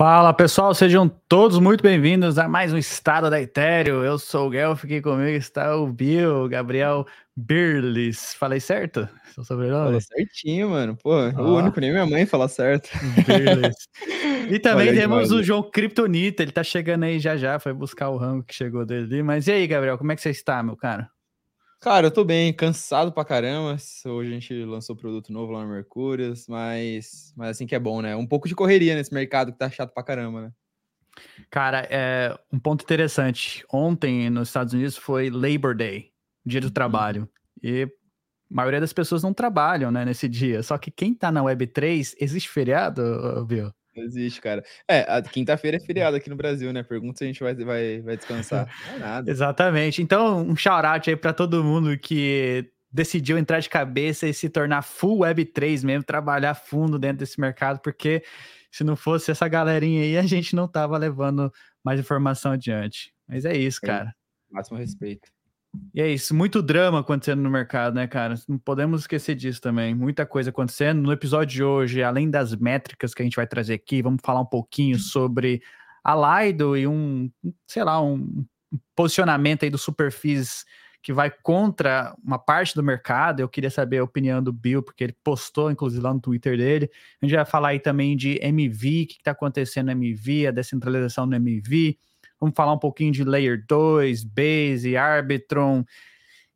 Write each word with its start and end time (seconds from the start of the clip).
Fala 0.00 0.32
pessoal, 0.32 0.74
sejam 0.74 1.06
todos 1.28 1.58
muito 1.58 1.82
bem-vindos 1.82 2.38
a 2.38 2.48
mais 2.48 2.72
um 2.72 2.78
Estado 2.78 3.28
da 3.28 3.38
Ethereum. 3.38 4.02
Eu 4.02 4.18
sou 4.18 4.46
o 4.46 4.50
Guelph, 4.50 4.82
aqui 4.82 5.02
comigo 5.02 5.36
está 5.36 5.76
o 5.76 5.92
Bill, 5.92 6.48
Gabriel 6.48 7.06
Birles. 7.36 8.32
Falei 8.32 8.60
certo? 8.60 9.06
Seu 9.34 9.44
sobrenome? 9.44 9.84
Falou 9.84 10.00
certinho, 10.00 10.70
mano. 10.70 10.96
Pô, 10.96 11.10
oh. 11.10 11.42
o 11.42 11.56
único, 11.58 11.78
nem 11.80 11.90
minha 11.90 12.06
mãe 12.06 12.24
fala 12.24 12.48
certo. 12.48 12.88
E 14.50 14.56
também 14.58 14.94
temos 14.94 15.30
o 15.32 15.42
João 15.42 15.62
Kryptonita, 15.62 16.42
ele 16.42 16.52
tá 16.52 16.64
chegando 16.64 17.02
aí 17.02 17.18
já 17.18 17.36
já, 17.36 17.58
foi 17.58 17.74
buscar 17.74 18.08
o 18.08 18.16
rango 18.16 18.42
que 18.42 18.54
chegou 18.54 18.86
dele. 18.86 19.22
Mas 19.22 19.48
e 19.48 19.52
aí, 19.52 19.66
Gabriel, 19.66 19.98
como 19.98 20.12
é 20.12 20.16
que 20.16 20.22
você 20.22 20.30
está, 20.30 20.62
meu 20.62 20.78
cara? 20.78 21.10
Cara, 21.80 22.08
eu 22.08 22.10
tô 22.10 22.24
bem, 22.24 22.52
cansado 22.52 23.10
pra 23.10 23.24
caramba. 23.24 23.74
Hoje 24.04 24.30
a 24.30 24.34
gente 24.34 24.64
lançou 24.64 24.94
produto 24.94 25.32
novo 25.32 25.50
lá 25.50 25.64
no 25.64 25.72
Mercúrios, 25.72 26.46
mas, 26.46 27.32
mas 27.34 27.50
assim 27.50 27.66
que 27.66 27.74
é 27.74 27.78
bom, 27.78 28.02
né? 28.02 28.14
Um 28.14 28.26
pouco 28.26 28.46
de 28.46 28.54
correria 28.54 28.94
nesse 28.94 29.14
mercado 29.14 29.50
que 29.50 29.58
tá 29.58 29.70
chato 29.70 29.94
pra 29.94 30.02
caramba, 30.02 30.42
né? 30.42 30.52
Cara, 31.50 31.88
é 31.90 32.38
um 32.52 32.58
ponto 32.58 32.82
interessante. 32.82 33.64
Ontem 33.72 34.28
nos 34.28 34.48
Estados 34.48 34.74
Unidos 34.74 34.98
foi 34.98 35.30
Labor 35.30 35.74
Day, 35.74 36.12
dia 36.44 36.60
do 36.60 36.66
uhum. 36.66 36.70
trabalho. 36.70 37.28
E 37.62 37.84
a 37.84 37.88
maioria 38.54 38.80
das 38.80 38.92
pessoas 38.92 39.22
não 39.22 39.32
trabalham, 39.32 39.90
né, 39.90 40.04
nesse 40.04 40.28
dia. 40.28 40.62
Só 40.62 40.76
que 40.76 40.90
quem 40.90 41.14
tá 41.14 41.32
na 41.32 41.42
Web3, 41.42 42.14
existe 42.20 42.50
feriado, 42.50 43.46
viu? 43.46 43.72
Não 44.00 44.06
existe, 44.06 44.40
cara. 44.40 44.64
É, 44.88 45.00
a 45.00 45.20
quinta-feira 45.22 45.76
é 45.76 45.80
feriado 45.80 46.16
aqui 46.16 46.30
no 46.30 46.36
Brasil, 46.36 46.72
né? 46.72 46.82
Pergunta 46.82 47.18
se 47.18 47.24
a 47.24 47.26
gente 47.26 47.42
vai, 47.42 47.54
vai, 47.54 48.00
vai 48.00 48.16
descansar. 48.16 48.66
Não 48.88 48.96
é 48.96 48.98
nada. 48.98 49.30
Exatamente. 49.30 50.02
Então, 50.02 50.40
um 50.40 50.56
shout-out 50.56 51.08
aí 51.10 51.16
para 51.16 51.32
todo 51.32 51.62
mundo 51.62 51.96
que 51.98 52.70
decidiu 52.90 53.38
entrar 53.38 53.60
de 53.60 53.68
cabeça 53.68 54.26
e 54.26 54.34
se 54.34 54.48
tornar 54.48 54.82
full 54.82 55.20
Web3 55.20 55.84
mesmo, 55.84 56.02
trabalhar 56.02 56.54
fundo 56.54 56.98
dentro 56.98 57.18
desse 57.18 57.40
mercado, 57.40 57.80
porque 57.80 58.24
se 58.70 58.82
não 58.82 58.96
fosse 58.96 59.30
essa 59.30 59.46
galerinha 59.46 60.02
aí, 60.02 60.16
a 60.16 60.22
gente 60.22 60.56
não 60.56 60.66
tava 60.66 60.96
levando 60.96 61.52
mais 61.84 62.00
informação 62.00 62.52
adiante. 62.52 63.12
Mas 63.28 63.44
é 63.44 63.56
isso, 63.56 63.80
cara. 63.80 64.14
É, 64.50 64.54
máximo 64.54 64.78
respeito. 64.78 65.30
E 65.94 66.00
é 66.00 66.08
isso, 66.08 66.34
muito 66.34 66.60
drama 66.60 67.00
acontecendo 67.00 67.42
no 67.42 67.50
mercado, 67.50 67.94
né, 67.94 68.06
cara? 68.06 68.34
Não 68.48 68.58
podemos 68.58 69.02
esquecer 69.02 69.36
disso 69.36 69.60
também. 69.60 69.94
Muita 69.94 70.26
coisa 70.26 70.50
acontecendo. 70.50 71.00
No 71.00 71.12
episódio 71.12 71.54
de 71.54 71.62
hoje, 71.62 72.02
além 72.02 72.28
das 72.28 72.54
métricas 72.56 73.14
que 73.14 73.22
a 73.22 73.24
gente 73.24 73.36
vai 73.36 73.46
trazer 73.46 73.74
aqui, 73.74 74.02
vamos 74.02 74.20
falar 74.24 74.40
um 74.40 74.46
pouquinho 74.46 74.98
sobre 74.98 75.62
a 76.02 76.42
Lido 76.42 76.76
e 76.76 76.88
um, 76.88 77.30
sei 77.66 77.84
lá, 77.84 78.02
um 78.02 78.44
posicionamento 78.96 79.64
aí 79.64 79.70
do 79.70 79.78
Superfis 79.78 80.64
que 81.02 81.12
vai 81.12 81.30
contra 81.30 82.14
uma 82.22 82.38
parte 82.38 82.74
do 82.74 82.82
mercado. 82.82 83.40
Eu 83.40 83.48
queria 83.48 83.70
saber 83.70 83.98
a 83.98 84.04
opinião 84.04 84.42
do 84.42 84.52
Bill, 84.52 84.82
porque 84.82 85.04
ele 85.04 85.16
postou, 85.24 85.70
inclusive, 85.70 86.02
lá 86.02 86.12
no 86.12 86.20
Twitter 86.20 86.58
dele. 86.58 86.90
A 87.22 87.26
gente 87.26 87.36
vai 87.36 87.44
falar 87.44 87.68
aí 87.68 87.80
também 87.80 88.16
de 88.16 88.38
MV, 88.42 89.02
o 89.02 89.06
que 89.06 89.14
está 89.14 89.30
acontecendo 89.30 89.86
no 89.86 89.92
MV, 89.92 90.48
a 90.48 90.50
descentralização 90.50 91.26
no 91.26 91.34
MV 91.34 91.96
Vamos 92.40 92.54
falar 92.56 92.72
um 92.72 92.78
pouquinho 92.78 93.12
de 93.12 93.22
Layer 93.22 93.64
2, 93.68 94.24
Base, 94.24 94.96
Arbitron. 94.96 95.84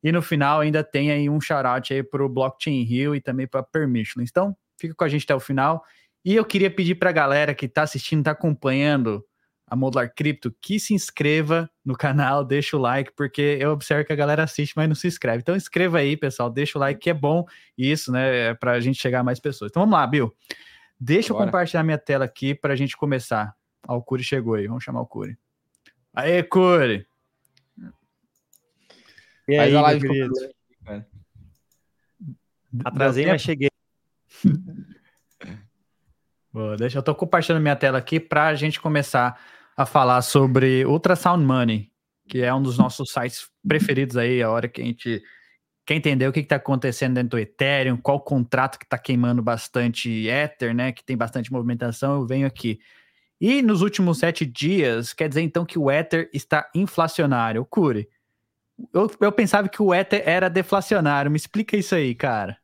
E 0.02 0.10
no 0.10 0.22
final 0.22 0.60
ainda 0.60 0.82
tem 0.82 1.10
aí 1.10 1.28
um 1.28 1.40
shout 1.40 1.92
aí 1.92 2.02
para 2.02 2.24
o 2.24 2.28
Blockchain 2.28 2.82
Hill 2.82 3.14
e 3.14 3.20
também 3.20 3.46
para 3.46 3.62
Permission. 3.62 4.22
Então, 4.22 4.56
fica 4.78 4.94
com 4.94 5.04
a 5.04 5.08
gente 5.08 5.24
até 5.24 5.34
o 5.34 5.40
final. 5.40 5.84
E 6.24 6.34
eu 6.34 6.44
queria 6.44 6.70
pedir 6.70 6.94
para 6.94 7.10
a 7.10 7.12
galera 7.12 7.54
que 7.54 7.66
está 7.66 7.82
assistindo, 7.82 8.20
está 8.20 8.30
acompanhando 8.30 9.24
a 9.66 9.74
Modular 9.76 10.12
Cripto, 10.14 10.54
que 10.60 10.78
se 10.78 10.94
inscreva 10.94 11.70
no 11.84 11.96
canal, 11.96 12.44
deixa 12.44 12.76
o 12.76 12.80
like, 12.80 13.12
porque 13.16 13.58
eu 13.60 13.72
observo 13.72 14.06
que 14.06 14.12
a 14.12 14.16
galera 14.16 14.42
assiste, 14.42 14.74
mas 14.76 14.88
não 14.88 14.94
se 14.94 15.06
inscreve. 15.06 15.38
Então 15.38 15.56
inscreva 15.56 15.98
aí, 15.98 16.16
pessoal, 16.16 16.50
deixa 16.50 16.78
o 16.78 16.80
like, 16.80 17.00
que 17.00 17.10
é 17.10 17.14
bom 17.14 17.44
isso, 17.76 18.12
né, 18.12 18.50
é 18.50 18.54
para 18.54 18.72
a 18.72 18.80
gente 18.80 19.00
chegar 19.00 19.20
a 19.20 19.24
mais 19.24 19.40
pessoas. 19.40 19.70
Então 19.70 19.82
vamos 19.82 19.98
lá, 19.98 20.06
Bill. 20.06 20.34
Deixa 21.00 21.32
Bora. 21.32 21.44
eu 21.44 21.46
compartilhar 21.46 21.82
minha 21.82 21.98
tela 21.98 22.24
aqui 22.24 22.54
para 22.54 22.74
a 22.74 22.76
gente 22.76 22.96
começar. 22.96 23.54
Ó, 23.88 23.96
o 23.96 24.02
Curi 24.02 24.22
chegou 24.22 24.54
aí, 24.54 24.66
vamos 24.66 24.84
chamar 24.84 25.00
o 25.00 25.06
Curi. 25.06 25.36
Aê, 26.14 26.42
Core! 26.44 27.06
E 29.48 29.56
aí, 29.58 29.72
Faz 29.72 29.96
a 29.96 30.00
querido? 30.00 30.32
Atrasei, 32.84 33.26
mas 33.26 33.42
cheguei. 33.42 33.70
Boa, 36.52 36.76
deixa 36.76 36.98
eu 36.98 37.02
tô 37.02 37.14
compartilhando 37.16 37.60
minha 37.60 37.74
tela 37.74 37.98
aqui 37.98 38.20
para 38.20 38.46
a 38.46 38.54
gente 38.54 38.80
começar 38.80 39.38
a 39.76 39.84
falar 39.84 40.22
sobre 40.22 40.84
Ultrasound 40.86 41.44
Money, 41.44 41.90
que 42.28 42.42
é 42.42 42.54
um 42.54 42.62
dos 42.62 42.78
nossos 42.78 43.10
sites 43.10 43.50
preferidos 43.66 44.16
aí, 44.16 44.40
a 44.40 44.48
hora 44.50 44.68
que 44.68 44.80
a 44.80 44.84
gente 44.84 45.20
quer 45.84 45.96
entender 45.96 46.28
o 46.28 46.32
que 46.32 46.40
está 46.40 46.56
acontecendo 46.56 47.14
dentro 47.14 47.30
do 47.30 47.38
Ethereum, 47.38 47.96
qual 47.96 48.20
contrato 48.20 48.78
que 48.78 48.84
está 48.84 48.96
queimando 48.96 49.42
bastante 49.42 50.28
Ether, 50.28 50.72
né? 50.72 50.92
Que 50.92 51.04
tem 51.04 51.16
bastante 51.16 51.52
movimentação, 51.52 52.20
eu 52.20 52.26
venho 52.26 52.46
aqui. 52.46 52.78
E 53.40 53.62
nos 53.62 53.82
últimos 53.82 54.18
sete 54.18 54.46
dias, 54.46 55.12
quer 55.12 55.28
dizer 55.28 55.42
então 55.42 55.64
que 55.64 55.78
o 55.78 55.90
Ether 55.90 56.30
está 56.32 56.70
inflacionário. 56.74 57.64
Cure, 57.64 58.08
eu, 58.92 59.10
eu 59.20 59.32
pensava 59.32 59.68
que 59.68 59.82
o 59.82 59.92
Ether 59.94 60.22
era 60.24 60.48
deflacionário. 60.48 61.30
Me 61.30 61.36
explica 61.36 61.76
isso 61.76 61.94
aí, 61.94 62.14
cara. 62.14 62.56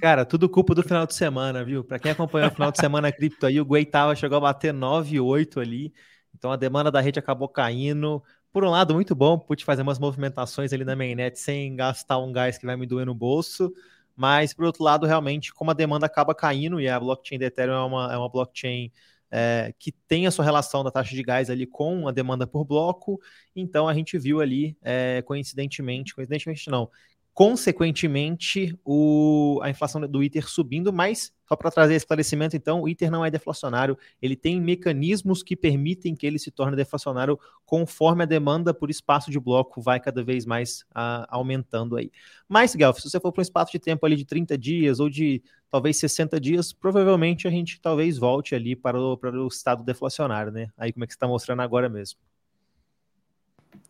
Cara, 0.00 0.24
tudo 0.24 0.48
culpa 0.48 0.74
do 0.74 0.82
final 0.82 1.06
de 1.06 1.14
semana, 1.14 1.64
viu? 1.64 1.82
Para 1.82 1.98
quem 1.98 2.12
acompanhou 2.12 2.48
o 2.48 2.52
final 2.52 2.70
de 2.70 2.78
semana 2.78 3.10
cripto 3.10 3.46
aí, 3.46 3.60
o 3.60 3.64
Guaitava 3.64 4.14
chegou 4.14 4.38
a 4.38 4.40
bater 4.40 4.72
9,8 4.72 5.60
ali. 5.60 5.92
Então 6.34 6.52
a 6.52 6.56
demanda 6.56 6.90
da 6.90 7.00
rede 7.00 7.18
acabou 7.18 7.48
caindo. 7.48 8.22
Por 8.52 8.64
um 8.64 8.70
lado, 8.70 8.94
muito 8.94 9.14
bom, 9.14 9.38
pude 9.38 9.64
fazer 9.64 9.82
umas 9.82 9.98
movimentações 9.98 10.72
ali 10.72 10.84
na 10.84 10.94
mainnet 10.94 11.38
sem 11.38 11.74
gastar 11.74 12.18
um 12.18 12.32
gás 12.32 12.56
que 12.58 12.66
vai 12.66 12.76
me 12.76 12.86
doer 12.86 13.06
no 13.06 13.14
bolso. 13.14 13.72
Mas, 14.16 14.52
por 14.52 14.64
outro 14.64 14.82
lado, 14.82 15.06
realmente, 15.06 15.52
como 15.52 15.70
a 15.70 15.74
demanda 15.74 16.06
acaba 16.06 16.34
caindo 16.34 16.80
e 16.80 16.88
a 16.88 16.98
blockchain 16.98 17.38
da 17.38 17.46
Ethereum 17.46 17.74
é 17.74 17.84
uma, 17.84 18.12
é 18.14 18.16
uma 18.16 18.28
blockchain 18.28 18.92
é, 19.30 19.74
que 19.78 19.92
tem 20.06 20.26
a 20.26 20.30
sua 20.30 20.44
relação 20.44 20.82
da 20.82 20.90
taxa 20.90 21.14
de 21.14 21.22
gás 21.22 21.50
ali 21.50 21.66
com 21.66 22.08
a 22.08 22.12
demanda 22.12 22.46
por 22.46 22.64
bloco. 22.64 23.20
Então 23.54 23.88
a 23.88 23.94
gente 23.94 24.18
viu 24.18 24.40
ali, 24.40 24.76
é, 24.82 25.22
coincidentemente, 25.22 26.14
coincidentemente 26.14 26.70
não, 26.70 26.90
consequentemente, 27.38 28.76
o, 28.84 29.60
a 29.62 29.70
inflação 29.70 30.00
do 30.00 30.24
ITER 30.24 30.48
subindo, 30.48 30.92
mas 30.92 31.32
só 31.46 31.54
para 31.54 31.70
trazer 31.70 31.94
esclarecimento, 31.94 32.56
então, 32.56 32.82
o 32.82 32.88
ITER 32.88 33.12
não 33.12 33.24
é 33.24 33.30
deflacionário, 33.30 33.96
ele 34.20 34.34
tem 34.34 34.60
mecanismos 34.60 35.40
que 35.40 35.54
permitem 35.54 36.16
que 36.16 36.26
ele 36.26 36.36
se 36.36 36.50
torne 36.50 36.76
deflacionário 36.76 37.38
conforme 37.64 38.24
a 38.24 38.26
demanda 38.26 38.74
por 38.74 38.90
espaço 38.90 39.30
de 39.30 39.38
bloco 39.38 39.80
vai 39.80 40.00
cada 40.00 40.20
vez 40.24 40.44
mais 40.44 40.84
a, 40.92 41.28
aumentando 41.30 41.94
aí. 41.94 42.10
Mas, 42.48 42.74
Guelph, 42.74 42.98
se 42.98 43.08
você 43.08 43.20
for 43.20 43.30
para 43.30 43.40
um 43.40 43.42
espaço 43.42 43.70
de 43.70 43.78
tempo 43.78 44.04
ali 44.04 44.16
de 44.16 44.24
30 44.24 44.58
dias 44.58 44.98
ou 44.98 45.08
de 45.08 45.40
talvez 45.70 45.96
60 45.96 46.40
dias, 46.40 46.72
provavelmente 46.72 47.46
a 47.46 47.52
gente 47.52 47.80
talvez 47.80 48.18
volte 48.18 48.56
ali 48.56 48.74
para 48.74 49.00
o, 49.00 49.16
para 49.16 49.30
o 49.40 49.46
estado 49.46 49.84
deflacionário, 49.84 50.50
né? 50.50 50.70
Aí 50.76 50.92
como 50.92 51.04
é 51.04 51.06
que 51.06 51.12
está 51.12 51.28
mostrando 51.28 51.62
agora 51.62 51.88
mesmo. 51.88 52.18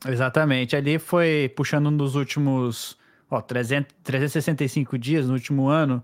Exatamente, 0.07 0.77
ali 0.77 0.99
foi 0.99 1.51
puxando 1.57 1.91
nos 1.91 2.15
últimos 2.15 2.99
Ó, 3.31 3.41
300, 3.41 3.94
365 4.03 4.99
dias 4.99 5.26
no 5.26 5.35
último 5.35 5.69
ano, 5.69 6.03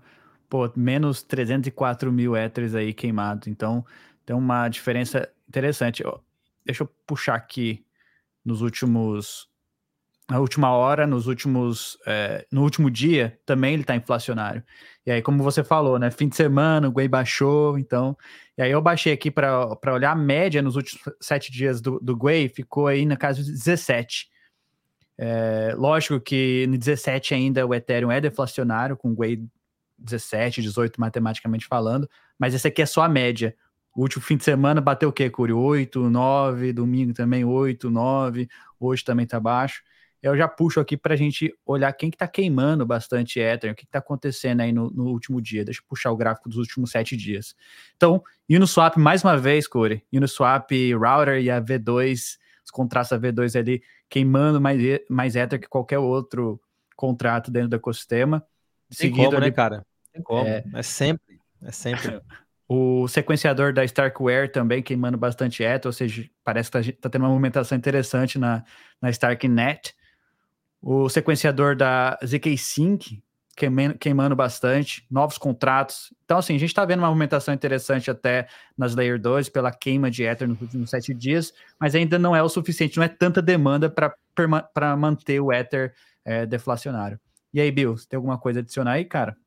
pô, 0.49 0.71
menos 0.75 1.23
304 1.23 2.11
mil 2.11 2.35
éteres 2.35 2.75
aí 2.75 2.93
queimados. 2.93 3.47
Então, 3.47 3.85
tem 4.25 4.35
uma 4.35 4.67
diferença 4.69 5.29
interessante. 5.47 6.05
Ó, 6.05 6.19
deixa 6.65 6.83
eu 6.83 6.89
puxar 7.05 7.35
aqui 7.35 7.83
nos 8.43 8.61
últimos. 8.61 9.47
Na 10.29 10.39
última 10.39 10.71
hora, 10.71 11.05
nos 11.05 11.27
últimos. 11.27 11.97
É, 12.05 12.45
no 12.51 12.63
último 12.63 12.89
dia, 12.89 13.39
também 13.45 13.73
ele 13.73 13.83
está 13.83 13.95
inflacionário. 13.95 14.63
E 15.05 15.11
aí, 15.11 15.21
como 15.21 15.43
você 15.43 15.63
falou, 15.63 15.99
né? 15.99 16.09
Fim 16.09 16.27
de 16.27 16.35
semana, 16.35 16.87
o 16.87 16.91
Guay 16.91 17.07
baixou, 17.07 17.77
então. 17.77 18.17
E 18.57 18.61
aí 18.61 18.71
eu 18.71 18.81
baixei 18.81 19.13
aqui 19.13 19.29
para 19.29 19.93
olhar 19.93 20.11
a 20.11 20.15
média 20.15 20.61
nos 20.61 20.75
últimos 20.75 21.03
sete 21.19 21.51
dias 21.51 21.81
do, 21.81 21.99
do 21.99 22.15
Guay, 22.15 22.49
ficou 22.49 22.87
aí 22.87 23.05
na 23.05 23.15
casa 23.17 23.43
de 23.43 23.51
17. 23.51 24.27
É, 25.17 25.73
lógico 25.77 26.19
que 26.19 26.67
no 26.67 26.77
17 26.77 27.33
ainda 27.33 27.65
o 27.65 27.73
Ethereum 27.73 28.11
é 28.11 28.19
deflacionário, 28.19 28.97
com 28.97 29.11
o 29.11 29.15
Gwei 29.15 29.43
17, 29.97 30.61
18 30.61 30.99
matematicamente 30.99 31.65
falando, 31.65 32.09
mas 32.37 32.53
esse 32.53 32.67
aqui 32.67 32.81
é 32.81 32.85
só 32.85 33.03
a 33.03 33.09
média. 33.09 33.55
O 33.95 34.01
último 34.01 34.21
fim 34.21 34.35
de 34.35 34.43
semana 34.43 34.81
bateu 34.81 35.07
o 35.07 35.13
quê, 35.13 35.29
Curi? 35.29 35.53
8, 35.53 36.09
9, 36.09 36.73
domingo 36.73 37.13
também 37.13 37.45
8, 37.45 37.89
9, 37.89 38.49
hoje 38.79 39.03
também 39.05 39.25
tá 39.25 39.39
baixo. 39.39 39.81
Eu 40.21 40.35
já 40.35 40.47
puxo 40.47 40.79
aqui 40.79 40.97
para 40.97 41.13
a 41.13 41.17
gente 41.17 41.53
olhar 41.65 41.93
quem 41.93 42.09
que 42.09 42.17
tá 42.17 42.27
queimando 42.27 42.85
bastante 42.85 43.39
Ethereum, 43.39 43.73
o 43.73 43.75
que, 43.75 43.85
que 43.85 43.91
tá 43.91 43.99
acontecendo 43.99 44.61
aí 44.61 44.73
no, 44.73 44.89
no, 44.89 45.05
último 45.05 45.39
dia. 45.39 45.63
Deixa 45.63 45.81
eu 45.81 45.85
puxar 45.87 46.11
o 46.11 46.17
gráfico 46.17 46.49
dos 46.49 46.57
últimos 46.57 46.91
sete 46.91 47.15
dias. 47.15 47.55
Então, 47.95 48.23
Uniswap, 48.49 48.97
mais 48.97 49.23
uma 49.23 49.37
vez, 49.37 49.67
Curi, 49.67 50.03
Uniswap 50.11 50.71
Router 50.93 51.41
e 51.41 51.49
a 51.51 51.61
V2, 51.61 52.37
os 52.65 52.71
contratos 52.71 53.11
da 53.11 53.19
V2 53.19 53.57
ali 53.57 53.83
queimando 54.09 54.59
mais, 54.61 54.79
mais 55.09 55.35
Ether 55.35 55.59
que 55.59 55.67
qualquer 55.67 55.99
outro 55.99 56.59
contrato 56.95 57.51
dentro 57.51 57.69
do 57.69 57.75
ecossistema. 57.75 58.39
Tem 58.89 59.09
Seguido 59.09 59.25
como, 59.25 59.37
ali, 59.37 59.45
né, 59.47 59.51
cara? 59.51 59.85
Tem 60.13 60.21
como. 60.21 60.47
É, 60.47 60.63
é 60.73 60.83
sempre. 60.83 61.39
É 61.61 61.71
sempre. 61.71 62.21
O 62.67 63.07
sequenciador 63.07 63.71
da 63.71 63.85
Starkware 63.85 64.51
também 64.51 64.81
queimando 64.81 65.19
bastante 65.19 65.61
Ether, 65.61 65.87
ou 65.87 65.93
seja, 65.93 66.27
parece 66.43 66.71
que 66.71 66.77
está 66.79 66.93
tá 66.99 67.09
tendo 67.11 67.21
uma 67.21 67.29
movimentação 67.29 67.77
interessante 67.77 68.39
na, 68.39 68.63
na 68.99 69.11
Starknet. 69.11 69.93
O 70.81 71.07
sequenciador 71.07 71.75
da 71.75 72.17
ZK 72.25 72.57
Sync 72.57 73.23
queimando, 73.55 74.35
bastante, 74.35 75.05
novos 75.09 75.37
contratos. 75.37 76.13
Então, 76.25 76.37
assim, 76.37 76.55
a 76.55 76.59
gente 76.59 76.69
está 76.69 76.83
vendo 76.83 76.99
uma 76.99 77.07
movimentação 77.07 77.53
interessante 77.53 78.11
até 78.11 78.47
nas 78.77 78.95
Layer 78.95 79.19
2 79.19 79.49
pela 79.49 79.71
queima 79.71 80.11
de 80.11 80.23
Ether 80.23 80.47
nos 80.47 80.59
últimos 80.61 80.89
sete 80.89 81.13
dias, 81.13 81.53
mas 81.79 81.95
ainda 81.95 82.19
não 82.19 82.35
é 82.35 82.43
o 82.43 82.49
suficiente, 82.49 82.97
não 82.97 83.03
é 83.03 83.07
tanta 83.07 83.41
demanda 83.41 83.89
para 83.89 84.97
manter 84.97 85.39
o 85.39 85.53
Ether 85.53 85.93
é, 86.25 86.45
deflacionário. 86.45 87.19
E 87.53 87.61
aí, 87.61 87.71
Bill, 87.71 87.97
você 87.97 88.05
tem 88.07 88.17
alguma 88.17 88.37
coisa 88.37 88.59
a 88.59 88.61
adicionar 88.61 88.93
aí, 88.93 89.05
cara? 89.05 89.37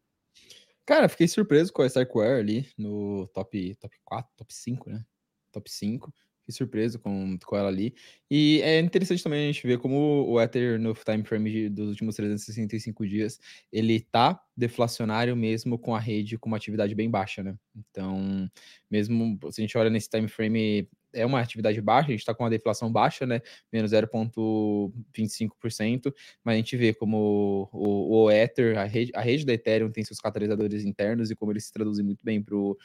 Cara, 0.87 1.07
fiquei 1.07 1.29
surpreso 1.29 1.71
com 1.71 1.83
a 1.83 1.87
Starkware 1.87 2.41
ali 2.41 2.67
no 2.79 3.29
top, 3.35 3.75
top 3.75 3.95
4, 4.05 4.31
top 4.39 4.55
5, 4.55 4.89
né? 4.89 5.05
Top 5.53 5.71
5. 5.71 6.11
Fiquei 6.49 6.55
surpreso 6.55 6.99
com, 6.99 7.39
com 7.45 7.57
ela 7.57 7.69
ali. 7.69 7.95
E 8.31 8.61
é 8.63 8.81
interessante 8.81 9.23
também 9.23 9.45
a 9.45 9.53
gente 9.53 9.67
ver 9.67 9.79
como 9.79 10.25
o 10.27 10.41
Ether 10.41 10.81
no 10.81 10.95
time 10.95 11.25
frame 11.25 11.69
dos 11.69 11.91
últimos 11.91 12.17
365 12.17 13.07
dias, 13.07 13.39
ele 13.71 14.01
tá 14.01 14.41
deflacionário 14.57 15.37
mesmo 15.37 15.79
com 15.79 15.95
a 15.95 16.01
rede 16.01 16.39
com 16.39 16.49
uma 16.49 16.57
atividade 16.57 16.95
bem 16.95 17.11
baixa, 17.11 17.43
né? 17.43 17.55
Então, 17.77 18.51
mesmo 18.91 19.39
se 19.51 19.61
a 19.61 19.63
gente 19.63 19.77
olha 19.77 19.91
nesse 19.91 20.09
time 20.09 20.27
frame 20.27 20.89
é 21.13 21.25
uma 21.25 21.41
atividade 21.41 21.81
baixa, 21.81 22.09
a 22.09 22.11
gente 22.11 22.21
está 22.21 22.35
com 22.35 22.43
uma 22.45 22.51
deflação 22.51 22.93
baixa, 22.93 23.27
né? 23.27 23.41
Menos 23.73 23.93
0,25%, 23.93 26.13
mas 26.45 26.55
a 26.55 26.57
gente 26.57 26.77
vê 26.77 26.93
como 26.93 27.69
o, 27.73 28.25
o 28.25 28.31
Ether, 28.31 28.79
a 28.79 28.85
rede, 28.85 29.11
a 29.15 29.21
rede 29.21 29.47
da 29.47 29.55
Ethereum 29.55 29.91
tem 29.91 30.05
seus 30.05 30.21
catalisadores 30.21 30.85
internos 30.85 31.31
e 31.31 31.37
como 31.37 31.53
eles 31.53 31.65
se 31.65 31.73
traduzem 31.73 32.05
muito 32.05 32.25
bem 32.25 32.43
para 32.43 32.57
o 32.57 32.77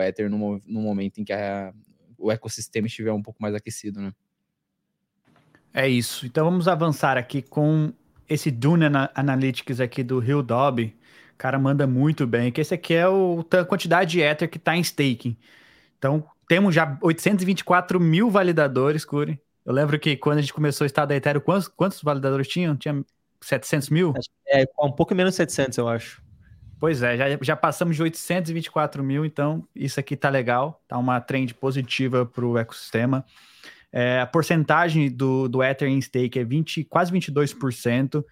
Ether 0.00 0.30
no, 0.30 0.60
no 0.64 0.80
momento 0.80 1.20
em 1.20 1.24
que 1.24 1.32
a, 1.32 1.74
o 2.24 2.32
ecossistema 2.32 2.86
estiver 2.86 3.12
um 3.12 3.22
pouco 3.22 3.42
mais 3.42 3.54
aquecido, 3.54 4.00
né? 4.00 4.12
É 5.72 5.86
isso. 5.88 6.24
Então 6.24 6.44
vamos 6.44 6.66
avançar 6.66 7.18
aqui 7.18 7.42
com 7.42 7.92
esse 8.28 8.50
Dune 8.50 8.86
Analytics 9.14 9.80
aqui 9.80 10.02
do 10.02 10.18
Rio 10.18 10.42
Dobby. 10.42 10.96
O 11.34 11.36
cara 11.36 11.58
manda 11.58 11.86
muito 11.86 12.26
bem, 12.26 12.50
que 12.50 12.60
esse 12.60 12.72
aqui 12.72 12.94
é 12.94 13.08
o, 13.08 13.44
a 13.50 13.64
quantidade 13.64 14.12
de 14.12 14.20
Ether 14.20 14.48
que 14.48 14.56
está 14.56 14.76
em 14.76 14.80
staking. 14.80 15.36
Então, 15.98 16.24
temos 16.48 16.74
já 16.74 16.96
824 17.02 18.00
mil 18.00 18.30
validadores, 18.30 19.04
Curi. 19.04 19.38
Eu 19.64 19.72
lembro 19.72 19.98
que 19.98 20.16
quando 20.16 20.38
a 20.38 20.40
gente 20.40 20.54
começou 20.54 20.84
o 20.84 20.86
estado 20.86 21.08
da 21.08 21.16
Ethereum, 21.16 21.40
quantos, 21.40 21.68
quantos 21.68 22.02
validadores 22.02 22.46
tinham? 22.46 22.76
Tinha 22.76 23.04
700 23.40 23.90
mil? 23.90 24.14
É, 24.48 24.64
um 24.80 24.92
pouco 24.92 25.14
menos 25.14 25.32
de 25.32 25.36
700, 25.38 25.78
eu 25.78 25.88
acho. 25.88 26.22
Pois 26.78 27.02
é, 27.02 27.16
já, 27.16 27.38
já 27.40 27.56
passamos 27.56 27.96
de 27.96 28.02
824 28.02 29.02
mil, 29.02 29.24
então 29.24 29.66
isso 29.74 29.98
aqui 29.98 30.16
tá 30.16 30.28
legal, 30.28 30.82
tá 30.86 30.98
uma 30.98 31.20
trend 31.20 31.54
positiva 31.54 32.26
para 32.26 32.44
o 32.44 32.58
ecossistema. 32.58 33.24
É, 33.92 34.20
a 34.20 34.26
porcentagem 34.26 35.08
do, 35.08 35.48
do 35.48 35.62
Ether 35.62 35.88
em 35.88 36.00
stake 36.00 36.38
é 36.38 36.44
20, 36.44 36.84
quase 36.84 37.12
22%. 37.12 38.24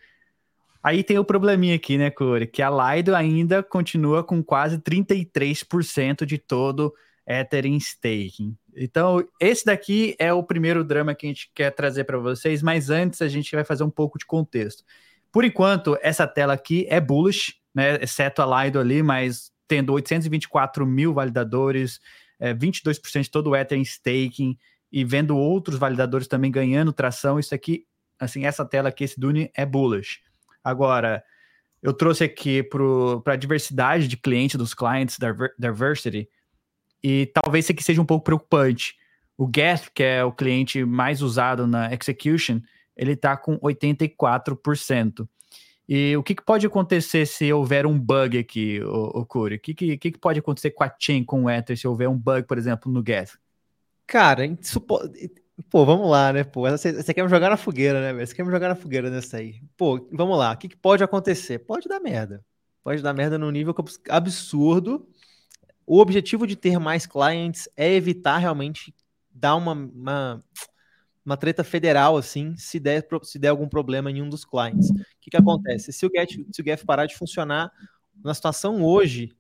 Aí 0.82 1.04
tem 1.04 1.18
o 1.18 1.24
probleminha 1.24 1.76
aqui, 1.76 1.96
né, 1.96 2.10
Corey? 2.10 2.48
Que 2.48 2.60
a 2.60 2.68
Lido 2.68 3.14
ainda 3.14 3.62
continua 3.62 4.24
com 4.24 4.42
quase 4.42 4.78
33% 4.78 6.26
de 6.26 6.36
todo 6.36 6.92
Ether 7.24 7.64
em 7.64 7.76
staking. 7.76 8.56
Então, 8.76 9.24
esse 9.38 9.64
daqui 9.64 10.16
é 10.18 10.32
o 10.32 10.42
primeiro 10.42 10.82
drama 10.82 11.14
que 11.14 11.26
a 11.26 11.28
gente 11.28 11.50
quer 11.54 11.70
trazer 11.70 12.04
para 12.04 12.18
vocês, 12.18 12.60
mas 12.62 12.90
antes 12.90 13.22
a 13.22 13.28
gente 13.28 13.54
vai 13.54 13.64
fazer 13.64 13.84
um 13.84 13.90
pouco 13.90 14.18
de 14.18 14.26
contexto. 14.26 14.82
Por 15.30 15.44
enquanto, 15.44 15.96
essa 16.02 16.26
tela 16.26 16.54
aqui 16.54 16.86
é 16.90 17.00
bullish, 17.00 17.54
né, 17.74 17.98
exceto 18.02 18.42
a 18.42 18.64
Lido 18.64 18.78
ali, 18.78 19.02
mas 19.02 19.50
tendo 19.66 19.92
824 19.92 20.86
mil 20.86 21.14
validadores, 21.14 22.00
é, 22.38 22.52
22% 22.52 23.22
de 23.22 23.30
todo 23.30 23.50
o 23.50 23.56
Ether 23.56 23.78
em 23.78 23.82
staking 23.82 24.56
e 24.90 25.04
vendo 25.04 25.36
outros 25.36 25.78
validadores 25.78 26.26
também 26.26 26.50
ganhando 26.50 26.92
tração, 26.92 27.38
isso 27.38 27.54
aqui, 27.54 27.86
assim, 28.19 28.44
essa 28.44 28.64
tela 28.64 28.90
aqui, 28.90 29.04
esse 29.04 29.19
Dune 29.19 29.50
é 29.54 29.64
bullish. 29.64 30.20
Agora, 30.62 31.24
eu 31.82 31.92
trouxe 31.92 32.24
aqui 32.24 32.62
para 32.62 33.32
a 33.32 33.36
diversidade 33.36 34.06
de 34.06 34.16
clientes 34.16 34.56
dos 34.56 34.75
clientes, 34.75 35.18
diversity, 35.58 36.28
e 37.02 37.26
talvez 37.34 37.64
isso 37.64 37.72
aqui 37.72 37.82
seja 37.82 38.00
um 38.00 38.06
pouco 38.06 38.25
preocupante. 38.25 38.96
O 39.36 39.48
Gasp, 39.48 39.88
que 39.92 40.02
é 40.02 40.22
o 40.22 40.30
cliente 40.30 40.84
mais 40.84 41.22
usado 41.22 41.66
na 41.66 41.92
Execution, 41.92 42.60
ele 42.96 43.12
está 43.12 43.36
com 43.36 43.58
84%. 43.58 45.26
E 45.88 46.17
o 46.17 46.23
que, 46.23 46.34
que, 46.34 46.44
pode 46.44 46.67
acontecer 46.67 47.26
se 47.26 47.52
houver 47.52 47.87
um 47.87 47.99
bug 47.99 48.38
aqui, 48.38 48.81
o, 48.82 49.20
o 49.20 49.26
Curi? 49.26 49.56
O 49.56 49.61
que, 49.61 49.75
que, 49.75 49.96
que, 49.99 50.19
pode 50.19 50.38
acontecer 50.38 50.70
com 50.70 50.84
a 50.84 50.94
chain, 50.99 51.25
com 51.25 51.44
o 51.44 51.50
Ether, 51.50 51.76
se 51.76 51.87
houver 51.87 52.08
um 52.08 52.17
bug, 52.17 52.46
por 52.46 52.56
exemplo, 52.56 52.90
no 52.90 53.02
Gas? 53.02 53.37
Cara, 54.06 54.46
isso 54.46 54.81
Pô, 55.70 55.84
vamos 55.84 56.11
lá, 56.11 56.32
né? 56.32 56.44
Pô, 56.44 56.69
você, 56.69 56.93
você 56.93 57.14
quer 57.14 57.23
me 57.23 57.29
jogar 57.29 57.50
na 57.50 57.56
fogueira, 57.56 58.00
né, 58.00 58.12
velho? 58.12 58.26
Você 58.26 58.34
quer 58.34 58.44
me 58.44 58.50
jogar 58.50 58.69
na 58.69 58.75
fogueira 58.75 59.11
nessa 59.11 59.37
aí. 59.37 59.61
Pô, 59.76 60.08
vamos 60.11 60.37
lá. 60.37 60.52
O 60.52 60.56
que, 60.56 60.69
que 60.69 60.76
pode 60.76 61.05
acontecer? 61.05 61.58
Pode 61.61 61.88
dar 61.88 62.00
merda. 62.00 62.44
Pode 62.82 63.02
dar 63.02 63.12
merda 63.12 63.38
num 63.38 63.50
nível 63.50 63.75
absurdo 64.08 65.06
o 65.87 65.99
objetivo 65.99 66.46
de 66.46 66.56
ter 66.56 66.78
mais 66.78 67.06
clients 67.06 67.69
é 67.76 67.93
evitar 67.93 68.38
realmente 68.38 68.94
dar 69.31 69.56
uma, 69.56 69.73
uma, 69.73 70.44
uma 71.24 71.36
treta 71.36 71.62
federal, 71.62 72.16
assim, 72.16 72.56
se 72.56 72.80
der, 72.80 73.06
se 73.22 73.38
der 73.38 73.48
algum 73.48 73.69
problema 73.69 74.10
em 74.10 74.20
um 74.20 74.28
dos 74.28 74.44
clients. 74.44 74.90
O 74.90 74.94
que, 75.20 75.30
que 75.30 75.36
acontece? 75.36 75.92
Se 75.92 76.04
o, 76.04 76.10
Get, 76.14 76.30
se 76.52 76.60
o 76.60 76.64
Get 76.64 76.84
parar 76.84 77.06
de 77.06 77.16
funcionar, 77.16 77.70
na 78.22 78.34
situação 78.34 78.82
hoje, 78.82 79.32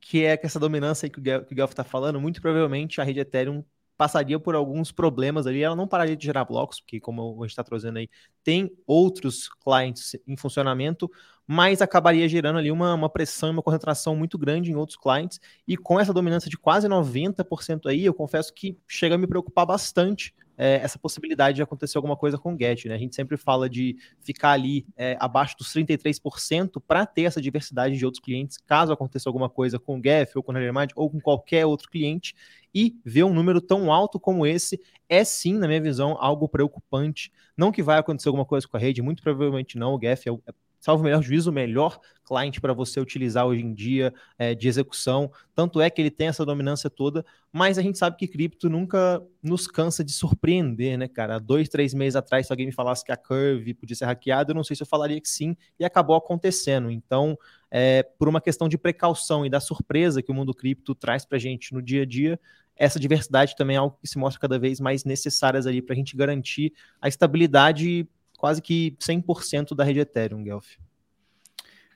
que 0.00 0.24
é 0.24 0.38
essa 0.42 0.58
dominância 0.58 1.08
que 1.08 1.20
o 1.20 1.22
Gelf 1.22 1.70
está 1.70 1.84
falando, 1.84 2.20
muito 2.20 2.40
provavelmente 2.40 3.00
a 3.00 3.04
rede 3.04 3.20
Ethereum 3.20 3.64
passaria 3.96 4.38
por 4.40 4.56
alguns 4.56 4.90
problemas 4.90 5.46
ali, 5.46 5.62
ela 5.62 5.76
não 5.76 5.86
pararia 5.86 6.16
de 6.16 6.24
gerar 6.24 6.44
blocos, 6.44 6.80
porque 6.80 6.98
como 6.98 7.36
a 7.38 7.46
gente 7.46 7.50
está 7.50 7.62
trazendo 7.62 7.98
aí, 7.98 8.08
tem 8.42 8.70
outros 8.84 9.48
clients 9.48 10.16
em 10.26 10.36
funcionamento, 10.36 11.08
mas 11.46 11.80
acabaria 11.80 12.28
gerando 12.28 12.58
ali 12.58 12.70
uma, 12.70 12.94
uma 12.94 13.08
pressão 13.08 13.50
e 13.50 13.52
uma 13.52 13.62
concentração 13.62 14.16
muito 14.16 14.36
grande 14.36 14.72
em 14.72 14.74
outros 14.74 14.98
clientes, 14.98 15.38
e 15.68 15.76
com 15.76 16.00
essa 16.00 16.12
dominância 16.12 16.50
de 16.50 16.58
quase 16.58 16.88
90% 16.88 17.86
aí, 17.86 18.04
eu 18.04 18.14
confesso 18.14 18.52
que 18.52 18.76
chega 18.88 19.14
a 19.14 19.18
me 19.18 19.26
preocupar 19.26 19.66
bastante 19.66 20.34
é, 20.62 20.76
essa 20.76 20.96
possibilidade 20.96 21.56
de 21.56 21.62
acontecer 21.62 21.98
alguma 21.98 22.16
coisa 22.16 22.38
com 22.38 22.54
o 22.54 22.56
Get. 22.56 22.84
Né? 22.84 22.94
A 22.94 22.98
gente 22.98 23.16
sempre 23.16 23.36
fala 23.36 23.68
de 23.68 23.96
ficar 24.20 24.52
ali 24.52 24.86
é, 24.96 25.16
abaixo 25.18 25.56
dos 25.58 25.74
33% 25.74 26.80
para 26.86 27.04
ter 27.04 27.22
essa 27.22 27.42
diversidade 27.42 27.98
de 27.98 28.04
outros 28.04 28.22
clientes, 28.22 28.58
caso 28.58 28.92
aconteça 28.92 29.28
alguma 29.28 29.50
coisa 29.50 29.80
com 29.80 29.98
o 29.98 30.00
Geth 30.00 30.36
ou 30.36 30.42
com 30.42 30.52
o 30.52 30.54
Nevermind 30.54 30.92
ou 30.94 31.10
com 31.10 31.20
qualquer 31.20 31.66
outro 31.66 31.90
cliente. 31.90 32.36
E 32.72 32.96
ver 33.04 33.24
um 33.24 33.34
número 33.34 33.60
tão 33.60 33.92
alto 33.92 34.20
como 34.20 34.46
esse 34.46 34.80
é 35.08 35.24
sim, 35.24 35.54
na 35.54 35.66
minha 35.66 35.80
visão, 35.80 36.16
algo 36.20 36.48
preocupante. 36.48 37.32
Não 37.56 37.72
que 37.72 37.82
vai 37.82 37.98
acontecer 37.98 38.28
alguma 38.28 38.46
coisa 38.46 38.66
com 38.68 38.76
a 38.76 38.80
rede, 38.80 39.02
muito 39.02 39.20
provavelmente 39.20 39.76
não. 39.76 39.96
O 39.96 40.00
Geth 40.00 40.28
é, 40.28 40.30
é 40.30 40.54
salvo 40.82 41.00
o 41.00 41.04
melhor 41.04 41.22
juízo, 41.22 41.50
o 41.50 41.52
melhor 41.52 42.00
cliente 42.26 42.60
para 42.60 42.72
você 42.72 43.00
utilizar 43.00 43.46
hoje 43.46 43.62
em 43.62 43.72
dia 43.72 44.12
é, 44.36 44.52
de 44.52 44.66
execução. 44.66 45.30
Tanto 45.54 45.80
é 45.80 45.88
que 45.88 46.00
ele 46.02 46.10
tem 46.10 46.26
essa 46.26 46.44
dominância 46.44 46.90
toda, 46.90 47.24
mas 47.52 47.78
a 47.78 47.82
gente 47.82 47.96
sabe 47.96 48.16
que 48.16 48.26
cripto 48.26 48.68
nunca 48.68 49.22
nos 49.40 49.68
cansa 49.68 50.02
de 50.02 50.12
surpreender, 50.12 50.98
né, 50.98 51.06
cara? 51.06 51.38
dois, 51.38 51.68
três 51.68 51.94
meses 51.94 52.16
atrás, 52.16 52.48
se 52.48 52.52
alguém 52.52 52.66
me 52.66 52.72
falasse 52.72 53.04
que 53.04 53.12
a 53.12 53.16
Curve 53.16 53.74
podia 53.74 53.94
ser 53.94 54.06
hackeada, 54.06 54.50
eu 54.50 54.56
não 54.56 54.64
sei 54.64 54.74
se 54.74 54.82
eu 54.82 54.86
falaria 54.86 55.20
que 55.20 55.28
sim, 55.28 55.56
e 55.78 55.84
acabou 55.84 56.16
acontecendo. 56.16 56.90
Então, 56.90 57.38
é, 57.70 58.02
por 58.02 58.28
uma 58.28 58.40
questão 58.40 58.68
de 58.68 58.76
precaução 58.76 59.46
e 59.46 59.50
da 59.50 59.60
surpresa 59.60 60.20
que 60.20 60.32
o 60.32 60.34
mundo 60.34 60.52
cripto 60.52 60.96
traz 60.96 61.24
para 61.24 61.36
a 61.36 61.40
gente 61.40 61.72
no 61.72 61.80
dia 61.80 62.02
a 62.02 62.06
dia, 62.06 62.40
essa 62.76 62.98
diversidade 62.98 63.54
também 63.54 63.76
é 63.76 63.78
algo 63.78 63.96
que 64.00 64.08
se 64.08 64.18
mostra 64.18 64.40
cada 64.40 64.58
vez 64.58 64.80
mais 64.80 65.04
necessárias 65.04 65.66
ali 65.66 65.80
para 65.80 65.94
a 65.94 65.96
gente 65.96 66.16
garantir 66.16 66.72
a 67.00 67.06
estabilidade 67.06 68.08
quase 68.42 68.60
que 68.60 68.96
100% 68.98 69.72
da 69.72 69.84
rede 69.84 70.00
Ethereum, 70.00 70.42
Guelph. 70.42 70.74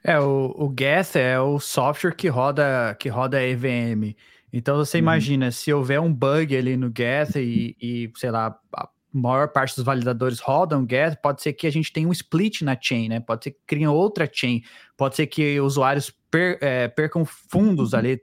É, 0.04 0.16
o, 0.20 0.54
o 0.56 0.72
Geth 0.78 1.16
é 1.16 1.40
o 1.40 1.58
software 1.58 2.14
que 2.14 2.28
roda 2.28 2.96
que 3.00 3.08
roda 3.08 3.42
EVM. 3.42 4.14
Então 4.52 4.76
você 4.76 4.98
uhum. 4.98 5.02
imagina, 5.02 5.50
se 5.50 5.72
houver 5.72 5.98
um 5.98 6.14
bug 6.14 6.56
ali 6.56 6.76
no 6.76 6.86
Geth 6.96 7.34
e, 7.34 7.76
e, 7.82 8.12
sei 8.14 8.30
lá, 8.30 8.56
a 8.72 8.88
maior 9.16 9.48
parte 9.48 9.74
dos 9.74 9.84
validadores 9.84 10.40
rodam 10.40 10.86
Geth, 10.88 11.16
pode 11.22 11.42
ser 11.42 11.52
que 11.52 11.66
a 11.66 11.70
gente 11.70 11.92
tenha 11.92 12.08
um 12.08 12.12
split 12.12 12.62
na 12.62 12.76
chain, 12.80 13.08
né? 13.08 13.20
Pode 13.20 13.44
ser 13.44 13.50
que 13.52 13.60
criem 13.66 13.88
outra 13.88 14.28
chain, 14.30 14.62
pode 14.96 15.16
ser 15.16 15.26
que 15.26 15.60
usuários 15.60 16.10
per, 16.30 16.58
é, 16.60 16.88
percam 16.88 17.24
fundos 17.24 17.92
uhum. 17.92 17.98
ali, 17.98 18.20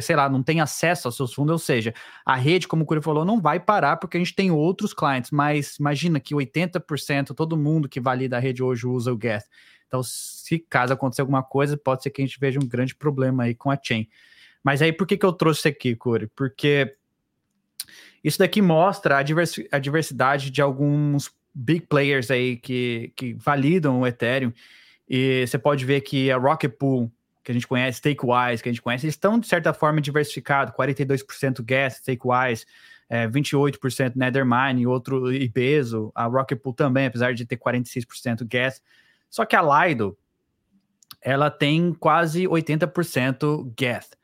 sei 0.00 0.16
lá, 0.16 0.28
não 0.28 0.42
tem 0.42 0.60
acesso 0.60 1.08
aos 1.08 1.16
seus 1.16 1.34
fundos, 1.34 1.52
ou 1.52 1.58
seja, 1.58 1.92
a 2.24 2.36
rede, 2.36 2.66
como 2.66 2.84
o 2.84 2.86
Curi 2.86 3.02
falou, 3.02 3.24
não 3.24 3.40
vai 3.40 3.60
parar 3.60 3.96
porque 3.96 4.16
a 4.16 4.20
gente 4.20 4.34
tem 4.34 4.50
outros 4.50 4.94
clientes, 4.94 5.30
mas 5.30 5.76
imagina 5.78 6.18
que 6.20 6.34
80%, 6.34 7.34
todo 7.34 7.56
mundo 7.56 7.88
que 7.88 8.00
valida 8.00 8.36
a 8.36 8.40
rede 8.40 8.62
hoje 8.62 8.86
usa 8.86 9.12
o 9.12 9.18
Geth. 9.20 9.44
Então, 9.86 10.02
se 10.02 10.58
caso 10.58 10.92
acontecer 10.92 11.20
alguma 11.20 11.42
coisa, 11.42 11.76
pode 11.76 12.02
ser 12.02 12.10
que 12.10 12.22
a 12.22 12.24
gente 12.24 12.40
veja 12.40 12.58
um 12.58 12.66
grande 12.66 12.94
problema 12.94 13.44
aí 13.44 13.54
com 13.54 13.70
a 13.70 13.78
chain. 13.80 14.08
Mas 14.62 14.80
aí, 14.80 14.92
por 14.92 15.06
que, 15.06 15.16
que 15.16 15.26
eu 15.26 15.32
trouxe 15.32 15.60
isso 15.60 15.68
aqui, 15.68 15.94
Curi? 15.94 16.26
Porque 16.34 16.96
isso 18.24 18.38
daqui 18.38 18.60
mostra 18.62 19.18
a, 19.18 19.22
diversi 19.22 19.68
a 19.70 19.78
diversidade 19.78 20.50
de 20.50 20.60
alguns 20.60 21.30
big 21.54 21.86
players 21.86 22.30
aí 22.30 22.56
que, 22.56 23.12
que 23.14 23.34
validam 23.34 24.00
o 24.00 24.06
Ethereum. 24.06 24.52
E 25.08 25.46
você 25.46 25.58
pode 25.58 25.84
ver 25.84 26.00
que 26.00 26.30
a 26.30 26.36
Rocket 26.36 26.72
Pool 26.72 27.12
que 27.44 27.52
a 27.52 27.54
gente 27.54 27.66
conhece, 27.66 27.98
Stakewise, 27.98 28.62
que 28.62 28.70
a 28.70 28.72
gente 28.72 28.80
conhece, 28.80 29.04
eles 29.04 29.14
estão, 29.14 29.38
de 29.38 29.46
certa 29.46 29.74
forma, 29.74 30.00
diversificados, 30.00 30.74
42% 30.74 31.62
Gas, 31.62 31.96
Stakewise, 31.96 32.64
é, 33.06 33.28
28% 33.28 34.16
Nethermine, 34.16 34.86
outro 34.86 35.30
Ibezo, 35.30 36.10
a 36.14 36.24
Rocket 36.24 36.58
Pool 36.58 36.72
também, 36.72 37.04
apesar 37.04 37.34
de 37.34 37.44
ter 37.44 37.58
46% 37.58 38.46
Gas. 38.48 38.82
Só 39.28 39.44
que 39.44 39.54
a 39.54 39.60
Lido, 39.86 40.16
ela 41.20 41.50
tem 41.50 41.92
quase 41.92 42.44
80% 42.44 43.72
Geth. 43.78 44.16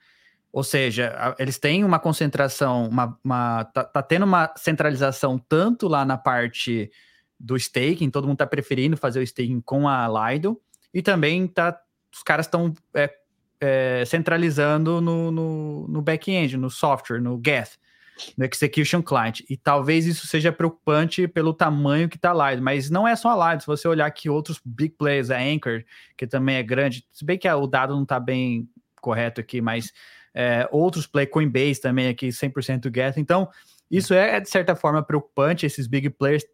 Ou 0.52 0.64
seja, 0.64 1.34
eles 1.38 1.58
têm 1.58 1.84
uma 1.84 1.98
concentração, 1.98 2.88
uma, 2.88 3.16
uma 3.22 3.64
tá, 3.64 3.84
tá, 3.84 4.02
tendo 4.02 4.24
uma 4.24 4.52
centralização 4.56 5.38
tanto 5.38 5.86
lá 5.86 6.04
na 6.04 6.18
parte 6.18 6.90
do 7.38 7.56
staking, 7.56 8.10
todo 8.10 8.26
mundo 8.26 8.38
tá 8.38 8.46
preferindo 8.46 8.96
fazer 8.96 9.20
o 9.20 9.22
staking 9.22 9.60
com 9.60 9.88
a 9.88 10.08
Lido, 10.08 10.60
e 10.92 11.00
também 11.02 11.46
tá, 11.46 11.80
os 12.12 12.22
caras 12.24 12.46
estão 12.46 12.74
é, 12.92 13.14
é, 13.60 14.04
centralizando 14.04 15.00
no, 15.00 15.30
no, 15.30 15.88
no 15.88 16.02
back-end, 16.02 16.56
no 16.56 16.68
software, 16.68 17.20
no 17.20 17.40
Geth, 17.42 17.78
no 18.36 18.44
Execution 18.44 19.02
Client. 19.02 19.42
E 19.48 19.56
talvez 19.56 20.04
isso 20.04 20.26
seja 20.26 20.50
preocupante 20.50 21.28
pelo 21.28 21.54
tamanho 21.54 22.08
que 22.08 22.18
tá 22.18 22.32
a 22.32 22.50
Lido, 22.50 22.62
mas 22.62 22.90
não 22.90 23.06
é 23.06 23.14
só 23.14 23.40
a 23.40 23.50
Lido, 23.50 23.60
se 23.60 23.66
você 23.68 23.86
olhar 23.86 24.06
aqui 24.06 24.28
outros 24.28 24.60
big 24.64 24.96
players, 24.96 25.30
a 25.30 25.38
Anchor, 25.38 25.84
que 26.16 26.26
também 26.26 26.56
é 26.56 26.62
grande, 26.62 27.06
se 27.12 27.24
bem 27.24 27.38
que 27.38 27.48
o 27.48 27.66
dado 27.68 27.94
não 27.94 28.04
tá 28.04 28.18
bem 28.18 28.68
correto 29.00 29.40
aqui, 29.40 29.60
mas 29.60 29.92
é, 30.34 30.68
outros 30.70 31.06
play, 31.06 31.26
Coinbase 31.26 31.80
também 31.80 32.08
aqui, 32.08 32.28
100% 32.28 32.94
Get. 32.94 33.16
Então, 33.16 33.48
isso 33.90 34.14
é, 34.14 34.40
de 34.40 34.48
certa 34.48 34.76
forma, 34.76 35.02
preocupante. 35.02 35.66
Esses 35.66 35.86
big 35.86 36.10
players 36.10 36.44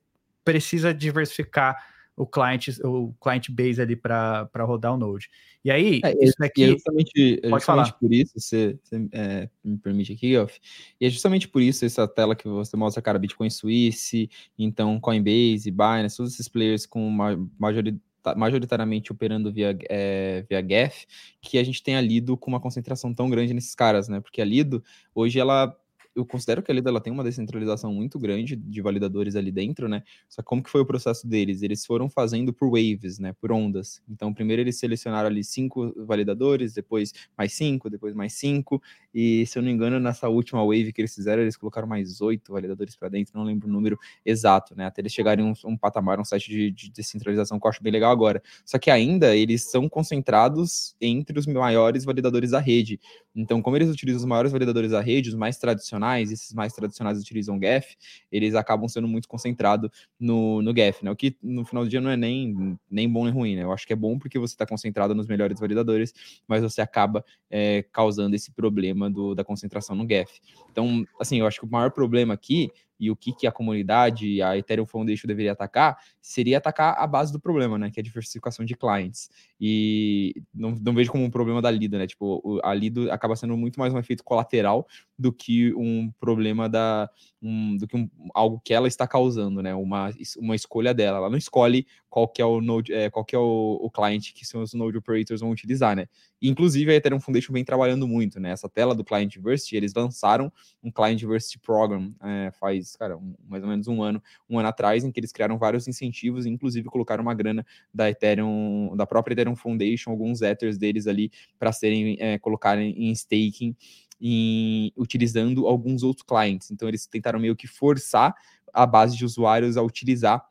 precisa 0.45 0.95
diversificar 0.95 1.77
o 2.17 2.27
client, 2.27 2.69
o 2.83 3.13
client 3.21 3.51
base 3.51 3.81
ali 3.81 3.95
para 3.95 4.49
rodar 4.61 4.95
o 4.95 4.97
Node. 4.97 5.29
E 5.63 5.71
aí, 5.71 6.01
é, 6.03 6.25
isso 6.25 6.35
daqui. 6.39 6.65
É 6.65 6.69
justamente, 6.69 7.41
é 7.43 7.51
justamente 7.51 7.93
por 8.01 8.13
isso, 8.13 8.33
você, 8.37 8.79
você 8.83 9.09
é, 9.13 9.51
me 9.63 9.77
permite 9.77 10.13
aqui, 10.15 10.39
Goff, 10.39 10.59
e 10.99 11.07
é 11.07 11.11
justamente 11.11 11.47
por 11.47 11.61
isso 11.61 11.85
essa 11.85 12.09
tela 12.09 12.35
que 12.35 12.49
você 12.49 12.77
mostra, 12.77 13.03
cara, 13.03 13.19
Bitcoin 13.19 13.51
Suisse, 13.51 14.31
então 14.59 14.99
Coinbase, 14.99 15.71
Binance, 15.71 16.17
todos 16.17 16.33
esses 16.33 16.49
players 16.49 16.87
com 16.87 17.07
uma 17.07 17.37
maioria 17.59 17.95
majoritariamente 18.35 19.13
operando 19.13 19.53
via, 19.53 19.77
é, 19.89 20.45
via 20.49 20.61
GAF, 20.61 21.07
que 21.41 21.59
a 21.59 21.65
gente 21.65 21.83
tenha 21.83 22.01
lido 22.01 22.37
com 22.37 22.51
uma 22.51 22.61
concentração 22.61 23.13
tão 23.15 23.29
grande 23.29 23.55
nesses 23.55 23.75
caras, 23.75 24.09
né? 24.09 24.21
Porque 24.21 24.41
a 24.41 24.45
Lido, 24.45 24.83
hoje, 25.15 25.39
ela 25.39 25.77
eu 26.17 26.25
considero 26.25 26.63
que 26.63 26.71
a 26.73 26.75
Lido 26.75 26.89
ela 26.89 27.01
tem 27.01 27.13
uma 27.13 27.23
descentralização 27.23 27.93
muito 27.93 28.19
grande 28.19 28.57
de 28.57 28.81
validadores 28.81 29.37
ali 29.37 29.53
dentro, 29.53 29.87
né? 29.87 30.03
Só 30.29 30.43
como 30.43 30.63
que 30.63 30.71
foi 30.71 30.81
o 30.81 30.87
processo 30.87 31.27
deles? 31.29 31.63
Eles 31.63 31.85
foram 31.85 32.09
fazendo 32.09 32.55
por 32.55 32.71
waves, 32.71 33.19
né? 33.19 33.35
Por 33.35 33.53
ondas. 33.53 34.03
Então, 34.09 34.33
primeiro 34.33 34.63
eles 34.63 34.79
selecionaram 34.79 35.29
ali 35.29 35.45
cinco 35.45 35.93
validadores, 36.07 36.73
depois 36.73 37.13
mais 37.37 37.53
cinco, 37.53 37.91
depois 37.91 38.15
mais 38.15 38.33
cinco, 38.33 38.83
e 39.15 39.45
se 39.47 39.59
eu 39.59 39.63
não 39.63 39.69
me 39.69 39.75
engano, 39.75 40.01
nessa 40.01 40.29
última 40.29 40.65
wave 40.65 40.93
que 40.93 41.01
eles 41.03 41.15
fizeram, 41.15 41.43
eles 41.43 41.57
colocaram 41.57 41.87
mais 41.87 42.21
oito 42.21 42.53
validadores 42.53 42.97
para 42.97 43.09
dentro, 43.09 43.33
não 43.37 43.45
lembro 43.45 43.69
o 43.69 43.71
número 43.73 43.99
exato, 44.25 44.75
né? 44.75 44.87
Até 44.87 45.03
eles 45.03 45.13
chegarem 45.13 45.45
a 45.47 45.49
um, 45.49 45.73
um 45.73 45.77
patamar, 45.77 46.19
um 46.19 46.25
site 46.25 46.49
de, 46.51 46.71
de 46.71 46.91
descentralização 46.91 47.61
que 47.61 47.67
eu 47.67 47.71
acho 47.71 47.83
bem 47.83 47.93
legal 47.93 48.11
agora. 48.11 48.43
Só 48.65 48.79
que 48.79 48.91
ainda 48.91 49.37
eles 49.37 49.71
são 49.71 49.89
concentrados 49.89 50.97
entre 51.01 51.39
os 51.39 51.47
maiores 51.47 52.05
validadores 52.05 52.51
da 52.53 52.59
rede. 52.61 52.99
Então, 53.35 53.61
como 53.61 53.77
eles 53.77 53.91
utilizam 53.91 54.21
os 54.21 54.25
maiores 54.25 54.51
validadores 54.51 54.91
da 54.93 55.01
rede, 55.01 55.29
os 55.29 55.35
mais 55.35 55.59
tradicionais, 55.59 56.06
esses 56.15 56.53
mais 56.53 56.73
tradicionais 56.73 57.21
utilizam 57.21 57.59
GEF, 57.59 57.97
eles 58.31 58.55
acabam 58.55 58.89
sendo 58.89 59.09
muito 59.09 59.29
concentrados 59.29 59.91
no, 60.19 60.63
no 60.63 60.75
GEF, 60.75 61.05
né? 61.05 61.11
O 61.11 61.17
que 61.17 61.37
no 61.43 61.65
final 61.65 61.85
do 61.85 61.91
dia 61.91 62.01
não 62.01 62.11
é 62.11 62.17
nem, 62.17 62.79
nem 62.91 63.11
bom 63.11 63.25
nem 63.25 63.33
ruim, 63.33 63.57
né? 63.57 63.63
Eu 63.63 63.73
acho 63.73 63.87
que 63.87 63.93
é 63.93 63.97
bom 63.97 64.19
porque 64.19 64.39
você 64.39 64.55
está 64.55 64.67
concentrado 64.67 65.15
nos 65.15 65.27
melhores 65.27 65.59
validadores, 65.59 66.13
mas 66.47 66.63
você 66.63 66.81
acaba 66.81 67.25
é, 67.51 67.85
causando 67.93 68.35
esse 68.35 68.53
problema 68.53 69.11
do, 69.11 69.35
da 69.35 69.45
concentração 69.45 69.97
no 69.97 70.07
GEF. 70.09 70.41
Então, 70.71 71.05
assim, 71.21 71.41
eu 71.41 71.47
acho 71.47 71.61
que 71.61 71.67
o 71.67 71.71
maior 71.71 71.91
problema 71.91 72.35
aqui 72.35 72.71
e 72.99 73.11
o 73.11 73.17
que, 73.17 73.33
que 73.33 73.47
a 73.47 73.53
comunidade, 73.53 74.41
a 74.43 74.57
Ethereum 74.57 74.87
Foundation 74.87 75.27
deveria 75.27 75.53
atacar, 75.53 75.99
seria 76.21 76.59
atacar 76.59 76.97
a 76.99 77.07
base 77.07 77.33
do 77.33 77.39
problema, 77.39 77.79
né? 77.79 77.91
Que 77.91 78.01
é 78.01 78.03
a 78.03 78.05
diversificação 78.05 78.65
de 78.65 78.75
clients. 78.75 79.31
E 79.61 80.35
não, 80.55 80.71
não 80.71 80.95
vejo 80.95 81.13
como 81.13 81.25
um 81.25 81.31
problema 81.31 81.61
da 81.61 81.71
Lido, 81.71 81.99
né? 81.99 82.07
Tipo, 82.07 82.61
a 82.65 82.73
Lido 82.75 83.11
acaba 83.13 83.37
sendo 83.37 83.57
muito 83.57 83.79
mais 83.79 83.93
um 83.93 83.99
efeito 83.99 84.25
colateral 84.25 84.87
do 85.19 85.33
que 85.33 85.73
um 85.75 86.11
problema 86.21 86.69
da. 86.69 87.09
Um, 87.43 87.77
do 87.77 87.87
que 87.87 87.97
um, 87.97 88.09
algo 88.35 88.61
que 88.65 88.75
ela 88.75 88.89
está 88.89 89.07
causando, 89.07 89.63
né? 89.63 89.75
Uma, 89.75 90.11
uma 90.39 90.55
escolha 90.55 90.93
dela. 90.93 91.19
Ela 91.19 91.31
não 91.31 91.39
escolhe 91.39 91.87
qual 92.09 92.27
que 92.27 92.41
é 92.43 92.45
o 92.45 92.61
node, 92.61 92.93
é, 92.93 93.11
qual 93.11 93.25
que 93.25 93.37
é 93.37 93.39
o, 93.39 93.79
o 93.81 93.91
client 93.91 94.33
que 94.33 94.43
os 94.57 94.75
node 94.75 94.97
operators 94.97 95.41
vão 95.41 95.51
utilizar, 95.51 95.95
né? 95.95 96.07
Inclusive, 96.41 96.91
a 96.91 96.95
Ethereum 96.95 97.21
Foundation 97.21 97.53
vem 97.53 97.65
trabalhando 97.65 98.07
muito, 98.07 98.39
né? 98.41 98.51
Essa 98.51 98.69
tela 98.69 98.95
do 98.95 99.05
Client 99.05 99.33
Diversity, 99.33 99.77
eles 99.77 99.95
lançaram 99.95 100.53
um 100.83 100.91
Client 100.91 101.19
Diversity 101.19 101.59
Program 101.59 102.15
é, 102.23 102.51
faz, 102.53 102.97
cara, 102.97 103.17
um, 103.17 103.35
mais 103.49 103.63
ou 103.63 103.69
menos 103.69 103.89
um 103.89 104.03
ano, 104.03 104.23
um 104.49 104.59
ano 104.59 104.69
atrás, 104.69 105.05
em 105.05 105.11
que 105.11 105.21
eles 105.21 105.33
criaram 105.33 105.59
vários 105.59 105.89
incentivos, 105.89 106.47
inclusive 106.47 106.89
colocaram 106.89 107.23
uma 107.23 107.35
grana 107.35 107.65
da 107.93 108.11
Ethereum, 108.11 108.95
da 108.97 109.07
própria 109.07 109.35
Ethereum 109.35 109.57
Foundation, 109.57 110.11
alguns 110.11 110.43
Ethers 110.43 110.79
deles 110.79 111.07
ali, 111.07 111.31
para 111.59 111.73
serem 111.73 112.17
é, 112.21 112.39
colocarem 112.39 112.95
em 112.97 113.11
staking, 113.13 113.75
em, 114.21 114.93
utilizando 114.97 115.67
alguns 115.67 116.03
outros 116.03 116.27
clients. 116.27 116.71
Então, 116.71 116.89
eles 116.89 117.07
tentaram 117.07 117.39
meio 117.39 117.57
que 117.57 117.67
forçar 117.67 118.35
a 118.73 118.87
base 118.87 119.17
de 119.17 119.25
usuários 119.25 119.77
a 119.77 119.83
utilizar 119.83 120.45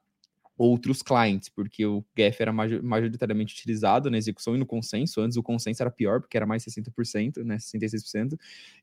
outros 0.57 1.01
clientes, 1.01 1.49
porque 1.49 1.85
o 1.85 2.03
GEF 2.17 2.41
era 2.41 2.53
majoritariamente 2.53 3.53
utilizado 3.53 4.09
na 4.09 4.17
execução 4.17 4.55
e 4.55 4.57
no 4.57 4.65
consenso. 4.65 5.19
Antes 5.19 5.37
o 5.37 5.43
consenso 5.43 5.83
era 5.83 5.91
pior, 5.91 6.21
porque 6.21 6.37
era 6.37 6.45
mais 6.45 6.63
60%, 6.63 7.43
né, 7.43 7.57
66%. 7.57 8.37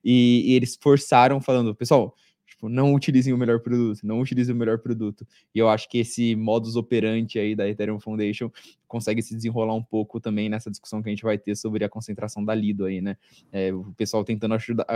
E, 0.05 0.43
e 0.47 0.55
eles 0.55 0.79
forçaram 0.81 1.41
falando, 1.41 1.75
pessoal, 1.75 2.15
tipo, 2.63 2.69
não 2.69 2.95
utilizem 2.95 3.33
o 3.33 3.39
melhor 3.39 3.61
produto, 3.61 4.01
não 4.05 4.21
utilizem 4.21 4.55
o 4.55 4.59
melhor 4.59 4.79
produto. 4.79 5.27
E 5.55 5.59
eu 5.59 5.69
acho 5.69 5.89
que 5.89 5.99
esse 5.99 6.37
modus 6.37 6.77
operandi 6.77 7.39
aí 7.39 7.57
da 7.57 7.69
Ethereum 7.69 7.99
Foundation 7.99 8.51
consegue 8.87 9.23
se 9.23 9.35
desenrolar 9.35 9.75
um 9.75 9.83
pouco 9.83 10.21
também 10.21 10.49
nessa 10.49 10.71
discussão 10.71 11.03
que 11.03 11.09
a 11.09 11.13
gente 11.13 11.25
vai 11.25 11.37
ter 11.37 11.57
sobre 11.57 11.85
a 11.85 11.89
concentração 11.89 12.45
da 12.45 12.55
Lido 12.55 12.85
aí, 12.85 13.01
né? 13.01 13.17
É, 13.51 13.73
o 13.73 13.93
pessoal 13.97 14.25
tentando 14.25 14.55
ajudar, 14.55 14.87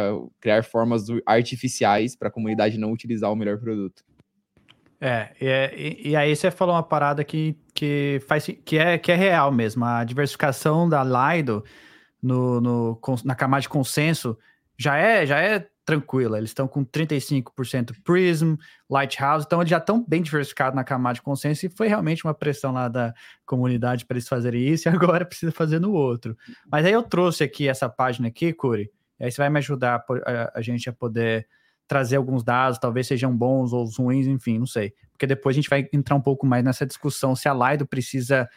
criar 0.40 0.62
formas 0.62 1.06
artificiais 1.24 2.14
para 2.14 2.28
a 2.28 2.30
comunidade 2.30 2.78
não 2.78 2.92
utilizar 2.92 3.32
o 3.32 3.36
melhor 3.36 3.58
produto. 3.58 4.04
É, 4.98 5.30
e, 5.40 6.10
e, 6.10 6.16
aí 6.16 6.34
você 6.34 6.50
falou 6.50 6.74
uma 6.74 6.82
parada 6.82 7.22
que, 7.22 7.54
que, 7.74 8.18
faz, 8.26 8.46
que, 8.64 8.78
é, 8.78 8.96
que 8.96 9.12
é 9.12 9.14
real 9.14 9.52
mesmo. 9.52 9.84
A 9.84 10.04
diversificação 10.04 10.88
da 10.88 11.04
Lido 11.04 11.62
no, 12.22 12.60
no, 12.62 13.00
na 13.24 13.34
camada 13.34 13.60
de 13.60 13.68
consenso 13.68 14.38
já 14.78 14.96
é, 14.96 15.26
já 15.26 15.38
é 15.40 15.68
tranquila. 15.86 16.36
Eles 16.36 16.50
estão 16.50 16.66
com 16.66 16.84
35% 16.84 17.94
Prism, 18.02 18.56
Lighthouse, 18.90 19.46
então 19.46 19.60
eles 19.60 19.70
já 19.70 19.78
estão 19.78 20.04
bem 20.06 20.20
diversificados 20.20 20.74
na 20.74 20.82
camada 20.82 21.14
de 21.14 21.22
consenso 21.22 21.64
e 21.64 21.68
foi 21.70 21.86
realmente 21.86 22.24
uma 22.24 22.34
pressão 22.34 22.72
lá 22.72 22.88
da 22.88 23.14
comunidade 23.46 24.04
para 24.04 24.16
eles 24.16 24.28
fazerem 24.28 24.66
isso 24.66 24.88
e 24.88 24.90
agora 24.92 25.24
precisa 25.24 25.52
fazer 25.52 25.78
no 25.78 25.92
outro. 25.92 26.36
Mas 26.70 26.84
aí 26.84 26.92
eu 26.92 27.04
trouxe 27.04 27.44
aqui 27.44 27.68
essa 27.68 27.88
página 27.88 28.26
aqui, 28.28 28.52
Curi, 28.52 28.90
aí 29.18 29.30
você 29.30 29.40
vai 29.40 29.48
me 29.48 29.58
ajudar 29.58 30.04
a, 30.08 30.30
a, 30.30 30.52
a 30.56 30.60
gente 30.60 30.90
a 30.90 30.92
poder 30.92 31.46
trazer 31.86 32.16
alguns 32.16 32.42
dados, 32.42 32.80
talvez 32.80 33.06
sejam 33.06 33.34
bons 33.34 33.72
ou 33.72 33.86
ruins, 33.96 34.26
enfim, 34.26 34.58
não 34.58 34.66
sei. 34.66 34.92
Porque 35.12 35.26
depois 35.26 35.54
a 35.54 35.58
gente 35.58 35.70
vai 35.70 35.88
entrar 35.92 36.16
um 36.16 36.20
pouco 36.20 36.44
mais 36.44 36.64
nessa 36.64 36.84
discussão 36.84 37.36
se 37.36 37.48
a 37.48 37.54
Lido 37.54 37.86
precisa 37.86 38.48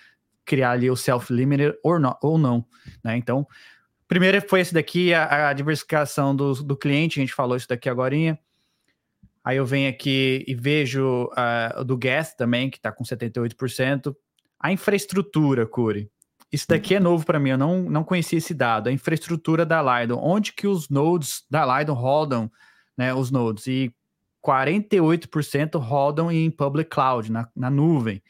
criar 0.43 0.71
ali 0.71 0.89
o 0.89 0.95
self-limiter 0.95 1.77
ou 1.83 1.99
não, 1.99 2.17
ou 2.23 2.39
não 2.39 2.65
né? 3.03 3.15
Então, 3.15 3.45
primeiro 4.09 4.41
foi 4.49 4.59
esse 4.59 4.73
daqui, 4.73 5.13
a, 5.13 5.49
a 5.49 5.53
diversificação 5.53 6.35
do, 6.35 6.53
do 6.55 6.75
cliente, 6.75 7.19
a 7.19 7.21
gente 7.21 7.33
falou 7.33 7.55
isso 7.55 7.67
daqui 7.69 7.87
agora. 7.87 8.15
Aí 9.43 9.55
eu 9.55 9.65
venho 9.65 9.89
aqui 9.89 10.43
e 10.45 10.53
vejo 10.53 11.29
uh, 11.31 11.85
do 11.85 11.95
gas 11.95 12.35
também, 12.35 12.69
que 12.69 12.77
está 12.77 12.91
com 12.91 13.03
78%. 13.05 14.13
A 14.59 14.71
infraestrutura, 14.73 15.65
Curi. 15.65 16.11
Isso 16.51 16.65
daqui 16.67 16.95
é 16.95 16.99
novo 16.99 17.25
para 17.25 17.39
mim, 17.39 17.51
eu 17.51 17.57
não, 17.57 17.83
não 17.83 18.03
conhecia 18.03 18.39
esse 18.39 18.53
dado. 18.53 18.89
A 18.89 18.91
infraestrutura 18.91 19.65
da 19.65 19.81
Lido, 19.81 20.17
onde 20.19 20.51
que 20.51 20.67
os 20.67 20.89
nodes 20.89 21.43
da 21.49 21.77
Lido 21.77 21.93
rodam 21.93 22.51
né, 22.97 23.13
os 23.13 23.29
nodes, 23.29 23.67
e 23.67 23.93
48% 24.45 25.79
rodam 25.79 26.31
em 26.31 26.49
public 26.49 26.89
cloud, 26.89 27.31
na, 27.31 27.47
na 27.55 27.69
nuvem, 27.69 28.21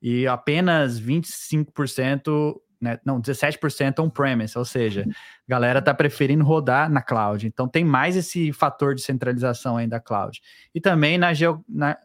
e 0.00 0.26
apenas 0.26 1.00
25%, 1.00 2.56
né, 2.80 2.98
não, 3.04 3.20
17% 3.20 3.98
on-premise, 3.98 4.56
ou 4.56 4.64
seja, 4.64 5.04
a 5.06 5.50
galera 5.50 5.82
tá 5.82 5.92
preferindo 5.92 6.44
rodar 6.44 6.90
na 6.90 7.02
cloud. 7.02 7.46
Então 7.46 7.68
tem 7.68 7.84
mais 7.84 8.16
esse 8.16 8.52
fator 8.52 8.94
de 8.94 9.02
centralização 9.02 9.76
aí 9.76 9.86
da 9.86 10.00
cloud. 10.00 10.40
E 10.74 10.80
também 10.80 11.18
na, 11.18 11.34
geo, 11.34 11.62
na 11.68 11.96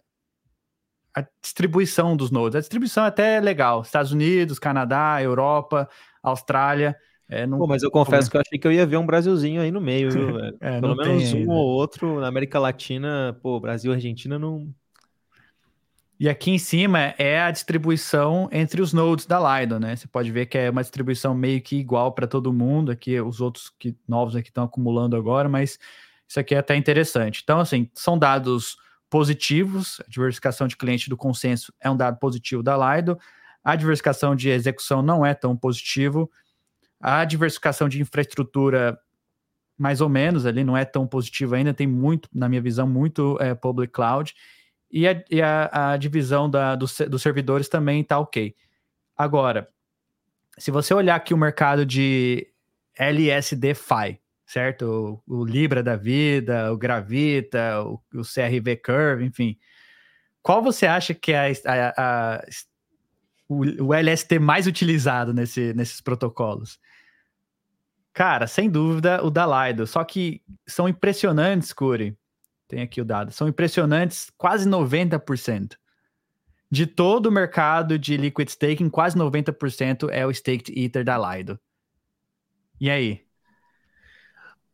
a 1.15 1.25
distribuição 1.41 2.17
dos 2.17 2.29
nodes. 2.29 2.58
A 2.58 2.60
distribuição 2.60 3.05
é 3.05 3.08
até 3.08 3.39
legal. 3.39 3.82
Estados 3.82 4.12
Unidos, 4.12 4.60
Canadá, 4.60 5.22
Europa, 5.22 5.88
Austrália. 6.22 6.96
É, 7.29 7.48
não... 7.48 7.58
Pô, 7.58 7.65
mas 7.65 7.82
eu 7.82 7.89
confesso 7.89 8.29
que 8.29 8.36
eu 8.36 8.41
achei 8.41 8.60
que 8.60 8.67
eu 8.67 8.72
ia 8.72 8.86
ver 8.86 8.98
um 8.98 9.05
Brasilzinho 9.05 9.62
aí 9.62 9.72
no 9.72 9.79
meio, 9.79 10.12
viu, 10.12 10.27
velho? 10.36 10.58
é, 10.60 10.82
Pelo 10.82 10.96
menos 10.96 11.34
um 11.34 11.38
ainda. 11.38 11.51
ou 11.51 11.67
outro 11.67 12.20
na 12.20 12.27
América 12.27 12.60
Latina, 12.60 13.38
pô, 13.41 13.60
Brasil 13.60 13.91
e 13.91 13.96
Argentina 13.96 14.38
não. 14.38 14.70
E 16.17 16.29
aqui 16.29 16.51
em 16.51 16.57
cima 16.57 17.13
é 17.17 17.41
a 17.41 17.51
distribuição 17.51 18.48
entre 18.51 18.81
os 18.81 18.93
nodes 18.93 19.25
da 19.25 19.60
Lido, 19.60 19.79
né? 19.79 19.95
Você 19.95 20.07
pode 20.07 20.31
ver 20.31 20.45
que 20.45 20.57
é 20.57 20.69
uma 20.69 20.81
distribuição 20.81 21.36
meio 21.36 21.62
que 21.62 21.75
igual 21.75 22.13
para 22.13 22.25
todo 22.25 22.53
mundo. 22.53 22.91
Aqui 22.91 23.19
os 23.19 23.41
outros 23.41 23.69
que 23.77 23.98
novos 24.07 24.36
aqui 24.36 24.50
estão 24.50 24.63
acumulando 24.63 25.17
agora, 25.17 25.50
mas 25.50 25.77
isso 26.27 26.39
aqui 26.39 26.55
é 26.55 26.60
até 26.60 26.75
interessante. 26.75 27.41
Então, 27.43 27.60
assim, 27.60 27.89
são 27.93 28.17
dados 28.17 28.77
positivos. 29.10 30.00
A 30.01 30.10
diversificação 30.10 30.67
de 30.67 30.77
cliente 30.77 31.10
do 31.10 31.17
consenso 31.17 31.74
é 31.81 31.89
um 31.89 31.98
dado 31.98 32.17
positivo 32.17 32.63
da 32.63 32.95
Lido. 32.95 33.19
A 33.63 33.75
diversificação 33.75 34.36
de 34.36 34.50
execução 34.50 35.01
não 35.01 35.25
é 35.25 35.34
tão 35.34 35.55
positivo 35.57 36.29
A 37.01 37.25
diversificação 37.25 37.89
de 37.89 38.01
infraestrutura, 38.01 39.00
mais 39.77 40.01
ou 40.01 40.10
menos, 40.10 40.45
ali 40.45 40.63
não 40.63 40.77
é 40.77 40.86
tão 40.86 41.07
positiva 41.07 41.55
ainda, 41.57 41.74
tem 41.74 41.88
muito, 41.88 42.29
na 42.34 42.50
minha 42.50 42.62
visão, 42.62 42.88
muito 42.88 43.38
é, 43.41 43.53
public 43.55 43.93
cloud. 43.93 44.34
E 44.96 45.06
a, 45.10 45.24
e 45.30 45.42
a, 45.42 45.92
a 45.92 45.98
divisão 45.98 46.50
da, 46.50 46.74
dos, 46.74 46.98
servidores 47.20 47.68
também 47.68 48.00
está 48.00 48.18
ok. 48.18 48.56
Agora, 49.18 49.70
se 50.58 50.72
você 50.72 50.94
olhar 50.94 51.16
aqui 51.16 51.34
o 51.34 51.38
mercado 51.38 51.86
de 51.86 52.48
LSD 52.98 53.74
Fi, 53.74 54.22
certo? 54.46 55.22
O, 55.28 55.40
o, 55.42 55.44
Libra 55.44 55.84
da 55.84 55.98
vida, 55.98 56.72
o 56.72 56.78
Gravita, 56.78 57.84
o, 57.84 58.02
o, 58.14 58.22
CRV 58.22 58.78
Curve, 58.78 59.25
enfim. 59.25 59.58
Qual 60.42 60.64
você 60.64 60.86
acha 60.88 61.14
que 61.14 61.34
é 61.34 61.52
a, 61.66 62.42
o, 63.50 63.66
o, 63.88 63.94
LST 63.94 64.40
mais 64.40 64.66
utilizado 64.66 65.34
nesse, 65.34 65.74
nesses 65.74 66.00
protocolos? 66.00 66.80
Cara, 68.14 68.48
sem 68.48 68.70
dúvida 68.70 69.22
o 69.25 69.30
da 69.30 69.68
Lido. 69.68 69.86
Só 69.86 70.06
que 70.06 70.42
são 70.66 70.88
impressionantes, 70.88 71.74
Curi. 71.74 72.18
Tem 72.67 72.81
aqui 72.81 73.00
o 73.00 73.05
dado. 73.05 73.31
São 73.31 73.48
impressionantes, 73.48 74.31
quase 74.38 74.67
90%. 74.67 75.77
De 76.69 76.88
todo 76.88 77.27
o 77.27 77.31
mercado 77.31 77.98
de 77.98 78.17
liquid 78.17 78.50
staking, 78.50 78.89
quase 78.89 79.15
90% 79.17 80.10
é 80.12 80.25
o 80.25 80.31
staked 80.31 80.72
ether 80.77 81.03
da 81.03 81.17
Lido. 81.17 81.60
E 82.79 82.89
aí? 82.89 83.25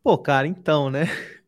Pô, 0.04 0.18
cara, 0.18 0.48
então, 0.48 0.90
né? 0.90 1.06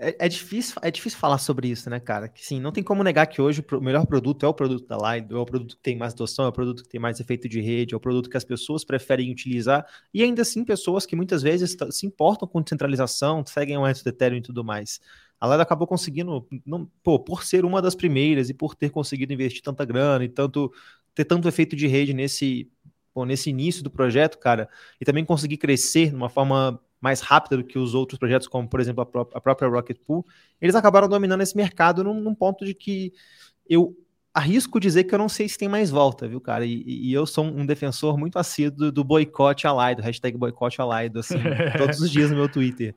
É, 0.00 0.26
é, 0.26 0.28
difícil, 0.28 0.76
é 0.80 0.92
difícil 0.92 1.18
falar 1.18 1.38
sobre 1.38 1.66
isso, 1.66 1.90
né, 1.90 1.98
cara? 1.98 2.28
Que 2.28 2.46
sim, 2.46 2.60
não 2.60 2.70
tem 2.70 2.84
como 2.84 3.02
negar 3.02 3.26
que 3.26 3.42
hoje 3.42 3.64
o 3.72 3.80
melhor 3.80 4.06
produto 4.06 4.46
é 4.46 4.48
o 4.48 4.54
produto 4.54 4.86
da 4.86 4.96
Lido, 4.96 5.36
é 5.36 5.40
o 5.40 5.44
produto 5.44 5.76
que 5.76 5.82
tem 5.82 5.96
mais 5.96 6.12
adoção, 6.12 6.44
é 6.44 6.48
o 6.48 6.52
produto 6.52 6.84
que 6.84 6.88
tem 6.88 7.00
mais 7.00 7.18
efeito 7.18 7.48
de 7.48 7.60
rede, 7.60 7.94
é 7.94 7.96
o 7.96 8.00
produto 8.00 8.30
que 8.30 8.36
as 8.36 8.44
pessoas 8.44 8.84
preferem 8.84 9.32
utilizar, 9.32 9.84
e 10.14 10.22
ainda 10.22 10.42
assim 10.42 10.64
pessoas 10.64 11.04
que 11.04 11.16
muitas 11.16 11.42
vezes 11.42 11.76
se 11.90 12.06
importam 12.06 12.46
com 12.46 12.62
descentralização, 12.62 13.44
seguem 13.44 13.76
o 13.76 13.84
antes 13.84 14.00
do 14.04 14.08
Ethereum 14.08 14.38
e 14.38 14.42
tudo 14.42 14.62
mais. 14.62 15.00
A 15.40 15.46
Lido 15.46 15.62
acabou 15.62 15.86
conseguindo, 15.86 16.46
não, 16.66 16.90
pô, 17.02 17.18
por 17.18 17.44
ser 17.44 17.64
uma 17.64 17.80
das 17.80 17.94
primeiras 17.94 18.50
e 18.50 18.54
por 18.54 18.74
ter 18.74 18.90
conseguido 18.90 19.32
investir 19.32 19.62
tanta 19.62 19.84
grana 19.84 20.24
e 20.24 20.28
tanto 20.28 20.72
ter 21.14 21.24
tanto 21.24 21.48
efeito 21.48 21.74
de 21.74 21.86
rede 21.86 22.14
nesse, 22.14 22.70
pô, 23.12 23.24
nesse 23.24 23.50
início 23.50 23.82
do 23.82 23.90
projeto, 23.90 24.38
cara, 24.38 24.68
e 25.00 25.04
também 25.04 25.24
conseguir 25.24 25.56
crescer 25.56 26.10
de 26.10 26.16
uma 26.16 26.28
forma 26.28 26.80
mais 27.00 27.20
rápida 27.20 27.56
do 27.56 27.64
que 27.64 27.78
os 27.78 27.94
outros 27.94 28.18
projetos, 28.18 28.48
como 28.48 28.68
por 28.68 28.80
exemplo 28.80 29.02
a, 29.02 29.06
pró 29.06 29.28
a 29.34 29.40
própria 29.40 29.68
Rocket 29.68 29.98
Pool, 30.06 30.26
eles 30.60 30.74
acabaram 30.74 31.08
dominando 31.08 31.40
esse 31.40 31.56
mercado 31.56 32.02
num, 32.02 32.20
num, 32.20 32.34
ponto 32.34 32.64
de 32.64 32.74
que 32.74 33.12
eu 33.68 33.96
arrisco 34.34 34.78
dizer 34.78 35.04
que 35.04 35.14
eu 35.14 35.18
não 35.18 35.28
sei 35.28 35.48
se 35.48 35.58
tem 35.58 35.68
mais 35.68 35.90
volta, 35.90 36.28
viu, 36.28 36.40
cara? 36.40 36.64
E, 36.64 36.82
e 36.86 37.12
eu 37.12 37.26
sou 37.26 37.44
um 37.44 37.66
defensor 37.66 38.16
muito 38.16 38.38
assíduo 38.38 38.92
do, 38.92 39.04
boicote 39.04 39.66
alaido, 39.66 40.02
hashtag 40.02 40.36
boicote 40.36 40.80
alaido, 40.80 41.20
assim, 41.20 41.38
todos 41.76 42.00
os 42.00 42.10
dias 42.10 42.30
no 42.30 42.36
meu 42.36 42.48
Twitter. 42.48 42.94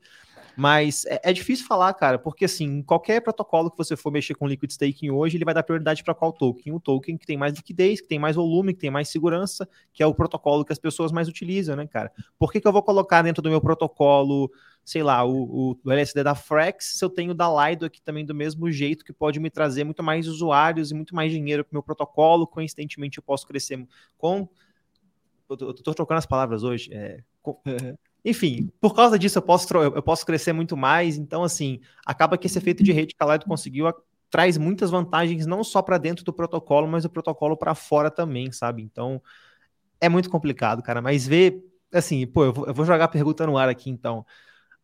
Mas 0.56 1.06
é, 1.06 1.22
é, 1.24 1.34
difícil 1.34 1.66
falar, 1.66 1.94
cara, 1.94 2.20
porque 2.20 2.46
assim, 2.46 2.82
qualquer 2.82 3.22
protocolo 3.22 3.72
que 3.72 3.78
você 3.78 3.96
for 3.96 4.12
mexer 4.12 4.36
com 4.36 4.48
liquid 4.48 4.70
staking 4.70 5.10
hoje, 5.10 5.38
ele 5.38 5.46
vai 5.46 5.54
dar 5.54 5.64
prioridade 5.64 6.04
para 6.04 6.14
qual 6.14 6.32
token? 6.32 6.74
O 6.74 6.80
token 6.80 7.18
que 7.18 7.26
tem 7.26 7.38
mais 7.38 7.54
liquidez, 7.54 8.02
que 8.02 8.08
tem 8.08 8.20
mais 8.20 8.36
volume, 8.36 8.74
que 8.74 8.80
tem 8.80 8.92
mais 8.92 9.10
segurança, 9.10 9.68
que 9.94 10.04
é 10.04 10.06
o 10.06 10.14
protocolo 10.14 10.66
que 10.66 10.74
as 10.74 10.80
pessoas 10.80 11.12
mais 11.12 11.28
utilizam, 11.28 11.76
né, 11.76 11.88
cara? 11.88 12.12
Por 12.38 12.52
que, 12.52 12.60
que 12.60 12.68
eu 12.68 12.72
vou 12.72 12.84
colocar 12.84 13.22
dentro 13.22 13.42
do 13.42 13.50
meu 13.50 13.62
protocolo, 13.62 14.52
sei 14.84 15.04
lá, 15.04 15.24
o, 15.24 15.78
o, 15.84 15.92
LSD 15.92 16.24
da 16.24 16.36
Frex, 16.36 16.98
se 16.98 17.06
eu 17.06 17.10
tenho 17.10 17.34
da 17.34 17.48
Lido 17.70 17.86
aqui 17.86 18.02
também 18.02 18.26
do 18.26 18.36
mesmo 18.36 18.72
jeito, 18.72 19.06
que 19.06 19.14
pode 19.14 19.40
me 19.40 19.50
trazer 19.50 19.84
muito 19.84 20.04
mais 20.04 20.28
usuários 20.28 20.92
e 20.92 20.94
muito 20.94 21.16
mais 21.16 21.32
dinheiro 21.32 21.64
para 21.64 21.72
o 21.72 21.76
meu 21.76 21.84
protocolo, 21.84 22.48
coincidentemente 22.48 23.18
eu 23.18 23.24
posso 23.24 23.48
crescer 23.48 23.86
com. 24.18 24.48
Eu 25.50 25.58
tô, 25.58 25.68
eu 25.68 25.74
tô 25.74 25.94
trocando 25.94 26.20
as 26.20 26.26
palavras 26.26 26.64
hoje. 26.64 26.94
É. 26.94 27.24
Enfim, 28.24 28.70
por 28.80 28.94
causa 28.94 29.18
disso 29.18 29.38
eu 29.38 29.42
posso, 29.42 29.68
eu 29.76 30.04
posso 30.04 30.26
crescer 30.26 30.54
muito 30.54 30.78
mais. 30.78 31.18
Então, 31.18 31.44
assim, 31.44 31.80
acaba 32.06 32.38
que 32.38 32.48
esse 32.48 32.58
efeito 32.58 32.84
de 32.84 32.92
rede 32.92 33.16
que 33.16 33.24
a 33.24 33.32
Lido 33.32 33.46
conseguiu 33.46 33.88
a, 33.88 33.96
traz 34.30 34.58
muitas 34.58 34.92
vantagens, 34.92 35.46
não 35.46 35.64
só 35.64 35.82
para 35.82 35.98
dentro 35.98 36.24
do 36.24 36.32
protocolo, 36.32 36.88
mas 36.88 37.04
o 37.04 37.10
protocolo 37.10 37.58
para 37.58 37.76
fora 37.76 38.12
também, 38.12 38.52
sabe? 38.52 38.82
Então, 38.84 39.22
é 40.00 40.08
muito 40.08 40.30
complicado, 40.30 40.84
cara. 40.84 41.02
Mas 41.02 41.28
ver, 41.28 41.64
assim, 41.94 42.26
pô, 42.28 42.46
eu 42.46 42.54
vou, 42.54 42.68
eu 42.68 42.74
vou 42.74 42.86
jogar 42.86 43.06
a 43.06 43.10
pergunta 43.10 43.46
no 43.46 43.58
ar 43.58 43.70
aqui, 43.70 43.90
então. 43.90 44.26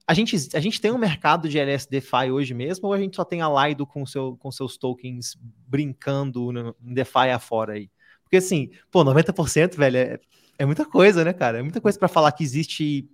A 0.05 0.13
gente, 0.13 0.37
a 0.53 0.59
gente 0.59 0.79
tem 0.79 0.91
um 0.91 0.97
mercado 0.97 1.49
de 1.49 1.59
LSDFi 1.59 2.31
hoje 2.31 2.53
mesmo, 2.53 2.87
ou 2.87 2.93
a 2.93 2.97
gente 2.97 3.15
só 3.15 3.25
tem 3.25 3.41
a 3.41 3.49
Lido 3.49 3.85
com, 3.85 4.05
seu, 4.05 4.37
com 4.37 4.49
seus 4.51 4.77
tokens 4.77 5.37
brincando 5.67 6.51
no, 6.51 6.75
no 6.79 6.93
DeFi 6.93 7.29
afora 7.33 7.73
aí? 7.73 7.91
Porque, 8.23 8.37
assim, 8.37 8.69
pô, 8.89 9.03
90%, 9.03 9.75
velho, 9.75 9.97
é, 9.97 10.19
é 10.57 10.65
muita 10.65 10.85
coisa, 10.85 11.23
né, 11.23 11.33
cara? 11.33 11.59
É 11.59 11.61
muita 11.61 11.81
coisa 11.81 11.99
para 11.99 12.07
falar 12.07 12.31
que 12.31 12.43
existe 12.43 13.09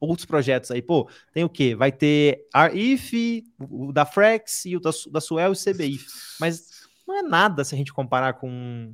outros 0.00 0.26
projetos 0.26 0.70
aí. 0.70 0.82
Pô, 0.82 1.08
tem 1.32 1.44
o 1.44 1.48
quê? 1.48 1.74
Vai 1.74 1.92
ter 1.92 2.46
RIF, 2.72 3.44
o 3.58 3.92
da 3.92 4.04
Frex 4.04 4.64
e 4.66 4.76
o 4.76 4.80
da, 4.80 4.90
da 5.10 5.20
Suel 5.20 5.52
e 5.52 5.52
o 5.52 5.56
CBIF. 5.56 6.06
Mas 6.40 6.76
não 7.06 7.18
é 7.18 7.22
nada 7.22 7.64
se 7.64 7.74
a 7.74 7.78
gente 7.78 7.92
comparar 7.92 8.34
com, 8.34 8.92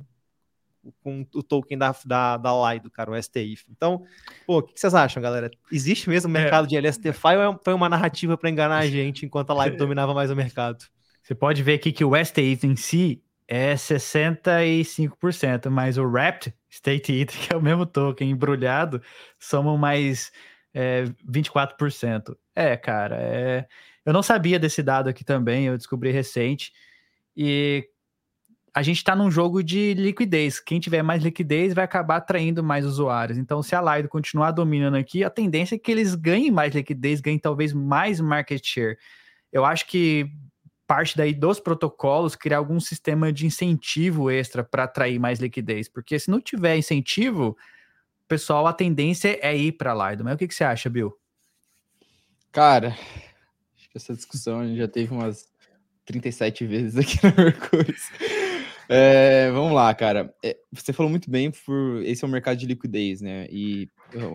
com 1.01 1.25
o 1.33 1.43
token 1.43 1.77
da, 1.77 1.95
da, 2.05 2.37
da 2.37 2.73
Lido, 2.73 2.89
cara, 2.89 3.11
o 3.11 3.21
STIF. 3.21 3.65
Então, 3.69 4.03
pô, 4.45 4.59
o 4.59 4.61
que 4.61 4.79
vocês 4.79 4.93
acham, 4.93 5.21
galera? 5.21 5.49
Existe 5.71 6.09
mesmo 6.09 6.29
é. 6.35 6.41
mercado 6.41 6.65
é. 6.65 6.67
de 6.67 6.77
LSTFI 6.77 7.35
ou 7.37 7.53
é 7.53 7.59
foi 7.63 7.73
uma 7.73 7.89
narrativa 7.89 8.37
para 8.37 8.49
enganar 8.49 8.77
a 8.77 8.87
gente 8.87 9.25
enquanto 9.25 9.51
a 9.51 9.65
Lido 9.65 9.77
dominava 9.77 10.13
mais 10.13 10.29
o 10.29 10.35
mercado? 10.35 10.85
Você 11.21 11.33
pode 11.33 11.63
ver 11.63 11.75
aqui 11.75 11.91
que 11.91 12.03
o 12.03 12.13
STIF 12.23 12.67
em 12.67 12.75
si 12.75 13.23
é 13.47 13.73
65%, 13.75 15.69
mas 15.69 15.97
o 15.97 16.03
Wrapped 16.03 16.53
State 16.69 17.13
Ether, 17.13 17.37
que 17.47 17.53
é 17.53 17.57
o 17.57 17.61
mesmo 17.61 17.85
token 17.85 18.29
embrulhado, 18.29 19.01
somam 19.39 19.77
mais 19.77 20.31
é, 20.73 21.05
24%. 21.29 22.35
É, 22.55 22.75
cara, 22.75 23.17
é... 23.19 23.67
eu 24.05 24.13
não 24.13 24.23
sabia 24.23 24.59
desse 24.59 24.81
dado 24.81 25.09
aqui 25.09 25.23
também, 25.23 25.65
eu 25.65 25.77
descobri 25.77 26.11
recente. 26.11 26.71
E 27.35 27.87
a 28.73 28.81
gente 28.81 28.97
está 28.97 29.15
num 29.15 29.29
jogo 29.29 29.63
de 29.63 29.93
liquidez. 29.93 30.59
Quem 30.59 30.79
tiver 30.79 31.03
mais 31.03 31.21
liquidez 31.21 31.73
vai 31.73 31.83
acabar 31.83 32.17
atraindo 32.17 32.63
mais 32.63 32.85
usuários. 32.85 33.37
Então, 33.37 33.61
se 33.61 33.75
a 33.75 33.81
Lido 33.81 34.09
continuar 34.09 34.51
dominando 34.51 34.95
aqui, 34.95 35.23
a 35.23 35.29
tendência 35.29 35.75
é 35.75 35.77
que 35.77 35.91
eles 35.91 36.15
ganhem 36.15 36.49
mais 36.49 36.73
liquidez, 36.73 37.21
ganhem 37.21 37.37
talvez 37.37 37.71
mais 37.71 38.19
market 38.19 38.65
share. 38.65 38.97
Eu 39.51 39.63
acho 39.63 39.85
que 39.87 40.27
parte 40.87 41.15
daí 41.15 41.33
dos 41.33 41.59
protocolos 41.59 42.35
criar 42.35 42.57
algum 42.57 42.79
sistema 42.79 43.31
de 43.31 43.45
incentivo 43.45 44.29
extra 44.29 44.63
para 44.63 44.83
atrair 44.83 45.19
mais 45.19 45.39
liquidez, 45.39 45.87
porque 45.87 46.17
se 46.17 46.29
não 46.29 46.41
tiver 46.41 46.75
incentivo, 46.75 47.55
pessoal, 48.27 48.67
a 48.67 48.73
tendência 48.73 49.37
é 49.41 49.55
ir 49.55 49.73
para 49.73 49.93
Lido. 49.93 50.23
Mas 50.23 50.35
o 50.35 50.37
que, 50.37 50.47
que 50.47 50.55
você 50.55 50.63
acha, 50.63 50.89
Bill? 50.89 51.13
Cara, 52.51 52.89
acho 53.75 53.89
que 53.89 53.97
essa 53.97 54.13
discussão 54.13 54.59
a 54.59 54.65
gente 54.65 54.77
já 54.77 54.87
teve 54.87 55.11
umas 55.11 55.47
37 56.05 56.65
vezes 56.65 56.97
aqui 56.97 57.17
no 57.25 57.43
Mercúrio. 57.43 57.95
É, 58.89 59.49
vamos 59.51 59.73
lá, 59.73 59.93
cara. 59.93 60.33
É, 60.43 60.57
você 60.71 60.91
falou 60.91 61.09
muito 61.09 61.29
bem, 61.29 61.51
por 61.51 62.01
esse 62.03 62.23
é 62.23 62.27
o 62.27 62.31
mercado 62.31 62.57
de 62.57 62.65
liquidez, 62.65 63.21
né? 63.21 63.47
E 63.49 63.89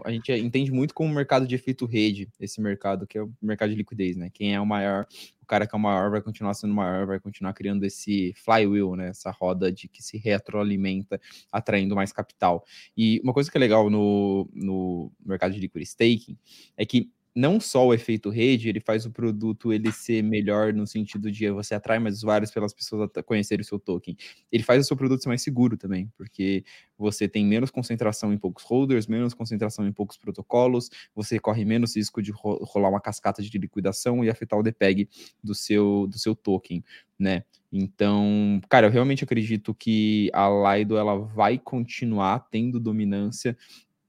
a 0.04 0.10
gente 0.10 0.32
entende 0.32 0.72
muito 0.72 0.94
como 0.94 1.12
mercado 1.14 1.46
de 1.46 1.54
efeito 1.54 1.86
rede, 1.86 2.28
esse 2.40 2.60
mercado 2.60 3.06
que 3.06 3.18
é 3.18 3.22
o 3.22 3.32
mercado 3.40 3.70
de 3.70 3.76
liquidez, 3.76 4.16
né? 4.16 4.30
Quem 4.32 4.54
é 4.54 4.60
o 4.60 4.66
maior, 4.66 5.06
o 5.40 5.46
cara 5.46 5.66
que 5.66 5.74
é 5.74 5.78
o 5.78 5.80
maior 5.80 6.10
vai 6.10 6.20
continuar 6.20 6.54
sendo 6.54 6.74
maior, 6.74 7.06
vai 7.06 7.20
continuar 7.20 7.52
criando 7.52 7.84
esse 7.84 8.32
flywheel, 8.36 8.96
né? 8.96 9.10
Essa 9.10 9.30
roda 9.30 9.70
de 9.70 9.88
que 9.88 10.02
se 10.02 10.16
retroalimenta, 10.18 11.20
atraindo 11.52 11.94
mais 11.94 12.12
capital. 12.12 12.64
E 12.96 13.20
uma 13.22 13.32
coisa 13.32 13.50
que 13.50 13.56
é 13.56 13.60
legal 13.60 13.88
no, 13.90 14.48
no 14.52 15.12
mercado 15.24 15.52
de 15.52 15.60
liquid 15.60 15.82
staking 15.84 16.36
é 16.76 16.84
que 16.84 17.10
não 17.38 17.60
só 17.60 17.86
o 17.86 17.94
efeito 17.94 18.30
rede, 18.30 18.68
ele 18.68 18.80
faz 18.80 19.06
o 19.06 19.12
produto 19.12 19.72
ele 19.72 19.92
ser 19.92 20.24
melhor 20.24 20.74
no 20.74 20.84
sentido 20.88 21.30
de 21.30 21.48
você 21.52 21.72
atrai 21.72 22.00
mais 22.00 22.16
usuários 22.16 22.50
pelas 22.50 22.74
pessoas 22.74 23.08
conhecerem 23.24 23.62
o 23.62 23.64
seu 23.64 23.78
token. 23.78 24.16
Ele 24.50 24.64
faz 24.64 24.84
o 24.84 24.88
seu 24.88 24.96
produto 24.96 25.22
ser 25.22 25.28
mais 25.28 25.40
seguro 25.40 25.76
também, 25.76 26.10
porque 26.16 26.64
você 26.98 27.28
tem 27.28 27.46
menos 27.46 27.70
concentração 27.70 28.32
em 28.32 28.38
poucos 28.38 28.64
holders, 28.64 29.06
menos 29.06 29.34
concentração 29.34 29.86
em 29.86 29.92
poucos 29.92 30.16
protocolos, 30.16 30.90
você 31.14 31.38
corre 31.38 31.64
menos 31.64 31.94
risco 31.94 32.20
de 32.20 32.32
rolar 32.32 32.88
uma 32.88 33.00
cascata 33.00 33.40
de 33.40 33.56
liquidação 33.56 34.24
e 34.24 34.28
afetar 34.28 34.58
o 34.58 34.62
DPEG 34.62 35.08
do 35.42 35.54
seu, 35.54 36.08
do 36.08 36.18
seu 36.18 36.34
token, 36.34 36.82
né? 37.16 37.44
Então, 37.70 38.60
cara, 38.68 38.88
eu 38.88 38.90
realmente 38.90 39.22
acredito 39.22 39.72
que 39.74 40.28
a 40.32 40.48
Lido 40.48 40.96
ela 40.96 41.16
vai 41.18 41.56
continuar 41.56 42.40
tendo 42.50 42.80
dominância 42.80 43.56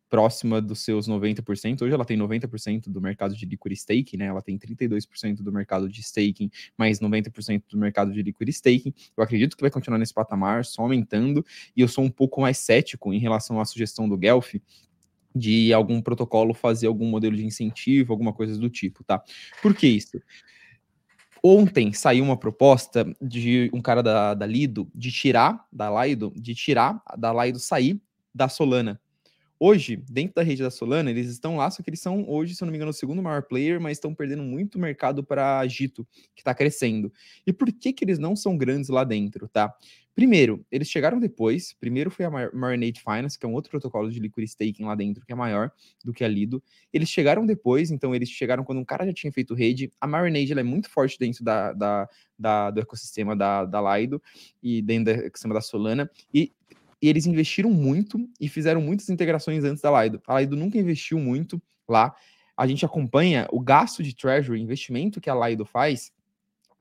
próxima 0.10 0.60
dos 0.60 0.80
seus 0.80 1.08
90%. 1.08 1.84
Hoje 1.84 1.94
ela 1.94 2.04
tem 2.04 2.18
90% 2.18 2.90
do 2.90 3.00
mercado 3.00 3.36
de 3.36 3.46
liquid 3.46 3.74
staking, 3.74 4.18
né? 4.18 4.26
Ela 4.26 4.42
tem 4.42 4.58
32% 4.58 5.44
do 5.44 5.52
mercado 5.52 5.88
de 5.88 6.02
staking, 6.02 6.50
mais 6.78 7.00
90% 7.00 7.64
do 7.70 7.78
mercado 7.78 8.12
de 8.12 8.22
liquid 8.22 8.50
staking. 8.50 8.94
Eu 9.16 9.24
acredito 9.24 9.56
que 9.56 9.62
vai 9.62 9.70
continuar 9.70 10.00
nesse 10.00 10.14
patamar, 10.14 10.66
só 10.66 10.82
aumentando, 10.82 11.46
e 11.76 11.82
eu 11.82 11.88
sou 11.88 12.04
um 12.04 12.10
pouco 12.10 12.42
mais 12.42 12.58
cético 12.58 13.14
em 13.14 13.20
relação 13.20 13.62
à 13.62 13.66
sugestão 13.66 14.10
do 14.10 14.18
Guelph, 14.18 14.56
de 15.36 15.72
algum 15.72 16.02
protocolo 16.02 16.56
fazer 16.56 16.88
algum 16.88 17.06
modelo 17.06 17.36
de 17.36 17.46
incentivo, 17.46 18.12
alguma 18.12 18.34
coisa 18.34 18.58
do 18.58 18.70
tipo, 18.70 19.04
tá? 19.04 19.24
Por 19.62 19.76
que 19.76 19.88
isso? 19.88 20.20
Ontem 21.42 21.94
saiu 21.94 22.24
uma 22.24 22.36
proposta 22.36 23.06
de 23.22 23.70
um 23.72 23.82
cara 23.82 24.02
da, 24.02 24.34
da 24.34 24.46
Lido 24.46 24.90
de 24.94 25.12
tirar, 25.12 25.66
da 25.72 26.04
Lido, 26.04 26.34
de 26.36 26.56
tirar 26.56 27.02
da 27.18 27.32
Lido 27.46 27.60
sair 27.60 28.02
da 28.34 28.50
Solana 28.50 29.00
Hoje, 29.62 29.98
dentro 30.10 30.36
da 30.36 30.42
rede 30.42 30.64
da 30.64 30.72
Solana, 30.72 31.10
eles 31.10 31.28
estão 31.28 31.58
lá, 31.58 31.70
só 31.70 31.84
que 31.84 31.90
eles 31.90 32.00
são 32.00 32.24
hoje, 32.30 32.56
se 32.56 32.64
eu 32.64 32.66
não 32.66 32.72
me 32.72 32.78
engano, 32.78 32.92
o 32.92 32.94
segundo 32.94 33.22
maior 33.22 33.44
player, 33.44 33.80
mas 33.80 33.98
estão 33.98 34.16
perdendo 34.16 34.42
muito 34.42 34.80
mercado 34.80 35.22
para 35.22 35.68
Gito, 35.68 36.08
que 36.34 36.40
está 36.40 36.56
crescendo. 36.56 37.12
E 37.46 37.52
por 37.52 37.70
que 37.74 37.92
que 37.92 38.06
eles 38.06 38.18
não 38.18 38.38
são 38.38 38.58
grandes 38.58 38.90
lá 38.90 39.04
dentro, 39.04 39.50
tá? 39.50 39.76
Primeiro, 40.16 40.66
eles 40.72 40.90
chegaram 40.90 41.20
depois. 41.20 41.74
Primeiro 41.80 42.10
foi 42.10 42.26
a 42.26 42.30
Marinade 42.54 43.02
Finance, 43.02 43.38
que 43.38 43.46
é 43.46 43.50
um 43.50 43.54
outro 43.54 43.70
protocolo 43.70 44.10
de 44.10 44.20
liquid 44.20 44.46
staking 44.46 44.84
lá 44.84 44.96
dentro, 44.96 45.26
que 45.26 45.32
é 45.32 45.36
maior 45.36 45.72
do 46.04 46.14
que 46.14 46.24
a 46.24 46.28
Lido. 46.28 46.64
Eles 46.92 47.10
chegaram 47.10 47.46
depois, 47.46 47.92
então 47.92 48.16
eles 48.16 48.30
chegaram 48.30 48.64
quando 48.64 48.80
um 48.80 48.86
cara 48.86 49.06
já 49.06 49.14
tinha 49.14 49.32
feito 49.32 49.54
rede. 49.54 49.92
A 50.00 50.08
Marinade 50.08 50.52
é 50.52 50.64
muito 50.64 50.90
forte 50.90 51.18
dentro 51.20 51.44
da, 51.44 51.74
da, 51.74 52.10
da, 52.38 52.72
do 52.72 52.80
ecossistema 52.82 53.36
da, 53.36 53.66
da 53.66 53.98
Lido 53.98 54.22
e 54.64 54.82
dentro 54.82 55.14
do 55.14 55.20
ecossistema 55.22 55.54
da 55.54 55.62
Solana. 55.62 56.10
E 56.34 56.52
eles 57.08 57.26
investiram 57.26 57.72
muito 57.72 58.30
e 58.40 58.50
fizeram 58.50 58.82
muitas 58.82 59.10
integrações 59.10 59.64
antes 59.64 59.82
da 59.82 60.04
Lido. 60.04 60.22
A 60.28 60.40
Lido 60.40 60.56
nunca 60.56 60.78
investiu 60.78 61.20
muito 61.20 61.62
lá. 61.88 62.14
A 62.56 62.68
gente 62.68 62.86
acompanha 62.86 63.48
o 63.52 63.60
gasto 63.60 64.04
de 64.04 64.14
treasury, 64.14 64.62
investimento 64.62 65.22
que 65.22 65.30
a 65.30 65.48
Lido 65.48 65.66
faz, 65.66 66.12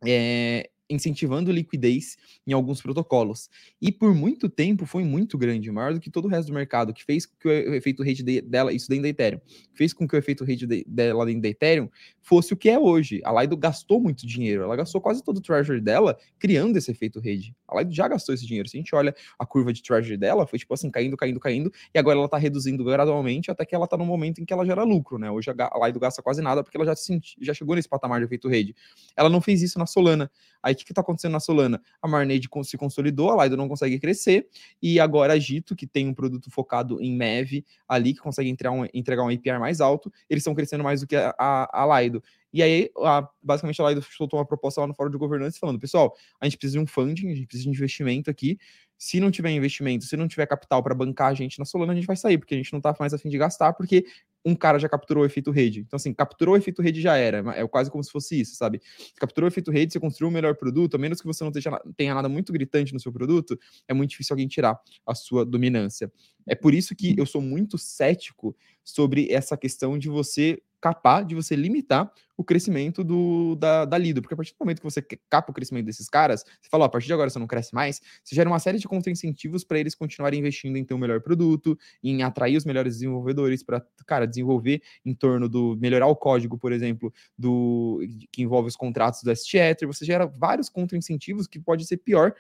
é, 0.04 0.68
incentivando 0.88 1.53
liquidez 1.53 2.16
em 2.46 2.53
alguns 2.53 2.81
protocolos. 2.81 3.48
E 3.81 3.92
por 3.92 4.14
muito 4.14 4.48
tempo 4.48 4.87
foi 4.87 5.05
muito 5.05 5.37
grande, 5.37 5.70
maior 5.70 5.94
do 5.94 6.01
que 6.01 6.11
todo 6.11 6.27
o 6.27 6.29
resto 6.29 6.48
do 6.48 6.55
mercado, 6.55 6.92
que 6.92 7.05
fez 7.05 7.27
com 7.27 7.37
que 7.37 7.48
o 7.48 7.74
efeito 7.74 8.03
rede 8.03 8.22
de, 8.22 8.40
dela, 8.40 8.72
isso 8.72 8.88
dentro 8.88 9.03
da 9.03 9.09
Ethereum, 9.09 9.40
fez 9.74 9.92
com 9.92 10.07
que 10.07 10.14
o 10.14 10.18
efeito 10.18 10.44
rede 10.44 10.66
de, 10.66 10.85
dela 10.87 11.27
dentro 11.27 11.42
da 11.42 11.48
Ethereum 11.48 11.88
fosse 12.22 12.53
o 12.53 12.57
que 12.57 12.68
é 12.68 12.79
hoje. 12.79 13.20
A 13.24 13.40
Lido 13.40 13.57
gastou 13.57 14.01
muito 14.01 14.27
dinheiro, 14.27 14.62
ela 14.62 14.77
gastou 14.77 15.01
quase 15.01 15.22
todo 15.22 15.38
o 15.38 15.40
treasury 15.40 15.81
dela 15.81 16.18
criando 16.38 16.77
esse 16.77 16.90
efeito 16.90 17.20
rede. 17.20 17.55
A 17.66 17.79
Lido 17.79 17.92
já 17.92 18.07
gastou 18.07 18.35
esse 18.35 18.46
dinheiro. 18.46 18.68
Se 18.68 18.77
a 18.77 18.81
gente 18.81 18.94
olha 18.94 19.14
a 19.38 19.46
curva 19.46 19.72
de 19.72 19.83
treasury 19.83 20.16
dela, 20.16 20.46
foi 20.46 20.59
tipo 20.59 20.74
assim, 20.74 20.90
caindo, 20.90 21.16
caindo, 21.16 21.40
caindo, 21.40 21.72
e 21.94 21.98
agora 21.98 22.18
ela 22.18 22.29
tá 22.29 22.37
reduzindo 22.37 22.85
gradualmente 22.85 23.51
até 23.51 23.64
que 23.64 23.74
ela 23.74 23.87
tá 23.87 23.96
no 23.96 24.05
momento 24.05 24.40
em 24.40 24.44
que 24.44 24.53
ela 24.53 24.64
gera 24.64 24.83
lucro, 24.83 25.18
né? 25.18 25.31
Hoje 25.31 25.51
a 25.51 25.87
Lido 25.87 26.01
gasta 26.01 26.22
quase 26.22 26.42
nada 26.42 26.62
porque 26.62 26.77
ela 26.77 26.87
já, 26.87 26.94
senti, 26.94 27.37
já 27.40 27.55
chegou 27.55 27.74
nesse 27.74 27.88
patamar 27.88 28.20
de 28.20 28.27
efeito 28.27 28.48
rede. 28.48 28.74
Ela 29.16 29.29
não 29.29 29.40
fez 29.40 29.62
isso 29.62 29.79
na 29.79 29.87
Solana. 29.87 30.31
Aí 30.62 30.74
o 30.74 30.76
que, 30.76 30.90
está 30.90 31.00
acontecendo 31.00 31.32
na 31.32 31.40
Solana? 31.40 31.80
A 32.02 32.08
Marnade 32.08 32.48
se 32.64 32.76
consolidou, 32.76 33.30
a 33.30 33.44
Lido 33.44 33.56
não 33.56 33.68
consegue 33.68 33.98
crescer, 33.98 34.48
e 34.82 34.98
agora 34.98 35.34
a 35.34 35.38
Gito, 35.38 35.76
que 35.76 35.86
tem 35.86 36.06
um 36.06 36.14
produto 36.14 36.50
focado 36.50 37.00
em 37.00 37.14
MEV 37.14 37.64
ali, 37.88 38.14
que 38.14 38.20
consegue 38.20 38.48
entregar 38.48 38.72
um, 38.72 38.86
entregar 38.92 39.24
um 39.24 39.60
mais 39.60 39.80
alto, 39.80 40.12
eles 40.28 40.42
estão 40.42 40.54
crescendo 40.54 40.84
mais 40.84 41.00
do 41.00 41.06
que 41.06 41.16
a, 41.16 41.34
a, 41.38 41.84
a 41.84 42.02
Lido. 42.02 42.22
E 42.52 42.62
aí, 42.62 42.90
a, 42.98 43.28
basicamente, 43.42 43.80
a 43.82 43.88
Lido 43.88 44.02
soltou 44.02 44.38
uma 44.38 44.46
proposta 44.46 44.80
lá 44.80 44.86
no 44.86 44.94
fórum 44.94 45.10
de 45.10 45.18
governança 45.18 45.58
falando: 45.58 45.78
pessoal, 45.78 46.14
a 46.40 46.46
gente 46.46 46.56
precisa 46.56 46.78
de 46.78 46.84
um 46.84 46.86
funding, 46.86 47.30
a 47.30 47.34
gente 47.34 47.46
precisa 47.46 47.70
de 47.70 47.76
investimento 47.76 48.30
aqui. 48.30 48.58
Se 48.96 49.20
não 49.20 49.30
tiver 49.30 49.50
investimento, 49.50 50.04
se 50.04 50.16
não 50.16 50.26
tiver 50.26 50.46
capital 50.46 50.82
para 50.82 50.94
bancar 50.94 51.28
a 51.30 51.34
gente 51.34 51.58
na 51.58 51.64
Solana, 51.64 51.92
a 51.92 51.94
gente 51.94 52.06
vai 52.06 52.16
sair, 52.16 52.36
porque 52.36 52.54
a 52.54 52.56
gente 52.56 52.72
não 52.72 52.78
está 52.78 52.94
mais 52.98 53.14
afim 53.14 53.28
de 53.28 53.38
gastar, 53.38 53.72
porque 53.74 54.04
um 54.48 54.54
cara 54.54 54.78
já 54.78 54.88
capturou 54.88 55.22
o 55.22 55.26
efeito 55.26 55.50
rede. 55.50 55.80
Então, 55.80 55.96
assim, 55.96 56.12
capturou 56.12 56.54
o 56.54 56.58
efeito 56.58 56.80
rede 56.80 57.00
já 57.00 57.16
era. 57.16 57.38
É 57.54 57.66
quase 57.68 57.90
como 57.90 58.02
se 58.02 58.11
fosse 58.11 58.40
isso, 58.40 58.56
sabe? 58.56 58.80
Capturou 59.16 59.46
o 59.46 59.52
efeito 59.52 59.70
rede, 59.70 59.92
você 59.92 60.00
construiu 60.00 60.30
o 60.30 60.32
melhor 60.32 60.56
produto, 60.56 60.94
a 60.94 60.98
menos 60.98 61.20
que 61.20 61.26
você 61.26 61.44
não 61.44 61.52
tenha, 61.52 61.80
tenha 61.96 62.14
nada 62.14 62.28
muito 62.28 62.52
gritante 62.52 62.92
no 62.92 63.00
seu 63.00 63.12
produto, 63.12 63.58
é 63.87 63.94
muito 63.94 64.11
difícil 64.11 64.34
alguém 64.34 64.48
tirar 64.48 64.78
a 65.06 65.14
sua 65.14 65.44
dominância. 65.44 66.11
É 66.46 66.54
por 66.54 66.72
isso 66.72 66.94
que 66.96 67.14
eu 67.18 67.26
sou 67.26 67.42
muito 67.42 67.76
cético 67.76 68.56
sobre 68.82 69.28
essa 69.30 69.56
questão 69.56 69.98
de 69.98 70.08
você 70.08 70.61
capar, 70.80 71.24
de 71.24 71.34
você 71.34 71.56
limitar 71.56 72.12
o 72.36 72.44
crescimento 72.44 73.02
do, 73.02 73.56
da, 73.56 73.84
da 73.84 73.98
Lido. 73.98 74.22
Porque 74.22 74.34
a 74.34 74.36
partir 74.36 74.52
do 74.52 74.56
momento 74.60 74.78
que 74.78 74.84
você 74.84 75.02
capa 75.28 75.50
o 75.50 75.54
crescimento 75.54 75.86
desses 75.86 76.08
caras, 76.08 76.44
você 76.44 76.68
fala, 76.70 76.84
ó, 76.84 76.86
a 76.86 76.88
partir 76.88 77.08
de 77.08 77.12
agora 77.12 77.28
você 77.28 77.38
não 77.38 77.48
cresce 77.48 77.74
mais, 77.74 78.00
você 78.22 78.34
gera 78.34 78.48
uma 78.48 78.60
série 78.60 78.78
de 78.78 78.86
contra-incentivos 78.86 79.64
para 79.64 79.78
eles 79.78 79.94
continuarem 79.94 80.38
investindo 80.38 80.76
em 80.76 80.84
ter 80.84 80.94
um 80.94 80.98
melhor 80.98 81.20
produto, 81.20 81.76
em 82.02 82.22
atrair 82.22 82.56
os 82.56 82.64
melhores 82.64 82.94
desenvolvedores 82.94 83.62
para, 83.62 83.84
cara, 84.06 84.26
desenvolver 84.26 84.80
em 85.04 85.14
torno 85.14 85.48
do 85.48 85.76
melhorar 85.80 86.06
o 86.06 86.14
código, 86.14 86.56
por 86.56 86.72
exemplo, 86.72 87.12
do 87.36 88.00
que 88.30 88.42
envolve 88.42 88.68
os 88.68 88.76
contratos 88.76 89.22
do 89.22 89.34
STEther, 89.34 89.88
você 89.88 90.04
gera 90.04 90.26
vários 90.26 90.68
contra-incentivos 90.68 91.46
que 91.48 91.58
pode 91.58 91.84
ser 91.86 91.96
pior 91.96 92.34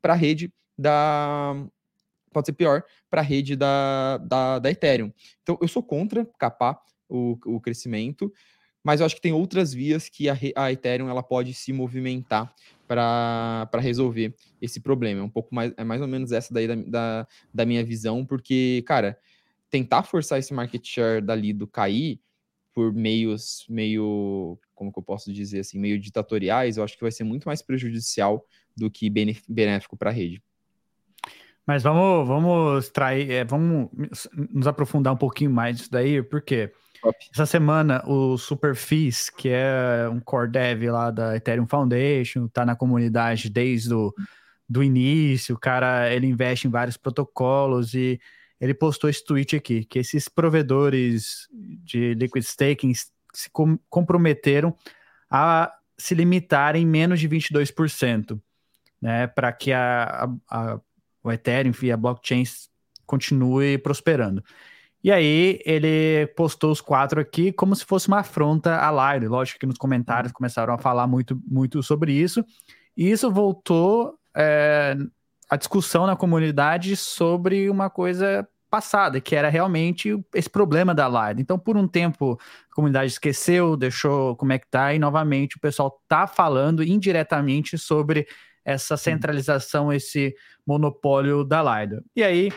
para 0.00 0.12
a 0.12 0.16
rede 0.16 0.52
da 0.78 1.54
pode 2.32 2.46
ser 2.46 2.52
pior 2.52 2.84
para 3.10 3.20
a 3.20 3.24
rede 3.24 3.56
da, 3.56 4.18
da, 4.18 4.58
da 4.60 4.70
Ethereum. 4.70 5.12
Então, 5.42 5.58
eu 5.60 5.66
sou 5.66 5.82
contra 5.82 6.24
capar 6.38 6.80
o, 7.10 7.38
o 7.44 7.60
crescimento, 7.60 8.32
mas 8.82 9.00
eu 9.00 9.06
acho 9.06 9.14
que 9.14 9.20
tem 9.20 9.32
outras 9.32 9.74
vias 9.74 10.08
que 10.08 10.28
a, 10.28 10.38
a 10.56 10.72
Ethereum 10.72 11.08
ela 11.08 11.22
pode 11.22 11.52
se 11.52 11.72
movimentar 11.72 12.54
para 12.86 13.68
resolver 13.74 14.34
esse 14.60 14.80
problema. 14.80 15.20
É 15.20 15.24
um 15.24 15.30
pouco 15.30 15.54
mais, 15.54 15.72
é 15.76 15.84
mais 15.84 16.00
ou 16.00 16.08
menos 16.08 16.32
essa 16.32 16.52
daí 16.52 16.66
da, 16.66 16.74
da, 16.74 17.28
da, 17.52 17.66
minha 17.66 17.84
visão, 17.84 18.24
porque, 18.24 18.82
cara, 18.86 19.18
tentar 19.70 20.02
forçar 20.02 20.38
esse 20.38 20.52
market 20.54 20.84
share 20.86 21.20
dali 21.20 21.52
do 21.52 21.66
cair 21.66 22.20
por 22.72 22.92
meios 22.92 23.66
meio, 23.68 24.58
como 24.74 24.92
que 24.92 24.98
eu 24.98 25.02
posso 25.02 25.32
dizer 25.32 25.60
assim, 25.60 25.78
meio 25.78 25.98
ditatoriais, 25.98 26.76
eu 26.76 26.84
acho 26.84 26.96
que 26.96 27.02
vai 27.02 27.12
ser 27.12 27.24
muito 27.24 27.44
mais 27.44 27.60
prejudicial 27.60 28.46
do 28.76 28.90
que 28.90 29.10
benéfico 29.48 29.96
para 29.96 30.10
a 30.10 30.12
rede. 30.12 30.42
Mas 31.66 31.82
vamos, 31.82 32.26
vamos 32.26 32.84
extrair, 32.84 33.30
é, 33.30 33.44
vamos 33.44 33.90
nos 34.50 34.66
aprofundar 34.66 35.12
um 35.12 35.16
pouquinho 35.16 35.50
mais 35.50 35.76
disso 35.76 35.90
daí, 35.90 36.22
porque 36.22 36.72
essa 37.32 37.46
semana 37.46 38.02
o 38.06 38.36
Superfis, 38.36 39.30
que 39.30 39.48
é 39.48 40.08
um 40.10 40.20
core 40.20 40.50
dev 40.50 40.82
lá 40.90 41.10
da 41.10 41.36
Ethereum 41.36 41.66
Foundation, 41.66 42.48
tá 42.48 42.64
na 42.64 42.76
comunidade 42.76 43.48
desde 43.48 43.92
o 43.94 44.12
do 44.68 44.84
início, 44.84 45.56
o 45.56 45.58
cara 45.58 46.12
ele 46.14 46.28
investe 46.28 46.68
em 46.68 46.70
vários 46.70 46.96
protocolos 46.96 47.92
e 47.92 48.20
ele 48.60 48.72
postou 48.72 49.10
esse 49.10 49.24
tweet 49.24 49.56
aqui, 49.56 49.84
que 49.84 49.98
esses 49.98 50.28
provedores 50.28 51.48
de 51.82 52.14
liquid 52.14 52.44
staking 52.44 52.94
se 52.94 53.50
com 53.50 53.76
comprometeram 53.88 54.76
a 55.28 55.72
se 55.98 56.14
limitarem 56.14 56.82
em 56.82 56.86
menos 56.86 57.18
de 57.18 57.28
22%, 57.28 58.40
né, 59.02 59.26
para 59.26 59.52
que 59.52 59.72
a, 59.72 60.28
a, 60.48 60.74
a 60.74 60.80
o 61.22 61.30
Ethereum 61.30 61.72
e 61.82 61.92
a 61.92 61.96
blockchain 61.96 62.44
continue 63.06 63.76
prosperando. 63.78 64.42
E 65.02 65.10
aí 65.10 65.60
ele 65.64 66.26
postou 66.36 66.70
os 66.70 66.80
quatro 66.80 67.20
aqui 67.20 67.52
como 67.52 67.74
se 67.74 67.84
fosse 67.84 68.08
uma 68.08 68.20
afronta 68.20 68.76
à 68.76 68.90
live. 68.90 69.28
Lógico 69.28 69.60
que 69.60 69.66
nos 69.66 69.78
comentários 69.78 70.32
começaram 70.32 70.74
a 70.74 70.78
falar 70.78 71.06
muito, 71.06 71.40
muito 71.46 71.82
sobre 71.82 72.12
isso. 72.12 72.44
E 72.96 73.10
isso 73.10 73.30
voltou 73.30 74.14
é, 74.36 74.96
a 75.48 75.56
discussão 75.56 76.06
na 76.06 76.16
comunidade 76.16 76.96
sobre 76.96 77.70
uma 77.70 77.88
coisa 77.88 78.46
passada, 78.70 79.20
que 79.20 79.34
era 79.34 79.48
realmente 79.48 80.16
esse 80.34 80.48
problema 80.48 80.94
da 80.94 81.08
live. 81.08 81.42
Então, 81.42 81.58
por 81.58 81.76
um 81.76 81.88
tempo, 81.88 82.38
a 82.70 82.74
comunidade 82.74 83.10
esqueceu, 83.10 83.76
deixou 83.76 84.36
como 84.36 84.52
é 84.52 84.58
que 84.58 84.68
tá, 84.68 84.94
e 84.94 84.98
novamente 84.98 85.56
o 85.56 85.60
pessoal 85.60 86.00
tá 86.06 86.26
falando 86.26 86.84
indiretamente 86.84 87.76
sobre 87.76 88.28
essa 88.64 88.96
centralização, 88.96 89.92
esse 89.92 90.34
monopólio 90.64 91.42
da 91.42 91.62
Lido. 91.62 92.04
E 92.14 92.22
aí, 92.22 92.52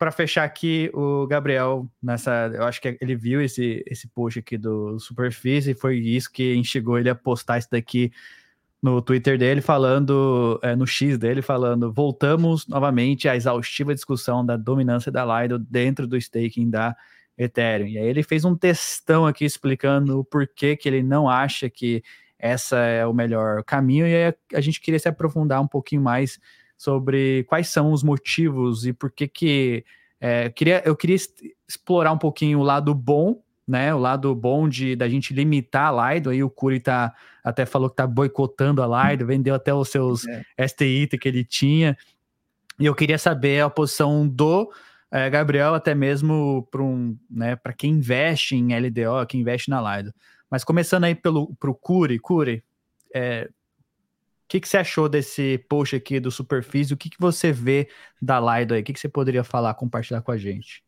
para 0.00 0.10
fechar 0.10 0.44
aqui, 0.44 0.90
o 0.94 1.26
Gabriel, 1.26 1.86
nessa, 2.02 2.50
eu 2.54 2.64
acho 2.64 2.80
que 2.80 2.96
ele 3.02 3.14
viu 3.14 3.42
esse, 3.42 3.84
esse 3.86 4.08
post 4.08 4.38
aqui 4.38 4.56
do 4.56 4.98
Superfície, 4.98 5.72
e 5.72 5.74
foi 5.74 5.98
isso 5.98 6.32
que 6.32 6.54
instigou 6.54 6.98
ele 6.98 7.10
a 7.10 7.14
postar 7.14 7.58
isso 7.58 7.68
daqui 7.70 8.10
no 8.82 9.02
Twitter 9.02 9.36
dele, 9.36 9.60
falando, 9.60 10.58
é, 10.62 10.74
no 10.74 10.86
X 10.86 11.18
dele, 11.18 11.42
falando: 11.42 11.92
voltamos 11.92 12.66
novamente 12.66 13.28
à 13.28 13.36
exaustiva 13.36 13.94
discussão 13.94 14.44
da 14.44 14.56
dominância 14.56 15.12
da 15.12 15.42
Lido 15.42 15.58
dentro 15.58 16.06
do 16.06 16.16
staking 16.16 16.70
da 16.70 16.96
Ethereum. 17.36 17.88
E 17.88 17.98
aí 17.98 18.06
ele 18.06 18.22
fez 18.22 18.42
um 18.42 18.56
textão 18.56 19.26
aqui 19.26 19.44
explicando 19.44 20.20
o 20.20 20.24
porquê 20.24 20.78
que 20.78 20.88
ele 20.88 21.02
não 21.02 21.28
acha 21.28 21.68
que 21.68 22.02
essa 22.38 22.78
é 22.78 23.06
o 23.06 23.12
melhor 23.12 23.62
caminho, 23.64 24.06
e 24.06 24.28
a, 24.28 24.34
a 24.54 24.62
gente 24.62 24.80
queria 24.80 24.98
se 24.98 25.10
aprofundar 25.10 25.60
um 25.60 25.68
pouquinho 25.68 26.00
mais 26.00 26.40
sobre 26.80 27.44
quais 27.44 27.68
são 27.68 27.92
os 27.92 28.02
motivos 28.02 28.86
e 28.86 28.92
por 28.94 29.10
que 29.10 29.28
que 29.28 29.84
é, 30.18 30.48
queria, 30.48 30.82
eu 30.86 30.96
queria 30.96 31.16
explorar 31.68 32.10
um 32.10 32.16
pouquinho 32.16 32.58
o 32.58 32.62
lado 32.62 32.94
bom, 32.94 33.42
né? 33.68 33.94
O 33.94 33.98
lado 33.98 34.34
bom 34.34 34.66
de 34.66 34.96
da 34.96 35.06
gente 35.06 35.34
limitar 35.34 35.92
a 35.92 36.14
Lido. 36.14 36.30
Aí 36.30 36.42
o 36.42 36.48
Curi 36.48 36.80
tá, 36.80 37.14
até 37.44 37.66
falou 37.66 37.90
que 37.90 37.96
tá 37.96 38.06
boicotando 38.06 38.82
a 38.82 39.10
Lido, 39.10 39.26
vendeu 39.26 39.54
até 39.54 39.74
os 39.74 39.90
seus 39.90 40.26
é. 40.26 40.66
STI 40.66 41.06
que 41.06 41.28
ele 41.28 41.44
tinha. 41.44 41.98
E 42.78 42.86
eu 42.86 42.94
queria 42.94 43.18
saber 43.18 43.62
a 43.62 43.68
posição 43.68 44.26
do 44.26 44.72
é, 45.10 45.28
Gabriel, 45.28 45.74
até 45.74 45.94
mesmo 45.94 46.66
para 46.70 46.82
um, 46.82 47.14
né, 47.30 47.56
para 47.56 47.74
quem 47.74 47.92
investe 47.92 48.56
em 48.56 48.74
LDO, 48.74 49.26
quem 49.28 49.42
investe 49.42 49.68
na 49.68 49.98
Lido. 49.98 50.14
Mas 50.50 50.64
começando 50.64 51.04
aí 51.04 51.14
pelo 51.14 51.54
pro 51.56 51.74
Curi, 51.74 52.18
Curi, 52.18 52.64
é, 53.14 53.50
que, 54.50 54.58
que 54.58 54.68
você 54.68 54.78
achou 54.78 55.08
desse 55.08 55.58
post 55.68 55.94
aqui 55.94 56.18
do 56.18 56.28
Superfície? 56.28 56.92
O 56.92 56.96
que, 56.96 57.08
que 57.08 57.20
você 57.20 57.52
vê 57.52 57.88
da 58.20 58.40
Lido 58.40 58.74
aí? 58.74 58.80
O 58.80 58.84
que, 58.84 58.92
que 58.92 58.98
você 58.98 59.08
poderia 59.08 59.44
falar, 59.44 59.74
compartilhar 59.74 60.22
com 60.22 60.32
a 60.32 60.36
gente? 60.36 60.82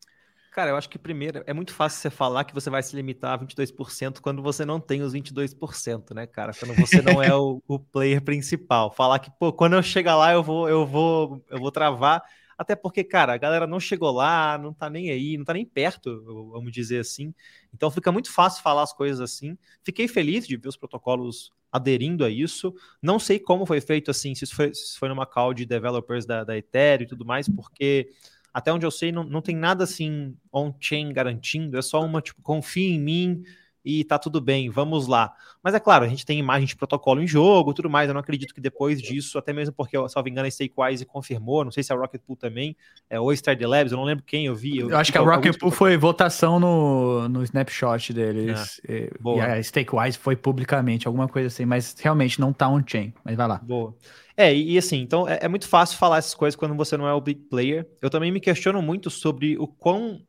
Cara, 0.50 0.70
eu 0.70 0.76
acho 0.76 0.90
que 0.90 0.98
primeiro 0.98 1.44
é 1.46 1.54
muito 1.54 1.72
fácil 1.72 2.00
você 2.00 2.10
falar 2.10 2.42
que 2.42 2.52
você 2.52 2.68
vai 2.68 2.82
se 2.82 2.94
limitar 2.96 3.32
a 3.32 3.38
22% 3.38 4.20
quando 4.20 4.42
você 4.42 4.64
não 4.64 4.80
tem 4.80 5.00
os 5.02 5.14
22%, 5.14 6.12
né, 6.12 6.26
cara? 6.26 6.52
Quando 6.52 6.74
você 6.74 7.00
não 7.00 7.22
é 7.22 7.32
o, 7.34 7.62
o, 7.68 7.78
player 7.78 8.20
principal. 8.20 8.90
Falar 8.90 9.20
que, 9.20 9.30
pô, 9.38 9.52
quando 9.52 9.74
eu 9.74 9.82
chegar 9.82 10.16
lá 10.16 10.32
eu 10.32 10.42
vou, 10.42 10.68
eu 10.68 10.84
vou, 10.84 11.42
eu 11.48 11.60
vou 11.60 11.70
travar 11.70 12.20
Até 12.58 12.74
porque, 12.74 13.04
cara, 13.04 13.32
a 13.32 13.38
galera 13.38 13.66
não 13.66 13.78
chegou 13.78 14.10
lá, 14.10 14.58
não 14.58 14.74
tá 14.74 14.90
nem 14.90 15.08
aí, 15.08 15.38
não 15.38 15.44
tá 15.44 15.54
nem 15.54 15.64
perto, 15.64 16.20
vamos 16.50 16.72
dizer 16.72 16.98
assim. 16.98 17.32
Então 17.72 17.92
fica 17.92 18.10
muito 18.10 18.30
fácil 18.30 18.60
falar 18.60 18.82
as 18.82 18.92
coisas 18.92 19.20
assim. 19.20 19.56
Fiquei 19.84 20.08
feliz 20.08 20.48
de 20.48 20.56
ver 20.56 20.68
os 20.68 20.76
protocolos 20.76 21.52
aderindo 21.72 22.24
a 22.24 22.30
isso. 22.30 22.74
Não 23.00 23.18
sei 23.18 23.38
como 23.38 23.64
foi 23.64 23.80
feito 23.80 24.10
assim, 24.10 24.34
se 24.34 24.44
isso 24.44 24.54
foi, 24.54 24.74
se 24.74 24.98
foi 24.98 25.08
numa 25.08 25.24
call 25.24 25.54
de 25.54 25.64
developers 25.64 26.26
da, 26.26 26.44
da 26.44 26.56
Ethereum 26.56 27.04
e 27.04 27.08
tudo 27.08 27.24
mais, 27.24 27.48
porque 27.48 28.10
até 28.52 28.70
onde 28.70 28.84
eu 28.84 28.90
sei, 28.90 29.10
não, 29.10 29.24
não 29.24 29.40
tem 29.40 29.56
nada 29.56 29.84
assim 29.84 30.36
on-chain 30.52 31.10
garantindo, 31.12 31.78
é 31.78 31.82
só 31.82 32.04
uma 32.04 32.20
tipo, 32.20 32.42
confia 32.42 32.94
em 32.94 33.00
mim, 33.00 33.42
e 33.84 34.04
tá 34.04 34.18
tudo 34.18 34.40
bem, 34.40 34.70
vamos 34.70 35.06
lá. 35.06 35.32
Mas 35.62 35.74
é 35.74 35.80
claro, 35.80 36.04
a 36.04 36.08
gente 36.08 36.24
tem 36.24 36.38
imagem 36.38 36.66
de 36.66 36.76
protocolo 36.76 37.22
em 37.22 37.26
jogo, 37.26 37.74
tudo 37.74 37.90
mais. 37.90 38.08
Eu 38.08 38.14
não 38.14 38.20
acredito 38.20 38.54
que 38.54 38.60
depois 38.60 39.00
disso, 39.00 39.38
até 39.38 39.52
mesmo 39.52 39.74
porque, 39.74 39.96
salvo 40.08 40.28
engano, 40.28 40.46
a 40.46 40.50
Stakewise 40.50 41.04
confirmou, 41.04 41.64
não 41.64 41.70
sei 41.70 41.82
se 41.82 41.92
a 41.92 41.96
Rocket 41.96 42.20
Pool 42.26 42.36
também, 42.36 42.76
é, 43.08 43.18
ou 43.18 43.32
Stardew 43.32 43.68
Labs, 43.68 43.92
eu 43.92 43.98
não 43.98 44.04
lembro 44.04 44.24
quem 44.24 44.46
eu 44.46 44.54
vi. 44.54 44.78
Eu, 44.78 44.90
eu 44.90 44.98
acho 44.98 45.10
que 45.10 45.18
a 45.18 45.20
Rocket 45.20 45.58
Pool 45.58 45.70
foi 45.70 45.96
votação 45.96 46.58
no, 46.58 47.28
no 47.28 47.42
snapshot 47.42 48.12
deles. 48.12 48.80
É, 48.86 49.10
e, 49.24 49.36
e, 49.36 49.40
a 49.40 49.62
Stakewise 49.62 50.18
foi 50.18 50.36
publicamente, 50.36 51.06
alguma 51.06 51.28
coisa 51.28 51.48
assim, 51.48 51.64
mas 51.64 51.96
realmente 51.98 52.40
não 52.40 52.52
tá 52.52 52.68
on-chain. 52.68 53.12
Mas 53.24 53.36
vai 53.36 53.48
lá. 53.48 53.60
Boa. 53.62 53.94
É, 54.36 54.54
e, 54.54 54.78
assim, 54.78 55.00
então 55.00 55.28
é, 55.28 55.40
é 55.42 55.48
muito 55.48 55.68
fácil 55.68 55.98
falar 55.98 56.18
essas 56.18 56.34
coisas 56.34 56.56
quando 56.56 56.74
você 56.74 56.96
não 56.96 57.06
é 57.06 57.12
o 57.12 57.20
big 57.20 57.40
player. 57.48 57.86
Eu 58.00 58.10
também 58.10 58.32
me 58.32 58.40
questiono 58.40 58.80
muito 58.80 59.10
sobre 59.10 59.56
o 59.58 59.66
quão 59.66 60.20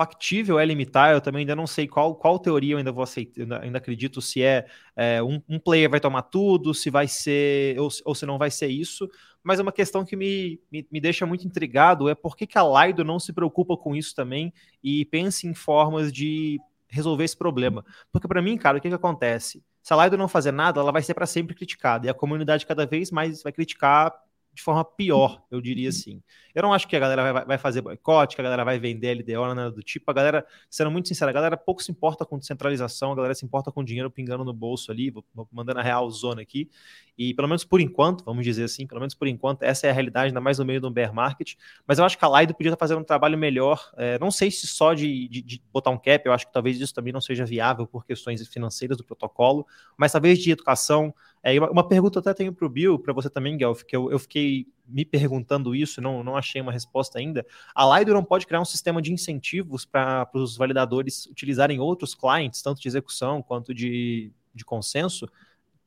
factível 0.00 0.58
é 0.58 0.64
limitar, 0.64 1.12
eu 1.12 1.20
também 1.20 1.40
ainda 1.40 1.54
não 1.54 1.66
sei 1.66 1.86
qual, 1.86 2.14
qual 2.14 2.38
teoria 2.38 2.72
eu 2.72 2.78
ainda 2.78 2.90
vou 2.90 3.02
aceitar, 3.02 3.42
ainda, 3.42 3.60
ainda 3.60 3.76
acredito 3.76 4.22
se 4.22 4.42
é, 4.42 4.66
é 4.96 5.22
um, 5.22 5.42
um, 5.46 5.58
player 5.58 5.90
vai 5.90 6.00
tomar 6.00 6.22
tudo, 6.22 6.72
se 6.72 6.88
vai 6.88 7.06
ser, 7.06 7.78
ou, 7.78 7.90
ou, 8.06 8.14
se 8.14 8.24
não 8.24 8.38
vai 8.38 8.50
ser 8.50 8.68
isso, 8.68 9.06
mas 9.42 9.58
é 9.58 9.62
uma 9.62 9.70
questão 9.70 10.02
que 10.02 10.16
me, 10.16 10.58
me, 10.72 10.88
me 10.90 11.00
deixa 11.02 11.26
muito 11.26 11.46
intrigado, 11.46 12.08
é 12.08 12.14
por 12.14 12.34
que, 12.34 12.46
que 12.46 12.56
a 12.56 12.62
Lido 12.62 13.04
não 13.04 13.20
se 13.20 13.30
preocupa 13.30 13.76
com 13.76 13.94
isso 13.94 14.14
também 14.14 14.54
e 14.82 15.04
pensa 15.04 15.46
em 15.46 15.52
formas 15.52 16.10
de 16.10 16.58
resolver 16.88 17.24
esse 17.24 17.36
problema. 17.36 17.84
Porque 18.10 18.26
para 18.26 18.40
mim, 18.40 18.56
cara, 18.56 18.78
o 18.78 18.80
que, 18.80 18.88
que 18.88 18.94
acontece? 18.94 19.62
Se 19.82 19.92
a 19.92 20.02
Lido 20.02 20.16
não 20.16 20.28
fazer 20.28 20.50
nada, 20.50 20.80
ela 20.80 20.92
vai 20.92 21.02
ser 21.02 21.12
para 21.12 21.26
sempre 21.26 21.54
criticada, 21.54 22.06
e 22.06 22.08
a 22.08 22.14
comunidade 22.14 22.64
cada 22.64 22.86
vez 22.86 23.10
mais 23.10 23.42
vai 23.42 23.52
criticar 23.52 24.14
de 24.52 24.62
forma 24.62 24.84
pior, 24.84 25.42
eu 25.50 25.60
diria 25.60 25.88
uhum. 25.88 25.90
assim. 25.90 26.22
Eu 26.54 26.62
não 26.62 26.72
acho 26.72 26.88
que 26.88 26.96
a 26.96 26.98
galera 26.98 27.32
vai, 27.32 27.44
vai 27.44 27.58
fazer 27.58 27.80
boicote, 27.80 28.34
que 28.34 28.40
a 28.40 28.44
galera 28.44 28.64
vai 28.64 28.78
vender 28.78 29.14
LDO, 29.14 29.54
nada 29.54 29.70
do 29.70 29.82
tipo. 29.82 30.10
A 30.10 30.14
galera, 30.14 30.44
sendo 30.68 30.90
muito 30.90 31.06
sincera, 31.06 31.30
a 31.30 31.34
galera 31.34 31.56
pouco 31.56 31.82
se 31.82 31.92
importa 31.92 32.24
com 32.26 32.38
descentralização, 32.38 33.12
a 33.12 33.14
galera 33.14 33.34
se 33.34 33.44
importa 33.44 33.70
com 33.70 33.84
dinheiro 33.84 34.10
pingando 34.10 34.44
no 34.44 34.52
bolso 34.52 34.90
ali, 34.90 35.10
vou, 35.10 35.24
vou 35.32 35.48
mandando 35.52 35.78
a 35.78 35.82
real 35.82 36.10
zona 36.10 36.42
aqui. 36.42 36.68
E 37.16 37.34
pelo 37.34 37.46
menos 37.46 37.64
por 37.64 37.80
enquanto, 37.80 38.24
vamos 38.24 38.44
dizer 38.44 38.64
assim, 38.64 38.86
pelo 38.86 39.00
menos 39.00 39.14
por 39.14 39.28
enquanto, 39.28 39.62
essa 39.62 39.86
é 39.86 39.90
a 39.90 39.92
realidade, 39.92 40.28
ainda 40.28 40.40
mais 40.40 40.58
no 40.58 40.64
meio 40.64 40.80
do 40.80 40.90
bear 40.90 41.14
market. 41.14 41.54
Mas 41.86 41.98
eu 41.98 42.04
acho 42.04 42.18
que 42.18 42.24
a 42.24 42.40
Lido 42.40 42.54
podia 42.54 42.70
estar 42.70 42.78
fazendo 42.78 43.00
um 43.00 43.04
trabalho 43.04 43.38
melhor. 43.38 43.90
É, 43.96 44.18
não 44.18 44.30
sei 44.30 44.50
se 44.50 44.66
só 44.66 44.94
de, 44.94 45.28
de, 45.28 45.42
de, 45.42 45.62
botar 45.72 45.90
um 45.90 45.98
cap, 45.98 46.26
eu 46.26 46.32
acho 46.32 46.46
que 46.46 46.52
talvez 46.52 46.80
isso 46.80 46.94
também 46.94 47.12
não 47.12 47.20
seja 47.20 47.44
viável 47.44 47.86
por 47.86 48.04
questões 48.04 48.46
financeiras 48.48 48.96
do 48.96 49.04
protocolo, 49.04 49.66
mas 49.96 50.12
talvez 50.12 50.38
de 50.38 50.50
educação. 50.50 51.14
É, 51.42 51.58
uma, 51.58 51.86
pergunta 51.86 52.18
eu 52.18 52.20
até 52.20 52.34
tenho 52.34 52.52
para 52.52 52.66
o 52.66 52.68
Bill, 52.68 52.98
para 52.98 53.14
você 53.14 53.30
também, 53.30 53.56
Guelph, 53.56 53.82
que 53.82 53.96
eu, 53.96 54.10
eu 54.10 54.18
fiquei 54.18 54.66
me 54.86 55.04
perguntando 55.04 55.74
isso, 55.74 56.00
não, 56.00 56.22
não 56.22 56.36
achei 56.36 56.60
uma 56.60 56.72
resposta 56.72 57.18
ainda. 57.18 57.46
A 57.74 57.98
Lido 57.98 58.12
não 58.12 58.24
pode 58.24 58.46
criar 58.46 58.60
um 58.60 58.64
sistema 58.64 59.00
de 59.00 59.12
incentivos 59.12 59.84
para 59.84 60.28
os 60.34 60.56
validadores 60.56 61.26
utilizarem 61.26 61.80
outros 61.80 62.14
clients, 62.14 62.60
tanto 62.60 62.80
de 62.80 62.88
execução 62.88 63.42
quanto 63.42 63.72
de, 63.72 64.32
de 64.54 64.64
consenso, 64.64 65.26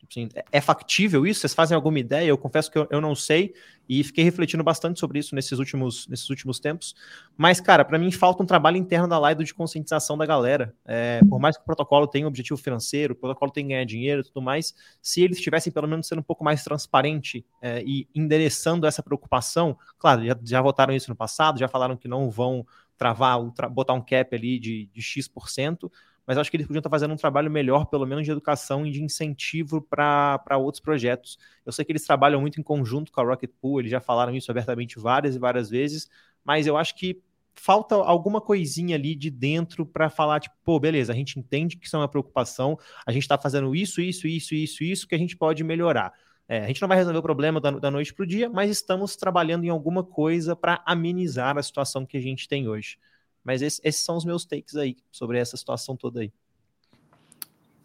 Assim, 0.09 0.29
é 0.51 0.61
factível 0.61 1.25
isso? 1.25 1.41
Vocês 1.41 1.53
fazem 1.53 1.75
alguma 1.75 1.99
ideia? 1.99 2.27
Eu 2.27 2.37
confesso 2.37 2.71
que 2.71 2.77
eu, 2.77 2.87
eu, 2.89 3.01
não 3.01 3.15
sei 3.15 3.53
e 3.87 4.03
fiquei 4.03 4.23
refletindo 4.23 4.63
bastante 4.63 4.99
sobre 4.99 5.19
isso 5.19 5.35
nesses 5.35 5.57
últimos, 5.59 6.07
nesses 6.07 6.29
últimos 6.29 6.59
tempos. 6.59 6.95
Mas, 7.35 7.59
cara, 7.59 7.83
para 7.83 7.97
mim 7.97 8.11
falta 8.11 8.43
um 8.43 8.45
trabalho 8.45 8.77
interno 8.77 9.07
da 9.07 9.29
Lido 9.29 9.43
de 9.43 9.53
conscientização 9.53 10.17
da 10.17 10.25
galera. 10.25 10.73
É, 10.85 11.19
por 11.29 11.39
mais 11.39 11.57
que 11.57 11.63
o 11.63 11.65
protocolo 11.65 12.07
tenha 12.07 12.25
um 12.25 12.29
objetivo 12.29 12.57
financeiro, 12.57 13.13
o 13.13 13.15
protocolo 13.15 13.51
tenha 13.51 13.67
ganhar 13.67 13.85
dinheiro 13.85 14.21
e 14.21 14.23
tudo 14.23 14.41
mais, 14.41 14.73
se 15.01 15.21
eles 15.21 15.37
estivessem 15.37 15.71
pelo 15.71 15.87
menos 15.87 16.07
sendo 16.07 16.19
um 16.19 16.23
pouco 16.23 16.43
mais 16.43 16.63
transparente 16.63 17.45
é, 17.61 17.81
e 17.83 18.07
endereçando 18.13 18.85
essa 18.85 19.01
preocupação, 19.01 19.77
claro, 19.97 20.25
já, 20.25 20.37
já 20.43 20.61
votaram 20.61 20.93
isso 20.93 21.09
no 21.09 21.15
passado, 21.15 21.59
já 21.59 21.67
falaram 21.67 21.97
que 21.97 22.07
não 22.07 22.29
vão 22.29 22.65
travar, 22.97 23.39
botar 23.69 23.93
um 23.93 24.01
cap 24.01 24.35
ali 24.35 24.59
de, 24.59 24.89
de 24.93 25.01
X%, 25.01 25.91
mas 26.25 26.37
acho 26.37 26.49
que 26.49 26.57
eles 26.57 26.67
podiam 26.67 26.79
estar 26.79 26.89
fazendo 26.89 27.13
um 27.13 27.17
trabalho 27.17 27.51
melhor, 27.51 27.85
pelo 27.85 28.05
menos 28.05 28.25
de 28.25 28.31
educação 28.31 28.85
e 28.85 28.91
de 28.91 29.03
incentivo 29.03 29.81
para 29.81 30.57
outros 30.57 30.81
projetos. 30.81 31.37
Eu 31.65 31.71
sei 31.71 31.83
que 31.83 31.91
eles 31.91 32.05
trabalham 32.05 32.39
muito 32.41 32.59
em 32.59 32.63
conjunto 32.63 33.11
com 33.11 33.21
a 33.21 33.23
Rocket 33.23 33.51
Pool, 33.61 33.79
eles 33.79 33.91
já 33.91 33.99
falaram 33.99 34.33
isso 34.35 34.49
abertamente 34.49 34.99
várias 34.99 35.35
e 35.35 35.39
várias 35.39 35.69
vezes, 35.69 36.09
mas 36.43 36.67
eu 36.67 36.77
acho 36.77 36.95
que 36.95 37.21
falta 37.55 37.95
alguma 37.95 38.41
coisinha 38.41 38.95
ali 38.95 39.15
de 39.15 39.29
dentro 39.29 39.85
para 39.85 40.09
falar, 40.09 40.39
tipo, 40.39 40.55
pô, 40.63 40.79
beleza, 40.79 41.13
a 41.13 41.15
gente 41.15 41.39
entende 41.39 41.77
que 41.77 41.85
isso 41.85 41.95
é 41.95 41.99
uma 41.99 42.07
preocupação, 42.07 42.77
a 43.05 43.11
gente 43.11 43.23
está 43.23 43.37
fazendo 43.37 43.75
isso, 43.75 44.01
isso, 44.01 44.27
isso, 44.27 44.55
isso, 44.55 44.83
isso, 44.83 45.07
que 45.07 45.15
a 45.15 45.17
gente 45.17 45.37
pode 45.37 45.63
melhorar. 45.63 46.13
É, 46.47 46.59
a 46.59 46.67
gente 46.67 46.81
não 46.81 46.87
vai 46.87 46.97
resolver 46.97 47.19
o 47.19 47.23
problema 47.23 47.61
da, 47.61 47.71
da 47.71 47.91
noite 47.91 48.13
para 48.13 48.23
o 48.23 48.27
dia, 48.27 48.49
mas 48.49 48.69
estamos 48.69 49.15
trabalhando 49.15 49.63
em 49.63 49.69
alguma 49.69 50.03
coisa 50.03 50.55
para 50.55 50.81
amenizar 50.85 51.57
a 51.57 51.63
situação 51.63 52.05
que 52.05 52.17
a 52.17 52.21
gente 52.21 52.47
tem 52.47 52.67
hoje. 52.67 52.97
Mas 53.43 53.61
esse, 53.61 53.81
esses 53.83 54.03
são 54.03 54.15
os 54.15 54.25
meus 54.25 54.45
takes 54.45 54.75
aí 54.75 54.95
sobre 55.11 55.37
essa 55.37 55.57
situação 55.57 55.95
toda 55.95 56.21
aí. 56.21 56.31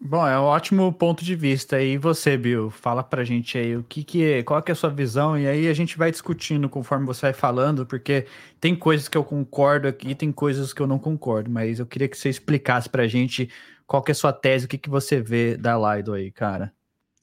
Bom, 0.01 0.25
é 0.25 0.38
um 0.38 0.44
ótimo 0.44 0.92
ponto 0.92 1.25
de 1.25 1.35
vista. 1.35 1.83
E 1.83 1.99
você, 1.99 2.37
Bill, 2.37 2.71
fala 2.71 3.03
pra 3.03 3.25
gente 3.25 3.59
aí 3.59 3.77
o 3.77 3.83
que, 3.83 4.05
que 4.05 4.25
é, 4.25 4.42
qual 4.44 4.62
que 4.62 4.71
é 4.71 4.75
a 4.75 4.77
sua 4.77 4.90
visão, 4.90 5.37
e 5.37 5.47
aí 5.47 5.66
a 5.66 5.75
gente 5.75 5.99
vai 5.99 6.11
discutindo 6.11 6.68
conforme 6.68 7.05
você 7.05 7.23
vai 7.23 7.33
falando, 7.33 7.85
porque 7.85 8.27
tem 8.61 8.77
coisas 8.77 9.09
que 9.09 9.18
eu 9.18 9.25
concordo 9.25 9.88
aqui, 9.88 10.14
tem 10.14 10.31
coisas 10.31 10.73
que 10.73 10.81
eu 10.81 10.87
não 10.87 11.01
concordo, 11.01 11.51
mas 11.51 11.81
eu 11.81 11.87
queria 11.87 12.09
que 12.09 12.16
você 12.16 12.29
explicasse 12.29 12.88
pra 12.88 13.09
gente 13.09 13.51
qual 13.87 14.01
que 14.01 14.12
é 14.12 14.12
a 14.12 14.14
sua 14.14 14.33
tese, 14.33 14.66
o 14.66 14.68
que, 14.68 14.79
que 14.79 14.88
você 14.88 15.21
vê 15.21 15.57
da 15.57 15.77
Lido 15.77 16.12
aí, 16.12 16.31
cara. 16.31 16.73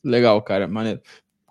Legal, 0.03 0.41
cara, 0.41 0.67
maneiro. 0.67 0.99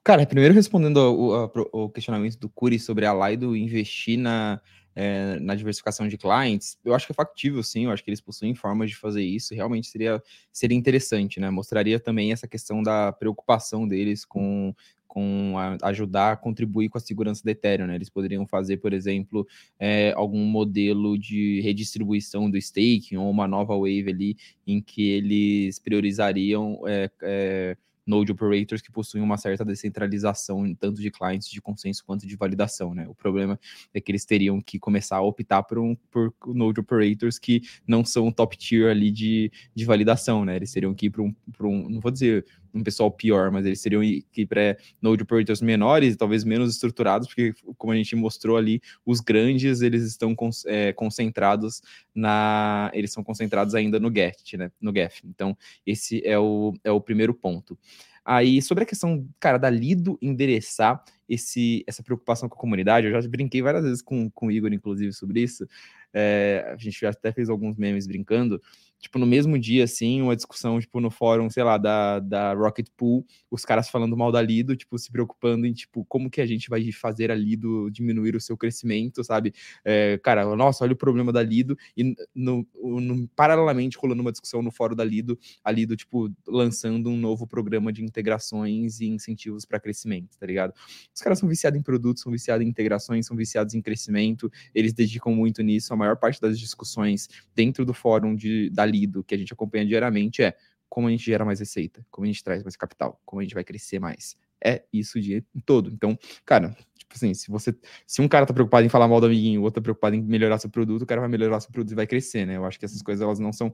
Cara, 0.04 0.26
primeiro 0.26 0.52
respondendo 0.52 1.00
ao, 1.00 1.88
questionamento 1.88 2.38
do 2.38 2.50
Curi 2.50 2.78
sobre 2.78 3.06
a 3.06 3.14
Lido 3.14 3.56
investir 3.56 4.18
na, 4.18 4.60
é, 4.94 5.38
na 5.40 5.54
diversificação 5.54 6.06
de 6.06 6.16
clientes, 6.16 6.78
eu 6.84 6.94
acho 6.94 7.06
que 7.06 7.12
é 7.12 7.14
factível, 7.14 7.62
sim, 7.62 7.84
eu 7.84 7.90
acho 7.90 8.04
que 8.04 8.10
eles 8.10 8.20
possuem 8.20 8.54
formas 8.54 8.90
de 8.90 8.96
fazer 8.96 9.22
isso, 9.22 9.54
realmente 9.54 9.88
seria, 9.88 10.22
seria 10.52 10.76
interessante, 10.76 11.40
né? 11.40 11.50
Mostraria 11.50 11.98
também 11.98 12.32
essa 12.32 12.46
questão 12.46 12.82
da 12.82 13.12
preocupação 13.12 13.86
deles 13.88 14.24
com, 14.24 14.74
com 15.06 15.54
a, 15.56 15.88
ajudar 15.88 16.32
a 16.32 16.36
contribuir 16.36 16.88
com 16.88 16.98
a 16.98 17.00
segurança 17.00 17.42
da 17.44 17.52
Ethereum, 17.52 17.86
né? 17.86 17.94
Eles 17.94 18.10
poderiam 18.10 18.46
fazer, 18.46 18.78
por 18.78 18.92
exemplo, 18.92 19.46
é, 19.78 20.12
algum 20.16 20.44
modelo 20.44 21.18
de 21.18 21.60
redistribuição 21.60 22.50
do 22.50 22.56
staking 22.56 23.16
ou 23.16 23.30
uma 23.30 23.46
nova 23.46 23.76
wave 23.76 24.10
ali 24.10 24.36
em 24.66 24.80
que 24.80 25.08
eles 25.08 25.78
priorizariam 25.78 26.80
é, 26.86 27.10
é, 27.22 27.76
node 28.06 28.32
operators 28.32 28.82
que 28.82 28.92
possuem 28.92 29.22
uma 29.22 29.36
certa 29.36 29.64
descentralização, 29.64 30.74
tanto 30.74 31.00
de 31.00 31.10
clientes 31.10 31.48
de 31.48 31.60
consenso 31.60 32.04
quanto 32.04 32.26
de 32.26 32.36
validação, 32.36 32.94
né? 32.94 33.06
O 33.08 33.14
problema 33.14 33.58
é 33.92 34.00
que 34.00 34.10
eles 34.10 34.24
teriam 34.24 34.60
que 34.60 34.78
começar 34.78 35.16
a 35.16 35.22
optar 35.22 35.62
por, 35.62 35.78
um, 35.78 35.96
por 36.10 36.32
node 36.46 36.80
operators 36.80 37.38
que 37.38 37.62
não 37.86 38.04
são 38.04 38.30
top 38.30 38.56
tier 38.56 38.90
ali 38.90 39.10
de, 39.10 39.50
de 39.74 39.84
validação, 39.84 40.44
né? 40.44 40.56
Eles 40.56 40.72
teriam 40.72 40.94
que 40.94 41.06
ir 41.06 41.10
para 41.10 41.22
um, 41.22 41.34
um, 41.60 41.88
não 41.88 42.00
vou 42.00 42.10
dizer 42.10 42.44
um 42.74 42.82
pessoal 42.82 43.10
pior, 43.10 43.50
mas 43.50 43.64
eles 43.64 43.80
seriam 43.80 44.02
que 44.32 44.44
para 44.44 44.76
node 45.00 45.22
operators 45.22 45.62
menores, 45.62 46.16
talvez 46.16 46.44
menos 46.44 46.70
estruturados, 46.72 47.28
porque 47.28 47.54
como 47.78 47.92
a 47.92 47.96
gente 47.96 48.16
mostrou 48.16 48.56
ali, 48.56 48.80
os 49.06 49.20
grandes 49.20 49.80
eles 49.80 50.02
estão 50.02 50.34
é, 50.66 50.92
concentrados 50.92 51.80
na, 52.14 52.90
eles 52.92 53.12
são 53.12 53.22
concentrados 53.22 53.74
ainda 53.74 54.00
no 54.00 54.12
GET, 54.12 54.56
né? 54.56 54.70
No 54.80 54.92
GEF. 54.92 55.22
Então 55.26 55.56
esse 55.86 56.20
é 56.26 56.38
o, 56.38 56.74
é 56.82 56.90
o 56.90 57.00
primeiro 57.00 57.32
ponto. 57.32 57.78
Aí, 58.24 58.62
sobre 58.62 58.84
a 58.84 58.86
questão, 58.86 59.28
cara, 59.38 59.58
da 59.58 59.68
Lido 59.68 60.18
endereçar 60.20 61.04
esse, 61.28 61.84
essa 61.86 62.02
preocupação 62.02 62.48
com 62.48 62.54
a 62.54 62.58
comunidade, 62.58 63.06
eu 63.06 63.20
já 63.20 63.28
brinquei 63.28 63.60
várias 63.60 63.84
vezes 63.84 64.02
com, 64.02 64.30
com 64.30 64.46
o 64.46 64.50
Igor, 64.50 64.72
inclusive, 64.72 65.12
sobre 65.12 65.42
isso. 65.42 65.68
É, 66.12 66.72
a 66.72 66.76
gente 66.76 67.04
até 67.04 67.32
fez 67.32 67.50
alguns 67.50 67.76
memes 67.76 68.06
brincando, 68.06 68.62
tipo, 69.04 69.18
no 69.18 69.26
mesmo 69.26 69.58
dia, 69.58 69.84
assim, 69.84 70.22
uma 70.22 70.34
discussão, 70.34 70.80
tipo, 70.80 70.98
no 70.98 71.10
fórum, 71.10 71.50
sei 71.50 71.62
lá, 71.62 71.76
da, 71.76 72.20
da 72.20 72.54
Rocket 72.54 72.86
Pool, 72.96 73.24
os 73.50 73.62
caras 73.62 73.88
falando 73.88 74.16
mal 74.16 74.32
da 74.32 74.40
Lido, 74.40 74.74
tipo, 74.74 74.98
se 74.98 75.12
preocupando 75.12 75.66
em, 75.66 75.74
tipo, 75.74 76.06
como 76.06 76.30
que 76.30 76.40
a 76.40 76.46
gente 76.46 76.70
vai 76.70 76.90
fazer 76.90 77.30
a 77.30 77.34
Lido 77.34 77.90
diminuir 77.90 78.34
o 78.34 78.40
seu 78.40 78.56
crescimento, 78.56 79.22
sabe? 79.22 79.52
É, 79.84 80.18
cara, 80.22 80.56
nossa, 80.56 80.84
olha 80.84 80.94
o 80.94 80.96
problema 80.96 81.30
da 81.32 81.42
Lido, 81.42 81.76
e 81.94 82.16
no, 82.34 82.66
no, 82.74 83.28
paralelamente 83.36 83.98
rolando 83.98 84.22
uma 84.22 84.32
discussão 84.32 84.62
no 84.62 84.70
fórum 84.70 84.96
da 84.96 85.04
Lido, 85.04 85.38
a 85.62 85.70
Lido, 85.70 85.94
tipo, 85.96 86.32
lançando 86.48 87.10
um 87.10 87.16
novo 87.16 87.46
programa 87.46 87.92
de 87.92 88.02
integrações 88.02 89.00
e 89.00 89.06
incentivos 89.06 89.66
para 89.66 89.78
crescimento, 89.78 90.38
tá 90.38 90.46
ligado? 90.46 90.72
Os 91.14 91.20
caras 91.20 91.38
são 91.38 91.48
viciados 91.48 91.78
em 91.78 91.82
produtos, 91.82 92.22
são 92.22 92.32
viciados 92.32 92.66
em 92.66 92.70
integrações, 92.70 93.26
são 93.26 93.36
viciados 93.36 93.74
em 93.74 93.82
crescimento, 93.82 94.50
eles 94.74 94.94
dedicam 94.94 95.34
muito 95.34 95.62
nisso, 95.62 95.92
a 95.92 95.96
maior 95.96 96.16
parte 96.16 96.40
das 96.40 96.58
discussões 96.58 97.28
dentro 97.54 97.84
do 97.84 97.92
fórum 97.92 98.34
de, 98.34 98.70
da 98.70 98.93
lido 98.94 99.24
que 99.24 99.34
a 99.34 99.38
gente 99.38 99.52
acompanha 99.52 99.84
diariamente 99.84 100.42
é 100.42 100.56
como 100.88 101.08
a 101.08 101.10
gente 101.10 101.24
gera 101.24 101.44
mais 101.44 101.58
receita, 101.58 102.06
como 102.10 102.24
a 102.24 102.28
gente 102.28 102.42
traz 102.44 102.62
mais 102.62 102.76
capital, 102.76 103.20
como 103.24 103.40
a 103.40 103.42
gente 103.42 103.54
vai 103.54 103.64
crescer 103.64 103.98
mais. 103.98 104.36
É 104.64 104.84
isso 104.92 105.18
o 105.18 105.20
dia 105.20 105.44
todo. 105.66 105.90
Então, 105.90 106.16
cara, 106.44 106.74
tipo, 106.96 107.12
assim, 107.14 107.34
se 107.34 107.50
você. 107.50 107.76
Se 108.06 108.22
um 108.22 108.28
cara 108.28 108.46
tá 108.46 108.54
preocupado 108.54 108.86
em 108.86 108.88
falar 108.88 109.08
mal 109.08 109.20
do 109.20 109.26
amiguinho, 109.26 109.60
o 109.60 109.64
outro 109.64 109.80
tá 109.80 109.84
preocupado 109.84 110.14
em 110.14 110.22
melhorar 110.22 110.58
seu 110.58 110.70
produto, 110.70 111.02
o 111.02 111.06
cara 111.06 111.20
vai 111.20 111.28
melhorar 111.28 111.60
seu 111.60 111.70
produto 111.70 111.92
e 111.92 111.96
vai 111.96 112.06
crescer, 112.06 112.46
né? 112.46 112.56
Eu 112.56 112.64
acho 112.64 112.78
que 112.78 112.84
essas 112.84 113.02
coisas 113.02 113.22
elas 113.22 113.38
não 113.38 113.52
são. 113.52 113.72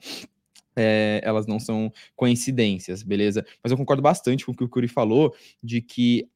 É, 0.74 1.20
elas 1.22 1.46
não 1.46 1.60
são 1.60 1.92
coincidências, 2.16 3.02
beleza? 3.02 3.44
Mas 3.62 3.70
eu 3.70 3.76
concordo 3.76 4.02
bastante 4.02 4.46
com 4.46 4.52
o 4.52 4.56
que 4.56 4.64
o 4.64 4.68
Curi 4.68 4.88
falou 4.88 5.34
de 5.62 5.82
que, 5.82 6.28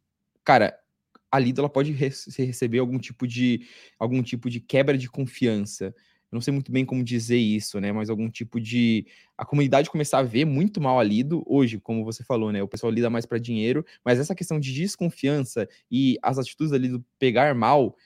cara, 0.44 0.76
a 1.30 1.38
Lido 1.38 1.60
ela 1.60 1.68
pode 1.68 1.92
re 1.92 2.10
receber 2.38 2.78
algum 2.78 2.98
tipo 2.98 3.26
de 3.26 3.66
algum 3.98 4.22
tipo 4.22 4.50
de 4.50 4.60
quebra 4.60 4.98
de 4.98 5.08
confiança 5.08 5.94
não 6.34 6.40
sei 6.40 6.52
muito 6.52 6.72
bem 6.72 6.84
como 6.84 7.04
dizer 7.04 7.38
isso, 7.38 7.80
né? 7.80 7.92
Mas 7.92 8.10
algum 8.10 8.28
tipo 8.28 8.60
de. 8.60 9.06
A 9.38 9.44
comunidade 9.44 9.88
começar 9.88 10.18
a 10.18 10.22
ver 10.22 10.44
muito 10.44 10.80
mal 10.80 10.98
a 10.98 11.02
Lido 11.02 11.44
hoje, 11.46 11.78
como 11.78 12.04
você 12.04 12.24
falou, 12.24 12.50
né? 12.50 12.62
O 12.62 12.68
pessoal 12.68 12.92
lida 12.92 13.08
mais 13.08 13.24
para 13.24 13.38
dinheiro, 13.38 13.86
mas 14.04 14.18
essa 14.18 14.34
questão 14.34 14.58
de 14.58 14.74
desconfiança 14.74 15.68
e 15.90 16.18
as 16.22 16.38
atitudes 16.38 16.72
ali 16.72 16.88
do 16.88 17.04
pegar 17.18 17.54
mal 17.54 17.96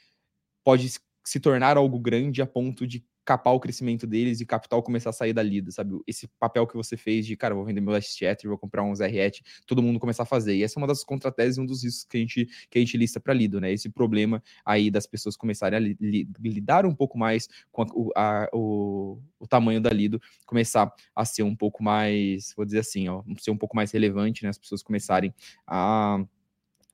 pode 0.63 0.93
se 1.25 1.41
tornar 1.41 1.77
algo 1.77 1.99
grande 1.99 2.43
a 2.43 2.47
ponto 2.47 2.87
de 2.87 3.05
capar 3.29 3.53
o 3.53 3.61
crescimento 3.61 4.07
deles 4.07 4.41
e 4.41 4.47
capital 4.47 4.83
começar 4.83 5.11
a 5.11 5.13
sair 5.13 5.35
da 5.35 5.43
lida, 5.43 5.71
sabe? 5.71 6.01
Esse 6.07 6.27
papel 6.41 6.67
que 6.67 6.75
você 6.75 6.97
fez 6.97 7.27
de, 7.27 7.37
cara, 7.37 7.55
vou 7.55 7.63
vender 7.63 7.79
meu 7.79 7.93
Last 7.93 8.19
Chat, 8.19 8.49
vou 8.49 8.57
comprar 8.57 8.83
uns 8.83 9.01
RET, 9.01 9.43
todo 9.67 9.83
mundo 9.83 9.99
começar 10.01 10.23
a 10.23 10.27
fazer. 10.27 10.57
E 10.57 10.63
essa 10.63 10.79
é 10.79 10.81
uma 10.81 10.87
das 10.87 11.05
contrateses, 11.05 11.59
um 11.59 11.67
dos 11.67 11.85
riscos 11.85 12.05
que 12.05 12.17
a 12.17 12.21
gente, 12.21 12.49
que 12.71 12.79
a 12.79 12.81
gente 12.81 12.97
lista 12.97 13.21
para 13.21 13.35
lido, 13.35 13.61
né? 13.61 13.71
Esse 13.71 13.91
problema 13.91 14.43
aí 14.65 14.91
das 14.91 15.07
pessoas 15.07 15.37
começarem 15.37 15.77
a 15.77 15.81
li, 15.81 15.95
li, 16.01 16.27
lidar 16.43 16.87
um 16.87 16.95
pouco 16.95 17.19
mais 17.19 17.51
com 17.71 17.83
a, 17.83 17.87
o, 17.93 18.11
a, 18.17 18.49
o, 18.51 19.19
o 19.39 19.47
tamanho 19.47 19.83
da 19.83 19.91
lido, 19.91 20.19
começar 20.47 20.91
a 21.15 21.25
ser 21.27 21.43
um 21.43 21.55
pouco 21.55 21.83
mais, 21.83 22.55
vou 22.57 22.65
dizer 22.65 22.79
assim, 22.79 23.11
ó, 23.11 23.23
ser 23.39 23.51
um 23.51 23.59
pouco 23.59 23.77
mais 23.77 23.93
relevante, 23.93 24.43
né? 24.43 24.49
As 24.49 24.59
pessoas 24.59 24.83
começarem 24.83 25.35
a 25.67 26.25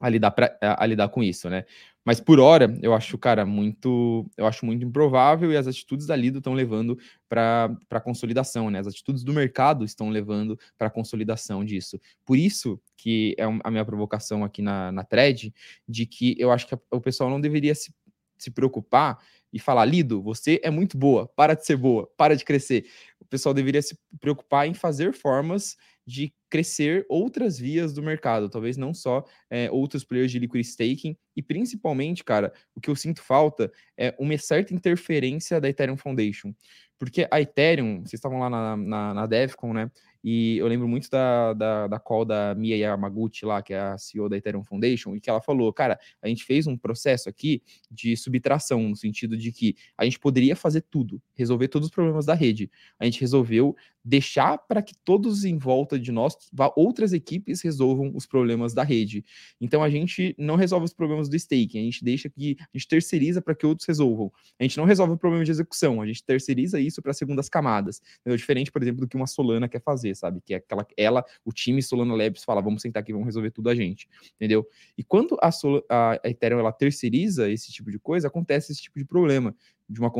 a 0.00 0.08
lidar, 0.10 0.32
pra, 0.32 0.58
a 0.60 0.84
lidar 0.84 1.08
com 1.08 1.22
isso, 1.22 1.48
né? 1.48 1.64
Mas 2.04 2.20
por 2.20 2.38
hora, 2.38 2.78
eu 2.82 2.92
acho, 2.92 3.16
cara, 3.16 3.46
muito, 3.46 4.28
eu 4.36 4.46
acho 4.46 4.66
muito 4.66 4.84
improvável 4.84 5.50
e 5.50 5.56
as 5.56 5.66
atitudes 5.66 6.06
da 6.06 6.14
Lido 6.14 6.38
estão 6.38 6.52
levando 6.52 6.98
para 7.28 7.74
a 7.90 8.00
consolidação, 8.00 8.70
né? 8.70 8.78
As 8.78 8.86
atitudes 8.86 9.24
do 9.24 9.32
mercado 9.32 9.84
estão 9.84 10.10
levando 10.10 10.58
para 10.76 10.88
a 10.88 10.90
consolidação 10.90 11.64
disso. 11.64 11.98
Por 12.24 12.36
isso 12.36 12.78
que 12.96 13.34
é 13.38 13.44
a 13.44 13.70
minha 13.70 13.84
provocação 13.84 14.44
aqui 14.44 14.60
na, 14.60 14.92
na 14.92 15.02
thread, 15.04 15.52
de 15.88 16.06
que 16.06 16.36
eu 16.38 16.52
acho 16.52 16.66
que 16.66 16.76
o 16.90 17.00
pessoal 17.00 17.30
não 17.30 17.40
deveria 17.40 17.74
se, 17.74 17.94
se 18.36 18.50
preocupar 18.50 19.18
e 19.54 19.60
falar, 19.60 19.84
Lido, 19.84 20.20
você 20.20 20.60
é 20.64 20.70
muito 20.70 20.98
boa, 20.98 21.28
para 21.36 21.54
de 21.54 21.64
ser 21.64 21.76
boa, 21.76 22.10
para 22.16 22.34
de 22.34 22.44
crescer. 22.44 22.86
O 23.20 23.24
pessoal 23.24 23.54
deveria 23.54 23.80
se 23.80 23.96
preocupar 24.20 24.66
em 24.66 24.74
fazer 24.74 25.14
formas 25.14 25.76
de 26.04 26.34
crescer 26.50 27.06
outras 27.08 27.56
vias 27.56 27.92
do 27.92 28.02
mercado, 28.02 28.50
talvez 28.50 28.76
não 28.76 28.92
só 28.92 29.24
é, 29.48 29.70
outros 29.70 30.02
players 30.04 30.32
de 30.32 30.40
liquid 30.40 30.64
staking, 30.64 31.16
e 31.36 31.42
principalmente, 31.42 32.24
cara, 32.24 32.52
o 32.74 32.80
que 32.80 32.90
eu 32.90 32.96
sinto 32.96 33.22
falta 33.22 33.72
é 33.96 34.12
uma 34.18 34.36
certa 34.38 34.74
interferência 34.74 35.60
da 35.60 35.68
Ethereum 35.68 35.96
Foundation. 35.96 36.52
Porque 36.98 37.28
a 37.30 37.40
Ethereum, 37.40 38.00
vocês 38.00 38.14
estavam 38.14 38.40
lá 38.40 38.50
na, 38.50 38.76
na, 38.76 39.14
na 39.14 39.26
DevCon, 39.26 39.72
né? 39.72 39.90
E 40.24 40.56
eu 40.56 40.66
lembro 40.66 40.88
muito 40.88 41.10
da, 41.10 41.52
da, 41.52 41.86
da 41.86 42.00
call 42.00 42.24
da 42.24 42.54
Mia 42.54 42.76
Yamaguchi 42.78 43.44
lá, 43.44 43.62
que 43.62 43.74
é 43.74 43.78
a 43.78 43.98
CEO 43.98 44.26
da 44.26 44.38
Ethereum 44.38 44.64
Foundation, 44.64 45.14
e 45.14 45.20
que 45.20 45.28
ela 45.28 45.42
falou, 45.42 45.70
cara, 45.70 46.00
a 46.22 46.28
gente 46.28 46.44
fez 46.44 46.66
um 46.66 46.78
processo 46.78 47.28
aqui 47.28 47.62
de 47.90 48.16
subtração, 48.16 48.88
no 48.88 48.96
sentido 48.96 49.36
de 49.36 49.52
que 49.52 49.76
a 49.98 50.04
gente 50.04 50.18
poderia 50.18 50.56
fazer 50.56 50.80
tudo, 50.90 51.20
resolver 51.34 51.68
todos 51.68 51.88
os 51.88 51.94
problemas 51.94 52.24
da 52.24 52.32
rede. 52.32 52.70
A 52.98 53.04
gente 53.04 53.20
resolveu 53.20 53.76
deixar 54.04 54.58
para 54.58 54.82
que 54.82 54.94
todos 55.04 55.44
em 55.44 55.58
volta 55.58 55.98
de 55.98 56.10
nós, 56.10 56.36
outras 56.76 57.12
equipes 57.12 57.62
resolvam 57.62 58.12
os 58.14 58.26
problemas 58.26 58.74
da 58.74 58.82
rede. 58.82 59.24
Então 59.60 59.82
a 59.82 59.90
gente 59.90 60.34
não 60.38 60.56
resolve 60.56 60.84
os 60.84 60.92
problemas 60.92 61.28
do 61.28 61.36
staking, 61.36 61.78
a 61.78 61.84
gente 61.84 62.04
deixa 62.04 62.28
que 62.28 62.56
a 62.60 62.76
gente 62.76 62.88
terceiriza 62.88 63.40
para 63.40 63.54
que 63.54 63.66
outros 63.66 63.86
resolvam. 63.86 64.32
A 64.58 64.62
gente 64.62 64.76
não 64.76 64.84
resolve 64.84 65.14
o 65.14 65.18
problema 65.18 65.44
de 65.44 65.50
execução, 65.50 66.00
a 66.00 66.06
gente 66.06 66.24
terceiriza 66.24 66.80
isso 66.80 67.00
para 67.00 67.12
segundas 67.12 67.48
camadas. 67.48 68.00
É 68.24 68.34
diferente, 68.36 68.72
por 68.72 68.82
exemplo, 68.82 69.00
do 69.00 69.08
que 69.08 69.16
uma 69.16 69.26
Solana 69.26 69.68
quer 69.68 69.80
fazer 69.80 70.14
sabe? 70.14 70.40
Que 70.44 70.54
é 70.54 70.56
aquela, 70.56 70.86
ela, 70.96 71.24
o 71.44 71.52
time 71.52 71.82
Solana 71.82 72.14
Labs 72.14 72.44
fala, 72.44 72.60
vamos 72.60 72.82
sentar 72.82 73.02
aqui, 73.02 73.12
vamos 73.12 73.26
resolver 73.26 73.50
tudo 73.50 73.68
a 73.68 73.74
gente, 73.74 74.08
entendeu? 74.36 74.66
E 74.96 75.04
quando 75.04 75.36
a, 75.40 75.50
Sol, 75.50 75.84
a 75.88 76.18
Ethereum 76.24 76.58
ela 76.58 76.72
terceiriza 76.72 77.50
esse 77.50 77.72
tipo 77.72 77.90
de 77.90 77.98
coisa, 77.98 78.28
acontece 78.28 78.72
esse 78.72 78.82
tipo 78.82 78.98
de 78.98 79.04
problema 79.04 79.54
de 79.88 80.00
uma 80.00 80.10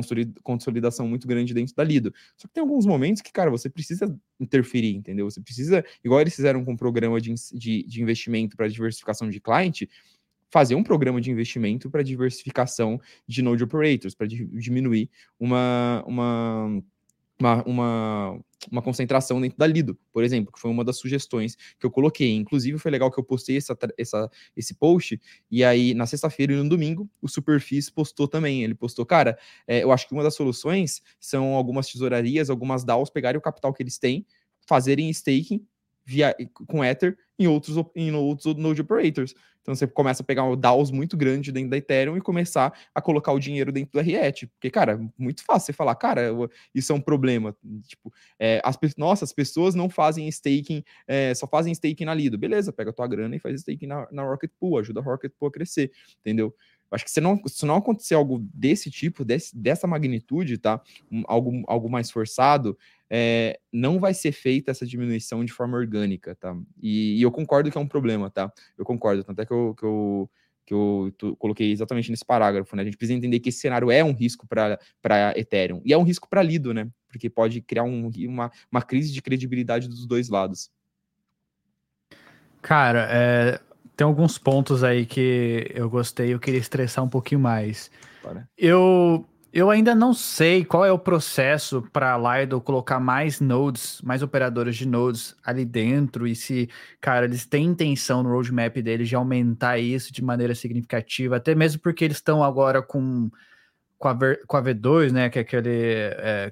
consolidação 0.42 1.08
muito 1.08 1.26
grande 1.26 1.54
dentro 1.54 1.74
da 1.74 1.84
Lido. 1.84 2.12
Só 2.36 2.46
que 2.46 2.54
tem 2.54 2.60
alguns 2.60 2.86
momentos 2.86 3.22
que, 3.22 3.32
cara, 3.32 3.50
você 3.50 3.68
precisa 3.68 4.14
interferir, 4.38 4.94
entendeu? 4.94 5.30
Você 5.30 5.40
precisa, 5.40 5.84
igual 6.04 6.20
eles 6.20 6.34
fizeram 6.34 6.64
com 6.64 6.74
o 6.74 6.76
programa 6.76 7.20
de, 7.20 7.34
de, 7.52 7.82
de 7.82 8.02
investimento 8.02 8.56
para 8.56 8.68
diversificação 8.68 9.28
de 9.30 9.40
cliente, 9.40 9.88
fazer 10.50 10.74
um 10.74 10.84
programa 10.84 11.20
de 11.20 11.30
investimento 11.30 11.90
para 11.90 12.02
diversificação 12.02 13.00
de 13.26 13.42
node 13.42 13.64
operators, 13.64 14.14
para 14.14 14.26
diminuir 14.26 15.10
uma, 15.40 16.04
uma 16.06 16.82
uma, 17.38 17.62
uma, 17.64 18.40
uma, 18.70 18.82
concentração 18.82 19.40
dentro 19.40 19.58
da 19.58 19.66
Lido, 19.66 19.98
por 20.12 20.22
exemplo, 20.24 20.52
que 20.52 20.58
foi 20.58 20.70
uma 20.70 20.84
das 20.84 20.96
sugestões 20.98 21.56
que 21.78 21.86
eu 21.86 21.90
coloquei. 21.90 22.34
Inclusive, 22.34 22.78
foi 22.78 22.90
legal 22.90 23.10
que 23.10 23.18
eu 23.18 23.24
postei 23.24 23.56
essa, 23.56 23.76
essa, 23.98 24.30
esse 24.56 24.74
post, 24.74 25.20
e 25.50 25.64
aí 25.64 25.94
na 25.94 26.06
sexta-feira 26.06 26.52
e 26.52 26.56
no 26.56 26.68
domingo, 26.68 27.08
o 27.20 27.28
Superfis 27.28 27.90
postou 27.90 28.28
também. 28.28 28.62
Ele 28.62 28.74
postou, 28.74 29.04
cara, 29.06 29.38
é, 29.66 29.82
eu 29.82 29.92
acho 29.92 30.06
que 30.08 30.14
uma 30.14 30.22
das 30.22 30.34
soluções 30.34 31.02
são 31.18 31.54
algumas 31.54 31.88
tesourarias, 31.88 32.50
algumas 32.50 32.84
DAOs 32.84 33.10
pegarem 33.10 33.38
o 33.38 33.42
capital 33.42 33.72
que 33.72 33.82
eles 33.82 33.98
têm, 33.98 34.26
fazerem 34.66 35.10
staking 35.10 35.64
via, 36.04 36.34
com 36.66 36.84
Ether 36.84 37.16
em 37.38 37.46
outros, 37.46 37.76
em 37.94 38.12
outros 38.12 38.54
node 38.56 38.80
operators. 38.80 39.34
Então 39.64 39.74
você 39.74 39.86
começa 39.86 40.22
a 40.22 40.26
pegar 40.26 40.44
um 40.44 40.54
DAOs 40.54 40.90
muito 40.90 41.16
grande 41.16 41.50
dentro 41.50 41.70
da 41.70 41.78
Ethereum 41.78 42.18
e 42.18 42.20
começar 42.20 42.70
a 42.94 43.00
colocar 43.00 43.32
o 43.32 43.40
dinheiro 43.40 43.72
dentro 43.72 43.92
do 43.92 44.00
RET. 44.04 44.46
Porque, 44.48 44.70
cara, 44.70 45.00
muito 45.16 45.42
fácil 45.42 45.66
você 45.66 45.72
falar, 45.72 45.94
cara, 45.94 46.28
isso 46.74 46.92
é 46.92 46.94
um 46.94 47.00
problema. 47.00 47.56
Tipo, 47.88 48.12
é, 48.38 48.60
as, 48.62 48.78
nossa, 48.98 49.24
as 49.24 49.32
pessoas 49.32 49.74
não 49.74 49.88
fazem 49.88 50.28
staking, 50.28 50.84
é, 51.08 51.34
só 51.34 51.46
fazem 51.46 51.72
staking 51.72 52.04
na 52.04 52.12
Lido. 52.12 52.36
Beleza, 52.36 52.74
pega 52.74 52.92
tua 52.92 53.06
grana 53.08 53.36
e 53.36 53.38
faz 53.38 53.60
staking 53.60 53.86
na, 53.86 54.06
na 54.12 54.22
Rocket 54.22 54.50
Pool, 54.60 54.78
ajuda 54.78 55.00
a 55.00 55.02
Rocket 55.02 55.32
Pool 55.38 55.48
a 55.48 55.52
crescer, 55.52 55.90
entendeu? 56.20 56.54
Acho 56.90 57.04
que 57.04 57.10
se 57.10 57.20
não, 57.20 57.40
se 57.46 57.66
não 57.66 57.76
acontecer 57.76 58.14
algo 58.14 58.38
desse 58.54 58.90
tipo, 58.90 59.24
desse, 59.24 59.56
dessa 59.56 59.86
magnitude, 59.86 60.58
tá? 60.58 60.80
Um, 61.10 61.22
algo, 61.26 61.64
algo 61.66 61.90
mais 61.90 62.10
forçado, 62.10 62.78
é, 63.10 63.58
não 63.72 63.98
vai 63.98 64.14
ser 64.14 64.32
feita 64.32 64.70
essa 64.70 64.86
diminuição 64.86 65.44
de 65.44 65.52
forma 65.52 65.76
orgânica, 65.76 66.34
tá? 66.34 66.56
E, 66.80 67.18
e, 67.18 67.22
eu 67.22 67.30
concordo 67.30 67.70
que 67.70 67.78
é 67.78 67.80
um 67.80 67.88
problema, 67.88 68.30
tá? 68.30 68.52
Eu 68.78 68.84
concordo, 68.84 69.24
tanto 69.24 69.40
é 69.40 69.46
que 69.46 69.52
eu, 69.52 69.74
que 69.76 69.84
eu, 69.84 70.30
que 70.66 70.74
eu 70.74 71.36
coloquei 71.38 71.70
exatamente 71.70 72.10
nesse 72.10 72.24
parágrafo, 72.24 72.74
né? 72.76 72.82
A 72.82 72.84
gente 72.84 72.96
precisa 72.96 73.16
entender 73.16 73.40
que 73.40 73.48
esse 73.48 73.58
cenário 73.58 73.90
é 73.90 74.02
um 74.02 74.12
risco 74.12 74.46
para 74.46 74.78
Ethereum 75.36 75.82
e 75.84 75.92
é 75.92 75.98
um 75.98 76.04
risco 76.04 76.28
para 76.28 76.42
Lido, 76.42 76.72
né? 76.72 76.88
Porque 77.08 77.28
pode 77.28 77.60
criar 77.60 77.84
um, 77.84 78.10
uma, 78.28 78.50
uma 78.70 78.82
crise 78.82 79.12
de 79.12 79.20
credibilidade 79.20 79.88
dos 79.88 80.06
dois 80.06 80.28
lados. 80.28 80.70
Cara, 82.64 83.06
é, 83.10 83.60
tem 83.96 84.04
alguns 84.06 84.38
pontos 84.38 84.82
aí 84.82 85.06
que 85.06 85.70
eu 85.74 85.88
gostei, 85.88 86.32
eu 86.32 86.40
queria 86.40 86.60
estressar 86.60 87.04
um 87.04 87.08
pouquinho 87.08 87.40
mais. 87.40 87.90
Para. 88.22 88.48
Eu 88.56 89.26
eu 89.54 89.70
ainda 89.70 89.94
não 89.94 90.12
sei 90.12 90.64
qual 90.64 90.84
é 90.84 90.90
o 90.90 90.98
processo 90.98 91.80
para 91.92 92.12
a 92.12 92.40
Lido 92.40 92.60
colocar 92.60 92.98
mais 92.98 93.40
nodes, 93.40 94.02
mais 94.02 94.20
operadores 94.20 94.74
de 94.74 94.84
nodes 94.84 95.36
ali 95.44 95.64
dentro 95.64 96.26
e 96.26 96.34
se, 96.34 96.68
cara, 97.00 97.24
eles 97.24 97.46
têm 97.46 97.66
intenção 97.66 98.24
no 98.24 98.30
roadmap 98.30 98.76
deles 98.82 99.08
de 99.08 99.14
aumentar 99.14 99.78
isso 99.78 100.12
de 100.12 100.24
maneira 100.24 100.56
significativa, 100.56 101.36
até 101.36 101.54
mesmo 101.54 101.80
porque 101.80 102.04
eles 102.04 102.16
estão 102.16 102.42
agora 102.42 102.82
com, 102.82 103.30
com, 103.96 104.08
a, 104.08 104.16
com 104.44 104.56
a 104.56 104.62
V2, 104.62 105.12
né, 105.12 105.30
que 105.30 105.38
é 105.38 105.42
aquele 105.42 105.70
é, 105.70 106.50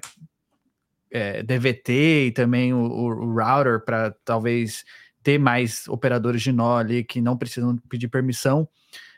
é, 1.11 1.43
DVT 1.43 2.27
e 2.27 2.31
também 2.31 2.73
o, 2.73 2.79
o 2.79 3.33
router 3.33 3.83
para 3.83 4.15
talvez 4.23 4.85
ter 5.23 5.39
mais 5.39 5.87
operadores 5.87 6.41
de 6.41 6.51
nó 6.51 6.77
ali 6.77 7.03
que 7.03 7.21
não 7.21 7.37
precisam 7.37 7.77
pedir 7.89 8.07
permissão. 8.07 8.67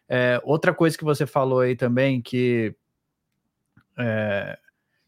É, 0.08 0.40
outra 0.44 0.74
coisa 0.74 0.98
que 0.98 1.04
você 1.04 1.26
falou 1.26 1.62
aí 1.62 1.76
também, 1.76 2.22
que 2.22 2.76
é, 3.98 4.58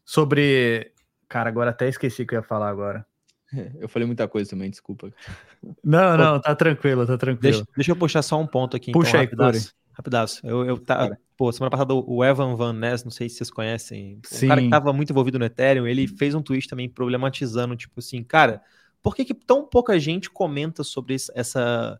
sobre. 0.04 0.92
Cara, 1.28 1.48
agora 1.48 1.70
até 1.70 1.88
esqueci 1.88 2.22
o 2.22 2.26
que 2.26 2.34
eu 2.34 2.38
ia 2.38 2.42
falar 2.42 2.68
agora. 2.68 3.06
Eu 3.80 3.88
falei 3.88 4.06
muita 4.06 4.28
coisa 4.28 4.50
também, 4.50 4.70
desculpa. 4.70 5.10
Não, 5.82 6.16
não, 6.18 6.40
tá 6.40 6.54
tranquilo, 6.54 7.06
tá 7.06 7.16
tranquilo. 7.16 7.40
Deixa, 7.40 7.66
deixa 7.74 7.92
eu 7.92 7.96
puxar 7.96 8.20
só 8.20 8.38
um 8.38 8.46
ponto 8.46 8.76
aqui. 8.76 8.92
Puxa 8.92 9.08
então, 9.08 9.20
aí, 9.20 9.26
rapidaço. 9.26 9.74
rapidaço. 9.92 10.46
Eu, 10.46 10.66
eu 10.66 10.78
tá, 10.78 11.16
pô, 11.34 11.50
semana 11.50 11.70
passada 11.70 11.94
o 11.94 12.22
Evan 12.22 12.54
Van 12.56 12.74
Ness, 12.74 13.04
não 13.04 13.10
sei 13.10 13.28
se 13.28 13.36
vocês 13.36 13.50
conhecem, 13.50 14.20
Sim. 14.22 14.46
um 14.46 14.48
cara 14.48 14.60
que 14.60 14.68
tava 14.68 14.92
muito 14.92 15.10
envolvido 15.10 15.38
no 15.38 15.46
Ethereum, 15.46 15.86
ele 15.86 16.06
fez 16.06 16.34
um 16.34 16.42
tweet 16.42 16.68
também 16.68 16.90
problematizando, 16.90 17.74
tipo 17.74 18.00
assim, 18.00 18.22
cara, 18.22 18.60
por 19.08 19.16
que, 19.16 19.24
que 19.24 19.32
tão 19.32 19.64
pouca 19.64 19.98
gente 19.98 20.28
comenta 20.28 20.84
sobre 20.84 21.16
essa 21.34 21.98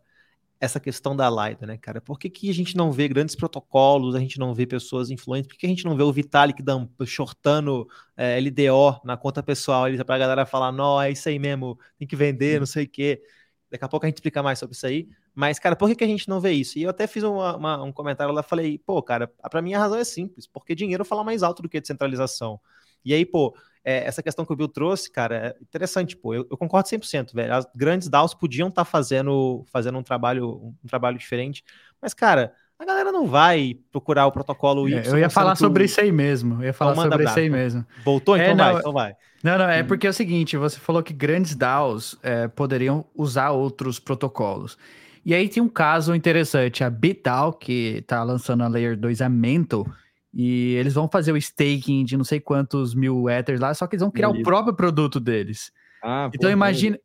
essa 0.59 0.79
questão 0.79 1.15
da 1.15 1.27
Lido, 1.27 1.65
né, 1.65 1.75
cara? 1.75 1.99
Por 1.99 2.19
que, 2.19 2.29
que 2.29 2.49
a 2.51 2.53
gente 2.53 2.77
não 2.77 2.91
vê 2.91 3.07
grandes 3.07 3.33
protocolos, 3.33 4.13
a 4.13 4.19
gente 4.19 4.37
não 4.37 4.53
vê 4.53 4.67
pessoas 4.67 5.09
influentes? 5.09 5.47
Por 5.47 5.57
que 5.57 5.65
a 5.65 5.69
gente 5.69 5.85
não 5.85 5.95
vê 5.95 6.03
o 6.03 6.13
Vitalik 6.13 6.61
dando, 6.61 6.91
shortando 7.07 7.87
é, 8.15 8.37
LDO 8.39 9.01
na 9.03 9.17
conta 9.17 9.41
pessoal 9.41 9.85
ali 9.85 10.03
pra 10.03 10.19
galera 10.19 10.45
falar, 10.45 10.71
não, 10.71 11.01
é 11.01 11.09
isso 11.09 11.27
aí 11.29 11.39
mesmo, 11.39 11.79
tem 11.97 12.07
que 12.07 12.15
vender, 12.15 12.59
não 12.59 12.67
sei 12.67 12.83
o 12.83 12.89
quê. 12.89 13.23
Daqui 13.71 13.85
a 13.85 13.87
pouco 13.87 14.05
a 14.05 14.09
gente 14.09 14.17
explica 14.17 14.43
mais 14.43 14.59
sobre 14.59 14.75
isso 14.75 14.85
aí. 14.85 15.07
Mas, 15.33 15.57
cara, 15.57 15.75
por 15.75 15.89
que, 15.89 15.95
que 15.95 16.03
a 16.03 16.07
gente 16.07 16.29
não 16.29 16.39
vê 16.39 16.51
isso? 16.51 16.77
E 16.77 16.83
eu 16.83 16.91
até 16.91 17.07
fiz 17.07 17.23
uma, 17.23 17.55
uma, 17.55 17.83
um 17.83 17.91
comentário 17.91 18.33
lá, 18.33 18.43
falei, 18.43 18.77
pô, 18.77 19.01
cara, 19.01 19.27
para 19.49 19.61
mim 19.63 19.73
a 19.73 19.79
razão 19.79 19.97
é 19.97 20.03
simples, 20.03 20.45
porque 20.45 20.75
dinheiro 20.75 21.03
fala 21.03 21.23
mais 21.23 21.41
alto 21.41 21.63
do 21.63 21.69
que 21.69 21.81
descentralização. 21.81 22.59
E 23.03 23.13
aí, 23.13 23.25
pô, 23.25 23.55
é, 23.83 24.05
essa 24.05 24.21
questão 24.21 24.45
que 24.45 24.51
o 24.51 24.55
Bill 24.55 24.67
trouxe, 24.67 25.11
cara, 25.11 25.35
é 25.35 25.61
interessante, 25.61 26.15
pô, 26.15 26.33
eu, 26.33 26.47
eu 26.49 26.57
concordo 26.57 26.89
100%, 26.89 27.33
velho. 27.33 27.53
As 27.53 27.67
grandes 27.75 28.09
DAOs 28.09 28.33
podiam 28.33 28.67
estar 28.67 28.83
tá 28.83 28.89
fazendo, 28.89 29.63
fazendo 29.71 29.97
um 29.97 30.03
trabalho, 30.03 30.73
um 30.83 30.87
trabalho 30.87 31.17
diferente, 31.17 31.63
mas, 32.01 32.13
cara, 32.13 32.53
a 32.79 32.85
galera 32.85 33.11
não 33.11 33.27
vai 33.27 33.77
procurar 33.91 34.25
o 34.25 34.31
protocolo 34.31 34.87
Y. 34.87 34.99
É, 34.99 35.07
eu 35.09 35.19
ia 35.19 35.29
falar 35.29 35.55
sobre 35.55 35.83
isso 35.83 35.99
aí 35.99 36.13
mesmo. 36.13 36.61
Eu 36.61 36.67
ia 36.67 36.73
falar 36.73 36.93
então, 36.93 37.03
sobre 37.03 37.25
isso 37.25 37.39
aí 37.39 37.49
mesmo. 37.49 37.85
Voltou? 38.05 38.37
Então 38.37 38.51
é, 38.51 38.55
não, 38.55 38.65
vai, 38.65 38.79
então 38.79 38.93
vai. 38.93 39.15
Não, 39.43 39.57
não, 39.57 39.69
é 39.69 39.81
hum. 39.81 39.87
porque 39.87 40.07
é 40.07 40.09
o 40.09 40.13
seguinte, 40.13 40.55
você 40.55 40.79
falou 40.79 41.03
que 41.03 41.13
grandes 41.13 41.55
DAOs 41.55 42.17
é, 42.23 42.47
poderiam 42.47 43.05
usar 43.13 43.51
outros 43.51 43.99
protocolos. 43.99 44.77
E 45.25 45.35
aí 45.35 45.49
tem 45.49 45.61
um 45.61 45.67
caso 45.67 46.15
interessante, 46.15 46.83
a 46.83 46.89
BitDAO, 46.89 47.53
que 47.53 47.97
está 47.97 48.23
lançando 48.23 48.63
a 48.63 48.67
Layer 48.67 48.97
2, 48.97 49.21
a 49.21 49.29
Mento, 49.29 49.85
e 50.33 50.75
eles 50.75 50.93
vão 50.93 51.09
fazer 51.09 51.31
o 51.31 51.37
staking 51.37 52.05
de 52.05 52.15
não 52.15 52.23
sei 52.23 52.39
quantos 52.39 52.93
mil 52.93 53.29
Ethers 53.29 53.59
lá, 53.59 53.73
só 53.73 53.87
que 53.87 53.95
eles 53.95 54.01
vão 54.01 54.11
criar 54.11 54.29
o 54.29 54.43
próprio 54.43 54.73
produto 54.73 55.19
deles. 55.19 55.71
Ah, 56.03 56.29
então 56.33 56.49
imagina, 56.49 56.97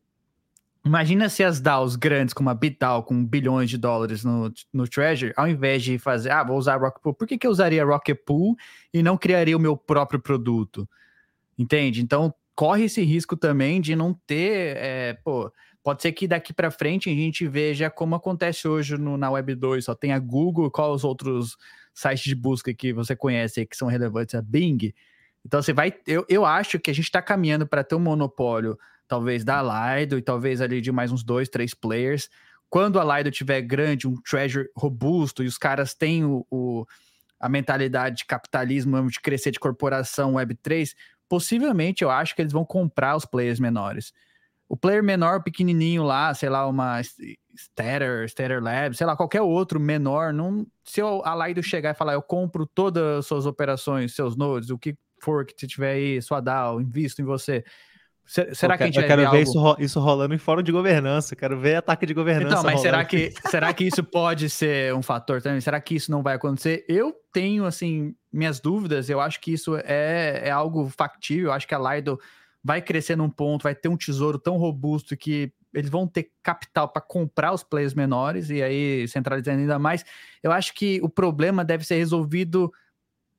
Imagina 0.85 1.31
se 1.31 1.43
as 1.43 1.63
DAOs 1.63 1.97
grandes, 1.97 2.35
como 2.35 2.51
a 2.51 2.55
BitDAO, 2.55 3.05
com 3.05 3.25
bilhões 3.25 3.71
de 3.71 3.79
dólares 3.79 4.23
no, 4.23 4.53
no 4.71 4.87
Treasure, 4.87 5.33
ao 5.35 5.49
invés 5.49 5.83
de 5.83 5.99
fazer, 5.99 6.31
ah, 6.31 6.45
vou 6.45 6.59
usar 6.59 6.77
Rocket 6.77 7.03
Pool, 7.03 7.15
por 7.15 7.27
que, 7.27 7.39
que 7.39 7.47
eu 7.47 7.51
usaria 7.51 7.83
Rocket 7.83 8.19
Pool 8.27 8.55
e 8.93 9.03
não 9.03 9.17
criaria 9.17 9.57
o 9.57 9.61
meu 9.61 9.79
próprio 9.79 10.21
produto? 10.21 10.87
Entende? 11.59 12.03
Então, 12.03 12.35
corre 12.55 12.85
esse 12.85 13.03
risco 13.03 13.35
também 13.35 13.81
de 13.81 13.97
não 13.97 14.13
ter, 14.27 14.77
é, 14.77 15.15
pô, 15.25 15.51
pode 15.83 16.03
ser 16.03 16.13
que 16.13 16.29
daqui 16.29 16.53
para 16.53 16.71
frente 16.71 17.09
a 17.09 17.15
gente 17.15 17.49
veja 17.49 17.89
como 17.89 18.15
acontece 18.15 18.69
hoje 18.69 18.99
no, 18.99 19.17
na 19.17 19.31
Web 19.31 19.55
2, 19.55 19.87
só 19.87 19.95
tem 19.95 20.13
a 20.13 20.19
Google, 20.19 20.71
qual 20.71 20.93
os 20.93 21.03
outros 21.03 21.57
sites 21.95 22.25
de 22.25 22.35
busca 22.35 22.75
que 22.75 22.93
você 22.93 23.15
conhece 23.15 23.65
que 23.65 23.77
são 23.77 23.89
relevantes, 23.89 24.35
a 24.35 24.43
Bing. 24.43 24.93
Então, 25.47 25.63
você 25.63 25.73
vai, 25.73 25.95
eu, 26.07 26.27
eu 26.29 26.45
acho 26.45 26.79
que 26.79 26.91
a 26.91 26.95
gente 26.95 27.05
está 27.05 27.23
caminhando 27.23 27.67
para 27.67 27.85
ter 27.85 27.95
um 27.95 28.01
monopólio 28.01 28.79
talvez 29.07 29.45
da 29.45 29.63
Lido 29.63 30.19
e 30.19 30.23
talvez 30.23 30.61
ali 30.61 30.81
de 30.81 30.91
mais 30.91 31.13
uns 31.13 31.23
dois, 31.23 31.49
três 31.49 31.73
players. 31.73 32.29
Quando 32.69 32.99
a 32.99 33.17
Lido 33.17 33.31
tiver 33.31 33.61
grande, 33.63 34.09
um 34.09 34.17
treasure 34.17 34.69
robusto 34.77 35.43
e 35.43 35.47
os 35.47 35.57
caras 35.57 35.95
têm 35.95 36.25
o, 36.25 36.45
o 36.51 36.85
a 37.39 37.49
mentalidade 37.49 38.19
de 38.19 38.25
capitalismo, 38.25 39.09
de 39.11 39.21
crescer 39.21 39.51
de 39.51 39.61
corporação 39.61 40.33
Web3, 40.33 40.95
possivelmente 41.29 42.03
eu 42.03 42.11
acho 42.11 42.35
que 42.35 42.41
eles 42.41 42.53
vão 42.53 42.65
comprar 42.65 43.17
os 43.17 43.27
players 43.27 43.61
menores. 43.61 44.13
O 44.75 44.77
player 44.77 45.05
menor, 45.05 45.41
pequenininho 45.41 46.03
lá, 46.03 46.35
sei 46.35 46.49
lá, 46.49 46.67
uma 46.67 47.01
Stater, 47.01 48.29
Stater 48.29 48.61
Labs, 48.61 48.99
sei 48.99 49.07
lá, 49.07 49.17
qualquer 49.17 49.41
outro 49.41 49.79
menor, 49.79 50.33
não, 50.33 50.67
se 50.83 51.01
a 51.01 51.47
Lido 51.47 51.63
chegar 51.63 51.93
e 51.93 51.95
falar, 51.95 52.15
eu 52.15 52.23
compro 52.23 52.67
todas 52.67 53.21
as 53.21 53.27
suas 53.27 53.47
operações, 53.47 54.17
seus 54.17 54.37
nodes, 54.37 54.71
o 54.71 54.77
que 54.77 54.97
for 55.23 55.47
que 55.47 55.55
tiver 55.65 55.93
aí, 55.93 56.21
sua 56.21 56.41
DAO, 56.41 56.81
invisto 56.81 57.23
em 57.23 57.25
você, 57.25 57.63
Será 58.27 58.77
que 58.77 58.83
a 58.83 58.87
gente 58.87 58.99
Eu 58.99 59.07
quero 59.07 59.21
ver 59.21 59.27
algo... 59.27 59.39
isso, 59.39 59.77
isso 59.79 60.01
rolando 60.01 60.35
em 60.35 60.39
fórum 60.39 60.63
de 60.63 60.73
governança. 60.73 61.37
Quero 61.37 61.61
ver 61.61 61.77
ataque 61.77 62.07
de 62.07 62.15
governança. 62.15 62.55
Então, 62.55 62.65
mas 62.65 62.81
será 62.81 63.05
que, 63.05 63.35
será 63.51 63.73
que 63.75 63.85
isso 63.85 64.03
pode 64.03 64.49
ser 64.49 64.95
um 64.95 65.03
fator 65.03 65.43
também? 65.43 65.61
Será 65.61 65.79
que 65.79 65.95
isso 65.95 66.11
não 66.11 66.23
vai 66.23 66.35
acontecer? 66.35 66.87
Eu 66.89 67.15
tenho, 67.31 67.67
assim, 67.67 68.15
minhas 68.33 68.61
dúvidas. 68.61 69.11
Eu 69.11 69.21
acho 69.21 69.39
que 69.43 69.53
isso 69.53 69.77
é, 69.77 70.41
é 70.43 70.51
algo 70.51 70.89
factível. 70.89 71.49
Eu 71.49 71.53
acho 71.53 71.69
que 71.69 71.75
a 71.75 71.79
Lido 71.79 72.19
vai 72.65 72.81
crescer 72.81 73.15
num 73.15 73.29
ponto, 73.29 73.65
vai 73.65 73.75
ter 73.75 73.89
um 73.89 73.97
tesouro 73.97 74.39
tão 74.39 74.57
robusto 74.57 75.15
que 75.17 75.53
eles 75.75 75.91
vão 75.91 76.07
ter 76.07 76.31
capital 76.43 76.89
para 76.89 77.03
comprar 77.03 77.53
os 77.53 77.63
players 77.63 77.93
menores 77.95 78.49
e 78.49 78.63
aí 78.63 79.07
centralizando 79.09 79.59
ainda 79.61 79.79
mais. 79.79 80.05
Eu 80.43 80.51
acho 80.51 80.73
que 80.73 81.01
o 81.03 81.09
problema 81.09 81.65
deve 81.65 81.85
ser 81.85 81.97
resolvido 81.97 82.73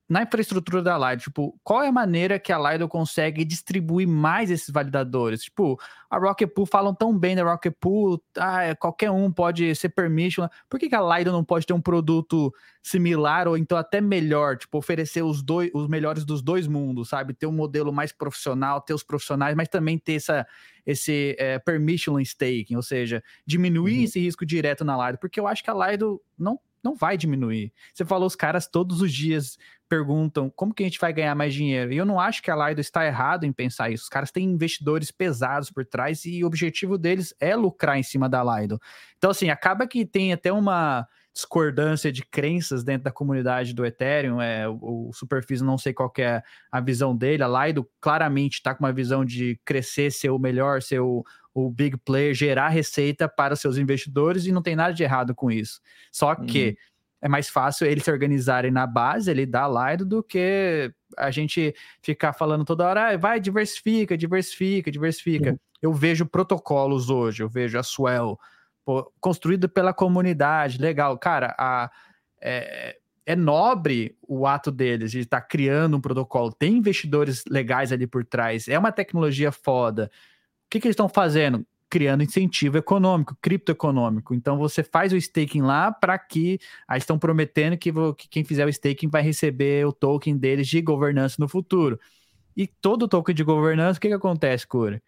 na 0.08 0.22
infraestrutura 0.22 0.84
da 0.84 0.97
Lido, 0.97 1.24
tipo, 1.24 1.60
qual 1.64 1.82
é 1.82 1.88
a 1.88 1.91
maneira 1.91 2.38
que 2.38 2.51
a 2.51 2.60
Lido 2.60 2.88
consegue 2.88 3.43
distribuir 3.43 4.08
mais 4.08 4.51
esses 4.51 4.70
validadores? 4.70 5.41
Tipo, 5.41 5.80
a 6.10 6.20
Rocket 6.20 6.53
Pool 6.53 6.68
falam 6.68 6.93
tão 6.93 7.18
bem 7.18 7.36
da 7.36 7.43
Rocket 7.43 7.74
Pool, 7.80 8.22
ah, 8.38 8.62
é, 8.62 8.76
qualquer 8.76 9.10
um 9.10 9.32
pode 9.32 9.74
ser 9.76 9.89
permission. 9.89 10.47
Por 10.70 10.80
que, 10.80 10.89
que 10.89 10.95
a 10.95 11.18
Lido 11.18 11.32
não 11.32 11.43
pode 11.43 11.66
ter 11.66 11.74
um 11.74 11.82
produto 11.82 12.53
similar 12.84 13.47
ou 13.47 13.58
então 13.58 13.76
até 13.76 13.99
melhor, 13.99 14.58
tipo, 14.58 14.78
oferecer 14.78 15.24
os 15.24 15.41
dois, 15.41 15.72
os 15.74 15.88
melhores 15.88 16.24
dos 16.24 16.43
dois 16.43 16.68
mundos, 16.68 17.10
sabe? 17.10 17.34
Ter 17.34 17.47
um 17.47 17.51
modelo 17.51 17.91
mais 17.91 18.12
profissional, 18.12 18.82
ter 18.82 18.93
os 18.93 19.03
profissionais, 19.03 19.56
mas 19.56 19.68
também 19.68 19.97
ter 19.97 20.14
essa, 20.14 20.45
esse 20.86 21.36
é, 21.39 21.58
permission 21.58 22.20
staking, 22.20 22.76
ou 22.76 22.84
seja, 22.84 23.24
diminuir 23.43 23.97
uhum. 23.97 24.03
esse 24.03 24.20
risco 24.20 24.45
direto 24.45 24.86
na 24.86 25.08
Lido, 25.08 25.18
porque 25.18 25.39
eu 25.39 25.47
acho 25.47 25.64
que 25.64 25.72
a 25.72 25.89
Lido 25.89 26.22
não 26.38 26.60
não 26.86 26.96
vai 26.96 27.18
diminuir. 27.18 27.74
Você 27.94 28.06
falou, 28.06 28.28
os 28.28 28.36
caras 28.36 28.68
todos 28.68 29.02
os 29.02 29.12
dias 29.12 29.58
perguntam 29.90 30.50
como 30.50 30.74
que 30.74 30.84
a 30.84 30.86
gente 30.86 31.00
vai 31.00 31.12
ganhar 31.12 31.36
mais 31.36 31.54
dinheiro. 31.54 31.92
E 31.92 31.98
eu 31.98 32.06
não 32.06 32.20
acho 32.20 32.42
que 32.42 32.52
a 32.52 32.68
Lido 32.68 32.80
está 32.80 33.06
errado 33.06 33.44
em 33.44 33.52
pensar 33.52 33.90
isso. 33.90 34.04
Os 34.04 34.10
caras 34.10 34.32
têm 34.32 34.46
investidores 34.46 35.12
pesados 35.12 35.72
por 35.72 35.86
trás 35.86 36.26
e 36.26 36.44
o 36.44 36.48
objetivo 36.48 36.98
deles 36.98 37.34
é 37.40 37.56
lucrar 37.56 37.98
em 37.98 38.04
cima 38.04 38.30
da 38.30 38.44
Lido. 38.44 38.80
Então, 39.18 39.32
assim, 39.32 39.50
acaba 39.50 39.88
que 39.88 40.06
tem 40.06 40.32
até 40.32 40.52
uma 40.52 41.08
discordância 41.34 42.12
de 42.14 42.24
crenças 42.24 42.84
dentro 42.84 43.04
da 43.04 43.12
comunidade 43.12 43.74
do 43.74 43.86
Ethereum. 43.86 44.42
É, 44.42 44.68
o, 44.70 45.10
o 45.10 45.14
Superfície, 45.14 45.64
não 45.64 45.78
sei 45.78 45.94
qual 45.94 46.12
é 46.18 46.42
a 46.72 46.80
visão 46.80 47.16
dele. 47.16 47.44
A 47.44 47.66
Lido 47.66 47.88
claramente 48.00 48.54
está 48.54 48.74
com 48.74 48.86
uma 48.86 48.94
visão 48.94 49.26
de 49.26 49.60
crescer, 49.66 50.12
ser 50.12 50.30
o 50.30 50.40
melhor, 50.40 50.82
ser 50.82 51.00
o, 51.02 51.24
o 51.56 51.72
big 51.72 51.95
player 51.95 52.34
gerar 52.34 52.68
receita 52.68 53.30
para 53.30 53.56
seus 53.56 53.78
investidores 53.78 54.45
e 54.45 54.51
não 54.51 54.62
tem 54.62 54.76
nada 54.76 54.93
de 54.93 55.01
errado 55.01 55.34
com 55.34 55.49
isso. 55.49 55.80
Só 56.12 56.36
que 56.36 56.68
uhum. 56.68 56.76
é 57.22 57.30
mais 57.30 57.47
fácil 57.47 57.88
eles 57.88 58.03
se 58.03 58.12
organizarem 58.12 58.70
na 58.70 58.86
base 58.86 59.32
ali 59.32 59.45
da 59.45 59.66
Lido 59.66 60.06
do 60.06 60.22
que 60.22 60.91
a 61.18 61.32
gente 61.32 61.74
ficar 62.01 62.34
falando 62.34 62.66
toda 62.66 62.86
hora, 62.86 63.14
ah, 63.14 63.18
vai, 63.18 63.39
diversifica, 63.39 64.18
diversifica, 64.18 64.91
diversifica. 64.91 65.51
Uhum. 65.51 65.58
Eu 65.82 65.93
vejo 65.93 66.26
protocolos 66.26 67.10
hoje, 67.10 67.41
eu 67.41 67.47
vejo 67.47 67.80
a 67.80 67.84
Swell 67.84 68.38
pô, 68.84 69.10
construído 69.22 69.70
pela 69.70 69.93
comunidade, 69.93 70.78
legal. 70.78 71.18
Cara, 71.18 71.56
a, 71.58 71.89
é, 72.41 72.97
é 73.26 73.34
nobre 73.34 74.18
o 74.22 74.45
ato 74.45 74.72
deles 74.72 75.10
de 75.12 75.22
estar 75.22 75.39
tá 75.39 75.47
criando 75.47 75.95
um 75.95 76.01
protocolo, 76.01 76.51
tem 76.51 76.76
investidores 76.76 77.45
legais 77.49 77.93
ali 77.93 78.06
por 78.06 78.26
trás, 78.26 78.68
é 78.68 78.78
uma 78.78 78.91
tecnologia 78.91 79.53
foda 79.53 80.12
que, 80.70 80.80
que 80.80 80.88
eles 80.88 80.93
estão 80.93 81.09
fazendo? 81.09 81.66
Criando 81.89 82.24
incentivo 82.24 82.78
econômico, 82.78 83.38
criptoeconômico. 83.41 84.34
Então 84.34 84.57
você 84.57 84.84
faz 84.84 85.13
o 85.13 85.18
staking 85.18 85.61
lá 85.61 85.91
para 85.91 86.18
que 86.18 86.59
aí 86.88 86.97
estão 86.97 87.18
prometendo 87.18 87.78
que, 87.78 87.91
que 88.18 88.28
quem 88.30 88.43
fizer 88.43 88.66
o 88.66 88.70
staking 88.70 89.07
vai 89.07 89.22
receber 89.22 89.86
o 89.86 89.93
token 89.93 90.38
deles 90.38 90.68
de 90.68 90.82
governança 90.82 91.38
no 91.39 91.47
futuro. 91.47 91.99
E 92.57 92.68
todo 92.68 93.07
token 93.07 93.36
de 93.36 93.43
governança, 93.43 93.97
o 93.97 94.01
que, 94.01 94.07
que 94.07 94.13
acontece, 94.13 94.66
Cura? 94.66 95.01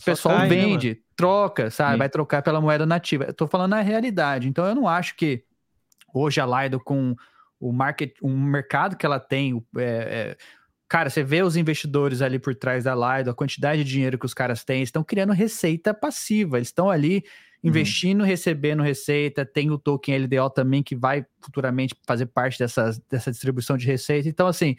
O 0.00 0.04
pessoal 0.04 0.36
cai, 0.36 0.48
né, 0.48 0.54
vende, 0.54 0.90
né, 0.90 0.96
troca, 1.14 1.70
sabe? 1.70 1.92
Sim. 1.92 1.98
Vai 1.98 2.08
trocar 2.08 2.42
pela 2.42 2.60
moeda 2.60 2.86
nativa. 2.86 3.24
Eu 3.24 3.34
tô 3.34 3.46
falando 3.46 3.74
a 3.74 3.80
realidade. 3.80 4.48
Então 4.48 4.66
eu 4.66 4.74
não 4.74 4.88
acho 4.88 5.14
que 5.16 5.44
hoje 6.12 6.40
a 6.40 6.46
Lido 6.46 6.80
com 6.80 7.14
o 7.60 7.72
market, 7.72 8.16
um 8.20 8.36
mercado 8.36 8.96
que 8.96 9.06
ela 9.06 9.20
tem, 9.20 9.64
é, 9.76 9.82
é, 9.82 10.36
Cara, 10.92 11.08
você 11.08 11.24
vê 11.24 11.42
os 11.42 11.56
investidores 11.56 12.20
ali 12.20 12.38
por 12.38 12.54
trás 12.54 12.84
da 12.84 12.94
Lido, 12.94 13.30
a 13.30 13.34
quantidade 13.34 13.82
de 13.82 13.90
dinheiro 13.90 14.18
que 14.18 14.26
os 14.26 14.34
caras 14.34 14.62
têm, 14.62 14.82
estão 14.82 15.02
criando 15.02 15.32
receita 15.32 15.94
passiva. 15.94 16.58
Eles 16.58 16.68
estão 16.68 16.90
ali 16.90 17.14
uhum. 17.14 17.70
investindo, 17.70 18.20
uhum. 18.20 18.26
recebendo 18.26 18.82
receita. 18.82 19.46
Tem 19.46 19.70
o 19.70 19.78
token 19.78 20.18
LDO 20.18 20.50
também 20.50 20.82
que 20.82 20.94
vai 20.94 21.24
futuramente 21.40 21.94
fazer 22.06 22.26
parte 22.26 22.58
dessa, 22.58 22.90
dessa 23.10 23.30
distribuição 23.30 23.78
de 23.78 23.86
receita. 23.86 24.28
Então, 24.28 24.46
assim, 24.46 24.76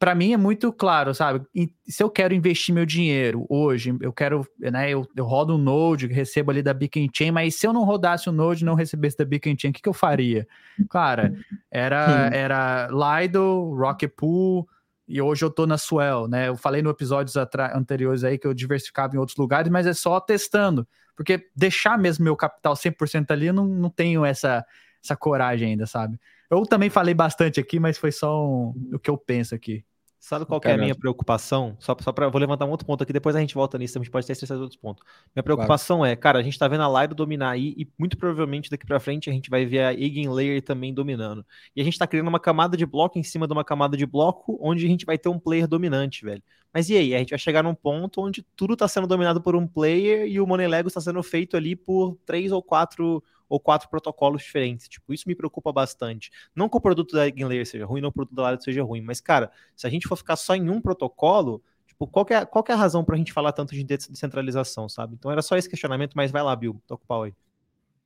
para 0.00 0.16
mim 0.16 0.32
é 0.32 0.36
muito 0.36 0.72
claro, 0.72 1.14
sabe? 1.14 1.46
Se 1.86 2.02
eu 2.02 2.10
quero 2.10 2.34
investir 2.34 2.74
meu 2.74 2.84
dinheiro 2.84 3.46
hoje, 3.48 3.96
eu 4.00 4.12
quero, 4.12 4.44
né? 4.58 4.90
Eu, 4.90 5.06
eu 5.14 5.24
rodo 5.24 5.54
um 5.54 5.58
Node, 5.58 6.08
recebo 6.08 6.50
ali 6.50 6.60
da 6.60 6.74
Beacon 6.74 7.06
Chain, 7.14 7.30
mas 7.30 7.54
se 7.54 7.68
eu 7.68 7.72
não 7.72 7.84
rodasse 7.84 8.28
o 8.28 8.32
Node 8.32 8.64
e 8.64 8.66
não 8.66 8.74
recebesse 8.74 9.16
da 9.16 9.24
Beacon 9.24 9.54
Chain, 9.56 9.70
o 9.70 9.74
que, 9.74 9.82
que 9.82 9.88
eu 9.88 9.94
faria? 9.94 10.44
Cara, 10.90 11.32
era, 11.70 12.30
era 12.32 12.88
Lido, 12.90 13.76
Rocket 13.76 14.10
Pool 14.16 14.66
e 15.10 15.20
hoje 15.20 15.44
eu 15.44 15.50
tô 15.50 15.66
na 15.66 15.76
Swell, 15.76 16.28
né? 16.28 16.48
Eu 16.48 16.56
falei 16.56 16.82
no 16.82 16.88
episódios 16.88 17.36
anteriores 17.36 18.22
aí 18.22 18.38
que 18.38 18.46
eu 18.46 18.54
diversificava 18.54 19.16
em 19.16 19.18
outros 19.18 19.36
lugares, 19.36 19.68
mas 19.68 19.84
é 19.84 19.92
só 19.92 20.20
testando, 20.20 20.86
porque 21.16 21.50
deixar 21.54 21.98
mesmo 21.98 22.24
meu 22.24 22.36
capital 22.36 22.74
100% 22.74 23.32
ali, 23.32 23.46
eu 23.46 23.52
não, 23.52 23.66
não 23.66 23.90
tenho 23.90 24.24
essa, 24.24 24.64
essa 25.02 25.16
coragem 25.16 25.70
ainda, 25.70 25.84
sabe? 25.84 26.16
Eu 26.48 26.64
também 26.64 26.88
falei 26.88 27.12
bastante 27.12 27.58
aqui, 27.58 27.80
mas 27.80 27.98
foi 27.98 28.12
só 28.12 28.46
um, 28.46 28.72
o 28.94 28.98
que 29.00 29.10
eu 29.10 29.18
penso 29.18 29.52
aqui. 29.52 29.84
Sabe 30.20 30.44
qual 30.44 30.60
é 30.64 30.72
a 30.72 30.76
minha 30.76 30.94
preocupação? 30.94 31.74
Só, 31.80 31.96
só 31.98 32.12
para 32.12 32.28
vou 32.28 32.38
levantar 32.38 32.66
um 32.66 32.70
outro 32.70 32.86
ponto 32.86 33.02
aqui, 33.02 33.10
depois 33.10 33.34
a 33.34 33.40
gente 33.40 33.54
volta 33.54 33.78
nisso, 33.78 33.96
a 33.96 34.02
gente 34.02 34.10
pode 34.10 34.26
ter 34.26 34.34
esses 34.34 34.50
outros 34.50 34.76
pontos. 34.76 35.02
Minha 35.34 35.42
preocupação 35.42 35.98
claro. 35.98 36.12
é, 36.12 36.14
cara, 36.14 36.38
a 36.38 36.42
gente 36.42 36.58
tá 36.58 36.68
vendo 36.68 36.82
a 36.82 37.00
Lido 37.00 37.14
dominar 37.14 37.52
aí 37.52 37.74
e 37.74 37.88
muito 37.98 38.18
provavelmente 38.18 38.70
daqui 38.70 38.84
para 38.84 39.00
frente 39.00 39.30
a 39.30 39.32
gente 39.32 39.48
vai 39.48 39.64
ver 39.64 39.80
a 39.80 39.90
Layer 40.30 40.60
também 40.60 40.92
dominando. 40.92 41.44
E 41.74 41.80
a 41.80 41.84
gente 41.84 41.98
tá 41.98 42.06
criando 42.06 42.28
uma 42.28 42.38
camada 42.38 42.76
de 42.76 42.84
bloco 42.84 43.18
em 43.18 43.22
cima 43.22 43.46
de 43.46 43.54
uma 43.54 43.64
camada 43.64 43.96
de 43.96 44.04
bloco 44.04 44.58
onde 44.60 44.84
a 44.84 44.88
gente 44.88 45.06
vai 45.06 45.16
ter 45.16 45.30
um 45.30 45.38
player 45.38 45.66
dominante, 45.66 46.22
velho. 46.22 46.42
Mas 46.72 46.90
e 46.90 46.96
aí? 46.96 47.14
A 47.14 47.18
gente 47.18 47.30
vai 47.30 47.38
chegar 47.38 47.62
num 47.62 47.74
ponto 47.74 48.20
onde 48.20 48.42
tudo 48.54 48.76
tá 48.76 48.86
sendo 48.86 49.06
dominado 49.06 49.40
por 49.40 49.56
um 49.56 49.66
player 49.66 50.28
e 50.28 50.38
o 50.38 50.46
Money 50.46 50.68
Lego 50.68 50.88
está 50.88 51.00
sendo 51.00 51.22
feito 51.22 51.56
ali 51.56 51.74
por 51.74 52.18
três 52.26 52.52
ou 52.52 52.62
quatro 52.62 53.24
ou 53.50 53.58
quatro 53.58 53.90
protocolos 53.90 54.42
diferentes. 54.42 54.88
Tipo, 54.88 55.12
isso 55.12 55.24
me 55.26 55.34
preocupa 55.34 55.72
bastante. 55.72 56.30
Não 56.54 56.68
que 56.68 56.76
o 56.76 56.80
produto 56.80 57.14
da 57.14 57.26
Eigenlayer 57.26 57.66
seja 57.66 57.84
ruim, 57.84 58.00
não 58.00 58.10
que 58.10 58.14
o 58.14 58.14
produto 58.14 58.36
da 58.36 58.44
Lariat 58.44 58.62
seja 58.62 58.82
ruim, 58.82 59.02
mas, 59.02 59.20
cara, 59.20 59.50
se 59.76 59.86
a 59.86 59.90
gente 59.90 60.06
for 60.06 60.16
ficar 60.16 60.36
só 60.36 60.54
em 60.54 60.70
um 60.70 60.80
protocolo, 60.80 61.60
tipo, 61.86 62.06
qual 62.06 62.24
é, 62.30 62.44
qual 62.46 62.64
é 62.68 62.72
a 62.72 62.76
razão 62.76 63.04
pra 63.04 63.16
gente 63.16 63.32
falar 63.32 63.52
tanto 63.52 63.74
de 63.74 63.82
descentralização, 63.82 64.88
sabe? 64.88 65.16
Então 65.18 65.30
era 65.32 65.42
só 65.42 65.56
esse 65.56 65.68
questionamento, 65.68 66.12
mas 66.14 66.30
vai 66.30 66.42
lá, 66.42 66.54
Bill, 66.54 66.80
toca 66.86 67.02
o 67.02 67.06
pau 67.06 67.24
aí. 67.24 67.34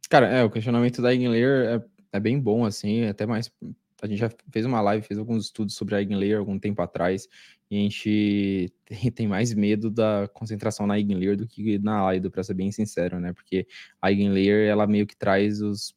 Cara, 0.08 0.26
é, 0.28 0.42
o 0.42 0.50
questionamento 0.50 1.02
da 1.02 1.12
Eigenlayer 1.12 1.82
é, 2.12 2.16
é 2.16 2.20
bem 2.20 2.40
bom, 2.40 2.64
assim, 2.64 3.04
até 3.04 3.26
mais 3.26 3.52
a 4.04 4.06
gente 4.06 4.18
já 4.18 4.30
fez 4.52 4.66
uma 4.66 4.82
live, 4.82 5.06
fez 5.06 5.18
alguns 5.18 5.46
estudos 5.46 5.74
sobre 5.74 5.94
a 5.94 5.98
Eigenlayer 5.98 6.38
algum 6.38 6.58
tempo 6.58 6.82
atrás, 6.82 7.26
e 7.70 7.78
a 7.78 7.80
gente 7.80 8.72
tem, 9.14 9.26
mais 9.26 9.54
medo 9.54 9.90
da 9.90 10.28
concentração 10.32 10.86
na 10.86 10.98
Eigenlayer 10.98 11.36
do 11.36 11.46
que 11.46 11.78
na 11.78 12.12
Lido, 12.12 12.30
para 12.30 12.42
ser 12.42 12.54
bem 12.54 12.70
sincero, 12.70 13.18
né? 13.18 13.32
Porque 13.32 13.66
a 14.00 14.10
Eigenlayer, 14.10 14.68
ela 14.68 14.86
meio 14.86 15.06
que 15.06 15.16
traz 15.16 15.62
os 15.62 15.94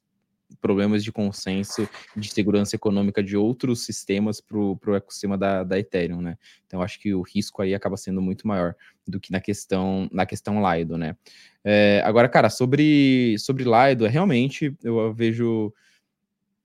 problemas 0.62 1.04
de 1.04 1.12
consenso 1.12 1.86
de 2.16 2.30
segurança 2.32 2.74
econômica 2.74 3.22
de 3.22 3.36
outros 3.36 3.84
sistemas 3.84 4.40
para 4.40 4.56
o 4.56 4.96
ecossistema 4.96 5.36
da, 5.36 5.62
da 5.62 5.78
Ethereum, 5.78 6.22
né? 6.22 6.38
Então 6.66 6.80
acho 6.80 6.98
que 6.98 7.12
o 7.12 7.20
risco 7.20 7.60
aí 7.60 7.74
acaba 7.74 7.98
sendo 7.98 8.22
muito 8.22 8.48
maior 8.48 8.74
do 9.06 9.20
que 9.20 9.30
na 9.30 9.40
questão 9.40 10.08
na 10.10 10.24
questão 10.24 10.62
Lido, 10.62 10.96
né? 10.96 11.14
É, 11.62 12.00
agora, 12.06 12.26
cara, 12.26 12.48
sobre 12.48 13.36
sobre 13.38 13.64
Lido, 13.64 14.06
realmente 14.06 14.74
eu 14.82 15.12
vejo 15.12 15.70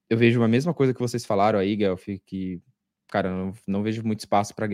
eu 0.09 0.17
vejo 0.17 0.41
a 0.43 0.47
mesma 0.47 0.73
coisa 0.73 0.93
que 0.93 0.99
vocês 0.99 1.25
falaram 1.25 1.59
aí, 1.59 1.75
Guelph, 1.75 2.05
que, 2.25 2.61
cara, 3.07 3.29
não, 3.29 3.53
não 3.67 3.83
vejo 3.83 4.03
muito 4.03 4.19
espaço 4.19 4.53
para 4.55 4.67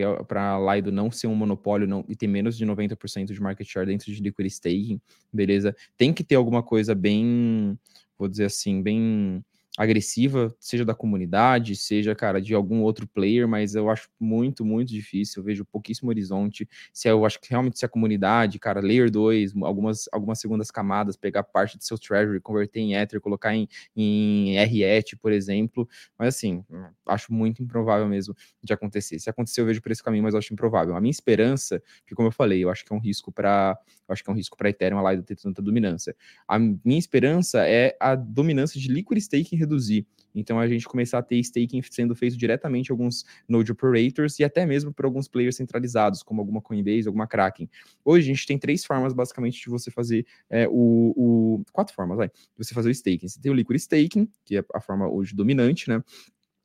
Lido 0.74 0.92
não 0.92 1.10
ser 1.10 1.26
um 1.26 1.34
monopólio 1.34 1.86
não, 1.86 2.04
e 2.08 2.16
ter 2.16 2.26
menos 2.26 2.56
de 2.56 2.66
90% 2.66 3.26
de 3.26 3.40
market 3.40 3.66
share 3.66 3.86
dentro 3.86 4.12
de 4.12 4.22
liquid 4.22 4.46
staking, 4.46 5.00
beleza? 5.32 5.74
Tem 5.96 6.12
que 6.12 6.24
ter 6.24 6.34
alguma 6.34 6.62
coisa 6.62 6.94
bem, 6.94 7.78
vou 8.18 8.28
dizer 8.28 8.46
assim, 8.46 8.82
bem 8.82 9.44
agressiva, 9.78 10.54
seja 10.58 10.84
da 10.84 10.94
comunidade, 10.94 11.76
seja, 11.76 12.14
cara, 12.14 12.40
de 12.40 12.54
algum 12.54 12.82
outro 12.82 13.06
player, 13.06 13.46
mas 13.46 13.74
eu 13.74 13.88
acho 13.88 14.08
muito, 14.18 14.64
muito 14.64 14.88
difícil, 14.88 15.40
eu 15.40 15.44
vejo 15.44 15.64
pouquíssimo 15.64 16.10
horizonte. 16.10 16.68
Se 16.92 17.08
eu 17.08 17.24
acho 17.24 17.40
que 17.40 17.48
realmente 17.50 17.78
se 17.78 17.84
a 17.84 17.88
comunidade, 17.88 18.58
cara, 18.58 18.80
layer 18.80 19.10
2, 19.10 19.54
algumas, 19.62 20.08
algumas 20.12 20.40
segundas 20.40 20.70
camadas, 20.70 21.16
pegar 21.16 21.44
parte 21.44 21.78
do 21.78 21.84
seu 21.84 21.98
treasury, 21.98 22.40
converter 22.40 22.80
em 22.80 22.94
Ether, 22.94 23.20
colocar 23.20 23.54
em, 23.54 23.68
em 23.96 24.54
RET, 24.56 25.16
por 25.20 25.32
exemplo, 25.32 25.88
mas 26.18 26.34
assim, 26.34 26.64
acho 27.06 27.32
muito 27.32 27.62
improvável 27.62 28.08
mesmo 28.08 28.34
de 28.62 28.72
acontecer. 28.72 29.18
Se 29.20 29.30
acontecer, 29.30 29.60
eu 29.60 29.66
vejo 29.66 29.80
por 29.80 29.92
esse 29.92 30.02
caminho, 30.02 30.24
mas 30.24 30.34
acho 30.34 30.52
improvável. 30.52 30.96
A 30.96 31.00
minha 31.00 31.10
esperança, 31.10 31.82
que 32.06 32.14
como 32.14 32.28
eu 32.28 32.32
falei, 32.32 32.64
eu 32.64 32.70
acho 32.70 32.84
que 32.84 32.92
é 32.92 32.96
um 32.96 33.00
risco 33.00 33.30
para 33.32 33.78
acho 34.08 34.24
que 34.24 34.30
é 34.30 34.32
um 34.32 34.36
risco 34.36 34.56
para 34.56 34.68
Ethereum 34.68 34.98
a 34.98 35.12
Lido 35.12 35.22
ter 35.22 35.36
tanta 35.36 35.62
dominância. 35.62 36.16
A 36.48 36.58
minha 36.58 36.98
esperança 36.98 37.64
é 37.66 37.96
a 38.00 38.16
dominância 38.16 38.80
de 38.80 38.88
liquid 38.88 39.18
staking 39.18 39.56
reduzir. 39.60 40.06
Então 40.34 40.58
a 40.58 40.66
gente 40.66 40.86
começar 40.86 41.18
a 41.18 41.22
ter 41.22 41.36
staking 41.38 41.82
sendo 41.90 42.14
feito 42.14 42.36
diretamente 42.36 42.90
alguns 42.90 43.24
node 43.48 43.70
operators 43.72 44.38
e 44.38 44.44
até 44.44 44.64
mesmo 44.64 44.92
por 44.92 45.04
alguns 45.04 45.28
players 45.28 45.56
centralizados, 45.56 46.22
como 46.22 46.40
alguma 46.40 46.60
Coinbase, 46.60 47.06
alguma 47.06 47.26
Kraken. 47.26 47.68
Hoje 48.04 48.30
a 48.30 48.34
gente 48.34 48.46
tem 48.46 48.58
três 48.58 48.84
formas 48.84 49.12
basicamente 49.12 49.60
de 49.60 49.68
você 49.68 49.90
fazer 49.90 50.26
é, 50.48 50.68
o, 50.68 51.12
o, 51.16 51.64
quatro 51.72 51.94
formas, 51.94 52.16
vai, 52.16 52.28
de 52.28 52.34
você 52.56 52.74
fazer 52.74 52.88
o 52.88 52.92
staking. 52.92 53.28
Você 53.28 53.40
tem 53.40 53.50
o 53.50 53.54
liquid 53.54 53.76
staking, 53.76 54.28
que 54.44 54.58
é 54.58 54.64
a 54.74 54.80
forma 54.80 55.08
hoje 55.08 55.34
dominante, 55.34 55.88
né? 55.88 56.02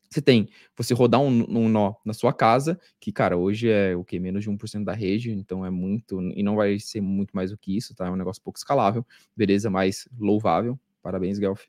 Você 0.09 0.21
tem 0.21 0.47
você 0.77 0.93
rodar 0.93 1.19
um, 1.19 1.45
um, 1.49 1.67
nó 1.67 1.95
na 2.05 2.13
sua 2.13 2.31
casa, 2.31 2.79
que, 3.01 3.11
cara, 3.11 3.35
hoje 3.35 3.69
é 3.69 3.95
o 3.95 4.03
que? 4.03 4.17
Menos 4.19 4.43
de 4.43 4.49
1% 4.49 4.83
da 4.83 4.93
rede, 4.93 5.31
então 5.31 5.65
é 5.65 5.69
muito, 5.69 6.21
e 6.33 6.41
não 6.41 6.55
vai 6.55 6.79
ser 6.79 7.01
muito 7.01 7.35
mais 7.35 7.51
do 7.51 7.57
que 7.57 7.75
isso, 7.75 7.93
tá? 7.93 8.07
É 8.07 8.11
um 8.11 8.15
negócio 8.15 8.41
pouco 8.41 8.57
escalável, 8.57 9.05
beleza, 9.35 9.69
mais 9.69 10.07
louvável. 10.17 10.79
Parabéns, 11.01 11.37
Guelph. 11.37 11.63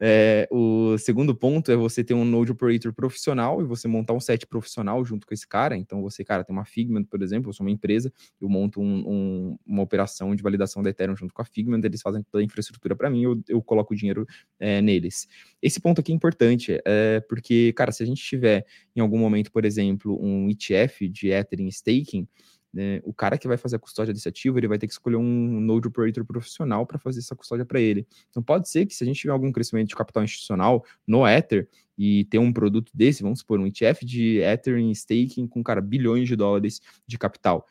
É, 0.00 0.48
o 0.50 0.98
segundo 0.98 1.34
ponto 1.34 1.70
é 1.70 1.76
você 1.76 2.02
ter 2.02 2.14
um 2.14 2.24
Node 2.24 2.50
Operator 2.50 2.92
profissional 2.92 3.62
e 3.62 3.64
você 3.64 3.86
montar 3.86 4.12
um 4.12 4.20
set 4.20 4.46
profissional 4.46 5.04
junto 5.04 5.26
com 5.26 5.32
esse 5.32 5.46
cara. 5.46 5.76
Então, 5.76 6.02
você, 6.02 6.24
cara, 6.24 6.44
tem 6.44 6.54
uma 6.54 6.64
Figment, 6.64 7.04
por 7.04 7.22
exemplo, 7.22 7.50
eu 7.50 7.52
sou 7.52 7.64
uma 7.64 7.70
empresa, 7.70 8.12
eu 8.40 8.48
monto 8.48 8.80
um, 8.80 9.04
um, 9.06 9.58
uma 9.64 9.82
operação 9.82 10.34
de 10.34 10.42
validação 10.42 10.82
da 10.82 10.90
Ethereum 10.90 11.16
junto 11.16 11.32
com 11.32 11.42
a 11.42 11.44
Figment, 11.44 11.80
eles 11.84 12.02
fazem 12.02 12.22
toda 12.30 12.42
a 12.42 12.44
infraestrutura 12.44 12.96
para 12.96 13.08
mim, 13.08 13.22
eu, 13.22 13.42
eu 13.48 13.62
coloco 13.62 13.94
o 13.94 13.96
dinheiro 13.96 14.26
é, 14.58 14.80
neles. 14.82 15.28
Esse 15.62 15.80
ponto 15.80 16.00
aqui 16.00 16.12
é 16.12 16.14
importante, 16.14 16.78
é, 16.84 17.20
porque, 17.28 17.72
cara, 17.74 17.92
se 17.92 18.02
a 18.02 18.06
gente 18.06 18.22
tiver 18.22 18.66
em 18.94 19.00
algum 19.00 19.18
momento, 19.18 19.50
por 19.52 19.64
exemplo, 19.64 20.18
um 20.22 20.50
ETF 20.50 21.08
de 21.08 21.28
Ethereum 21.28 21.68
staking, 21.68 22.26
né, 22.74 23.00
o 23.04 23.14
cara 23.14 23.38
que 23.38 23.46
vai 23.46 23.56
fazer 23.56 23.76
a 23.76 23.78
custódia 23.78 24.12
desse 24.12 24.28
ativo, 24.28 24.58
ele 24.58 24.66
vai 24.66 24.78
ter 24.78 24.86
que 24.88 24.92
escolher 24.92 25.16
um 25.16 25.60
Node 25.60 25.86
Operator 25.86 26.24
profissional 26.24 26.84
para 26.84 26.98
fazer 26.98 27.20
essa 27.20 27.36
custódia 27.36 27.64
para 27.64 27.80
ele. 27.80 28.06
Então 28.28 28.42
pode 28.42 28.68
ser 28.68 28.84
que 28.84 28.94
se 28.94 29.04
a 29.04 29.06
gente 29.06 29.20
tiver 29.20 29.32
algum 29.32 29.52
crescimento 29.52 29.88
de 29.88 29.94
capital 29.94 30.24
institucional 30.24 30.84
no 31.06 31.26
Ether 31.26 31.68
e 31.96 32.24
ter 32.24 32.38
um 32.38 32.52
produto 32.52 32.90
desse, 32.92 33.22
vamos 33.22 33.38
supor, 33.38 33.60
um 33.60 33.66
ETF 33.66 34.04
de 34.04 34.38
Ether 34.40 34.76
em 34.76 34.90
staking 34.90 35.46
com, 35.46 35.62
cara, 35.62 35.80
bilhões 35.80 36.26
de 36.26 36.34
dólares 36.34 36.80
de 37.06 37.16
capital 37.16 37.64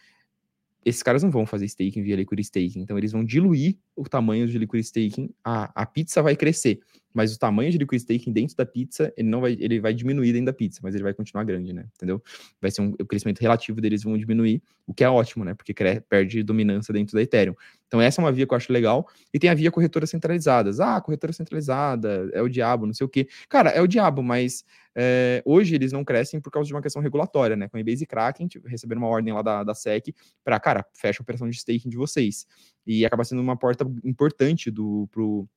esses 0.86 1.02
caras 1.02 1.24
não 1.24 1.32
vão 1.32 1.46
fazer 1.46 1.66
staking 1.66 2.04
via 2.04 2.16
liquid 2.16 2.40
staking, 2.40 2.82
então 2.82 2.98
eles 2.98 3.12
vão 3.12 3.24
diluir 3.24 3.78
o 3.96 4.04
tamanho 4.04 4.48
de 4.48 4.58
liquid 4.58 4.82
staking, 4.82 5.30
a, 5.44 5.82
a 5.82 5.86
pizza 5.86 6.22
vai 6.22 6.36
crescer, 6.36 6.80
mas 7.14 7.36
o 7.36 7.40
tamanho 7.40 7.72
de 7.72 7.78
liquid 7.78 8.00
staking 8.00 8.32
dentro 8.32 8.56
da 8.56 8.66
pizza, 8.66 9.14
ele 9.16 9.30
não 9.30 9.42
vai, 9.42 9.56
ele 9.60 9.80
vai 9.80 9.94
diminuir 9.94 10.32
dentro 10.32 10.48
da 10.48 10.54
pizza, 10.54 10.80
mas 10.82 10.96
ele 10.96 11.04
vai 11.04 11.14
continuar 11.14 11.44
grande, 11.44 11.74
né? 11.74 11.86
Entendeu? 11.96 12.22
Vai 12.62 12.72
ser 12.72 12.82
um 12.82 12.94
o 13.00 13.06
crescimento 13.06 13.40
relativo 13.40 13.80
deles 13.80 14.04
vão 14.04 14.18
diminuir, 14.18 14.62
o 14.88 14.94
que 14.94 15.04
é 15.04 15.10
ótimo, 15.10 15.44
né? 15.46 15.54
Porque 15.54 15.74
perde 16.08 16.44
dominância 16.44 16.94
dentro 16.94 17.16
da 17.16 17.22
Ethereum. 17.22 17.56
Então 17.88 18.02
essa 18.02 18.22
é 18.22 18.24
uma 18.24 18.32
via 18.32 18.48
que 18.48 18.54
eu 18.54 18.58
acho 18.58 18.72
legal, 18.74 19.08
e 19.34 19.40
tem 19.40 19.50
a 19.50 19.54
via 19.54 19.72
corretoras 19.72 20.10
centralizadas. 20.10 20.80
Ah, 20.80 21.00
corretora 21.00 21.34
centralizada, 21.34 22.30
é 22.34 22.42
o 22.42 22.50
diabo, 22.50 22.86
não 22.86 22.94
sei 22.94 23.06
o 23.06 23.10
quê. 23.10 23.28
Cara, 23.48 23.70
é 23.70 23.82
o 23.82 23.88
diabo, 23.88 24.24
mas 24.24 24.64
é, 24.96 25.42
hoje 25.46 25.76
eles 25.76 25.92
não 25.92 26.04
crescem 26.04 26.40
por 26.40 26.52
causa 26.52 26.68
de 26.68 26.74
uma 26.74 26.82
questão 26.82 27.02
regulatória, 27.02 27.56
né? 27.56 27.68
Coinbase 27.68 28.04
e 28.04 28.08
Kraken 28.08 28.48
receberam 28.66 29.02
uma 29.02 29.08
ordem 29.08 29.34
lá 29.34 29.42
da, 29.42 29.64
da 29.64 29.74
SEC 29.74 30.14
para, 30.44 30.60
cara, 30.60 30.86
fecha 30.94 31.22
a 31.22 31.24
operação 31.24 31.50
de 31.50 31.56
staking 31.56 31.90
de 31.90 31.98
vocês. 31.98 32.46
E 32.86 33.06
acaba 33.06 33.24
sendo 33.24 33.42
uma 33.42 33.58
porta 33.58 33.86
importante 34.04 34.70
do, 34.70 35.08
pro, 35.12 35.48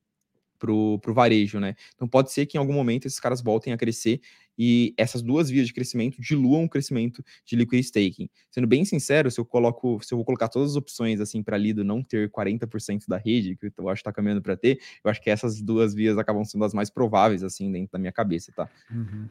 pro, 0.57 0.99
pro 0.99 1.13
varejo, 1.13 1.59
né? 1.59 1.75
Então 1.95 2.07
pode 2.07 2.31
ser 2.31 2.45
que 2.45 2.57
em 2.57 2.59
algum 2.59 2.73
momento 2.73 3.05
esses 3.05 3.19
caras 3.19 3.41
voltem 3.41 3.73
a 3.73 3.77
crescer 3.77 4.21
e 4.57 4.93
essas 4.97 5.21
duas 5.21 5.49
vias 5.49 5.67
de 5.67 5.73
crescimento 5.73 6.19
diluam 6.19 6.63
o 6.63 6.69
crescimento 6.69 7.23
de 7.45 7.55
liquid 7.55 7.83
staking. 7.83 8.27
Sendo 8.49 8.65
bem 8.65 8.83
sincero, 8.83 9.29
se 9.29 9.39
eu 9.39 9.45
coloco, 9.45 9.99
se 10.03 10.13
eu 10.13 10.17
vou 10.17 10.25
colocar 10.25 10.47
todas 10.47 10.71
as 10.71 10.75
opções 10.75 11.21
assim 11.21 11.43
para 11.43 11.57
Lido 11.57 11.83
não 11.83 12.01
ter 12.01 12.31
40% 12.31 13.03
da 13.07 13.17
rede, 13.17 13.55
que 13.55 13.71
eu 13.77 13.89
acho 13.89 13.99
que 13.99 14.05
tá 14.05 14.13
caminhando 14.13 14.41
para 14.41 14.57
ter, 14.57 14.79
eu 15.03 15.11
acho 15.11 15.21
que 15.21 15.29
essas 15.29 15.61
duas 15.61 15.93
vias 15.93 16.17
acabam 16.17 16.43
sendo 16.43 16.65
as 16.65 16.73
mais 16.73 16.89
prováveis 16.89 17.43
assim 17.43 17.71
dentro 17.71 17.91
da 17.91 17.99
minha 17.99 18.11
cabeça, 18.11 18.51
tá? 18.51 18.67
Uhum. 18.89 19.27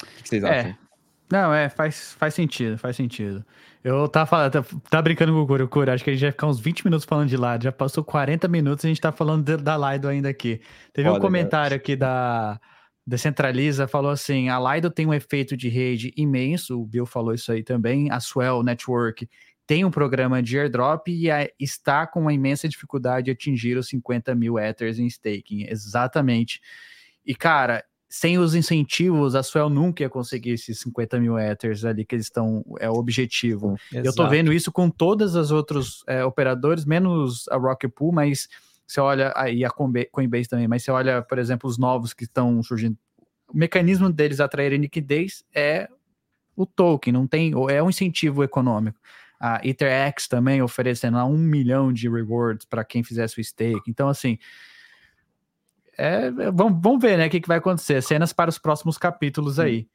O 0.00 0.22
que 0.22 0.28
vocês 0.28 0.44
é. 0.44 0.48
acham? 0.48 0.91
Não, 1.30 1.52
é, 1.52 1.68
faz, 1.68 2.12
faz 2.12 2.34
sentido, 2.34 2.76
faz 2.76 2.96
sentido. 2.96 3.44
Eu 3.82 4.06
tava 4.06 4.26
falando, 4.26 4.52
tá, 4.52 4.64
tá, 4.90 5.02
brincando 5.02 5.32
com 5.32 5.54
o 5.54 5.68
Cura, 5.68 5.94
acho 5.94 6.04
que 6.04 6.10
a 6.10 6.12
gente 6.12 6.22
vai 6.22 6.30
ficar 6.30 6.46
uns 6.46 6.60
20 6.60 6.84
minutos 6.84 7.04
falando 7.04 7.28
de 7.28 7.36
Lido, 7.36 7.64
já 7.64 7.72
passou 7.72 8.04
40 8.04 8.46
minutos 8.48 8.84
e 8.84 8.86
a 8.86 8.90
gente 8.90 9.00
tá 9.00 9.10
falando 9.10 9.44
de, 9.44 9.56
da 9.56 9.76
Lido 9.76 10.08
ainda 10.08 10.28
aqui. 10.28 10.60
Teve 10.92 11.08
Olha, 11.08 11.18
um 11.18 11.20
comentário 11.20 11.76
aqui 11.76 11.96
da 11.96 12.60
Decentraliza, 13.04 13.88
falou 13.88 14.12
assim, 14.12 14.48
a 14.48 14.60
Lido 14.60 14.90
tem 14.90 15.06
um 15.06 15.14
efeito 15.14 15.56
de 15.56 15.68
rede 15.68 16.12
imenso, 16.16 16.80
o 16.80 16.86
Bill 16.86 17.06
falou 17.06 17.34
isso 17.34 17.50
aí 17.50 17.64
também, 17.64 18.10
a 18.10 18.20
Swell 18.20 18.62
Network 18.62 19.28
tem 19.66 19.84
um 19.84 19.90
programa 19.90 20.42
de 20.42 20.58
airdrop 20.58 21.08
e 21.08 21.30
a, 21.30 21.48
está 21.58 22.06
com 22.06 22.20
uma 22.20 22.32
imensa 22.32 22.68
dificuldade 22.68 23.26
de 23.26 23.30
atingir 23.30 23.76
os 23.76 23.88
50 23.88 24.34
mil 24.34 24.58
Ethers 24.58 24.98
em 24.98 25.06
staking, 25.06 25.66
exatamente. 25.68 26.60
E 27.24 27.34
cara, 27.34 27.84
sem 28.12 28.38
os 28.38 28.54
incentivos, 28.54 29.34
a 29.34 29.42
Swell 29.42 29.70
nunca 29.70 30.02
ia 30.02 30.10
conseguir 30.10 30.50
esses 30.50 30.80
50 30.80 31.18
mil 31.18 31.38
Ethers 31.38 31.82
ali 31.82 32.04
que 32.04 32.14
eles 32.14 32.26
estão, 32.26 32.62
é 32.78 32.90
o 32.90 32.92
objetivo. 32.92 33.74
Exato. 33.90 34.06
Eu 34.06 34.14
tô 34.14 34.28
vendo 34.28 34.52
isso 34.52 34.70
com 34.70 34.90
todas 34.90 35.34
as 35.34 35.50
outros 35.50 36.04
é, 36.06 36.22
operadores, 36.22 36.84
menos 36.84 37.48
a 37.48 37.56
Rocket 37.56 37.90
Pool, 37.90 38.12
mas 38.12 38.48
você 38.86 39.00
olha, 39.00 39.32
aí 39.34 39.64
a 39.64 39.70
Coinbase 39.70 40.46
também, 40.46 40.68
mas 40.68 40.82
você 40.82 40.90
olha, 40.90 41.22
por 41.22 41.38
exemplo, 41.38 41.66
os 41.66 41.78
novos 41.78 42.12
que 42.12 42.24
estão 42.24 42.62
surgindo, 42.62 42.98
o 43.48 43.56
mecanismo 43.56 44.12
deles 44.12 44.40
atraírem 44.40 44.78
liquidez 44.78 45.42
é 45.54 45.88
o 46.54 46.66
token, 46.66 47.14
não 47.14 47.26
tem, 47.26 47.52
é 47.70 47.82
um 47.82 47.88
incentivo 47.88 48.44
econômico. 48.44 49.00
A 49.40 49.58
EtherX 49.66 50.28
também 50.28 50.60
oferecendo 50.60 51.16
lá 51.16 51.24
um 51.24 51.38
milhão 51.38 51.90
de 51.90 52.10
rewards 52.10 52.66
para 52.66 52.84
quem 52.84 53.02
fizesse 53.02 53.40
o 53.40 53.42
stake. 53.42 53.90
Então, 53.90 54.06
assim, 54.10 54.38
é, 55.96 56.30
vamos, 56.30 56.80
vamos 56.82 57.00
ver, 57.00 57.18
né, 57.18 57.26
o 57.26 57.30
que, 57.30 57.40
que 57.40 57.48
vai 57.48 57.58
acontecer. 57.58 58.02
Cenas 58.02 58.32
para 58.32 58.50
os 58.50 58.58
próximos 58.58 58.98
capítulos 58.98 59.58
aí. 59.58 59.86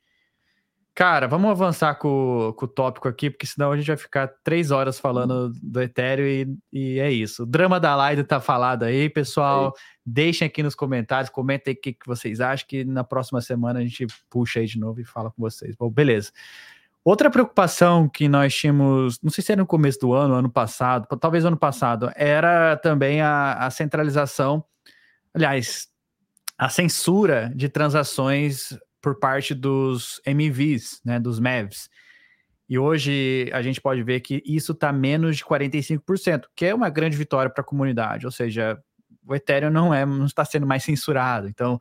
Cara, 0.98 1.28
vamos 1.28 1.52
avançar 1.52 1.94
com, 1.96 2.52
com, 2.58 2.66
o 2.66 2.68
tópico 2.68 3.08
aqui, 3.08 3.30
porque 3.30 3.46
senão 3.46 3.72
a 3.72 3.78
gente 3.78 3.86
vai 3.86 3.98
ficar 3.98 4.28
três 4.44 4.72
horas 4.72 5.00
falando 5.00 5.52
do 5.62 5.80
Ethereum 5.80 6.58
e, 6.74 6.96
e 6.96 7.00
é 7.00 7.12
isso. 7.12 7.44
O 7.44 7.46
drama 7.46 7.80
da 7.80 7.96
live 7.96 8.24
tá 8.24 8.40
falado 8.40 8.82
aí, 8.82 9.08
pessoal. 9.08 9.76
É 9.76 9.98
Deixem 10.04 10.48
aqui 10.48 10.64
nos 10.64 10.74
comentários, 10.74 11.30
comentem 11.30 11.76
o 11.76 11.78
que, 11.78 11.94
que 11.94 12.08
vocês 12.08 12.42
acham, 12.42 12.66
que 12.68 12.84
na 12.84 13.04
próxima 13.04 13.42
semana 13.42 13.80
a 13.80 13.84
gente 13.84 14.08
puxa 14.28 14.60
aí 14.60 14.66
de 14.66 14.80
novo 14.80 15.00
e 15.00 15.04
fala 15.04 15.30
com 15.30 15.40
vocês. 15.40 15.76
Bom, 15.76 15.88
beleza. 15.88 16.32
Outra 17.04 17.30
preocupação 17.30 18.10
que 18.10 18.28
nós 18.28 18.56
tínhamos, 18.56 19.22
não 19.22 19.30
sei 19.30 19.44
se 19.44 19.52
era 19.52 19.62
no 19.62 19.68
começo 19.68 20.00
do 20.00 20.14
ano, 20.14 20.34
ano 20.34 20.50
passado, 20.50 21.08
talvez 21.20 21.46
ano 21.46 21.56
passado, 21.56 22.12
era 22.16 22.76
também 22.76 23.22
a, 23.22 23.54
a 23.54 23.70
centralização, 23.70 24.64
aliás, 25.34 25.88
a 26.58 26.70
censura 26.70 27.52
de 27.56 27.70
transações 27.70 28.78
por 29.02 29.20
parte 29.20 29.54
dos 29.54 30.20
MVs, 30.26 31.02
né, 31.06 31.20
dos 31.20 31.40
MEVs. 31.40 31.90
E 32.70 32.78
hoje 32.78 33.50
a 33.54 33.62
gente 33.62 33.80
pode 33.80 34.04
ver 34.04 34.20
que 34.20 34.44
isso 34.46 34.74
está 34.74 34.92
menos 34.92 35.38
de 35.38 35.46
45%, 35.46 36.46
que 36.56 36.66
é 36.66 36.76
uma 36.76 36.90
grande 36.90 37.16
vitória 37.16 37.50
para 37.50 37.62
a 37.62 37.66
comunidade. 37.66 38.26
Ou 38.26 38.32
seja, 38.32 38.78
o 39.26 39.34
Ethereum 39.34 39.70
não 39.70 39.94
é, 39.94 40.06
não 40.06 40.26
está 40.26 40.44
sendo 40.44 40.68
mais 40.68 40.84
censurado. 40.84 41.48
Então, 41.48 41.80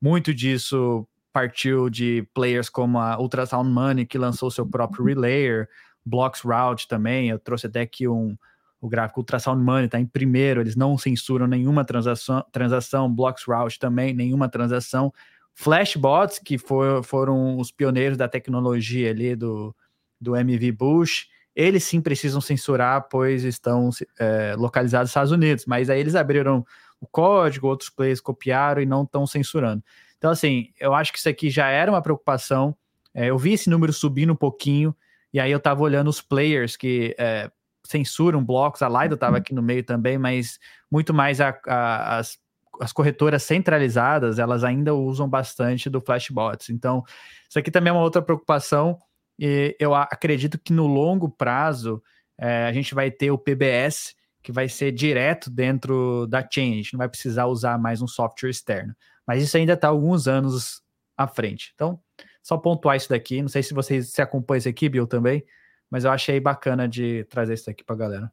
muito 0.00 0.32
disso 0.32 1.06
partiu 1.32 1.90
de 1.90 2.26
players 2.32 2.68
como 2.68 2.98
a 2.98 3.18
Ultrasound 3.18 3.68
Money, 3.68 4.06
que 4.06 4.18
lançou 4.18 4.50
seu 4.50 4.66
próprio 4.66 5.04
Relayer, 5.04 5.68
Blocks 6.04 6.42
Route 6.42 6.86
também. 6.86 7.30
Eu 7.30 7.38
trouxe 7.38 7.66
até 7.66 7.80
aqui 7.80 8.06
um, 8.06 8.36
o 8.80 8.88
gráfico 8.88 9.20
Ultrasound 9.20 9.62
Money 9.62 9.86
está 9.86 9.98
em 9.98 10.06
primeiro, 10.06 10.60
eles 10.60 10.76
não 10.76 10.96
censuram 10.96 11.46
nenhuma 11.46 11.84
transação, 11.84 12.44
transação 12.52 13.12
Blocks 13.12 13.44
Route 13.44 13.78
também, 13.78 14.14
nenhuma 14.14 14.48
transação. 14.48 15.12
Flashbots, 15.54 16.38
que 16.38 16.56
for, 16.56 17.02
foram 17.02 17.58
os 17.58 17.72
pioneiros 17.72 18.16
da 18.16 18.28
tecnologia 18.28 19.10
ali 19.10 19.34
do, 19.34 19.74
do 20.20 20.36
MV 20.36 20.70
Bush, 20.72 21.26
eles 21.54 21.82
sim 21.82 22.00
precisam 22.00 22.40
censurar, 22.40 23.08
pois 23.10 23.42
estão 23.42 23.90
é, 24.18 24.54
localizados 24.56 25.06
nos 25.06 25.10
Estados 25.10 25.32
Unidos, 25.32 25.66
mas 25.66 25.90
aí 25.90 25.98
eles 25.98 26.14
abriram 26.14 26.64
o 27.00 27.06
código, 27.06 27.66
outros 27.66 27.90
players 27.90 28.20
copiaram 28.20 28.80
e 28.80 28.86
não 28.86 29.02
estão 29.02 29.26
censurando. 29.26 29.82
Então, 30.16 30.30
assim, 30.30 30.72
eu 30.78 30.94
acho 30.94 31.12
que 31.12 31.18
isso 31.18 31.28
aqui 31.28 31.50
já 31.50 31.68
era 31.68 31.90
uma 31.90 32.02
preocupação. 32.02 32.76
É, 33.12 33.30
eu 33.30 33.38
vi 33.38 33.54
esse 33.54 33.68
número 33.68 33.92
subindo 33.92 34.32
um 34.32 34.36
pouquinho, 34.36 34.94
e 35.32 35.40
aí 35.40 35.50
eu 35.50 35.58
estava 35.58 35.82
olhando 35.82 36.08
os 36.08 36.20
players 36.20 36.76
que 36.76 37.16
é, 37.18 37.50
censuram 37.88 38.44
blocos, 38.44 38.82
a 38.82 38.88
Lido 38.88 39.14
estava 39.14 39.32
uhum. 39.32 39.38
aqui 39.38 39.54
no 39.54 39.62
meio 39.62 39.82
também, 39.82 40.18
mas 40.18 40.58
muito 40.90 41.12
mais 41.14 41.40
a, 41.40 41.58
a, 41.66 42.18
as 42.18 42.38
as 42.80 42.92
corretoras 42.92 43.42
centralizadas, 43.42 44.38
elas 44.38 44.64
ainda 44.64 44.94
usam 44.94 45.28
bastante 45.28 45.90
do 45.90 46.00
Flashbots. 46.00 46.70
Então, 46.70 47.02
isso 47.48 47.58
aqui 47.58 47.70
também 47.70 47.90
é 47.90 47.92
uma 47.92 48.02
outra 48.02 48.22
preocupação. 48.22 48.98
E 49.38 49.76
eu 49.78 49.94
acredito 49.94 50.58
que 50.58 50.72
no 50.72 50.86
longo 50.86 51.28
prazo 51.28 52.02
é, 52.36 52.66
a 52.66 52.72
gente 52.72 52.94
vai 52.94 53.10
ter 53.10 53.30
o 53.30 53.38
PBS, 53.38 54.14
que 54.42 54.52
vai 54.52 54.68
ser 54.68 54.92
direto 54.92 55.50
dentro 55.50 56.26
da 56.28 56.46
chain. 56.48 56.72
A 56.72 56.76
gente 56.76 56.92
não 56.94 56.98
vai 56.98 57.08
precisar 57.08 57.46
usar 57.46 57.78
mais 57.78 58.00
um 58.00 58.06
software 58.06 58.50
externo. 58.50 58.94
Mas 59.26 59.42
isso 59.42 59.56
ainda 59.56 59.74
está 59.74 59.88
alguns 59.88 60.26
anos 60.26 60.82
à 61.16 61.26
frente. 61.26 61.72
Então, 61.74 62.00
só 62.42 62.56
pontuar 62.56 62.96
isso 62.96 63.08
daqui. 63.08 63.42
Não 63.42 63.48
sei 63.48 63.62
se 63.62 63.74
vocês 63.74 64.10
se 64.10 64.22
acompanham 64.22 64.58
isso 64.58 64.68
aqui, 64.68 64.88
Bill, 64.88 65.06
também, 65.06 65.44
mas 65.90 66.04
eu 66.04 66.10
achei 66.10 66.38
bacana 66.40 66.88
de 66.88 67.24
trazer 67.24 67.54
isso 67.54 67.70
aqui 67.70 67.84
para 67.84 67.96
a 67.96 67.98
galera. 67.98 68.30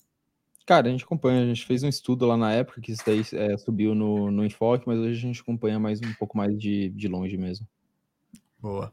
Cara, 0.66 0.88
a 0.88 0.92
gente 0.92 1.04
acompanha, 1.04 1.44
a 1.44 1.46
gente 1.46 1.66
fez 1.66 1.84
um 1.84 1.88
estudo 1.88 2.26
lá 2.26 2.36
na 2.36 2.52
época 2.52 2.82
que 2.82 2.92
isso 2.92 3.04
daí 3.06 3.24
é, 3.34 3.56
subiu 3.58 3.94
no, 3.94 4.32
no 4.32 4.44
enfoque, 4.44 4.88
mas 4.88 4.98
hoje 4.98 5.12
a 5.12 5.22
gente 5.22 5.42
acompanha 5.42 5.80
mais 5.80 6.02
um 6.02 6.14
pouco 6.18 6.36
mais 6.36 6.58
de, 6.58 6.90
de 6.90 7.08
longe 7.08 7.38
mesmo. 7.38 7.68
Boa. 8.60 8.92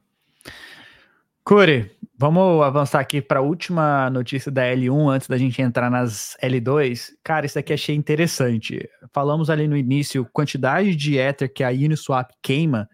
Curi, 1.45 1.91
vamos 2.17 2.63
avançar 2.63 3.01
aqui 3.01 3.21
para 3.23 3.41
a 3.41 3.43
última 3.43 4.11
notícia 4.11 4.53
da 4.53 4.63
L1 4.63 5.09
antes 5.09 5.27
da 5.27 5.39
gente 5.39 5.61
entrar 5.61 5.91
nas 5.91 6.37
L2. 6.43 7.15
Cara, 7.25 7.47
isso 7.47 7.59
aqui 7.59 7.73
achei 7.73 7.97
interessante. 7.97 8.89
Falamos 9.13 9.49
ali 9.49 9.67
no 9.67 9.77
início 9.77 10.29
quantidade 10.33 10.95
de 10.95 11.17
Ether 11.17 11.53
que 11.53 11.65
a 11.65 11.71
Uniswap 11.71 12.31
queima, 12.43 12.89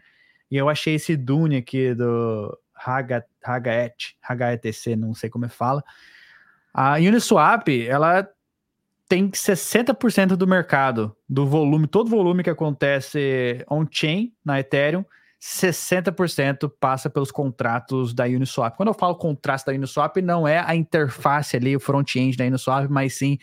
e 0.50 0.56
eu 0.56 0.68
achei 0.68 0.94
esse 0.94 1.16
Dune 1.16 1.56
aqui 1.56 1.94
do 1.94 2.56
HET, 2.87 4.16
HETC, 4.22 4.97
não 4.97 5.14
sei 5.14 5.29
como 5.29 5.45
é 5.45 5.49
fala. 5.49 5.83
A 6.72 6.95
Uniswap, 6.95 7.68
ela 7.87 8.29
tem 9.09 9.31
60% 9.31 10.37
do 10.37 10.47
mercado, 10.47 11.16
do 11.29 11.47
volume, 11.47 11.87
todo 11.87 12.11
volume 12.11 12.43
que 12.43 12.51
acontece 12.51 13.64
on-chain 13.68 14.33
na 14.45 14.61
Ethereum, 14.61 15.05
60% 15.41 16.70
passa 16.79 17.09
pelos 17.09 17.31
contratos 17.31 18.12
da 18.12 18.24
Uniswap. 18.24 18.76
Quando 18.76 18.89
eu 18.89 18.95
falo 18.95 19.14
contratos 19.14 19.64
da 19.64 19.72
Uniswap, 19.72 20.16
não 20.18 20.47
é 20.47 20.59
a 20.59 20.74
interface 20.74 21.57
ali, 21.57 21.74
o 21.74 21.81
front-end 21.81 22.37
da 22.37 22.45
Uniswap, 22.45 22.89
mas 22.91 23.14
sim 23.14 23.39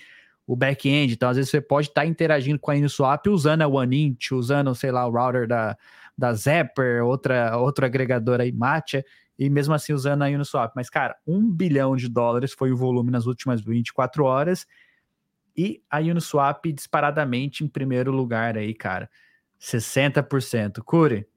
o 0.46 0.56
back-end. 0.56 1.14
Então, 1.14 1.30
às 1.30 1.38
vezes, 1.38 1.50
você 1.50 1.62
pode 1.62 1.88
estar 1.88 2.06
interagindo 2.06 2.60
com 2.60 2.70
a 2.70 2.76
Uniswap 2.76 3.28
usando 3.28 3.62
a 3.62 3.68
OneInt, 3.68 4.32
usando, 4.32 4.76
sei 4.76 4.92
lá, 4.92 5.08
o 5.08 5.12
router 5.12 5.48
da, 5.48 5.76
da 6.18 6.34
Zapper, 6.34 7.04
outra, 7.04 7.58
outro 7.58 7.86
agregador 7.86 8.42
aí, 8.42 8.52
Matcha, 8.52 9.04
e 9.38 9.50
mesmo 9.50 9.74
assim 9.74 9.94
usando 9.94 10.24
a 10.24 10.28
Uniswap. 10.28 10.74
Mas, 10.76 10.90
cara, 10.90 11.16
um 11.26 11.50
bilhão 11.50 11.96
de 11.96 12.08
dólares 12.08 12.54
foi 12.54 12.72
o 12.72 12.78
volume 12.78 13.12
nas 13.12 13.26
últimas 13.26 13.62
24 13.62 14.24
horas 14.24 14.66
e 15.56 15.82
a 15.90 16.00
Uniswap 16.00 16.66
disparadamente 16.72 17.64
em 17.64 17.68
primeiro 17.68 18.12
lugar 18.12 18.58
aí, 18.58 18.74
cara. 18.74 19.10
60%. 19.60 20.82
Cure? 20.84 21.28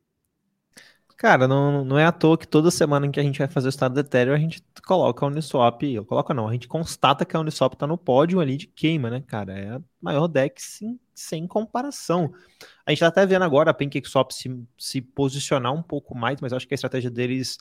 Cara, 1.19 1.49
não, 1.49 1.85
não 1.85 1.99
é 1.99 2.05
à 2.05 2.13
toa 2.13 2.39
que 2.39 2.47
toda 2.47 2.71
semana 2.71 3.11
que 3.11 3.19
a 3.19 3.23
gente 3.25 3.41
vai 3.41 3.49
fazer 3.49 3.67
o 3.67 3.71
estado 3.71 3.95
do 3.95 4.01
Ethereum, 4.01 4.35
a 4.35 4.39
gente 4.39 4.63
coloca 4.87 5.25
a 5.25 5.29
Uniswap, 5.29 5.83
eu 5.83 6.05
coloco 6.05 6.33
não, 6.33 6.47
a 6.47 6.53
gente 6.53 6.69
constata 6.69 7.25
que 7.25 7.37
a 7.37 7.41
Uniswap 7.41 7.75
tá 7.75 7.89
no 7.89 7.99
pódio 7.99 8.39
ali 8.39 8.57
de 8.57 8.69
queima, 8.69 9.11
né, 9.11 9.21
cara? 9.27 9.59
É 9.59 9.69
a 9.71 9.81
maior 10.01 10.29
deck 10.29 10.63
sem, 10.63 10.99
sem 11.13 11.45
comparação. 11.45 12.33
A 12.87 12.93
gente 12.93 13.01
tá 13.01 13.09
até 13.09 13.27
vendo 13.27 13.43
agora 13.43 13.73
a 13.73 13.75
PancakeSwap 13.75 14.31
se, 14.31 14.65
se 14.79 15.01
posicionar 15.01 15.73
um 15.73 15.83
pouco 15.83 16.17
mais, 16.17 16.41
mas 16.41 16.53
acho 16.53 16.69
que 16.69 16.75
a 16.75 16.77
estratégia 16.77 17.11
deles 17.11 17.59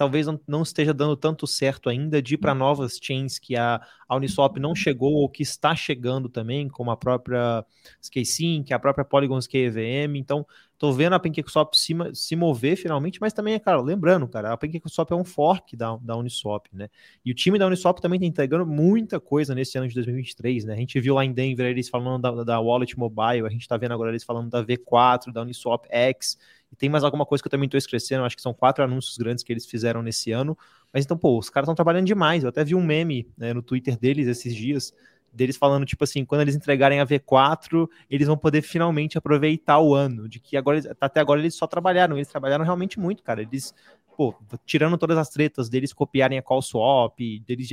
talvez 0.00 0.26
não, 0.26 0.40
não 0.48 0.62
esteja 0.62 0.94
dando 0.94 1.14
tanto 1.14 1.46
certo 1.46 1.90
ainda 1.90 2.22
de 2.22 2.32
ir 2.32 2.38
para 2.38 2.54
novas 2.54 2.98
chains 2.98 3.38
que 3.38 3.54
a, 3.54 3.78
a 4.08 4.16
Uniswap 4.16 4.56
não 4.56 4.74
chegou 4.74 5.12
ou 5.12 5.28
que 5.28 5.42
está 5.42 5.76
chegando 5.76 6.26
também, 6.26 6.70
como 6.70 6.90
a 6.90 6.96
própria 6.96 7.62
SKSync, 8.00 8.72
a 8.72 8.78
própria 8.78 9.04
Polygon 9.04 9.38
SKEVM. 9.38 10.16
Então, 10.16 10.46
tô 10.78 10.90
vendo 10.90 11.12
a 11.12 11.20
PancakeSwap 11.20 11.74
se, 11.76 11.92
se 12.14 12.34
mover 12.34 12.78
finalmente, 12.78 13.20
mas 13.20 13.34
também, 13.34 13.60
cara, 13.60 13.78
lembrando, 13.82 14.26
cara, 14.26 14.54
a 14.54 14.56
PancakeSwap 14.56 15.10
é 15.10 15.14
um 15.14 15.22
fork 15.22 15.76
da, 15.76 15.94
da 15.96 16.16
Uniswap, 16.16 16.68
né? 16.72 16.88
E 17.22 17.30
o 17.30 17.34
time 17.34 17.58
da 17.58 17.66
Uniswap 17.66 17.98
também 18.00 18.16
está 18.16 18.26
entregando 18.26 18.64
muita 18.64 19.20
coisa 19.20 19.54
nesse 19.54 19.76
ano 19.76 19.86
de 19.86 19.94
2023, 19.96 20.64
né? 20.64 20.72
A 20.72 20.76
gente 20.78 20.98
viu 20.98 21.14
lá 21.14 21.26
em 21.26 21.32
Denver 21.34 21.66
eles 21.66 21.90
falando 21.90 22.22
da, 22.22 22.42
da 22.42 22.58
Wallet 22.58 22.98
Mobile, 22.98 23.46
a 23.46 23.50
gente 23.50 23.60
está 23.60 23.76
vendo 23.76 23.92
agora 23.92 24.10
eles 24.10 24.24
falando 24.24 24.48
da 24.48 24.64
V4, 24.64 25.30
da 25.30 25.42
Uniswap 25.42 25.84
X, 25.90 26.38
e 26.72 26.76
tem 26.76 26.88
mais 26.88 27.02
alguma 27.02 27.26
coisa 27.26 27.42
que 27.42 27.48
eu 27.48 27.50
também 27.50 27.66
estou 27.66 27.78
esquecendo, 27.78 28.24
acho 28.24 28.36
que 28.36 28.42
são 28.42 28.54
quatro 28.54 28.84
anúncios 28.84 29.16
grandes 29.16 29.42
que 29.42 29.52
eles 29.52 29.66
fizeram 29.66 30.02
nesse 30.02 30.30
ano. 30.30 30.56
Mas 30.92 31.04
então, 31.04 31.16
pô, 31.16 31.38
os 31.38 31.50
caras 31.50 31.66
estão 31.66 31.74
trabalhando 31.74 32.06
demais. 32.06 32.42
Eu 32.42 32.48
até 32.48 32.64
vi 32.64 32.74
um 32.74 32.84
meme 32.84 33.28
né, 33.36 33.52
no 33.52 33.62
Twitter 33.62 33.98
deles 33.98 34.28
esses 34.28 34.54
dias, 34.54 34.94
deles 35.32 35.56
falando, 35.56 35.84
tipo 35.84 36.04
assim, 36.04 36.24
quando 36.24 36.42
eles 36.42 36.54
entregarem 36.54 37.00
a 37.00 37.06
V4, 37.06 37.88
eles 38.08 38.26
vão 38.26 38.36
poder 38.36 38.62
finalmente 38.62 39.18
aproveitar 39.18 39.80
o 39.80 39.94
ano. 39.94 40.28
De 40.28 40.38
que 40.38 40.56
agora, 40.56 40.80
até 41.00 41.20
agora 41.20 41.40
eles 41.40 41.54
só 41.54 41.66
trabalharam, 41.66 42.16
eles 42.16 42.28
trabalharam 42.28 42.64
realmente 42.64 43.00
muito, 43.00 43.22
cara. 43.22 43.42
Eles, 43.42 43.74
pô, 44.16 44.34
tirando 44.64 44.96
todas 44.96 45.18
as 45.18 45.28
tretas 45.28 45.68
deles 45.68 45.92
copiarem 45.92 46.38
a 46.38 46.42
call 46.42 46.62
swap, 46.62 47.18
deles 47.46 47.68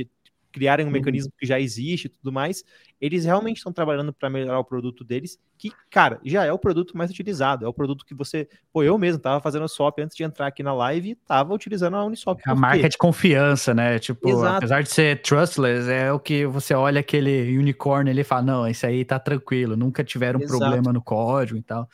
criarem 0.58 0.84
um 0.84 0.88
uhum. 0.88 0.92
mecanismo 0.92 1.32
que 1.38 1.46
já 1.46 1.60
existe 1.60 2.06
e 2.06 2.08
tudo 2.08 2.32
mais, 2.32 2.64
eles 3.00 3.24
realmente 3.24 3.58
estão 3.58 3.72
trabalhando 3.72 4.12
para 4.12 4.28
melhorar 4.28 4.58
o 4.58 4.64
produto 4.64 5.04
deles, 5.04 5.38
que, 5.56 5.70
cara, 5.88 6.18
já 6.24 6.44
é 6.44 6.52
o 6.52 6.58
produto 6.58 6.96
mais 6.96 7.12
utilizado, 7.12 7.64
é 7.64 7.68
o 7.68 7.72
produto 7.72 8.04
que 8.04 8.12
você, 8.12 8.48
pô, 8.72 8.82
eu 8.82 8.98
mesmo 8.98 9.20
tava 9.20 9.40
fazendo 9.40 9.68
swap 9.68 9.96
antes 10.00 10.16
de 10.16 10.24
entrar 10.24 10.48
aqui 10.48 10.64
na 10.64 10.74
live 10.74 11.10
e 11.10 11.14
tava 11.14 11.54
utilizando 11.54 11.96
a 11.96 12.04
Uniswap. 12.04 12.40
A 12.44 12.54
marca 12.56 12.88
de 12.88 12.98
confiança, 12.98 13.72
né? 13.72 14.00
Tipo, 14.00 14.28
Exato. 14.28 14.56
apesar 14.56 14.82
de 14.82 14.90
ser 14.90 15.22
trustless, 15.22 15.88
é 15.88 16.12
o 16.12 16.18
que 16.18 16.44
você 16.46 16.74
olha 16.74 16.98
aquele 16.98 17.56
unicórnio 17.56 18.10
ali 18.10 18.22
e 18.22 18.24
fala, 18.24 18.42
não, 18.42 18.66
esse 18.66 18.84
aí 18.84 19.04
tá 19.04 19.18
tranquilo, 19.20 19.76
nunca 19.76 20.02
tiveram 20.02 20.40
Exato. 20.40 20.58
problema 20.58 20.92
no 20.92 21.00
código 21.00 21.58
e 21.58 21.62
tal. 21.62 21.88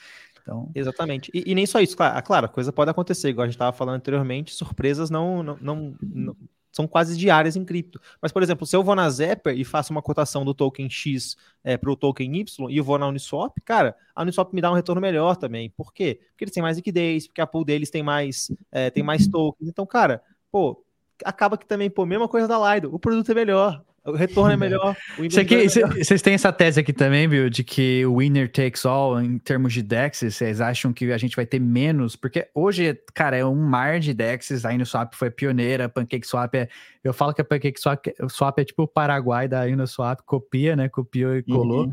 Então... 0.44 0.70
Exatamente. 0.74 1.30
E, 1.32 1.50
e, 1.50 1.54
nem 1.54 1.64
só 1.64 1.80
isso, 1.80 1.96
claro, 1.96 2.22
claro, 2.22 2.46
a 2.46 2.48
coisa 2.48 2.70
pode 2.70 2.90
acontecer, 2.90 3.30
igual 3.30 3.44
a 3.44 3.46
gente 3.46 3.54
estava 3.54 3.72
falando 3.72 3.96
anteriormente, 3.96 4.54
surpresas 4.54 5.08
não, 5.08 5.42
não, 5.42 5.58
não, 5.60 5.96
não, 6.02 6.36
são 6.74 6.88
quase 6.88 7.16
diárias 7.16 7.54
em 7.54 7.64
cripto. 7.64 8.00
Mas, 8.20 8.32
por 8.32 8.42
exemplo, 8.42 8.66
se 8.66 8.74
eu 8.74 8.82
vou 8.82 8.96
na 8.96 9.08
Zapper 9.08 9.56
e 9.56 9.64
faço 9.64 9.92
uma 9.92 10.02
cotação 10.02 10.44
do 10.44 10.52
token 10.52 10.90
X 10.90 11.36
é, 11.62 11.76
para 11.76 11.88
o 11.88 11.96
token 11.96 12.36
Y 12.36 12.68
e 12.68 12.76
eu 12.76 12.82
vou 12.82 12.98
na 12.98 13.06
Uniswap, 13.06 13.56
cara, 13.64 13.96
a 14.12 14.22
Uniswap 14.22 14.52
me 14.52 14.60
dá 14.60 14.72
um 14.72 14.74
retorno 14.74 15.00
melhor 15.00 15.36
também. 15.36 15.70
Por 15.70 15.92
quê? 15.94 16.20
Porque 16.30 16.44
eles 16.44 16.52
têm 16.52 16.62
mais 16.62 16.76
liquidez, 16.76 17.28
porque 17.28 17.40
a 17.40 17.46
pool 17.46 17.64
deles 17.64 17.90
tem 17.90 18.02
mais, 18.02 18.50
é, 18.72 18.90
tem 18.90 19.04
mais 19.04 19.28
tokens. 19.28 19.68
Então, 19.68 19.86
cara, 19.86 20.20
pô, 20.50 20.84
acaba 21.24 21.56
que 21.56 21.64
também, 21.64 21.88
pô, 21.88 22.04
mesma 22.04 22.26
coisa 22.26 22.48
da 22.48 22.74
Lido, 22.74 22.92
o 22.92 22.98
produto 22.98 23.30
é 23.30 23.34
melhor. 23.34 23.84
O 24.06 24.12
retorno 24.12 24.52
é 24.52 24.56
melhor. 24.56 24.94
Vocês 25.16 26.20
têm 26.20 26.34
essa 26.34 26.52
tese 26.52 26.78
aqui 26.78 26.92
também, 26.92 27.26
viu? 27.26 27.48
De 27.48 27.64
que 27.64 28.04
o 28.04 28.18
winner 28.18 28.52
takes 28.52 28.84
all 28.84 29.18
em 29.18 29.38
termos 29.38 29.72
de 29.72 29.82
DEXs, 29.82 30.34
vocês 30.34 30.60
acham 30.60 30.92
que 30.92 31.10
a 31.10 31.16
gente 31.16 31.34
vai 31.34 31.46
ter 31.46 31.58
menos? 31.58 32.14
Porque 32.14 32.46
hoje, 32.54 33.00
cara, 33.14 33.34
é 33.34 33.44
um 33.44 33.54
mar 33.54 33.98
de 33.98 34.12
DEXs. 34.12 34.66
A 34.66 34.70
Uniswap 34.70 35.14
foi 35.14 35.30
pioneira, 35.30 35.88
PancakeSwap 35.88 36.54
é. 36.54 36.68
Eu 37.02 37.14
falo 37.14 37.32
que 37.32 37.40
a 37.40 37.44
PancakeSwap 37.44 38.14
swap 38.28 38.58
é 38.58 38.64
tipo 38.64 38.82
o 38.82 38.88
Paraguai 38.88 39.48
da 39.48 39.62
Uniswap, 39.62 40.20
copia, 40.26 40.76
né? 40.76 40.88
Copiou 40.90 41.36
e 41.36 41.42
colou. 41.42 41.86
Uhum. 41.86 41.92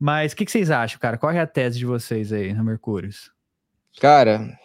Mas 0.00 0.32
o 0.32 0.36
que, 0.36 0.46
que, 0.46 0.50
vocês 0.50 0.70
acham, 0.70 0.98
cara? 0.98 1.18
Qual 1.18 1.30
é 1.30 1.40
a 1.40 1.46
tese 1.46 1.78
de 1.78 1.84
vocês 1.84 2.32
aí 2.32 2.54
na 2.54 2.64
Mercúrios? 2.64 3.30
Cara, 4.00 4.58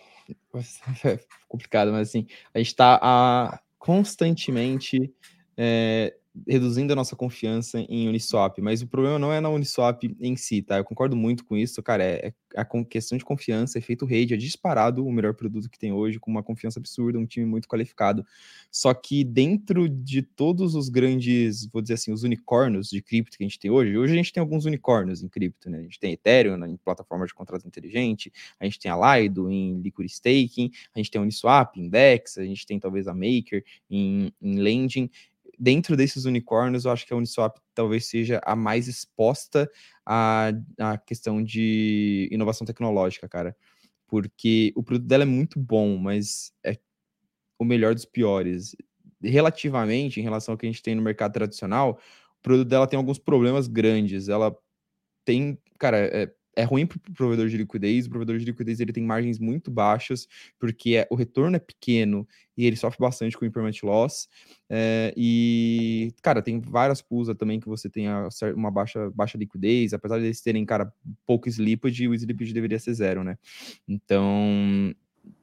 é 1.03 1.19
complicado, 1.49 1.91
mas 1.91 2.07
assim, 2.07 2.25
a 2.53 2.59
gente 2.59 2.67
está 2.67 2.99
a, 3.01 3.59
constantemente 3.77 5.11
é, 5.57 6.13
reduzindo 6.47 6.91
a 6.91 6.95
nossa 6.95 7.15
confiança 7.15 7.79
em 7.87 8.07
Uniswap, 8.07 8.59
mas 8.59 8.81
o 8.81 8.87
problema 8.87 9.19
não 9.19 9.31
é 9.31 9.39
na 9.39 9.49
Uniswap 9.49 10.03
em 10.19 10.35
si, 10.35 10.63
tá? 10.63 10.77
Eu 10.77 10.83
concordo 10.83 11.15
muito 11.15 11.45
com 11.45 11.55
isso, 11.55 11.81
cara. 11.83 12.03
É, 12.03 12.27
é 12.27 12.33
a 12.55 12.65
questão 12.85 13.17
de 13.17 13.23
confiança, 13.23 13.77
efeito 13.77 14.05
rede, 14.05 14.33
é 14.33 14.37
disparado 14.37 15.05
o 15.05 15.11
melhor 15.11 15.33
produto 15.33 15.69
que 15.69 15.77
tem 15.77 15.91
hoje, 15.91 16.19
com 16.19 16.31
uma 16.31 16.43
confiança 16.43 16.79
absurda, 16.79 17.19
um 17.19 17.25
time 17.25 17.45
muito 17.45 17.67
qualificado. 17.67 18.25
Só 18.71 18.93
que 18.93 19.23
dentro 19.23 19.87
de 19.87 20.21
todos 20.21 20.75
os 20.75 20.89
grandes, 20.89 21.67
vou 21.67 21.81
dizer 21.81 21.95
assim, 21.95 22.11
os 22.11 22.23
unicórnios 22.23 22.89
de 22.89 23.01
cripto 23.01 23.37
que 23.37 23.43
a 23.43 23.47
gente 23.47 23.59
tem 23.59 23.69
hoje, 23.69 23.97
hoje 23.97 24.13
a 24.13 24.15
gente 24.15 24.33
tem 24.33 24.41
alguns 24.41 24.65
unicórnios 24.65 25.21
em 25.23 25.27
cripto, 25.27 25.69
né? 25.69 25.79
A 25.79 25.81
gente 25.83 25.99
tem 25.99 26.13
Ethereum 26.13 26.63
em 26.65 26.77
plataforma 26.77 27.25
de 27.25 27.33
contrato 27.33 27.67
inteligente, 27.67 28.31
a 28.59 28.65
gente 28.65 28.79
tem 28.79 28.91
a 28.91 29.17
Lido 29.17 29.51
em 29.51 29.79
liquid 29.81 30.07
staking, 30.07 30.71
a 30.95 30.99
gente 30.99 31.11
tem 31.11 31.19
a 31.19 31.23
Uniswap 31.23 31.77
em 31.77 31.89
DEX, 31.89 32.37
a 32.37 32.45
gente 32.45 32.65
tem 32.65 32.79
talvez 32.79 33.07
a 33.07 33.13
Maker 33.13 33.63
em, 33.89 34.33
em 34.41 34.59
lending 34.59 35.09
dentro 35.57 35.95
desses 35.95 36.25
unicórnios, 36.25 36.85
eu 36.85 36.91
acho 36.91 37.05
que 37.05 37.13
a 37.13 37.17
Uniswap 37.17 37.57
talvez 37.73 38.05
seja 38.05 38.41
a 38.43 38.55
mais 38.55 38.87
exposta 38.87 39.69
à, 40.05 40.51
à 40.79 40.97
questão 40.97 41.43
de 41.43 42.27
inovação 42.31 42.65
tecnológica, 42.65 43.27
cara. 43.27 43.55
Porque 44.07 44.73
o 44.75 44.83
produto 44.83 45.07
dela 45.07 45.23
é 45.23 45.25
muito 45.25 45.59
bom, 45.59 45.97
mas 45.97 46.53
é 46.63 46.77
o 47.57 47.65
melhor 47.65 47.93
dos 47.93 48.05
piores. 48.05 48.75
Relativamente, 49.21 50.19
em 50.19 50.23
relação 50.23 50.53
ao 50.53 50.57
que 50.57 50.65
a 50.65 50.69
gente 50.69 50.83
tem 50.83 50.95
no 50.95 51.01
mercado 51.01 51.33
tradicional, 51.33 51.99
o 52.39 52.41
produto 52.43 52.67
dela 52.67 52.87
tem 52.87 52.97
alguns 52.97 53.17
problemas 53.17 53.67
grandes. 53.67 54.29
Ela 54.29 54.55
tem, 55.25 55.57
cara, 55.79 55.97
é, 55.97 56.33
é 56.55 56.63
ruim 56.63 56.85
para 56.85 56.97
o 56.97 57.13
provedor 57.13 57.47
de 57.47 57.57
liquidez. 57.57 58.05
O 58.05 58.09
provedor 58.09 58.37
de 58.37 58.45
liquidez 58.45 58.79
ele 58.79 58.93
tem 58.93 59.03
margens 59.03 59.39
muito 59.39 59.71
baixas, 59.71 60.27
porque 60.59 60.95
é, 60.95 61.07
o 61.09 61.15
retorno 61.15 61.55
é 61.55 61.59
pequeno 61.59 62.27
e 62.55 62.65
ele 62.65 62.75
sofre 62.75 62.99
bastante 62.99 63.37
com 63.37 63.43
o 63.43 63.47
impermanent 63.47 63.81
loss. 63.83 64.27
É, 64.69 65.13
e, 65.17 66.13
cara, 66.21 66.41
tem 66.41 66.59
várias 66.59 67.01
pools 67.01 67.27
também 67.37 67.59
que 67.59 67.67
você 67.67 67.89
tem 67.89 68.05
uma 68.55 68.71
baixa, 68.71 69.09
baixa 69.11 69.37
liquidez, 69.37 69.93
apesar 69.93 70.19
de 70.19 70.25
eles 70.25 70.41
terem, 70.41 70.65
cara, 70.65 70.91
pouco 71.25 71.49
slippage, 71.49 72.07
o 72.07 72.13
slippage 72.13 72.53
deveria 72.53 72.79
ser 72.79 72.93
zero, 72.93 73.23
né? 73.23 73.37
Então, 73.87 74.93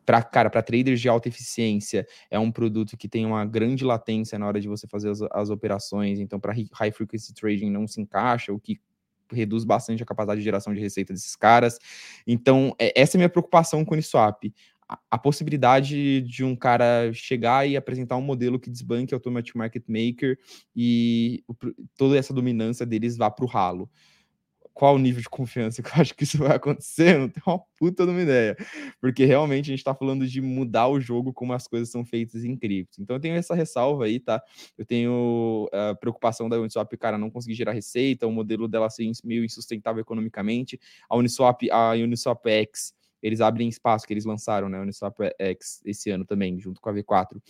para 0.06 0.22
cara, 0.22 0.50
para 0.50 0.62
traders 0.62 1.00
de 1.00 1.08
alta 1.08 1.28
eficiência, 1.28 2.06
é 2.30 2.38
um 2.38 2.50
produto 2.50 2.96
que 2.96 3.08
tem 3.08 3.26
uma 3.26 3.44
grande 3.44 3.84
latência 3.84 4.38
na 4.38 4.46
hora 4.46 4.60
de 4.60 4.68
você 4.68 4.86
fazer 4.86 5.10
as, 5.10 5.20
as 5.32 5.50
operações. 5.50 6.18
Então, 6.18 6.38
para 6.38 6.52
high 6.52 6.92
frequency 6.92 7.34
trading 7.34 7.70
não 7.70 7.86
se 7.86 8.00
encaixa, 8.00 8.52
o 8.52 8.60
que 8.60 8.80
reduz 9.32 9.64
bastante 9.64 10.02
a 10.02 10.06
capacidade 10.06 10.40
de 10.40 10.44
geração 10.44 10.72
de 10.74 10.80
receita 10.80 11.12
desses 11.12 11.36
caras. 11.36 11.78
Então, 12.26 12.74
é, 12.78 12.92
essa 13.00 13.16
é 13.16 13.18
a 13.18 13.20
minha 13.20 13.28
preocupação 13.28 13.84
com 13.84 13.92
o 13.92 13.94
Uniswap. 13.94 14.52
A, 14.88 14.98
a 15.12 15.18
possibilidade 15.18 16.22
de 16.22 16.44
um 16.44 16.56
cara 16.56 17.12
chegar 17.12 17.68
e 17.68 17.76
apresentar 17.76 18.16
um 18.16 18.22
modelo 18.22 18.58
que 18.58 18.70
desbanque 18.70 19.14
Automatic 19.14 19.54
Market 19.54 19.84
Maker 19.88 20.38
e 20.74 21.44
toda 21.96 22.18
essa 22.18 22.34
dominância 22.34 22.84
deles 22.84 23.16
vá 23.16 23.30
para 23.30 23.44
o 23.44 23.48
ralo 23.48 23.88
qual 24.72 24.94
o 24.94 24.98
nível 24.98 25.20
de 25.20 25.28
confiança 25.28 25.82
que 25.82 25.88
eu 25.88 25.92
acho 26.00 26.14
que 26.14 26.24
isso 26.24 26.38
vai 26.38 26.56
acontecer, 26.56 27.18
não 27.18 27.28
tenho 27.28 27.44
uma 27.46 27.58
puta 27.78 28.04
de 28.04 28.10
uma 28.10 28.22
ideia. 28.22 28.56
Porque 29.00 29.24
realmente 29.24 29.66
a 29.66 29.72
gente 29.72 29.78
está 29.80 29.94
falando 29.94 30.26
de 30.26 30.40
mudar 30.40 30.88
o 30.88 31.00
jogo 31.00 31.32
como 31.32 31.52
as 31.52 31.66
coisas 31.66 31.90
são 31.90 32.04
feitas 32.04 32.44
em 32.44 32.56
cripto. 32.56 33.00
Então 33.00 33.16
eu 33.16 33.20
tenho 33.20 33.34
essa 33.34 33.54
ressalva 33.54 34.04
aí, 34.04 34.20
tá? 34.20 34.42
Eu 34.78 34.84
tenho 34.84 35.68
a 35.72 35.94
preocupação 35.94 36.48
da 36.48 36.58
Uniswap, 36.58 36.92
cara, 36.96 37.18
não 37.18 37.30
conseguir 37.30 37.54
gerar 37.54 37.72
receita, 37.72 38.26
o 38.26 38.32
modelo 38.32 38.68
dela 38.68 38.88
ser 38.90 39.10
meio 39.24 39.44
insustentável 39.44 40.00
economicamente. 40.00 40.78
A 41.08 41.16
Uniswap, 41.16 41.62
a 41.70 41.92
Uniswap 41.92 42.46
X, 42.46 42.94
eles 43.22 43.40
abrem 43.40 43.68
espaço 43.68 44.06
que 44.06 44.12
eles 44.14 44.24
lançaram, 44.24 44.68
né? 44.68 44.80
Uniswap 44.80 45.18
X 45.38 45.82
esse 45.84 46.10
ano 46.10 46.24
também, 46.24 46.58
junto 46.58 46.80
com 46.80 46.88
a 46.88 46.92
V4 46.94 47.40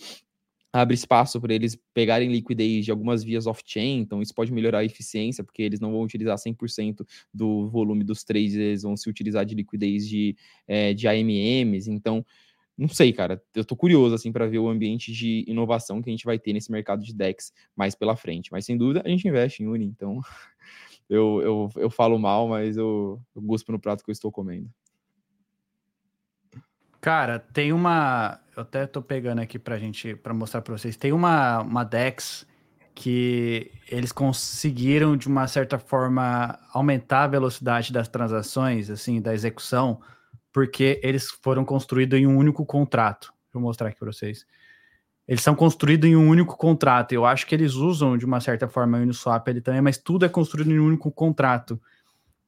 abre 0.73 0.95
espaço 0.95 1.39
para 1.41 1.53
eles 1.53 1.77
pegarem 1.93 2.31
liquidez 2.31 2.85
de 2.85 2.91
algumas 2.91 3.23
vias 3.23 3.45
off-chain, 3.47 3.99
então 3.99 4.21
isso 4.21 4.33
pode 4.33 4.51
melhorar 4.53 4.79
a 4.79 4.85
eficiência, 4.85 5.43
porque 5.43 5.61
eles 5.61 5.79
não 5.79 5.91
vão 5.91 6.01
utilizar 6.01 6.37
100% 6.37 7.05
do 7.33 7.67
volume 7.69 8.03
dos 8.03 8.23
trades, 8.23 8.55
eles 8.55 8.83
vão 8.83 8.95
se 8.95 9.09
utilizar 9.09 9.45
de 9.45 9.55
liquidez 9.55 10.07
de, 10.07 10.35
é, 10.67 10.93
de 10.93 11.07
AMMs, 11.07 11.87
então 11.87 12.25
não 12.77 12.87
sei, 12.87 13.13
cara, 13.13 13.43
eu 13.53 13.65
tô 13.65 13.75
curioso, 13.75 14.15
assim, 14.15 14.31
para 14.31 14.47
ver 14.47 14.59
o 14.59 14.69
ambiente 14.69 15.11
de 15.11 15.43
inovação 15.47 16.01
que 16.01 16.09
a 16.09 16.13
gente 16.13 16.25
vai 16.25 16.39
ter 16.39 16.53
nesse 16.53 16.71
mercado 16.71 17.03
de 17.03 17.13
DEX 17.13 17.51
mais 17.75 17.93
pela 17.93 18.15
frente, 18.15 18.51
mas 18.51 18.65
sem 18.65 18.77
dúvida 18.77 19.01
a 19.05 19.09
gente 19.09 19.27
investe 19.27 19.61
em 19.61 19.67
Uni, 19.67 19.85
então 19.85 20.21
eu, 21.09 21.41
eu, 21.41 21.69
eu 21.75 21.89
falo 21.89 22.17
mal, 22.17 22.47
mas 22.47 22.77
eu, 22.77 23.21
eu 23.35 23.41
gosto 23.41 23.71
no 23.71 23.79
prato 23.79 24.03
que 24.03 24.09
eu 24.09 24.13
estou 24.13 24.31
comendo. 24.31 24.69
Cara, 27.01 27.39
tem 27.39 27.73
uma. 27.73 28.39
Eu 28.55 28.61
até 28.61 28.85
tô 28.85 29.01
pegando 29.01 29.41
aqui 29.41 29.57
pra 29.57 29.79
gente, 29.79 30.15
pra 30.15 30.33
mostrar 30.35 30.61
pra 30.61 30.77
vocês. 30.77 30.95
Tem 30.95 31.11
uma, 31.11 31.61
uma 31.61 31.83
Dex 31.83 32.45
que 32.93 33.71
eles 33.89 34.11
conseguiram, 34.11 35.17
de 35.17 35.27
uma 35.27 35.47
certa 35.47 35.79
forma, 35.79 36.59
aumentar 36.71 37.23
a 37.23 37.27
velocidade 37.27 37.91
das 37.91 38.07
transações, 38.07 38.89
assim, 38.89 39.19
da 39.19 39.33
execução, 39.33 39.99
porque 40.53 40.99
eles 41.01 41.31
foram 41.31 41.65
construídos 41.65 42.19
em 42.19 42.27
um 42.27 42.37
único 42.37 42.63
contrato. 42.65 43.33
Vou 43.51 43.63
mostrar 43.63 43.87
aqui 43.87 43.97
para 43.97 44.11
vocês. 44.11 44.45
Eles 45.27 45.41
são 45.41 45.55
construídos 45.55 46.07
em 46.07 46.15
um 46.15 46.29
único 46.29 46.55
contrato. 46.55 47.13
Eu 47.13 47.25
acho 47.25 47.47
que 47.47 47.55
eles 47.55 47.73
usam, 47.73 48.17
de 48.17 48.25
uma 48.25 48.39
certa 48.39 48.67
forma, 48.67 48.99
o 48.99 49.01
Uniswap 49.01 49.47
ele 49.47 49.61
também, 49.61 49.81
mas 49.81 49.97
tudo 49.97 50.25
é 50.25 50.29
construído 50.29 50.71
em 50.71 50.79
um 50.79 50.85
único 50.85 51.11
contrato. 51.11 51.81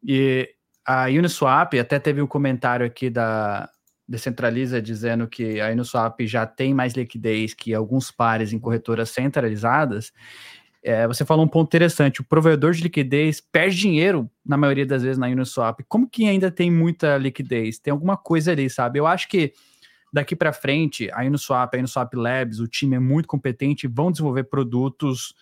E 0.04 0.54
a 0.86 1.06
Uniswap, 1.06 1.74
até 1.80 1.98
teve 1.98 2.22
um 2.22 2.28
comentário 2.28 2.86
aqui 2.86 3.10
da, 3.10 3.70
Decentraliza 4.08 4.82
dizendo 4.82 5.28
que 5.28 5.62
a 5.62 5.70
Uniswap 5.70 6.20
já 6.28 6.46
tem 6.46 6.74
mais 6.74 6.94
liquidez 6.94 7.54
que 7.54 7.74
alguns 7.74 8.12
pares 8.12 8.52
em 8.52 8.60
corretoras 8.60 9.10
centralizadas, 9.10 10.12
é, 10.84 11.08
você 11.08 11.24
falou 11.24 11.46
um 11.46 11.48
ponto 11.48 11.70
interessante, 11.70 12.20
o 12.20 12.26
provedor 12.26 12.74
de 12.74 12.84
liquidez 12.84 13.40
perde 13.40 13.78
dinheiro, 13.78 14.30
na 14.46 14.58
maioria 14.58 14.86
das 14.86 15.02
vezes, 15.02 15.18
na 15.18 15.28
Uniswap. 15.28 15.80
Como 15.88 16.10
que 16.10 16.28
ainda 16.28 16.52
tem 16.52 16.70
muita 16.70 17.18
liquidez? 17.18 17.80
Tem 17.80 17.92
alguma 17.92 18.18
coisa 18.18 18.52
ali, 18.52 18.70
sabe? 18.70 19.00
Eu 19.00 19.08
acho 19.08 19.30
que 19.30 19.54
daqui 20.12 20.36
para 20.36 20.52
frente, 20.52 21.10
a 21.14 21.22
Uniswap, 21.22 21.74
a 21.74 21.80
Uniswap 21.80 22.14
Labs, 22.14 22.60
o 22.60 22.68
time 22.68 22.98
é 22.98 23.00
muito 23.00 23.28
competente, 23.28 23.88
vão 23.88 24.12
desenvolver 24.12 24.44
produtos 24.44 25.34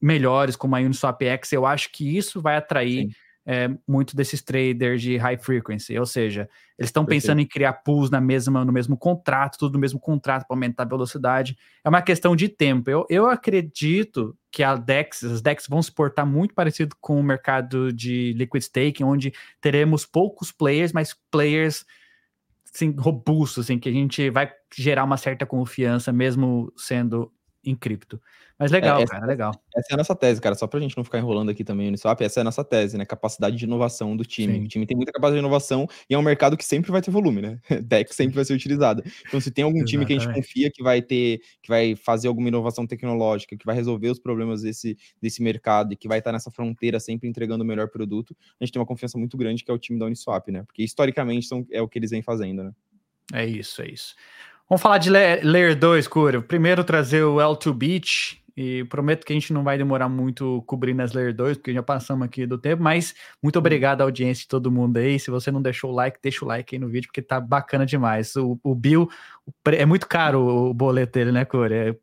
melhores 0.00 0.54
como 0.54 0.76
a 0.76 0.78
Uniswap 0.80 1.22
X. 1.22 1.52
Eu 1.52 1.64
acho 1.64 1.90
que 1.90 2.16
isso 2.16 2.42
vai 2.42 2.56
atrair... 2.56 3.06
Sim 3.06 3.25
é, 3.46 3.70
muito 3.86 4.16
desses 4.16 4.42
traders 4.42 5.00
de 5.00 5.16
high 5.16 5.38
frequency, 5.38 5.96
ou 5.96 6.04
seja, 6.04 6.48
eles 6.76 6.88
estão 6.88 7.06
pensando 7.06 7.40
em 7.40 7.46
criar 7.46 7.72
pools 7.74 8.10
na 8.10 8.20
mesma, 8.20 8.64
no 8.64 8.72
mesmo 8.72 8.96
contrato, 8.96 9.56
tudo 9.56 9.74
no 9.74 9.78
mesmo 9.78 10.00
contrato 10.00 10.46
para 10.46 10.56
aumentar 10.56 10.82
a 10.82 10.88
velocidade. 10.88 11.56
É 11.84 11.88
uma 11.88 12.02
questão 12.02 12.34
de 12.34 12.48
tempo. 12.48 12.90
Eu, 12.90 13.06
eu 13.08 13.26
acredito 13.26 14.36
que 14.50 14.64
a 14.64 14.74
DEX, 14.74 15.22
as 15.22 15.40
DEX 15.40 15.66
vão 15.68 15.80
se 15.80 15.92
portar 15.92 16.26
muito 16.26 16.54
parecido 16.54 16.96
com 17.00 17.20
o 17.20 17.22
mercado 17.22 17.92
de 17.92 18.32
liquid 18.32 18.62
staking, 18.62 19.04
onde 19.04 19.32
teremos 19.60 20.04
poucos 20.04 20.50
players, 20.50 20.92
mas 20.92 21.14
players 21.30 21.86
assim, 22.74 22.94
robustos, 22.98 23.64
assim, 23.64 23.78
que 23.78 23.88
a 23.88 23.92
gente 23.92 24.28
vai 24.28 24.52
gerar 24.76 25.04
uma 25.04 25.16
certa 25.16 25.46
confiança, 25.46 26.12
mesmo 26.12 26.72
sendo 26.76 27.32
em 27.70 27.74
cripto. 27.74 28.20
Mas 28.58 28.70
legal, 28.70 29.00
é, 29.00 29.06
cara, 29.06 29.26
legal. 29.26 29.52
Essa 29.76 29.88
é 29.90 29.94
a 29.94 29.96
nossa 29.98 30.14
tese, 30.14 30.40
cara. 30.40 30.54
Só 30.54 30.66
pra 30.66 30.80
gente 30.80 30.96
não 30.96 31.04
ficar 31.04 31.18
enrolando 31.18 31.50
aqui 31.50 31.62
também 31.62 31.86
no 31.86 31.90
Uniswap, 31.90 32.20
essa 32.22 32.40
é 32.40 32.42
a 32.42 32.44
nossa 32.44 32.64
tese, 32.64 32.96
né? 32.96 33.04
Capacidade 33.04 33.56
de 33.56 33.64
inovação 33.64 34.16
do 34.16 34.24
time. 34.24 34.54
Sim. 34.54 34.64
O 34.64 34.68
time 34.68 34.86
tem 34.86 34.96
muita 34.96 35.12
capacidade 35.12 35.40
de 35.40 35.46
inovação 35.46 35.86
e 36.08 36.14
é 36.14 36.18
um 36.18 36.22
mercado 36.22 36.56
que 36.56 36.64
sempre 36.64 36.90
vai 36.90 37.02
ter 37.02 37.10
volume, 37.10 37.42
né? 37.42 37.60
Deck 37.84 38.14
sempre 38.14 38.34
vai 38.34 38.44
ser 38.44 38.54
utilizado. 38.54 39.02
Então, 39.28 39.40
se 39.40 39.50
tem 39.50 39.64
algum 39.64 39.84
time 39.84 40.06
que 40.06 40.14
a 40.14 40.18
gente 40.18 40.32
confia 40.32 40.70
que 40.70 40.82
vai 40.82 41.02
ter, 41.02 41.40
que 41.62 41.68
vai 41.68 41.94
fazer 41.96 42.28
alguma 42.28 42.48
inovação 42.48 42.86
tecnológica, 42.86 43.56
que 43.56 43.66
vai 43.66 43.74
resolver 43.74 44.08
os 44.08 44.18
problemas 44.18 44.62
desse, 44.62 44.96
desse 45.20 45.42
mercado 45.42 45.92
e 45.92 45.96
que 45.96 46.08
vai 46.08 46.18
estar 46.18 46.32
nessa 46.32 46.50
fronteira 46.50 46.98
sempre 46.98 47.28
entregando 47.28 47.62
o 47.62 47.66
melhor 47.66 47.90
produto, 47.90 48.34
a 48.58 48.64
gente 48.64 48.72
tem 48.72 48.80
uma 48.80 48.86
confiança 48.86 49.18
muito 49.18 49.36
grande 49.36 49.64
que 49.64 49.70
é 49.70 49.74
o 49.74 49.78
time 49.78 49.98
da 49.98 50.06
Uniswap, 50.06 50.48
né? 50.50 50.62
Porque 50.62 50.82
historicamente 50.82 51.46
são, 51.46 51.66
é 51.70 51.82
o 51.82 51.88
que 51.88 51.98
eles 51.98 52.10
vêm 52.10 52.22
fazendo, 52.22 52.64
né? 52.64 52.72
É 53.34 53.44
isso, 53.44 53.82
é 53.82 53.88
isso. 53.88 54.14
Vamos 54.68 54.82
falar 54.82 54.98
de 54.98 55.10
Layer 55.10 55.78
2, 55.78 56.08
Cura. 56.08 56.42
Primeiro 56.42 56.82
trazer 56.82 57.22
o 57.22 57.36
L2 57.36 57.72
Beach, 57.72 58.42
e 58.56 58.84
prometo 58.84 59.24
que 59.24 59.32
a 59.32 59.36
gente 59.36 59.52
não 59.52 59.62
vai 59.62 59.76
demorar 59.76 60.08
muito 60.08 60.62
cobrindo 60.66 61.02
as 61.02 61.12
Layer 61.12 61.34
2, 61.34 61.58
porque 61.58 61.74
já 61.74 61.82
passamos 61.82 62.24
aqui 62.24 62.46
do 62.46 62.56
tempo, 62.56 62.82
mas 62.82 63.14
muito 63.42 63.58
obrigado 63.58 64.00
à 64.00 64.04
audiência 64.04 64.42
de 64.42 64.48
todo 64.48 64.72
mundo 64.72 64.96
aí. 64.96 65.20
Se 65.20 65.30
você 65.30 65.50
não 65.50 65.60
deixou 65.60 65.92
o 65.92 65.94
like, 65.94 66.18
deixa 66.22 66.44
o 66.44 66.48
like 66.48 66.74
aí 66.74 66.80
no 66.80 66.88
vídeo, 66.88 67.08
porque 67.08 67.20
tá 67.20 67.38
bacana 67.38 67.84
demais. 67.84 68.34
O, 68.34 68.58
o 68.62 68.74
Bill, 68.74 69.10
é 69.66 69.84
muito 69.84 70.08
caro 70.08 70.40
o 70.40 70.74
boleto 70.74 71.12
dele, 71.12 71.32
né, 71.32 71.44
Core? 71.44 71.74
É, 71.74 71.96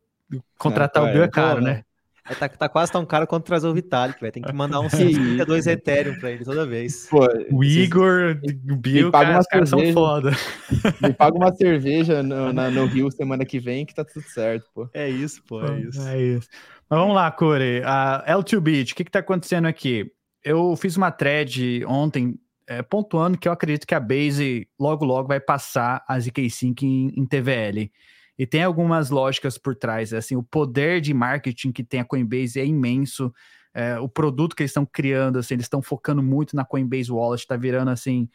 contratar 0.56 1.04
é, 1.04 1.10
o 1.10 1.12
Bill 1.12 1.24
é 1.24 1.28
caro, 1.28 1.60
né? 1.60 1.84
É, 2.26 2.34
tá, 2.34 2.48
tá, 2.48 2.68
quase 2.70 2.90
tão 2.90 3.04
caro 3.04 3.26
quanto 3.26 3.44
trazer 3.44 3.66
o 3.66 3.74
Vitalik, 3.74 4.18
vai. 4.18 4.30
Tem 4.30 4.42
que 4.42 4.52
mandar 4.52 4.80
uns 4.82 4.92
52 4.92 5.66
Ethereum 5.66 6.18
pra 6.18 6.30
ele 6.30 6.44
toda 6.44 6.66
vez. 6.66 7.06
Pô, 7.08 7.26
o 7.50 7.62
Igor, 7.62 8.40
o 8.70 8.76
Bill, 8.76 9.10
paga 9.10 9.26
cara, 9.26 9.38
uma 9.38 9.44
caras 9.44 9.68
são 9.68 9.92
foda. 9.92 10.30
Me 11.02 11.12
paga 11.12 11.36
uma 11.36 11.54
cerveja 11.54 12.22
no, 12.22 12.52
na, 12.52 12.70
no 12.70 12.86
Rio 12.86 13.10
semana 13.10 13.44
que 13.44 13.60
vem 13.60 13.84
que 13.84 13.94
tá 13.94 14.04
tudo 14.04 14.24
certo, 14.24 14.66
pô. 14.74 14.88
É 14.94 15.08
isso, 15.08 15.42
pô, 15.46 15.62
é 15.62 15.80
isso. 15.80 16.08
É 16.08 16.22
isso. 16.22 16.48
Mas 16.88 16.98
vamos 16.98 17.14
lá, 17.14 17.30
Corey. 17.30 17.82
A 17.84 18.24
L2Bit, 18.26 18.92
o 18.92 18.96
que 18.96 19.04
que 19.04 19.10
tá 19.10 19.18
acontecendo 19.18 19.66
aqui? 19.66 20.10
Eu 20.42 20.74
fiz 20.76 20.96
uma 20.96 21.10
thread 21.10 21.84
ontem 21.86 22.38
é, 22.66 22.82
pontuando 22.82 23.36
que 23.36 23.48
eu 23.48 23.52
acredito 23.52 23.86
que 23.86 23.94
a 23.94 24.00
Base 24.00 24.66
logo 24.78 25.04
logo 25.04 25.28
vai 25.28 25.40
passar 25.40 26.02
a 26.08 26.16
ZK5 26.16 26.82
em, 26.82 27.12
em 27.16 27.26
TVL. 27.26 27.90
E 28.38 28.46
tem 28.46 28.62
algumas 28.62 29.10
lógicas 29.10 29.56
por 29.56 29.76
trás. 29.76 30.12
Assim, 30.12 30.36
o 30.36 30.42
poder 30.42 31.00
de 31.00 31.14
marketing 31.14 31.72
que 31.72 31.84
tem 31.84 32.00
a 32.00 32.04
Coinbase 32.04 32.58
é 32.58 32.66
imenso. 32.66 33.32
É, 33.72 33.98
o 33.98 34.08
produto 34.08 34.54
que 34.54 34.62
eles 34.62 34.70
estão 34.70 34.86
criando, 34.86 35.38
assim, 35.38 35.54
eles 35.54 35.64
estão 35.64 35.82
focando 35.82 36.22
muito 36.22 36.54
na 36.54 36.64
Coinbase 36.64 37.10
Wallet, 37.10 37.42
está 37.42 37.56
virando 37.56 37.90
assim 37.90 38.28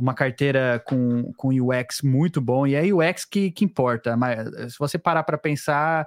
uma 0.00 0.14
carteira 0.14 0.82
com, 0.86 1.32
com 1.34 1.48
UX 1.48 2.00
muito 2.02 2.40
bom, 2.40 2.66
e 2.66 2.74
é 2.74 2.82
UX 2.92 3.24
que, 3.24 3.50
que 3.50 3.64
importa. 3.64 4.16
Mas 4.16 4.72
se 4.72 4.78
você 4.78 4.98
parar 4.98 5.22
para 5.22 5.36
pensar, 5.36 6.06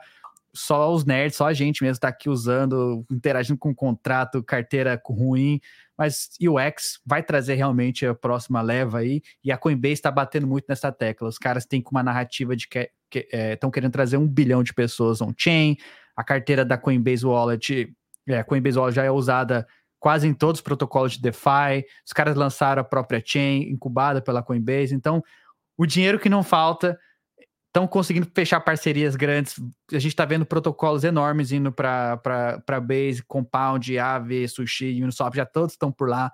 só 0.53 0.93
os 0.93 1.05
nerds, 1.05 1.37
só 1.37 1.47
a 1.47 1.53
gente 1.53 1.83
mesmo 1.83 1.93
está 1.93 2.09
aqui 2.09 2.29
usando, 2.29 3.05
interagindo 3.09 3.57
com 3.57 3.73
contrato, 3.73 4.43
carteira 4.43 5.01
ruim, 5.05 5.59
mas 5.97 6.29
UX 6.41 6.99
vai 7.05 7.23
trazer 7.23 7.55
realmente 7.55 8.05
a 8.05 8.15
próxima 8.15 8.61
leva 8.61 8.99
aí, 8.99 9.21
e 9.43 9.51
a 9.51 9.57
Coinbase 9.57 9.93
está 9.93 10.11
batendo 10.11 10.47
muito 10.47 10.65
nessa 10.67 10.91
tecla. 10.91 11.27
Os 11.27 11.37
caras 11.37 11.65
têm 11.65 11.83
uma 11.91 12.03
narrativa 12.03 12.55
de 12.55 12.67
que 12.67 12.89
estão 13.19 13.69
é, 13.69 13.71
querendo 13.71 13.91
trazer 13.91 14.17
um 14.17 14.27
bilhão 14.27 14.63
de 14.63 14.73
pessoas 14.73 15.21
on-chain, 15.21 15.77
a 16.15 16.23
carteira 16.23 16.63
da 16.63 16.77
Coinbase 16.77 17.25
Wallet, 17.25 17.93
é, 18.27 18.43
Coinbase 18.43 18.77
Wallet 18.77 18.95
já 18.95 19.03
é 19.03 19.11
usada 19.11 19.67
quase 19.99 20.27
em 20.27 20.33
todos 20.33 20.59
os 20.59 20.63
protocolos 20.63 21.13
de 21.13 21.21
DeFi, 21.21 21.85
os 22.05 22.11
caras 22.11 22.35
lançaram 22.35 22.81
a 22.81 22.85
própria 22.85 23.21
chain, 23.25 23.69
incubada 23.69 24.21
pela 24.21 24.43
Coinbase, 24.43 24.93
então 24.93 25.23
o 25.77 25.85
dinheiro 25.85 26.19
que 26.19 26.29
não 26.29 26.43
falta 26.43 26.99
estão 27.73 27.87
conseguindo 27.87 28.29
fechar 28.35 28.59
parcerias 28.59 29.15
grandes. 29.15 29.55
A 29.91 29.97
gente 29.97 30.11
está 30.11 30.25
vendo 30.25 30.45
protocolos 30.45 31.03
enormes 31.03 31.51
indo 31.51 31.71
para 31.71 32.61
Base, 32.81 33.23
Compound, 33.25 33.97
Aave, 33.97 34.47
Sushi, 34.47 35.01
Uniswap, 35.01 35.35
já 35.35 35.45
todos 35.45 35.73
estão 35.73 35.91
por 35.91 36.07
lá. 36.07 36.31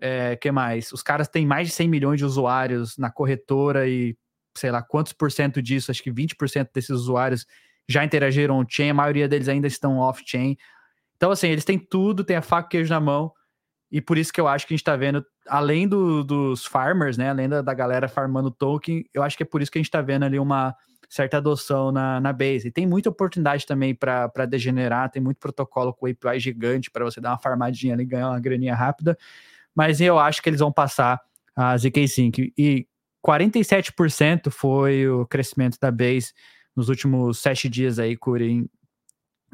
É, 0.00 0.36
que 0.36 0.52
mais? 0.52 0.92
Os 0.92 1.02
caras 1.02 1.26
têm 1.26 1.44
mais 1.44 1.66
de 1.66 1.74
100 1.74 1.88
milhões 1.88 2.18
de 2.18 2.24
usuários 2.24 2.96
na 2.96 3.10
corretora 3.10 3.88
e 3.88 4.16
sei 4.58 4.70
lá 4.70 4.82
quantos 4.82 5.12
por 5.12 5.30
cento 5.30 5.62
disso, 5.62 5.90
acho 5.90 6.02
que 6.02 6.12
20% 6.12 6.68
desses 6.72 6.90
usuários 6.90 7.46
já 7.88 8.04
interagiram 8.04 8.58
on-chain, 8.58 8.90
a 8.90 8.94
maioria 8.94 9.28
deles 9.28 9.48
ainda 9.48 9.66
estão 9.66 9.98
off-chain. 9.98 10.56
Então, 11.16 11.30
assim, 11.30 11.48
eles 11.48 11.64
têm 11.64 11.78
tudo, 11.78 12.22
tem 12.22 12.36
a 12.36 12.42
faca 12.42 12.68
e 12.68 12.70
queijo 12.70 12.90
na 12.90 13.00
mão, 13.00 13.32
e 13.90 14.00
por 14.00 14.18
isso 14.18 14.32
que 14.32 14.40
eu 14.40 14.46
acho 14.46 14.66
que 14.66 14.74
a 14.74 14.76
gente 14.76 14.82
está 14.82 14.96
vendo, 14.96 15.24
além 15.46 15.88
do, 15.88 16.22
dos 16.22 16.66
farmers, 16.66 17.16
né, 17.16 17.30
além 17.30 17.48
da, 17.48 17.62
da, 17.62 17.72
galera 17.72 18.06
farmando 18.06 18.50
token, 18.50 19.04
eu 19.14 19.22
acho 19.22 19.36
que 19.36 19.42
é 19.42 19.46
por 19.46 19.62
isso 19.62 19.70
que 19.70 19.78
a 19.78 19.80
gente 19.80 19.88
está 19.88 20.02
vendo 20.02 20.24
ali 20.24 20.38
uma 20.38 20.76
certa 21.08 21.38
adoção 21.38 21.90
na, 21.90 22.20
na 22.20 22.32
base. 22.32 22.68
E 22.68 22.70
tem 22.70 22.86
muita 22.86 23.08
oportunidade 23.08 23.66
também 23.66 23.94
para 23.94 24.44
degenerar, 24.46 25.10
tem 25.10 25.22
muito 25.22 25.38
protocolo 25.38 25.94
com 25.94 26.06
API 26.06 26.38
gigante 26.38 26.90
para 26.90 27.02
você 27.02 27.18
dar 27.18 27.30
uma 27.30 27.38
farmadinha 27.38 27.94
ali 27.94 28.02
e 28.02 28.06
ganhar 28.06 28.28
uma 28.28 28.40
graninha 28.40 28.74
rápida, 28.74 29.16
mas 29.74 30.02
eu 30.02 30.18
acho 30.18 30.42
que 30.42 30.50
eles 30.50 30.60
vão 30.60 30.70
passar 30.70 31.18
a 31.56 31.74
ZK5. 31.76 32.52
E 32.58 32.86
47% 33.28 34.50
foi 34.50 35.06
o 35.06 35.26
crescimento 35.26 35.78
da 35.78 35.90
base 35.90 36.32
nos 36.74 36.88
últimos 36.88 37.38
sete 37.38 37.68
dias 37.68 37.98
aí, 37.98 38.16
Curi, 38.16 38.50
em, 38.50 38.70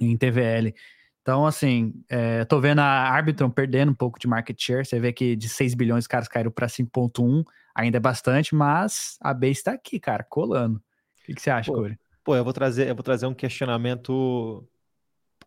em 0.01 0.17
TVL. 0.17 0.73
Então, 1.21 1.45
assim, 1.45 1.93
é, 2.09 2.45
tô 2.45 2.61
vendo 2.61 2.81
a 2.81 2.85
Arbitron 2.85 3.51
perdendo 3.51 3.91
um 3.91 3.95
pouco 3.95 4.21
de 4.21 4.29
market 4.29 4.63
share. 4.63 4.85
Você 4.85 5.01
vê 5.01 5.13
que 5.13 5.35
de 5.35 5.49
6 5.49 5.75
bilhões 5.75 6.05
os 6.05 6.07
caras 6.07 6.29
caíram 6.29 6.51
para 6.51 6.69
5,1, 6.69 7.43
ainda 7.75 7.97
é 7.97 8.01
bastante, 8.01 8.55
mas 8.55 9.17
a 9.21 9.35
base 9.35 9.53
está 9.53 9.73
aqui, 9.73 9.99
cara, 9.99 10.23
colando. 10.23 10.77
O 10.77 11.25
que, 11.25 11.35
que 11.35 11.43
você 11.43 11.51
acha, 11.51 11.73
pô, 11.73 11.79
Corey? 11.79 11.99
Pô, 12.23 12.37
eu 12.37 12.45
vou 12.45 12.53
trazer, 12.53 12.89
eu 12.89 12.95
vou 12.95 13.03
trazer 13.03 13.27
um 13.27 13.35
questionamento. 13.35 14.69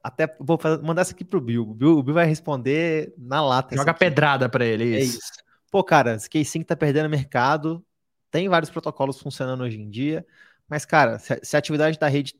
Até 0.03 0.35
vou 0.39 0.57
fazer, 0.57 0.81
mandar 0.83 1.03
isso 1.03 1.11
aqui 1.11 1.23
pro 1.23 1.39
Bill. 1.39 1.61
O 1.61 1.73
Bill, 1.73 1.97
o 1.99 2.03
Bill 2.03 2.15
vai 2.15 2.25
responder 2.25 3.13
na 3.17 3.39
lata. 3.41 3.75
Joga 3.75 3.93
pedrada 3.93 4.49
para 4.49 4.65
ele, 4.65 4.95
é 4.95 4.99
isso. 4.99 5.15
É 5.15 5.19
isso. 5.19 5.31
Pô, 5.71 5.83
cara, 5.83 6.15
esse 6.15 6.27
K5 6.27 6.65
tá 6.65 6.75
perdendo 6.75 7.07
mercado. 7.07 7.85
Tem 8.31 8.49
vários 8.49 8.69
protocolos 8.69 9.19
funcionando 9.19 9.63
hoje 9.63 9.79
em 9.79 9.89
dia. 9.89 10.25
Mas, 10.67 10.85
cara, 10.85 11.17
se 11.19 11.55
a, 11.55 11.59
atividade 11.59 11.97
da 11.97 12.07
rede 12.07 12.35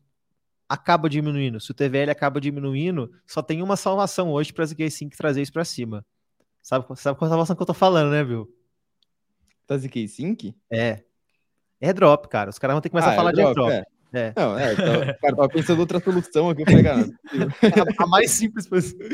acaba 0.68 1.10
diminuindo, 1.10 1.60
se 1.62 1.72
o 1.72 1.74
TVL 1.74 2.12
acaba 2.12 2.42
diminuindo, 2.42 3.14
só 3.26 3.42
tem 3.42 3.62
uma 3.62 3.78
salvação 3.78 4.32
hoje 4.32 4.52
para 4.52 4.66
as 4.66 4.74
ZK5 4.74 5.16
trazer 5.16 5.42
isso 5.42 5.54
para 5.54 5.64
cima. 5.64 6.06
Sabe, 6.62 6.86
sabe 6.98 7.18
qual 7.18 7.28
é 7.28 7.30
a 7.30 7.32
salvação 7.32 7.56
que 7.56 7.62
eu 7.62 7.66
tô 7.66 7.74
falando, 7.74 8.12
né, 8.12 8.24
viu? 8.24 8.54
Da 9.66 9.78
ZK5? 9.78 10.54
É. 10.70 11.04
Airdrop, 11.82 12.28
cara. 12.28 12.50
Os 12.50 12.60
caras 12.60 12.74
vão 12.74 12.82
ter 12.82 12.90
que 12.90 12.92
começar 12.92 13.12
ah, 13.12 13.14
a 13.14 13.16
falar 13.16 13.30
airdrop, 13.30 13.56
de 13.56 13.62
airdrop. 13.62 13.88
É. 14.14 14.20
é. 14.20 14.34
Não, 14.36 14.60
é, 14.60 14.74
então, 14.74 14.86
cara, 15.22 15.36
tava 15.36 15.50
pensando 15.50 15.80
outra 15.80 16.00
solução 16.02 16.50
aqui, 16.50 16.64
eu 16.64 16.66
falei, 16.66 16.84
cara, 16.84 17.02
a, 18.00 18.04
a 18.04 18.08
mais 18.08 18.32
simples 18.32 18.68
possível. 18.68 19.08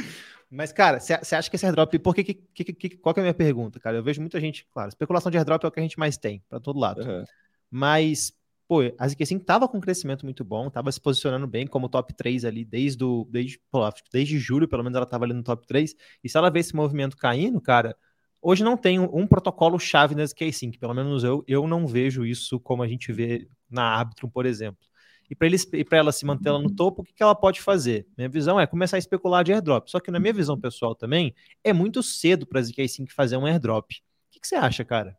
Mas, 0.53 0.71
cara, 0.71 0.99
você 0.99 1.35
acha 1.35 1.49
que 1.49 1.55
esse 1.55 1.65
airdrop. 1.65 1.97
Por 1.97 2.13
que, 2.13 2.23
que, 2.23 2.33
que, 2.73 2.89
qual 2.97 3.11
que 3.11 3.19
é 3.19 3.23
a 3.23 3.25
minha 3.25 3.33
pergunta, 3.33 3.79
cara? 3.79 3.97
Eu 3.97 4.03
vejo 4.03 4.21
muita 4.21 4.39
gente, 4.39 4.67
claro, 4.71 4.87
especulação 4.87 5.31
de 5.31 5.37
airdrop 5.37 5.63
é 5.63 5.67
o 5.67 5.71
que 5.71 5.79
a 5.79 5.83
gente 5.83 5.97
mais 5.97 6.15
tem, 6.15 6.43
para 6.47 6.59
todo 6.59 6.79
lado. 6.79 7.01
Uhum. 7.01 7.23
Mas 7.71 8.31
pô, 8.67 8.81
a 8.81 9.07
ZK5 9.07 9.43
tava 9.43 9.67
com 9.67 9.77
um 9.77 9.81
crescimento 9.81 10.25
muito 10.25 10.43
bom, 10.43 10.69
tava 10.69 10.91
se 10.91 11.01
posicionando 11.01 11.47
bem 11.47 11.65
como 11.65 11.89
top 11.89 12.13
3 12.13 12.45
ali 12.45 12.63
desde, 12.63 13.03
o, 13.03 13.27
desde, 13.31 13.59
pô, 13.71 13.81
desde 14.11 14.37
julho, 14.37 14.67
pelo 14.67 14.83
menos 14.83 14.95
ela 14.95 15.07
tava 15.07 15.25
ali 15.25 15.33
no 15.33 15.43
top 15.43 15.65
3. 15.65 15.95
E 16.23 16.29
se 16.29 16.37
ela 16.37 16.51
vê 16.51 16.59
esse 16.59 16.75
movimento 16.75 17.17
caindo, 17.17 17.59
cara, 17.59 17.95
hoje 18.39 18.63
não 18.63 18.77
tem 18.77 18.99
um, 18.99 19.09
um 19.11 19.25
protocolo 19.25 19.79
chave 19.79 20.13
na 20.13 20.23
ZK5, 20.23 20.77
pelo 20.77 20.93
menos 20.93 21.23
eu, 21.23 21.43
eu 21.47 21.65
não 21.65 21.87
vejo 21.87 22.23
isso 22.23 22.59
como 22.59 22.83
a 22.83 22.87
gente 22.87 23.11
vê 23.11 23.47
na 23.69 23.85
Arbitrum, 23.85 24.29
por 24.29 24.45
exemplo. 24.45 24.85
E 25.33 25.83
para 25.83 25.97
ela 25.97 26.11
se 26.11 26.25
manter 26.25 26.51
no 26.51 26.73
topo, 26.73 27.01
o 27.01 27.05
que, 27.05 27.13
que 27.13 27.23
ela 27.23 27.35
pode 27.35 27.61
fazer? 27.61 28.07
Minha 28.17 28.29
visão 28.29 28.59
é 28.59 28.67
começar 28.67 28.97
a 28.97 28.99
especular 28.99 29.43
de 29.43 29.53
airdrop. 29.53 29.87
Só 29.89 29.99
que 29.99 30.11
na 30.11 30.19
minha 30.19 30.33
visão 30.33 30.59
pessoal 30.59 30.95
também, 30.95 31.33
é 31.63 31.73
muito 31.73 32.01
cedo 32.01 32.45
para 32.45 32.59
a 32.59 32.63
ZK5 32.63 33.09
fazer 33.11 33.37
um 33.37 33.45
airdrop. 33.45 33.91
O 33.91 33.95
que, 34.31 34.39
que 34.39 34.47
você 34.47 34.55
acha, 34.55 34.83
cara? 34.85 35.17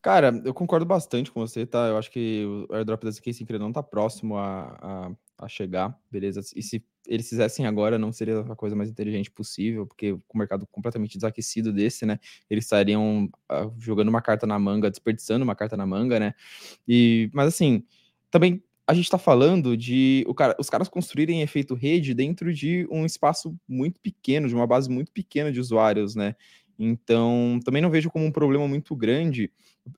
Cara, 0.00 0.40
eu 0.44 0.54
concordo 0.54 0.86
bastante 0.86 1.30
com 1.30 1.40
você, 1.40 1.66
tá? 1.66 1.88
Eu 1.88 1.98
acho 1.98 2.10
que 2.10 2.44
o 2.70 2.74
airdrop 2.74 3.02
da 3.02 3.10
ZK 3.10 3.58
não 3.58 3.72
tá 3.72 3.82
próximo 3.82 4.36
a, 4.36 4.78
a, 4.80 5.44
a, 5.44 5.48
chegar, 5.48 5.98
beleza? 6.10 6.40
E 6.54 6.62
se 6.62 6.84
eles 7.06 7.28
fizessem 7.28 7.66
agora, 7.66 7.98
não 7.98 8.12
seria 8.12 8.40
a 8.40 8.54
coisa 8.54 8.76
mais 8.76 8.88
inteligente 8.88 9.30
possível, 9.30 9.86
porque 9.86 10.12
com 10.28 10.36
o 10.36 10.38
mercado 10.38 10.66
completamente 10.70 11.16
desaquecido 11.16 11.72
desse, 11.72 12.06
né? 12.06 12.20
Eles 12.48 12.64
estariam 12.64 13.28
uh, 13.50 13.74
jogando 13.78 14.08
uma 14.08 14.22
carta 14.22 14.46
na 14.46 14.58
manga, 14.58 14.88
desperdiçando 14.88 15.42
uma 15.42 15.56
carta 15.56 15.76
na 15.76 15.84
manga, 15.84 16.20
né? 16.20 16.34
E, 16.86 17.28
mas 17.34 17.48
assim, 17.48 17.84
também 18.30 18.62
a 18.86 18.94
gente 18.94 19.04
está 19.04 19.18
falando 19.18 19.76
de 19.76 20.24
cara, 20.36 20.56
os 20.58 20.70
caras 20.70 20.88
construírem 20.88 21.42
efeito 21.42 21.74
rede 21.74 22.14
dentro 22.14 22.52
de 22.54 22.86
um 22.90 23.04
espaço 23.04 23.54
muito 23.68 24.00
pequeno, 24.00 24.48
de 24.48 24.54
uma 24.54 24.66
base 24.66 24.88
muito 24.90 25.12
pequena 25.12 25.52
de 25.52 25.60
usuários, 25.60 26.14
né? 26.14 26.34
Então, 26.78 27.58
também 27.64 27.82
não 27.82 27.90
vejo 27.90 28.08
como 28.10 28.24
um 28.24 28.32
problema 28.32 28.66
muito 28.68 28.94
grande. 28.96 29.50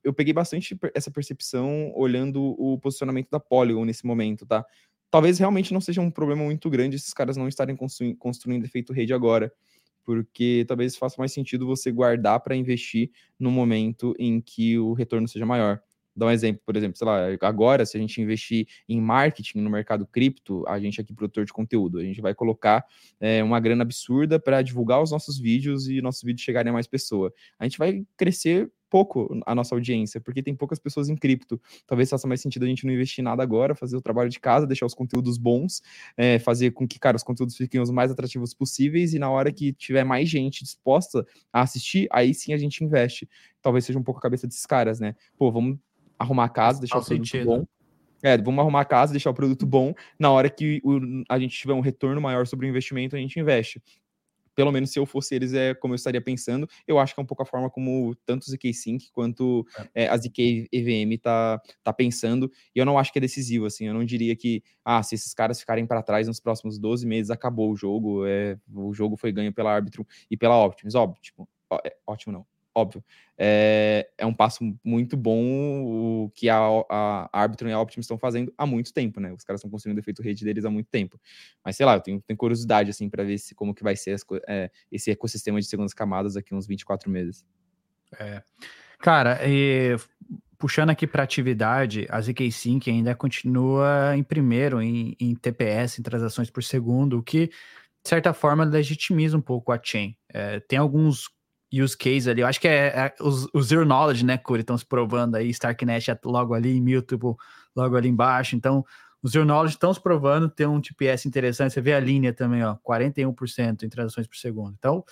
Eu 0.03 0.13
peguei 0.13 0.33
bastante 0.33 0.77
essa 0.95 1.11
percepção 1.11 1.91
olhando 1.95 2.41
o 2.59 2.77
posicionamento 2.79 3.29
da 3.29 3.39
Polygon 3.39 3.85
nesse 3.85 4.05
momento, 4.05 4.45
tá? 4.45 4.65
Talvez 5.09 5.37
realmente 5.39 5.73
não 5.73 5.81
seja 5.81 6.01
um 6.01 6.09
problema 6.11 6.43
muito 6.43 6.69
grande 6.69 6.95
esses 6.95 7.13
caras 7.13 7.37
não 7.37 7.47
estarem 7.47 7.75
construindo 8.17 8.65
efeito 8.65 8.93
rede 8.93 9.13
agora, 9.13 9.51
porque 10.03 10.65
talvez 10.67 10.95
faça 10.95 11.15
mais 11.19 11.31
sentido 11.33 11.65
você 11.67 11.91
guardar 11.91 12.39
para 12.41 12.55
investir 12.55 13.11
no 13.39 13.51
momento 13.51 14.13
em 14.17 14.41
que 14.41 14.77
o 14.79 14.93
retorno 14.93 15.27
seja 15.27 15.45
maior 15.45 15.81
dar 16.15 16.27
um 16.27 16.31
exemplo, 16.31 16.61
por 16.65 16.75
exemplo, 16.75 16.97
sei 16.97 17.07
lá, 17.07 17.27
agora, 17.41 17.85
se 17.85 17.97
a 17.97 17.99
gente 17.99 18.21
investir 18.21 18.67
em 18.87 18.99
marketing 18.99 19.59
no 19.59 19.69
mercado 19.69 20.05
cripto, 20.05 20.63
a 20.67 20.79
gente 20.79 20.99
aqui, 20.99 21.13
produtor 21.13 21.45
de 21.45 21.53
conteúdo, 21.53 21.99
a 21.99 22.03
gente 22.03 22.21
vai 22.21 22.33
colocar 22.33 22.85
é, 23.19 23.43
uma 23.43 23.59
grana 23.59 23.83
absurda 23.83 24.39
para 24.39 24.61
divulgar 24.61 25.01
os 25.01 25.11
nossos 25.11 25.39
vídeos 25.39 25.87
e 25.87 26.01
nossos 26.01 26.23
vídeos 26.23 26.43
chegarem 26.43 26.69
a 26.69 26.73
mais 26.73 26.87
pessoas. 26.87 27.31
A 27.59 27.65
gente 27.65 27.77
vai 27.77 28.03
crescer 28.17 28.71
pouco 28.91 29.39
a 29.45 29.55
nossa 29.55 29.73
audiência, 29.73 30.19
porque 30.19 30.43
tem 30.43 30.53
poucas 30.53 30.77
pessoas 30.77 31.07
em 31.07 31.15
cripto. 31.15 31.59
Talvez 31.87 32.09
faça 32.09 32.27
mais 32.27 32.41
sentido 32.41 32.65
a 32.65 32.67
gente 32.67 32.85
não 32.85 32.93
investir 32.93 33.23
nada 33.23 33.41
agora, 33.41 33.73
fazer 33.73 33.95
o 33.95 34.01
trabalho 34.01 34.29
de 34.29 34.37
casa, 34.37 34.67
deixar 34.67 34.85
os 34.85 34.93
conteúdos 34.93 35.37
bons, 35.37 35.81
é, 36.17 36.37
fazer 36.37 36.71
com 36.71 36.85
que, 36.85 36.99
cara, 36.99 37.15
os 37.15 37.23
conteúdos 37.23 37.55
fiquem 37.55 37.79
os 37.79 37.89
mais 37.89 38.11
atrativos 38.11 38.53
possíveis 38.53 39.13
e 39.13 39.19
na 39.19 39.31
hora 39.31 39.49
que 39.51 39.71
tiver 39.71 40.03
mais 40.03 40.29
gente 40.29 40.65
disposta 40.65 41.25
a 41.53 41.61
assistir, 41.61 42.07
aí 42.11 42.33
sim 42.33 42.51
a 42.53 42.57
gente 42.57 42.83
investe. 42.83 43.29
Talvez 43.61 43.85
seja 43.85 43.97
um 43.97 44.03
pouco 44.03 44.19
a 44.19 44.21
cabeça 44.21 44.45
desses 44.45 44.65
caras, 44.65 44.99
né? 44.99 45.15
Pô, 45.37 45.49
vamos 45.49 45.79
arrumar 46.21 46.45
a 46.45 46.49
casa, 46.49 46.79
deixar 46.79 46.99
o 46.99 47.05
produto 47.05 47.27
sentido. 47.27 47.45
bom. 47.45 47.65
É, 48.23 48.37
vamos 48.37 48.59
arrumar 48.59 48.81
a 48.81 48.85
casa, 48.85 49.11
deixar 49.11 49.31
o 49.31 49.33
produto 49.33 49.65
bom. 49.65 49.93
Na 50.19 50.31
hora 50.31 50.49
que 50.49 50.79
o, 50.83 51.23
a 51.27 51.39
gente 51.39 51.57
tiver 51.57 51.73
um 51.73 51.79
retorno 51.79 52.21
maior 52.21 52.45
sobre 52.45 52.67
o 52.67 52.69
investimento, 52.69 53.15
a 53.15 53.19
gente 53.19 53.39
investe. 53.39 53.81
pelo 54.53 54.71
menos 54.71 54.91
se 54.91 54.99
eu 54.99 55.05
fosse 55.05 55.33
eles, 55.33 55.53
é 55.53 55.73
como 55.73 55.93
eu 55.93 55.95
estaria 55.95 56.21
pensando. 56.21 56.67
Eu 56.87 56.99
acho 56.99 57.15
que 57.15 57.19
é 57.19 57.23
um 57.23 57.25
pouco 57.25 57.41
a 57.41 57.45
forma 57.45 57.69
como 57.69 58.15
tanto 58.25 58.43
o 58.43 58.51
ZK 58.51 58.73
Sync 58.73 59.11
quanto 59.11 59.65
é. 59.95 60.03
É, 60.03 60.07
a 60.07 60.17
ZK 60.17 60.67
EVM 60.71 61.17
tá, 61.19 61.59
tá 61.83 61.91
pensando. 61.91 62.51
E 62.75 62.79
eu 62.79 62.85
não 62.85 62.99
acho 62.99 63.11
que 63.11 63.17
é 63.17 63.21
decisivo, 63.21 63.65
assim. 63.65 63.87
Eu 63.87 63.93
não 63.93 64.05
diria 64.05 64.35
que, 64.35 64.61
ah, 64.85 65.01
se 65.01 65.15
esses 65.15 65.33
caras 65.33 65.59
ficarem 65.59 65.87
para 65.87 66.03
trás 66.03 66.27
nos 66.27 66.39
próximos 66.39 66.77
12 66.77 67.07
meses, 67.07 67.31
acabou 67.31 67.71
o 67.71 67.75
jogo. 67.75 68.25
É, 68.27 68.55
o 68.71 68.93
jogo 68.93 69.17
foi 69.17 69.31
ganho 69.31 69.51
pela 69.51 69.73
Arbitrum 69.73 70.05
e 70.29 70.37
pela 70.37 70.63
Optimus. 70.63 70.93
Óbvio, 70.93 71.19
tipo, 71.21 71.49
é, 71.83 71.95
ótimo 72.05 72.33
não 72.33 72.45
óbvio. 72.75 73.03
É, 73.37 74.07
é 74.17 74.25
um 74.25 74.33
passo 74.33 74.63
muito 74.83 75.17
bom 75.17 75.83
o 75.83 76.31
que 76.35 76.47
a, 76.49 76.57
a 76.89 77.29
Arbitrum 77.33 77.69
e 77.69 77.73
a 77.73 77.79
Optimus 77.79 78.05
estão 78.05 78.17
fazendo 78.17 78.53
há 78.57 78.65
muito 78.65 78.93
tempo, 78.93 79.19
né? 79.19 79.33
Os 79.33 79.43
caras 79.43 79.59
estão 79.59 79.69
construindo 79.69 79.97
o 79.97 79.99
efeito 79.99 80.21
rede 80.21 80.45
deles 80.45 80.63
há 80.63 80.69
muito 80.69 80.87
tempo. 80.89 81.19
Mas 81.63 81.75
sei 81.75 81.85
lá, 81.85 81.95
eu 81.95 82.01
tenho, 82.01 82.21
tenho 82.21 82.37
curiosidade, 82.37 82.89
assim, 82.89 83.09
para 83.09 83.23
ver 83.23 83.37
se, 83.37 83.55
como 83.55 83.73
que 83.73 83.83
vai 83.83 83.95
ser 83.95 84.11
as, 84.11 84.23
é, 84.47 84.69
esse 84.91 85.09
ecossistema 85.09 85.59
de 85.59 85.65
segundas 85.65 85.93
camadas 85.93 86.35
daqui 86.35 86.53
uns 86.53 86.67
24 86.67 87.09
meses. 87.09 87.45
É. 88.19 88.43
Cara, 88.99 89.39
e, 89.47 89.95
puxando 90.61 90.91
aqui 90.91 91.07
para 91.07 91.23
atividade, 91.23 92.05
a 92.09 92.21
ZK 92.21 92.51
Sync 92.51 92.87
ainda 92.87 93.15
continua 93.15 94.15
em 94.15 94.21
primeiro 94.21 94.79
em, 94.79 95.15
em 95.19 95.33
TPS, 95.33 95.97
em 95.97 96.03
transações 96.03 96.51
por 96.51 96.61
segundo, 96.61 97.17
o 97.17 97.23
que, 97.23 97.47
de 97.47 98.09
certa 98.09 98.31
forma, 98.31 98.63
legitimiza 98.63 99.35
um 99.35 99.41
pouco 99.41 99.71
a 99.71 99.79
chain. 99.81 100.15
É, 100.31 100.59
tem 100.59 100.77
alguns 100.77 101.27
use 101.73 101.95
case 101.95 102.29
ali. 102.29 102.41
Eu 102.41 102.47
acho 102.47 102.59
que 102.59 102.67
é, 102.67 102.87
é 102.87 103.13
os, 103.19 103.47
Zero 103.63 103.85
Knowledge, 103.85 104.25
né, 104.25 104.37
Curi, 104.37 104.61
estão 104.61 104.77
se 104.77 104.85
provando 104.85 105.35
aí, 105.35 105.49
Starknet 105.49 106.11
é 106.11 106.19
logo 106.25 106.53
ali, 106.53 106.81
Mutable 106.81 107.35
logo 107.75 107.95
ali 107.95 108.09
embaixo. 108.09 108.55
Então, 108.55 108.85
os 109.21 109.31
Zero 109.31 109.45
Knowledge 109.45 109.75
estão 109.75 109.93
se 109.93 110.01
provando, 110.01 110.49
tem 110.49 110.67
um 110.67 110.81
TPS 110.81 111.25
interessante. 111.25 111.73
Você 111.73 111.81
vê 111.81 111.93
a 111.93 111.99
linha 111.99 112.33
também, 112.33 112.63
ó, 112.63 112.75
41% 112.83 113.83
em 113.83 113.89
transações 113.89 114.27
por 114.27 114.35
segundo. 114.35 114.75
Então, 114.77 115.05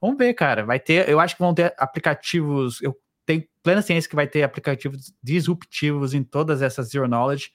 vamos 0.00 0.16
ver, 0.16 0.34
cara. 0.34 0.64
Vai 0.64 0.80
ter, 0.80 1.08
eu 1.08 1.20
acho 1.20 1.36
que 1.36 1.42
vão 1.42 1.54
ter 1.54 1.74
aplicativos, 1.78 2.80
eu 2.82 2.98
tenho 3.24 3.44
plena 3.62 3.82
ciência 3.82 4.08
que 4.08 4.16
vai 4.16 4.26
ter 4.26 4.42
aplicativos 4.42 5.14
disruptivos 5.22 6.14
em 6.14 6.24
todas 6.24 6.62
essas 6.62 6.88
Zero 6.88 7.06
Knowledge, 7.06 7.52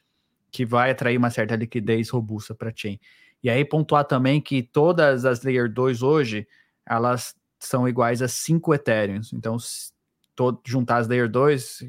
que 0.51 0.65
vai 0.65 0.91
atrair 0.91 1.17
uma 1.17 1.29
certa 1.29 1.55
liquidez 1.55 2.09
robusta 2.09 2.55
para 2.55 2.69
a 2.69 2.73
chain. 2.73 2.99
E 3.43 3.49
aí 3.49 3.65
pontuar 3.65 4.05
também 4.05 4.39
que 4.39 4.63
todas 4.63 5.25
as 5.25 5.43
Layer 5.43 5.71
2 5.71 6.01
hoje, 6.01 6.47
elas 6.85 7.35
são 7.59 7.87
iguais 7.87 8.21
a 8.21 8.27
5 8.27 8.73
Ethereums. 8.73 9.33
Então, 9.33 9.57
todo, 10.35 10.61
juntar 10.65 10.97
as 10.97 11.07
Layer 11.07 11.29
2, 11.29 11.79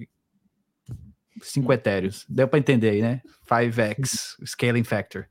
5 1.42 1.72
Ethereums. 1.72 2.24
Deu 2.28 2.48
para 2.48 2.58
entender 2.58 2.90
aí, 2.90 3.02
né? 3.02 3.22
5x 3.46 4.36
scaling 4.46 4.84
factor. 4.84 5.26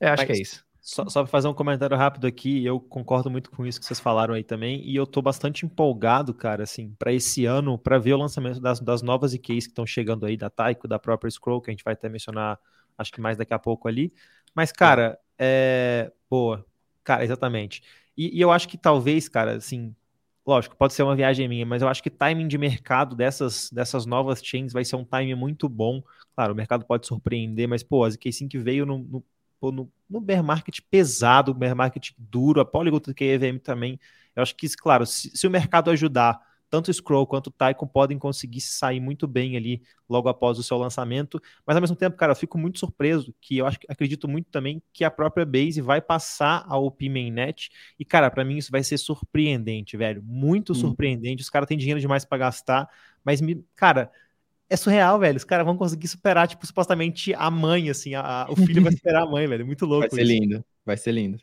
É, 0.00 0.08
acho 0.08 0.26
que 0.26 0.32
é 0.32 0.40
isso. 0.40 0.64
Só, 0.80 1.08
só 1.08 1.22
para 1.22 1.30
fazer 1.30 1.46
um 1.46 1.54
comentário 1.54 1.96
rápido 1.96 2.26
aqui, 2.26 2.64
eu 2.64 2.80
concordo 2.80 3.30
muito 3.30 3.50
com 3.50 3.66
isso 3.66 3.78
que 3.78 3.84
vocês 3.84 4.00
falaram 4.00 4.34
aí 4.34 4.42
também, 4.42 4.82
e 4.82 4.96
eu 4.96 5.06
tô 5.06 5.20
bastante 5.20 5.66
empolgado, 5.66 6.32
cara, 6.32 6.64
assim, 6.64 6.94
para 6.98 7.12
esse 7.12 7.44
ano, 7.44 7.78
para 7.78 7.98
ver 7.98 8.14
o 8.14 8.16
lançamento 8.16 8.60
das, 8.60 8.80
das 8.80 9.02
novas 9.02 9.34
IKs 9.34 9.66
que 9.66 9.72
estão 9.72 9.86
chegando 9.86 10.24
aí, 10.24 10.38
da 10.38 10.48
Taiko, 10.48 10.88
da 10.88 10.98
própria 10.98 11.30
Scroll, 11.30 11.60
que 11.60 11.70
a 11.70 11.72
gente 11.72 11.84
vai 11.84 11.92
até 11.92 12.08
mencionar, 12.08 12.58
acho 12.96 13.12
que 13.12 13.20
mais 13.20 13.36
daqui 13.36 13.52
a 13.52 13.58
pouco 13.58 13.88
ali. 13.88 14.12
Mas, 14.54 14.72
cara, 14.72 15.18
é. 15.38 16.08
é... 16.08 16.12
Boa. 16.28 16.64
Cara, 17.04 17.24
exatamente. 17.24 17.82
E, 18.16 18.38
e, 18.38 18.40
eu 18.40 18.50
acho 18.50 18.68
que 18.68 18.76
talvez, 18.76 19.28
cara, 19.28 19.56
assim, 19.56 19.94
lógico, 20.46 20.76
pode 20.76 20.92
ser 20.94 21.02
uma 21.02 21.16
viagem 21.16 21.48
minha, 21.48 21.64
mas 21.64 21.82
eu 21.82 21.88
acho 21.88 22.02
que 22.02 22.10
timing 22.10 22.48
de 22.48 22.58
mercado 22.58 23.14
dessas, 23.14 23.70
dessas 23.70 24.06
novas 24.06 24.42
chains 24.42 24.72
vai 24.72 24.84
ser 24.84 24.96
um 24.96 25.04
timing 25.04 25.34
muito 25.34 25.68
bom. 25.68 26.02
Claro, 26.34 26.52
o 26.52 26.56
mercado 26.56 26.84
pode 26.84 27.06
surpreender, 27.06 27.68
mas, 27.68 27.82
pô, 27.82 28.04
a 28.04 28.08
ZK5 28.08 28.58
veio 28.58 28.84
no, 28.84 28.98
no, 28.98 29.24
no, 29.72 29.92
no 30.08 30.20
bear 30.20 30.42
market 30.42 30.80
pesado, 30.90 31.54
bear 31.54 31.76
market 31.76 32.10
duro, 32.18 32.60
a 32.60 32.64
Polygon 32.64 33.00
que 33.00 33.24
a 33.24 33.26
EVM 33.34 33.58
também. 33.58 33.98
Eu 34.34 34.42
acho 34.42 34.54
que, 34.56 34.68
claro, 34.76 35.06
se, 35.06 35.30
se 35.36 35.46
o 35.46 35.50
mercado 35.50 35.90
ajudar 35.90 36.40
tanto 36.70 36.88
o 36.88 36.94
Scroll 36.94 37.26
quanto 37.26 37.48
o 37.48 37.50
Tycoon 37.50 37.86
podem 37.86 38.18
conseguir 38.18 38.60
sair 38.60 39.00
muito 39.00 39.26
bem 39.26 39.56
ali 39.56 39.82
logo 40.08 40.28
após 40.28 40.58
o 40.58 40.62
seu 40.62 40.78
lançamento, 40.78 41.42
mas 41.66 41.76
ao 41.76 41.80
mesmo 41.80 41.96
tempo, 41.96 42.16
cara, 42.16 42.32
eu 42.32 42.36
fico 42.36 42.56
muito 42.56 42.78
surpreso 42.78 43.34
que 43.40 43.58
eu 43.58 43.66
acho, 43.66 43.78
acredito 43.88 44.28
muito 44.28 44.48
também 44.50 44.82
que 44.92 45.04
a 45.04 45.10
própria 45.10 45.44
Base 45.44 45.80
vai 45.80 46.00
passar 46.00 46.64
ao 46.68 46.84
OP 46.84 47.08
Mainnet 47.08 47.70
e, 47.98 48.04
cara, 48.04 48.30
para 48.30 48.44
mim 48.44 48.56
isso 48.56 48.70
vai 48.70 48.82
ser 48.82 48.96
surpreendente, 48.98 49.96
velho, 49.96 50.22
muito 50.22 50.72
hum. 50.72 50.76
surpreendente, 50.76 51.42
os 51.42 51.50
caras 51.50 51.68
têm 51.68 51.76
dinheiro 51.76 52.00
demais 52.00 52.24
para 52.24 52.38
gastar, 52.38 52.88
mas, 53.24 53.40
me, 53.40 53.64
cara, 53.74 54.10
é 54.70 54.76
surreal, 54.76 55.18
velho. 55.18 55.36
Os 55.36 55.44
caras 55.44 55.66
vão 55.66 55.76
conseguir 55.76 56.06
superar, 56.06 56.46
tipo, 56.46 56.64
supostamente 56.64 57.34
a 57.34 57.50
mãe, 57.50 57.90
assim. 57.90 58.14
A, 58.14 58.44
a, 58.44 58.50
o 58.50 58.54
filho 58.54 58.80
vai 58.80 58.92
superar 58.94 59.24
a 59.24 59.26
mãe, 59.26 59.46
velho. 59.48 59.66
Muito 59.66 59.84
louco. 59.84 60.08
Vai 60.08 60.10
ser 60.10 60.22
isso. 60.22 60.32
lindo. 60.32 60.64
Vai 60.86 60.96
ser 60.96 61.12
lindo. 61.12 61.38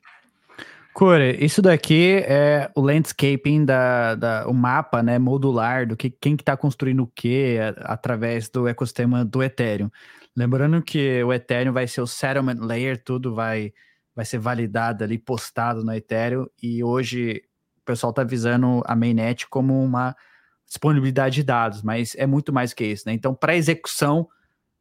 Core, 0.98 1.38
isso 1.46 1.62
daqui 1.62 2.24
é 2.26 2.72
o 2.76 2.82
landscaping 2.82 3.64
da, 3.66 4.16
da 4.16 4.48
o 4.48 4.54
mapa, 4.54 5.04
né, 5.04 5.20
modular 5.20 5.88
do 5.88 5.96
que 5.96 6.10
quem 6.10 6.36
que 6.36 6.42
está 6.42 6.58
construindo 6.58 7.04
o 7.04 7.08
que 7.08 7.60
através 7.82 8.50
do 8.50 8.68
ecossistema 8.68 9.24
do 9.24 9.44
Ethereum. 9.44 9.92
Lembrando 10.36 10.82
que 10.82 11.24
o 11.24 11.32
Ethereum 11.32 11.72
vai 11.72 11.86
ser 11.86 12.02
o 12.02 12.08
settlement 12.08 12.58
layer, 12.60 13.00
tudo 13.04 13.36
vai 13.36 13.72
vai 14.16 14.26
ser 14.26 14.40
validado 14.40 15.04
ali, 15.04 15.20
postado 15.20 15.86
no 15.86 15.94
Ethereum 15.94 16.48
e 16.64 16.84
hoje 16.84 17.44
o 17.80 17.86
pessoal 17.86 18.10
está 18.10 18.24
visando 18.24 18.82
a 18.88 18.96
mainnet 18.96 19.48
como 19.50 19.80
uma 19.80 20.16
disponibilidade 20.66 21.36
de 21.36 21.44
dados, 21.44 21.84
mas 21.84 22.16
é 22.16 22.26
muito 22.26 22.52
mais 22.52 22.74
que 22.74 22.84
isso, 22.84 23.04
né? 23.06 23.14
Então, 23.14 23.36
para 23.36 23.56
execução 23.56 24.28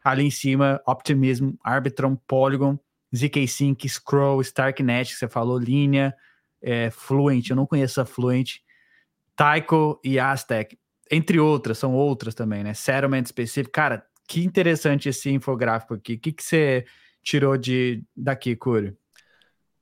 ali 0.02 0.24
em 0.24 0.30
cima, 0.30 0.80
Optimism, 0.86 1.50
Arbitrum, 1.62 2.16
Polygon 2.26 2.78
ZK-Sync, 3.16 3.88
Scroll, 3.88 4.40
Starknet, 4.42 5.12
que 5.12 5.18
você 5.18 5.28
falou, 5.28 5.58
Linha, 5.58 6.14
é, 6.62 6.90
Fluent, 6.90 7.50
eu 7.50 7.56
não 7.56 7.66
conheço 7.66 8.00
a 8.00 8.04
Fluent, 8.04 8.58
Taiko 9.34 10.00
e 10.04 10.18
Aztec, 10.18 10.78
entre 11.10 11.38
outras, 11.38 11.78
são 11.78 11.94
outras 11.94 12.34
também, 12.34 12.64
né? 12.64 12.74
Settlement 12.74 13.22
específico. 13.22 13.72
Cara, 13.72 14.04
que 14.26 14.44
interessante 14.44 15.08
esse 15.08 15.30
infográfico 15.30 15.94
aqui. 15.94 16.14
O 16.14 16.18
que, 16.18 16.32
que 16.32 16.42
você 16.42 16.84
tirou 17.22 17.56
de 17.56 18.04
daqui, 18.16 18.56
Curi? 18.56 18.96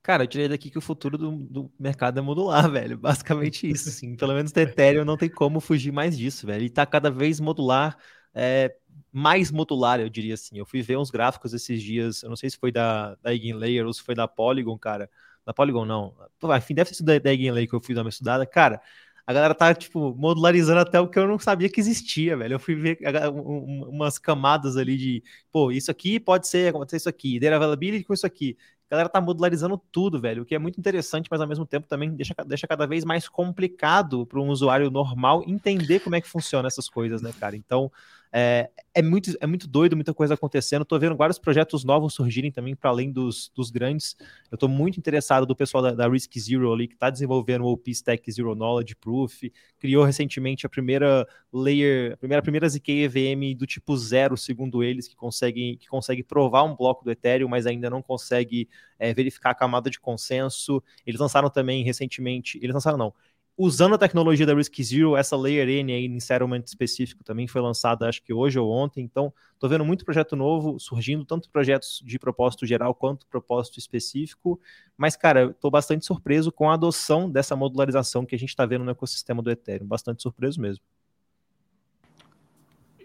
Cara, 0.03 0.23
eu 0.23 0.27
tirei 0.27 0.47
daqui 0.47 0.69
que 0.69 0.77
o 0.77 0.81
futuro 0.81 1.17
do, 1.17 1.31
do, 1.31 1.73
mercado 1.79 2.19
é 2.19 2.21
modular, 2.21 2.69
velho. 2.69 2.97
Basicamente 2.97 3.67
isso, 3.67 3.89
assim. 3.89 4.15
Pelo 4.15 4.35
menos 4.35 4.53
no 4.53 4.61
Ethereum 4.61 5.03
não 5.03 5.17
tem 5.17 5.29
como 5.29 5.59
fugir 5.59 5.91
mais 5.91 6.15
disso, 6.15 6.45
velho. 6.45 6.63
E 6.63 6.69
tá 6.69 6.85
cada 6.85 7.09
vez 7.09 7.39
modular. 7.39 7.97
É, 8.33 8.75
mais 9.11 9.51
modular, 9.51 9.99
eu 9.99 10.09
diria 10.09 10.33
assim. 10.33 10.57
Eu 10.57 10.65
fui 10.65 10.81
ver 10.81 10.97
uns 10.97 11.09
gráficos 11.09 11.53
esses 11.53 11.81
dias, 11.81 12.23
eu 12.23 12.29
não 12.29 12.35
sei 12.35 12.49
se 12.49 12.57
foi 12.57 12.71
da, 12.71 13.15
da 13.15 13.31
Eigenlayer 13.31 13.85
ou 13.85 13.93
se 13.93 14.01
foi 14.01 14.15
da 14.15 14.27
Polygon, 14.27 14.77
cara. 14.77 15.09
Da 15.45 15.53
Polygon, 15.53 15.85
não. 15.85 16.15
Enfim, 16.57 16.73
deve 16.73 16.93
sido 16.93 17.05
da, 17.05 17.19
da 17.19 17.29
Eigenlayer 17.31 17.69
que 17.69 17.75
eu 17.75 17.81
fui 17.81 17.95
dar 17.95 18.01
uma 18.01 18.09
estudada. 18.09 18.45
Cara, 18.45 18.81
a 19.27 19.33
galera 19.33 19.55
tá, 19.55 19.73
tipo, 19.73 20.13
modularizando 20.15 20.79
até 20.81 20.99
o 20.99 21.07
que 21.07 21.17
eu 21.17 21.27
não 21.27 21.39
sabia 21.39 21.69
que 21.69 21.79
existia, 21.79 22.37
velho. 22.37 22.53
Eu 22.55 22.59
fui 22.59 22.75
ver 22.75 22.99
umas 23.33 24.19
camadas 24.19 24.77
ali 24.77 24.95
de, 24.97 25.23
pô, 25.51 25.71
isso 25.71 25.89
aqui 25.89 26.19
pode 26.19 26.47
ser, 26.47 26.69
acontecer 26.69 26.97
isso 26.97 27.09
aqui, 27.09 27.37
availability 27.47 28.03
com 28.03 28.13
isso 28.13 28.25
aqui. 28.25 28.55
A 28.87 28.91
galera 28.91 29.09
tá 29.09 29.19
modularizando 29.19 29.81
tudo, 29.91 30.21
velho, 30.21 30.43
o 30.43 30.45
que 30.45 30.53
é 30.53 30.59
muito 30.59 30.79
interessante, 30.79 31.27
mas 31.31 31.41
ao 31.41 31.47
mesmo 31.47 31.65
tempo 31.65 31.87
também 31.87 32.11
deixa, 32.11 32.35
deixa 32.45 32.67
cada 32.67 32.85
vez 32.85 33.03
mais 33.03 33.27
complicado 33.27 34.27
para 34.27 34.39
um 34.39 34.49
usuário 34.49 34.91
normal 34.91 35.43
entender 35.47 36.01
como 36.01 36.15
é 36.15 36.21
que 36.21 36.29
funciona 36.29 36.67
essas 36.67 36.87
coisas, 36.87 37.19
né, 37.19 37.33
cara? 37.39 37.55
Então, 37.55 37.91
é, 38.37 38.69
é, 38.93 39.01
muito, 39.01 39.31
é 39.39 39.47
muito 39.47 39.65
doido, 39.65 39.95
muita 39.95 40.13
coisa 40.13 40.33
acontecendo. 40.33 40.81
Estou 40.81 40.99
vendo 40.99 41.15
vários 41.15 41.39
projetos 41.39 41.85
novos 41.85 42.13
surgirem 42.13 42.51
também 42.51 42.75
para 42.75 42.89
além 42.89 43.09
dos, 43.09 43.49
dos 43.55 43.71
grandes. 43.71 44.13
Eu 44.51 44.57
estou 44.57 44.67
muito 44.67 44.99
interessado 44.99 45.45
do 45.45 45.55
pessoal 45.55 45.81
da, 45.81 45.91
da 45.91 46.09
Risk 46.09 46.37
Zero 46.37 46.73
ali, 46.73 46.89
que 46.89 46.95
está 46.95 47.09
desenvolvendo 47.09 47.63
o 47.63 47.71
OP 47.71 47.89
Stack 47.91 48.29
Zero 48.29 48.53
Knowledge 48.53 48.93
Proof. 48.97 49.43
Criou 49.79 50.03
recentemente 50.03 50.65
a 50.65 50.69
primeira 50.69 51.25
layer, 51.53 52.11
a 52.11 52.17
primeira, 52.17 52.39
a 52.39 52.43
primeira 52.43 52.67
ZK 52.67 53.03
EVM 53.03 53.55
do 53.57 53.65
tipo 53.65 53.95
zero, 53.95 54.35
segundo 54.35 54.83
eles, 54.83 55.07
que 55.07 55.15
consegue, 55.15 55.77
que 55.77 55.87
consegue 55.87 56.21
provar 56.21 56.63
um 56.63 56.75
bloco 56.75 57.05
do 57.05 57.11
Ethereum, 57.11 57.47
mas 57.47 57.65
ainda 57.65 57.89
não 57.89 58.01
consegue 58.01 58.67
é, 58.99 59.13
verificar 59.13 59.51
a 59.51 59.55
camada 59.55 59.89
de 59.89 59.97
consenso. 59.97 60.83
Eles 61.07 61.21
lançaram 61.21 61.49
também 61.49 61.85
recentemente, 61.85 62.59
eles 62.61 62.73
lançaram 62.73 62.97
não, 62.97 63.13
usando 63.57 63.95
a 63.95 63.97
tecnologia 63.97 64.45
da 64.45 64.53
Risk 64.53 64.81
Zero, 64.81 65.15
essa 65.15 65.37
Layer 65.37 65.69
N 65.69 65.93
aí 65.93 66.05
em 66.05 66.19
settlement 66.19 66.63
específico 66.65 67.23
também 67.23 67.47
foi 67.47 67.61
lançada, 67.61 68.07
acho 68.07 68.21
que 68.21 68.33
hoje 68.33 68.59
ou 68.59 68.69
ontem. 68.69 69.03
Então, 69.03 69.33
estou 69.53 69.69
vendo 69.69 69.85
muito 69.85 70.03
projeto 70.03 70.35
novo 70.35 70.77
surgindo, 70.79 71.23
tanto 71.23 71.49
projetos 71.49 72.01
de 72.03 72.19
propósito 72.19 72.65
geral 72.65 72.93
quanto 72.93 73.25
propósito 73.27 73.79
específico. 73.79 74.59
Mas, 74.97 75.15
cara, 75.15 75.51
estou 75.51 75.71
bastante 75.71 76.05
surpreso 76.05 76.51
com 76.51 76.69
a 76.69 76.73
adoção 76.73 77.29
dessa 77.29 77.55
modularização 77.55 78.25
que 78.25 78.35
a 78.35 78.39
gente 78.39 78.49
está 78.49 78.65
vendo 78.65 78.83
no 78.83 78.91
ecossistema 78.91 79.41
do 79.41 79.49
Ethereum. 79.49 79.87
Bastante 79.87 80.21
surpreso 80.21 80.59
mesmo. 80.59 80.83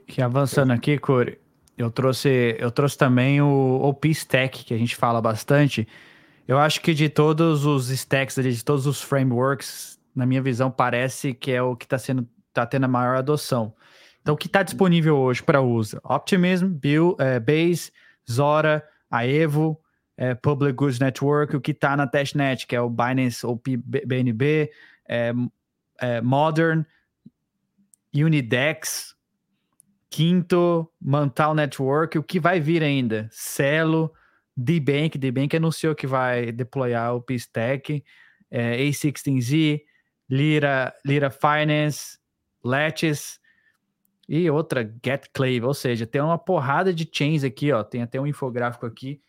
E 0.09 0.21
avançando 0.21 0.73
aqui, 0.73 0.99
Corey, 0.99 1.39
eu 1.79 1.91
trouxe, 1.91 2.57
eu 2.59 2.73
trouxe 2.73 2.99
também 2.99 3.41
o 3.41 3.81
OP 3.83 4.09
Stack, 4.09 4.65
que 4.65 4.75
a 4.75 4.79
gente 4.79 4.97
fala 4.97 5.21
bastante. 5.21 5.87
Eu 6.49 6.59
acho 6.59 6.81
que 6.81 6.93
de 6.93 7.09
todos 7.09 7.65
os 7.65 7.91
stacks, 7.91 8.35
de 8.35 8.65
todos 8.65 8.87
os 8.87 9.01
frameworks, 9.01 10.00
na 10.15 10.27
minha 10.27 10.43
visão, 10.43 10.71
parece 10.71 11.33
que 11.35 11.53
é 11.53 11.63
o 11.63 11.77
que 11.77 11.85
está 11.85 11.99
sendo 11.99 12.29
tá 12.53 12.67
tendo 12.67 12.85
a 12.85 12.89
maior 12.89 13.17
adoção. 13.17 13.75
Então, 14.21 14.35
o 14.35 14.37
que 14.37 14.47
está 14.47 14.63
disponível 14.63 15.17
hoje 15.17 15.43
para 15.43 15.61
uso? 15.61 16.01
Optimism, 16.05 16.67
Bill, 16.69 17.17
é, 17.19 17.41
Base, 17.41 17.91
Zora, 18.31 18.87
Aevo, 19.11 19.81
é, 20.17 20.35
Public 20.35 20.75
Goods 20.75 20.99
Network, 20.99 21.57
o 21.57 21.61
que 21.61 21.71
está 21.71 21.97
na 21.97 22.07
testnet, 22.07 22.67
que 22.67 22.77
é 22.77 22.81
o 22.81 22.91
Binance 22.91 23.47
OP 23.47 23.77
BNB, 23.77 24.71
é, 25.09 25.33
é, 26.01 26.21
Modern, 26.21 26.85
Unidex, 28.15 29.15
Quinto, 30.11 30.91
Mantal 31.01 31.55
Network, 31.55 32.19
o 32.19 32.23
que 32.23 32.39
vai 32.39 32.61
vir 32.61 32.83
ainda? 32.83 33.29
Celo, 33.31 34.13
D-Bank, 34.57 35.17
D-Bank 35.17 35.57
anunciou 35.57 35.95
que 35.95 36.07
vai 36.07 36.53
deployar 36.53 37.15
o 37.15 37.23
Pistec, 37.23 38.05
é, 38.51 38.77
A16Z, 38.77 39.81
Lira, 40.31 40.95
Lira 41.05 41.31
Finance, 41.31 42.19
Lattice 42.63 43.39
e 44.29 44.49
outra 44.49 44.85
GetClave, 45.05 45.63
ou 45.63 45.75
seja, 45.75 46.07
tem 46.07 46.21
uma 46.21 46.39
porrada 46.39 46.95
de 46.95 47.09
chains 47.11 47.43
aqui, 47.43 47.73
ó, 47.73 47.83
tem 47.83 48.03
até 48.03 48.21
um 48.21 48.27
infográfico 48.27 48.87
aqui 48.87 49.21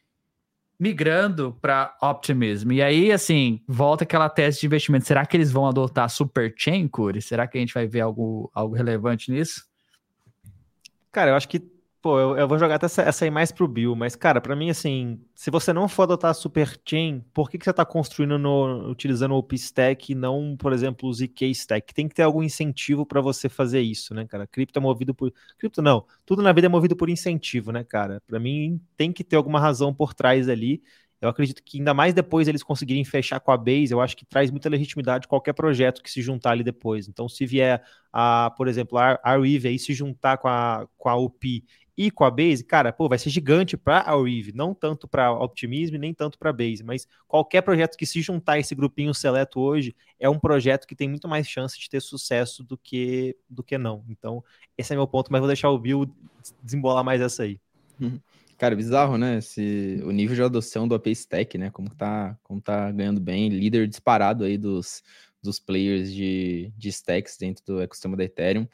migrando 0.79 1.55
para 1.61 1.95
Optimism. 2.01 2.71
E 2.71 2.81
aí, 2.81 3.11
assim, 3.11 3.61
volta 3.67 4.03
aquela 4.03 4.27
tese 4.27 4.61
de 4.61 4.65
investimento. 4.65 5.05
Será 5.05 5.23
que 5.27 5.37
eles 5.37 5.51
vão 5.51 5.67
adotar 5.67 6.09
Super 6.09 6.51
Chain, 6.57 6.87
Curi? 6.87 7.21
Será 7.21 7.45
que 7.45 7.55
a 7.55 7.61
gente 7.61 7.73
vai 7.73 7.85
ver 7.85 8.01
algo, 8.01 8.49
algo 8.51 8.75
relevante 8.75 9.31
nisso? 9.31 9.63
Cara, 11.11 11.31
eu 11.31 11.35
acho 11.35 11.47
que, 11.47 11.59
pô, 12.01 12.19
eu, 12.19 12.37
eu 12.37 12.47
vou 12.47 12.57
jogar 12.57 12.75
até 12.75 12.87
essa, 12.87 13.01
essa 13.03 13.25
aí 13.25 13.31
mais 13.31 13.51
pro 13.51 13.67
Bill, 13.67 13.95
mas, 13.95 14.15
cara, 14.15 14.41
para 14.41 14.55
mim, 14.55 14.69
assim, 14.69 15.21
se 15.35 15.51
você 15.51 15.71
não 15.71 15.87
for 15.87 16.03
adotar 16.03 16.31
a 16.31 16.33
Super 16.33 16.79
Chain, 16.87 17.23
por 17.33 17.49
que, 17.49 17.57
que 17.57 17.65
você 17.65 17.71
tá 17.71 17.85
construindo 17.85 18.39
no, 18.39 18.89
utilizando 18.89 19.33
o 19.33 19.37
OpenStack 19.37 20.11
e 20.11 20.15
não, 20.15 20.57
por 20.57 20.73
exemplo, 20.73 21.07
o 21.07 21.13
ZK 21.13 21.51
Stack? 21.51 21.93
Tem 21.93 22.07
que 22.07 22.15
ter 22.15 22.23
algum 22.23 22.41
incentivo 22.41 23.05
para 23.05 23.21
você 23.21 23.47
fazer 23.47 23.81
isso, 23.81 24.13
né, 24.15 24.25
cara? 24.25 24.47
Cripto 24.47 24.79
é 24.79 24.81
movido 24.81 25.13
por. 25.13 25.31
Cripto 25.59 25.81
não, 25.81 26.05
tudo 26.25 26.41
na 26.41 26.51
vida 26.51 26.67
é 26.67 26.69
movido 26.69 26.95
por 26.95 27.09
incentivo, 27.09 27.71
né, 27.71 27.83
cara? 27.83 28.21
Para 28.25 28.39
mim, 28.39 28.81
tem 28.97 29.13
que 29.13 29.23
ter 29.23 29.35
alguma 29.35 29.59
razão 29.59 29.93
por 29.93 30.13
trás 30.13 30.49
ali. 30.49 30.81
Eu 31.21 31.29
acredito 31.29 31.61
que 31.63 31.77
ainda 31.77 31.93
mais 31.93 32.15
depois 32.15 32.47
eles 32.47 32.63
conseguirem 32.63 33.05
fechar 33.05 33.39
com 33.39 33.51
a 33.51 33.57
Base, 33.57 33.91
eu 33.91 34.01
acho 34.01 34.17
que 34.17 34.25
traz 34.25 34.49
muita 34.49 34.67
legitimidade 34.67 35.27
qualquer 35.27 35.53
projeto 35.53 36.01
que 36.01 36.09
se 36.09 36.19
juntar 36.19 36.51
ali 36.51 36.63
depois. 36.63 37.07
Então, 37.07 37.29
se 37.29 37.45
vier, 37.45 37.83
a, 38.11 38.51
por 38.57 38.67
exemplo, 38.67 38.97
a 38.97 39.19
Arweave 39.23 39.67
aí 39.67 39.77
se 39.77 39.93
juntar 39.93 40.39
com 40.39 40.47
a, 40.47 40.87
com 40.97 41.09
a 41.09 41.15
UP 41.15 41.63
e 42.05 42.09
com 42.09 42.23
a 42.23 42.31
Base, 42.31 42.63
cara, 42.63 42.91
pô, 42.91 43.07
vai 43.07 43.19
ser 43.19 43.29
gigante 43.29 43.77
para 43.77 43.99
a 43.99 44.11
Arweave, 44.11 44.51
não 44.53 44.73
tanto 44.73 45.07
para 45.07 45.31
Optimism, 45.31 45.95
nem 45.97 46.13
tanto 46.13 46.39
para 46.39 46.51
Base, 46.51 46.83
mas 46.83 47.07
qualquer 47.27 47.61
projeto 47.61 47.95
que 47.95 48.07
se 48.07 48.21
juntar 48.21 48.57
esse 48.57 48.73
grupinho 48.73 49.13
seleto 49.13 49.59
hoje 49.59 49.95
é 50.19 50.27
um 50.27 50.39
projeto 50.39 50.87
que 50.87 50.95
tem 50.95 51.07
muito 51.07 51.27
mais 51.27 51.47
chance 51.47 51.79
de 51.79 51.87
ter 51.87 52.01
sucesso 52.01 52.63
do 52.63 52.75
que 52.75 53.37
do 53.47 53.61
que 53.61 53.77
não. 53.77 54.03
Então, 54.09 54.43
esse 54.75 54.93
é 54.93 54.95
meu 54.95 55.07
ponto, 55.07 55.31
mas 55.31 55.39
vou 55.41 55.47
deixar 55.47 55.69
o 55.69 55.77
Bill 55.77 56.09
desembolar 56.63 57.03
mais 57.03 57.21
essa 57.21 57.43
aí. 57.43 57.59
Uhum. 57.99 58.19
Cara, 58.57 58.75
bizarro, 58.75 59.17
né? 59.17 59.37
Esse, 59.37 60.01
o 60.03 60.11
nível 60.11 60.35
de 60.35 60.43
adoção 60.43 60.87
do 60.87 60.95
AP 60.95 61.07
Stack, 61.07 61.57
né? 61.57 61.69
Como 61.69 61.89
tá, 61.89 62.37
como 62.43 62.59
tá 62.59 62.91
ganhando 62.91 63.19
bem, 63.19 63.49
líder 63.49 63.87
disparado 63.87 64.43
aí 64.43 64.57
dos, 64.57 65.03
dos 65.41 65.59
players 65.59 66.11
de, 66.11 66.71
de 66.77 66.89
stacks 66.89 67.37
dentro 67.37 67.63
do 67.65 67.81
ecossistema 67.81 68.17
da 68.17 68.23
Ethereum. 68.23 68.67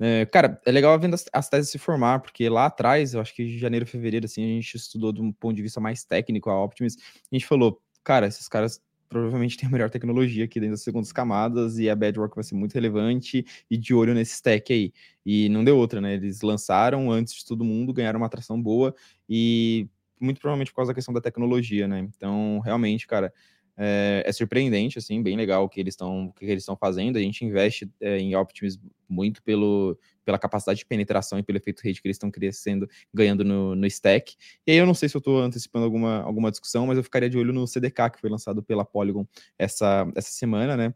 É, 0.00 0.26
cara, 0.26 0.60
é 0.64 0.70
legal 0.70 0.98
vendo 0.98 1.14
as, 1.14 1.24
as, 1.32 1.48
teses 1.48 1.70
se 1.70 1.78
formar, 1.78 2.20
porque 2.20 2.48
lá 2.48 2.66
atrás, 2.66 3.14
eu 3.14 3.20
acho 3.20 3.34
que 3.34 3.58
janeiro, 3.58 3.86
fevereiro, 3.86 4.26
assim, 4.26 4.44
a 4.44 4.48
gente 4.48 4.76
estudou 4.76 5.12
de 5.12 5.20
um 5.20 5.32
ponto 5.32 5.56
de 5.56 5.62
vista 5.62 5.80
mais 5.80 6.04
técnico 6.04 6.50
a 6.50 6.64
Optimus, 6.64 6.96
a 6.96 7.34
gente 7.34 7.46
falou, 7.46 7.82
cara, 8.04 8.26
esses 8.26 8.48
caras 8.48 8.80
provavelmente 9.08 9.56
tem 9.58 9.68
a 9.68 9.72
melhor 9.72 9.90
tecnologia 9.90 10.44
aqui 10.44 10.60
dentro 10.60 10.74
das 10.74 10.82
segundas 10.82 11.10
camadas 11.12 11.78
e 11.78 11.90
a 11.90 11.96
Bedrock 11.96 12.34
vai 12.34 12.44
ser 12.44 12.54
muito 12.54 12.74
relevante 12.74 13.44
e 13.70 13.76
de 13.76 13.94
olho 13.94 14.14
nesse 14.14 14.34
stack 14.34 14.72
aí. 14.72 14.92
E 15.24 15.48
não 15.48 15.64
deu 15.64 15.76
outra, 15.76 16.00
né? 16.00 16.14
Eles 16.14 16.42
lançaram 16.42 17.10
antes 17.10 17.34
de 17.34 17.44
todo 17.44 17.64
mundo, 17.64 17.92
ganharam 17.92 18.18
uma 18.18 18.26
atração 18.26 18.60
boa 18.60 18.94
e 19.28 19.88
muito 20.20 20.40
provavelmente 20.40 20.70
por 20.70 20.76
causa 20.76 20.90
da 20.90 20.94
questão 20.94 21.14
da 21.14 21.20
tecnologia, 21.20 21.88
né? 21.88 22.00
Então, 22.00 22.60
realmente, 22.60 23.06
cara, 23.06 23.32
é, 23.78 24.24
é, 24.26 24.32
surpreendente, 24.32 24.98
assim, 24.98 25.22
bem 25.22 25.36
legal 25.36 25.64
o 25.64 25.68
que 25.68 25.78
eles 25.78 25.94
estão 25.94 26.32
que 26.36 26.44
eles 26.44 26.62
estão 26.62 26.76
fazendo. 26.76 27.16
A 27.16 27.20
gente 27.20 27.44
investe 27.44 27.88
é, 28.00 28.18
em 28.18 28.34
Optimus 28.34 28.78
muito 29.08 29.40
pelo, 29.42 29.96
pela 30.24 30.38
capacidade 30.38 30.80
de 30.80 30.86
penetração 30.86 31.38
e 31.38 31.42
pelo 31.44 31.58
efeito 31.58 31.80
rede 31.80 32.02
que 32.02 32.08
eles 32.08 32.16
estão 32.16 32.30
crescendo, 32.30 32.88
ganhando 33.14 33.44
no, 33.44 33.76
no 33.76 33.86
stack. 33.86 34.34
E 34.66 34.72
aí 34.72 34.76
eu 34.76 34.84
não 34.84 34.94
sei 34.94 35.08
se 35.08 35.16
eu 35.16 35.20
estou 35.20 35.40
antecipando 35.40 35.84
alguma, 35.84 36.22
alguma 36.22 36.50
discussão, 36.50 36.86
mas 36.88 36.98
eu 36.98 37.04
ficaria 37.04 37.30
de 37.30 37.38
olho 37.38 37.52
no 37.52 37.66
CDK 37.66 38.10
que 38.10 38.20
foi 38.20 38.28
lançado 38.28 38.62
pela 38.62 38.84
Polygon 38.84 39.24
essa, 39.56 40.10
essa 40.16 40.30
semana, 40.30 40.76
né? 40.76 40.92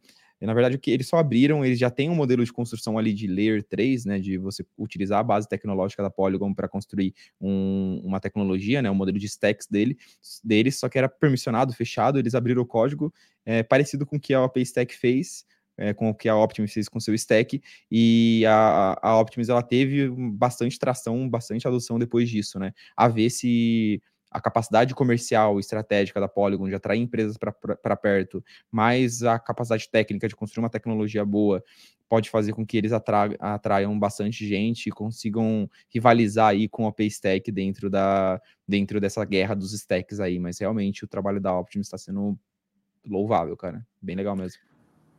Na 0.47 0.55
verdade, 0.55 0.77
o 0.77 0.79
que 0.79 0.91
eles 0.91 1.07
só 1.07 1.19
abriram, 1.19 1.65
eles 1.65 1.79
já 1.79 1.91
têm 1.91 2.11
um 2.11 2.15
modelo 2.15 2.45
de 2.45 2.53
construção 2.53 2.99
ali 2.99 3.13
de 3.13 3.27
Layer 3.27 3.63
3, 3.63 4.05
né, 4.05 4.19
de 4.19 4.39
você 4.39 4.65
utilizar 4.77 5.21
a 5.21 5.23
base 5.23 5.49
tecnológica 5.49 6.03
da 6.03 6.11
Polygon 6.11 6.53
para 6.53 6.69
construir 6.69 7.15
um, 7.41 8.01
uma 8.05 8.21
tecnologia, 8.21 8.83
né, 8.83 8.91
um 8.91 8.95
modelo 8.95 9.19
de 9.19 9.27
stacks 9.27 9.67
dele, 9.67 9.97
deles, 10.43 10.79
só 10.79 10.89
que 10.89 10.99
era 10.99 11.09
permissionado, 11.09 11.73
fechado, 11.73 12.19
eles 12.19 12.35
abriram 12.35 12.63
o 12.63 12.67
código 12.67 13.13
é, 13.45 13.63
parecido 13.63 14.07
com 14.07 14.17
o 14.17 14.21
que 14.21 14.35
a 14.35 14.43
OP 14.43 14.63
fez, 14.91 15.45
é, 15.77 15.93
com 15.93 16.11
o 16.11 16.15
que 16.15 16.29
a 16.29 16.37
Optimus 16.37 16.73
fez 16.73 16.89
com 16.89 17.01
seu 17.01 17.15
stack, 17.15 17.61
e 17.91 18.45
a, 18.47 18.99
a 19.03 19.21
Optimus 19.21 19.49
ela 19.49 19.63
teve 19.63 20.09
bastante 20.33 20.79
tração, 20.79 21.29
bastante 21.29 21.67
adoção 21.67 21.99
depois 21.99 22.29
disso, 22.29 22.59
né? 22.59 22.73
A 22.97 23.09
ver 23.09 23.31
se 23.31 24.01
a 24.33 24.41
capacidade 24.41 24.95
comercial 24.95 25.61
estratégica 25.61 26.21
da 26.21 26.29
Polygon 26.29 26.69
de 26.69 26.75
atrair 26.75 27.01
empresas 27.01 27.37
para 27.37 27.97
perto, 27.97 28.43
mais 28.71 29.23
a 29.23 29.39
capacidade 29.39 29.89
técnica 29.91 30.27
de 30.27 30.35
construir 30.35 30.65
uma 30.65 30.71
tecnologia 30.71 31.25
boa, 31.25 31.63
pode 32.09 32.31
fazer 32.31 32.53
com 32.53 32.65
que 32.67 32.77
eles 32.77 32.93
atra 32.93 33.31
atraiam 33.39 33.99
bastante 33.99 34.47
gente 34.47 34.89
e 34.89 34.93
consigam 34.93 35.69
rivalizar 35.89 36.49
aí 36.49 36.69
com 36.69 36.87
a 36.87 36.93
Paystack 36.93 37.51
dentro, 37.51 37.89
da, 37.89 38.41
dentro 38.67 39.01
dessa 39.01 39.25
guerra 39.25 39.55
dos 39.55 39.73
stacks 39.73 40.21
aí. 40.21 40.39
Mas 40.39 40.59
realmente 40.59 41.05
o 41.05 41.09
trabalho 41.09 41.41
da 41.41 41.59
Optimus 41.59 41.87
está 41.87 41.99
sendo 41.99 42.39
louvável, 43.07 43.57
cara. 43.57 43.87
Bem 44.01 44.17
legal 44.17 44.37
mesmo. 44.37 44.72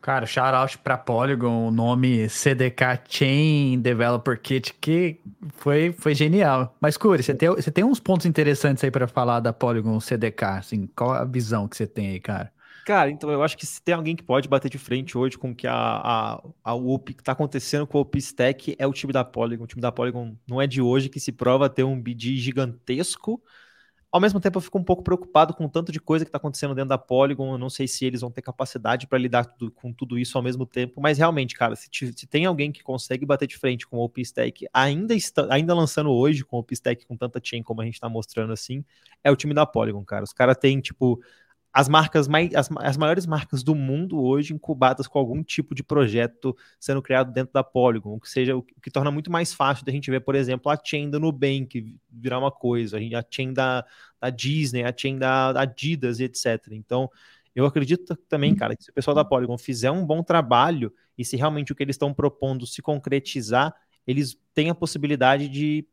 Cara, 0.04 0.26
shoutout 0.26 0.78
para 0.80 0.98
Polygon, 0.98 1.70
o 1.70 1.72
nome 1.72 2.28
CDK 2.28 3.00
Chain 3.08 3.80
Developer 3.80 4.38
Kit, 4.38 4.74
que 4.74 5.18
foi, 5.54 5.94
foi 5.98 6.14
genial. 6.14 6.76
Mas, 6.82 6.98
Curi, 6.98 7.24
você 7.24 7.34
tem, 7.34 7.48
você 7.48 7.72
tem 7.72 7.86
uns 7.86 8.02
pontos 8.02 8.26
interessantes 8.26 8.84
aí 8.84 8.92
para 8.92 9.08
falar 9.08 9.40
da 9.40 9.54
Polygon 9.54 9.98
CDK, 10.02 10.44
assim, 10.58 10.90
qual 10.94 11.12
a 11.12 11.24
visão 11.24 11.70
que 11.70 11.78
você 11.78 11.88
tem 11.88 12.10
aí, 12.10 12.20
cara? 12.20 12.52
Cara, 12.86 13.10
então 13.10 13.32
eu 13.32 13.42
acho 13.42 13.58
que 13.58 13.66
se 13.66 13.82
tem 13.82 13.96
alguém 13.96 14.14
que 14.14 14.24
pode 14.24 14.50
bater 14.50 14.70
de 14.70 14.78
frente 14.78 15.18
hoje 15.18 15.38
com 15.38 15.56
que 15.56 15.66
a, 15.66 15.74
a, 15.74 16.34
a 16.66 16.74
que 17.06 17.14
está 17.14 17.32
acontecendo 17.32 17.88
com 17.88 17.98
o 17.98 18.02
OP 18.02 18.18
Stack 18.18 18.76
é 18.78 18.86
o 18.86 18.92
time 18.92 19.14
da 19.14 19.24
Polygon. 19.24 19.64
O 19.64 19.68
time 19.68 19.82
da 19.82 19.90
Polygon 19.90 20.36
não 20.46 20.62
é 20.62 20.68
de 20.68 20.82
hoje 20.82 21.08
que 21.08 21.18
se 21.22 21.32
prova 21.32 21.70
ter 21.70 21.86
um 21.86 21.98
BD 21.98 22.36
gigantesco, 22.36 23.42
ao 24.14 24.20
mesmo 24.22 24.40
tempo, 24.40 24.60
eu 24.60 24.62
fico 24.62 24.78
um 24.78 24.84
pouco 24.84 25.02
preocupado 25.02 25.56
com 25.56 25.66
o 25.66 25.70
tanto 25.70 25.92
de 25.92 26.00
coisa 26.00 26.24
que 26.24 26.30
está 26.30 26.38
acontecendo 26.38 26.76
dentro 26.76 26.90
da 26.90 27.00
Polygon. 27.00 27.54
Eu 27.54 27.58
não 27.58 27.68
sei 27.68 27.88
se 27.88 28.06
eles 28.06 28.22
vão 28.22 28.30
ter 28.30 28.44
capacidade 28.44 29.08
para 29.08 29.18
lidar 29.18 29.44
tudo, 29.44 29.72
com 29.72 29.92
tudo 29.92 30.20
isso 30.20 30.38
ao 30.38 30.44
mesmo 30.44 30.68
tempo. 30.68 31.02
Mas 31.02 31.18
realmente, 31.18 31.56
cara, 31.56 31.76
se, 31.76 31.90
se, 31.92 32.28
tem 32.28 32.46
alguém 32.46 32.72
que 32.72 32.84
consegue 32.84 33.26
bater 33.26 33.48
de 33.48 33.58
frente 33.58 33.88
com 33.88 33.98
o 33.98 34.04
OpenStack, 34.04 34.68
ainda, 34.72 35.16
está, 35.16 35.48
ainda 35.50 35.74
lançando 35.74 36.12
hoje 36.12 36.46
com 36.46 36.58
o 36.58 36.60
OpenStack 36.60 37.08
com 37.08 37.18
tanta 37.18 37.42
chain 37.44 37.64
como 37.64 37.82
a 37.82 37.86
gente 37.86 37.96
está 37.96 38.08
mostrando 38.08 38.54
assim, 38.54 38.86
é 39.24 39.32
o 39.32 39.36
time 39.36 39.52
da 39.52 39.66
Polygon, 39.66 40.06
cara. 40.06 40.24
Os 40.24 40.32
caras 40.32 40.58
têm, 40.58 40.80
tipo, 40.80 41.20
as 41.74 41.90
marcas 41.90 42.28
mais 42.28 42.54
as, 42.54 42.70
as, 42.78 42.98
maiores 42.98 43.26
marcas 43.26 43.64
do 43.64 43.74
mundo 43.74 44.22
hoje 44.22 44.54
incubadas 44.54 45.08
com 45.08 45.18
algum 45.18 45.44
tipo 45.44 45.74
de 45.74 45.84
projeto 45.84 46.56
sendo 46.80 47.02
criado 47.02 47.34
dentro 47.34 47.52
da 47.52 47.64
Polygon, 47.64 48.20
que 48.20 48.30
seja 48.30 48.56
o 48.56 48.62
que 48.62 48.92
torna 48.92 49.10
muito 49.10 49.32
mais 49.32 49.54
fácil 49.54 49.84
da 49.84 49.92
gente 49.92 50.12
ver, 50.12 50.20
por 50.20 50.36
exemplo, 50.36 50.72
a 50.72 50.78
chain 50.82 51.10
da 51.10 51.20
Nubank 51.20 51.98
virar 52.12 52.38
uma 52.38 52.52
coisa, 52.52 52.98
a 52.98 53.26
chain 53.28 53.52
da, 53.52 53.84
da 54.22 54.30
Disney, 54.30 54.84
a 54.84 54.94
chain 54.96 55.18
da, 55.18 55.52
da 55.52 55.62
Adidas 55.62 56.20
e 56.20 56.26
etc. 56.26 56.68
Então, 56.74 57.10
eu 57.56 57.66
acredito 57.66 58.16
também, 58.30 58.56
cara, 58.56 58.76
que 58.76 58.84
se 58.84 58.92
o 58.92 58.94
pessoal 58.94 59.16
da 59.16 59.26
Polygon 59.26 59.58
fizer 59.58 59.90
um 59.90 60.06
bom 60.06 60.22
trabalho 60.22 60.94
e 61.18 61.26
se 61.26 61.36
realmente 61.36 61.72
o 61.72 61.76
que 61.76 61.82
eles 61.82 61.96
estão 61.96 62.14
propondo 62.14 62.68
se 62.68 62.84
concretizar, 62.84 63.74
eles 64.06 64.38
têm 64.54 64.70
a 64.70 64.76
possibilidade 64.76 65.50
de 65.50 65.88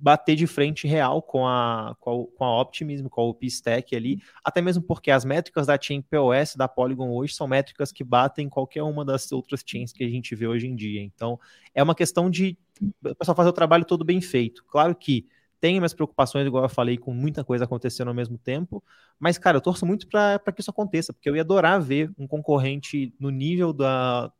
bater 0.00 0.34
de 0.34 0.46
frente 0.46 0.86
real 0.86 1.20
com 1.20 1.46
a, 1.46 1.94
com 2.00 2.10
a, 2.10 2.36
com 2.38 2.44
a 2.44 2.60
Optimism, 2.60 3.08
com 3.08 3.20
a 3.20 3.24
OP 3.24 3.46
Stack 3.46 3.94
ali, 3.94 4.20
até 4.44 4.60
mesmo 4.62 4.82
porque 4.82 5.10
as 5.10 5.24
métricas 5.24 5.66
da 5.66 5.78
chain 5.80 6.02
POS 6.02 6.56
da 6.56 6.66
Polygon 6.66 7.10
hoje 7.10 7.34
são 7.34 7.46
métricas 7.46 7.92
que 7.92 8.02
batem 8.02 8.48
qualquer 8.48 8.82
uma 8.82 9.04
das 9.04 9.30
outras 9.32 9.62
chains 9.64 9.92
que 9.92 10.04
a 10.04 10.08
gente 10.08 10.34
vê 10.34 10.46
hoje 10.46 10.66
em 10.66 10.74
dia. 10.74 11.02
Então, 11.02 11.38
é 11.74 11.82
uma 11.82 11.94
questão 11.94 12.30
de 12.30 12.56
o 13.04 13.14
pessoal 13.14 13.36
fazer 13.36 13.50
o 13.50 13.54
trabalho 13.54 13.84
todo 13.84 14.04
bem 14.04 14.20
feito. 14.20 14.64
Claro 14.66 14.94
que 14.94 15.26
tem 15.60 15.78
minhas 15.78 15.92
preocupações, 15.92 16.46
igual 16.46 16.64
eu 16.64 16.68
falei, 16.70 16.96
com 16.96 17.12
muita 17.12 17.44
coisa 17.44 17.64
acontecendo 17.64 18.08
ao 18.08 18.14
mesmo 18.14 18.38
tempo, 18.38 18.82
mas, 19.18 19.36
cara, 19.36 19.58
eu 19.58 19.60
torço 19.60 19.84
muito 19.84 20.08
para 20.08 20.38
que 20.38 20.62
isso 20.62 20.70
aconteça, 20.70 21.12
porque 21.12 21.28
eu 21.28 21.36
ia 21.36 21.42
adorar 21.42 21.80
ver 21.80 22.10
um 22.18 22.26
concorrente 22.26 23.12
no 23.20 23.28
nível 23.28 23.70
da, 23.70 24.32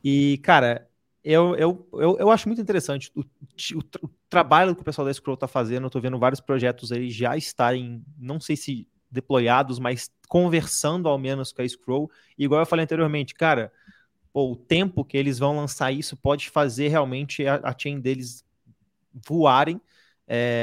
E, 0.02 0.38
cara, 0.38 0.88
eu, 1.22 1.54
eu, 1.54 1.88
eu, 1.92 2.18
eu 2.18 2.30
acho 2.32 2.48
muito 2.48 2.60
interessante 2.60 3.12
o, 3.14 3.20
o, 3.20 3.78
o 4.02 4.10
trabalho 4.28 4.74
que 4.74 4.82
o 4.82 4.84
pessoal 4.84 5.06
da 5.06 5.14
Scroll 5.14 5.34
está 5.34 5.46
fazendo. 5.46 5.84
Eu 5.84 5.86
estou 5.86 6.02
vendo 6.02 6.18
vários 6.18 6.40
projetos 6.40 6.90
aí 6.90 7.10
já 7.10 7.36
estarem, 7.36 8.04
não 8.18 8.40
sei 8.40 8.56
se 8.56 8.88
deployados, 9.08 9.78
mas 9.78 10.10
conversando 10.28 11.08
ao 11.08 11.16
menos 11.16 11.52
com 11.52 11.62
a 11.62 11.68
Scroll. 11.68 12.10
E 12.36 12.42
igual 12.42 12.60
eu 12.60 12.66
falei 12.66 12.82
anteriormente, 12.82 13.34
cara, 13.34 13.70
pô, 14.32 14.52
o 14.52 14.56
tempo 14.56 15.04
que 15.04 15.16
eles 15.16 15.38
vão 15.38 15.56
lançar 15.56 15.92
isso 15.92 16.16
pode 16.16 16.50
fazer 16.50 16.88
realmente 16.88 17.46
a, 17.46 17.60
a 17.62 17.74
chain 17.76 18.00
deles 18.00 18.44
voarem. 19.26 19.80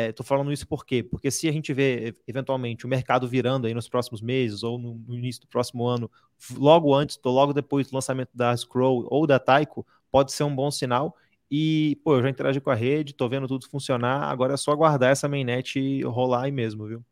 Estou 0.10 0.24
é, 0.24 0.28
falando 0.28 0.52
isso 0.52 0.68
por 0.68 0.86
quê? 0.86 1.02
Porque 1.02 1.32
se 1.32 1.50
a 1.50 1.52
gente 1.52 1.74
vê 1.74 2.14
eventualmente 2.28 2.86
o 2.86 2.90
mercado 2.90 3.28
virando 3.28 3.66
aí 3.66 3.74
nos 3.74 3.90
próximos 3.90 4.22
meses 4.22 4.62
ou 4.62 4.78
no, 4.78 4.94
no 5.08 5.16
início 5.16 5.42
do 5.42 5.48
próximo 5.48 5.88
ano, 5.88 6.10
logo 6.56 6.94
antes 6.94 7.20
ou 7.24 7.34
logo 7.34 7.52
depois 7.52 7.90
do 7.90 7.96
lançamento 7.96 8.30
da 8.32 8.56
Scroll 8.56 9.08
ou 9.10 9.26
da 9.26 9.40
Taiko, 9.40 9.86
pode 10.12 10.32
ser 10.32 10.44
um 10.44 10.56
bom 10.56 10.70
sinal. 10.70 11.16
E, 11.50 12.00
pô, 12.04 12.16
eu 12.16 12.22
já 12.22 12.30
interagi 12.30 12.60
com 12.60 12.70
a 12.70 12.76
rede, 12.76 13.14
tô 13.14 13.28
vendo 13.28 13.48
tudo 13.48 13.68
funcionar, 13.68 14.24
agora 14.24 14.54
é 14.54 14.58
só 14.58 14.72
aguardar 14.72 15.12
essa 15.12 15.28
mainnet 15.28 16.04
rolar 16.04 16.44
aí 16.44 16.52
mesmo, 16.52 16.88
viu? 16.88 17.06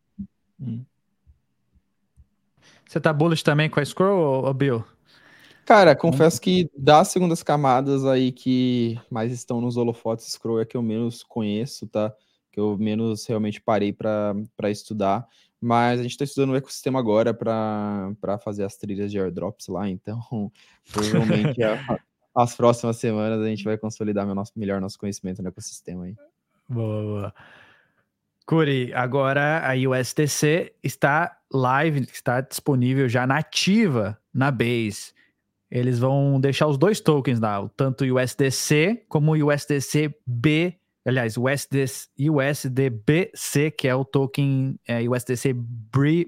Hum. 0.60 0.84
Você 2.88 3.00
tá 3.00 3.12
bullish 3.12 3.44
também 3.44 3.70
com 3.70 3.80
a 3.80 3.86
Scroll, 3.86 4.46
ou 4.46 4.54
Bill? 4.54 4.86
Cara, 5.66 5.96
confesso 5.96 6.42
que 6.42 6.70
das 6.78 7.08
segundas 7.08 7.42
camadas 7.42 8.06
aí 8.06 8.32
que 8.32 9.00
mais 9.10 9.32
estão 9.32 9.62
nos 9.62 9.78
holofotes, 9.78 10.32
Scroll 10.34 10.60
é 10.60 10.66
que 10.66 10.76
eu 10.76 10.82
menos 10.82 11.24
conheço, 11.24 11.88
tá? 11.88 12.14
Que 12.52 12.60
eu 12.60 12.78
menos 12.78 13.26
realmente 13.26 13.62
parei 13.62 13.94
para 13.94 14.70
estudar. 14.70 15.26
Mas 15.62 16.00
a 16.00 16.04
gente 16.04 16.12
está 16.12 16.26
estudando 16.26 16.52
o 16.52 16.56
ecossistema 16.58 17.00
agora 17.00 17.34
para 17.34 18.38
fazer 18.44 18.66
as 18.66 18.76
trilhas 18.76 19.10
de 19.10 19.18
airdrops 19.18 19.68
lá, 19.68 19.88
então 19.88 20.52
provavelmente 20.92 21.62
as 22.36 22.56
próximas 22.56 22.98
semanas 22.98 23.40
a 23.42 23.48
gente 23.48 23.64
vai 23.64 23.78
consolidar 23.78 24.26
meu 24.26 24.36
nosso, 24.36 24.52
melhor 24.58 24.82
nosso 24.82 25.00
conhecimento 25.00 25.42
no 25.42 25.48
ecossistema 25.48 26.04
aí. 26.04 26.16
Boa, 26.68 27.04
boa. 27.04 27.34
Curi, 28.46 28.94
agora 28.94 29.66
a 29.66 29.74
USDC 29.74 30.74
está 30.84 31.38
live, 31.50 32.02
está 32.02 32.42
disponível 32.42 33.08
já 33.08 33.26
nativa 33.26 34.20
na 34.34 34.52
Base. 34.52 35.14
Eles 35.74 35.98
vão 35.98 36.40
deixar 36.40 36.68
os 36.68 36.78
dois 36.78 37.00
tokens 37.00 37.40
lá, 37.40 37.68
tanto 37.76 38.06
o 38.06 38.22
USDC 38.22 39.06
como 39.10 39.32
o 39.32 39.52
USDC-B, 39.52 40.78
aliás, 41.04 41.36
o 41.36 41.50
USDC, 41.50 42.10
USDBC, 42.30 43.72
que 43.72 43.88
é 43.88 43.96
o 43.96 44.06
token 44.06 44.80
é, 44.88 45.02
USDC 45.10 45.52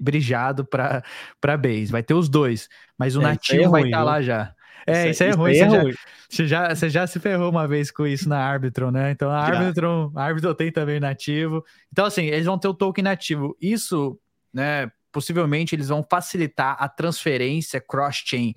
brijado 0.00 0.64
para 0.64 1.56
Base. 1.56 1.92
Vai 1.92 2.02
ter 2.02 2.14
os 2.14 2.28
dois, 2.28 2.68
mas 2.98 3.14
o 3.14 3.20
é, 3.20 3.22
nativo 3.22 3.62
é 3.62 3.68
vai 3.68 3.82
estar 3.84 3.98
tá 3.98 4.02
lá 4.02 4.20
já. 4.20 4.52
É, 4.84 5.02
isso, 5.02 5.10
isso 5.10 5.22
é 5.22 5.30
ruim. 5.30 5.52
Isso 5.52 5.64
você, 5.64 5.76
é 5.76 5.80
ruim. 5.80 5.92
Já, 5.92 5.98
você, 6.28 6.46
já, 6.46 6.74
você 6.74 6.90
já 6.90 7.06
se 7.06 7.20
ferrou 7.20 7.48
uma 7.48 7.68
vez 7.68 7.92
com 7.92 8.04
isso 8.04 8.28
na 8.28 8.38
Arbitron, 8.40 8.90
né? 8.90 9.12
Então 9.12 9.30
a 9.30 9.44
Arbitron, 9.44 10.10
a 10.16 10.24
Arbitron 10.24 10.54
tem 10.54 10.72
também 10.72 10.98
nativo. 10.98 11.64
Então, 11.92 12.04
assim, 12.04 12.26
eles 12.26 12.46
vão 12.46 12.58
ter 12.58 12.66
o 12.66 12.74
token 12.74 13.04
nativo. 13.04 13.56
Isso, 13.60 14.18
né? 14.52 14.90
Possivelmente 15.12 15.76
eles 15.76 15.86
vão 15.86 16.04
facilitar 16.10 16.76
a 16.80 16.88
transferência 16.88 17.80
cross-chain. 17.80 18.52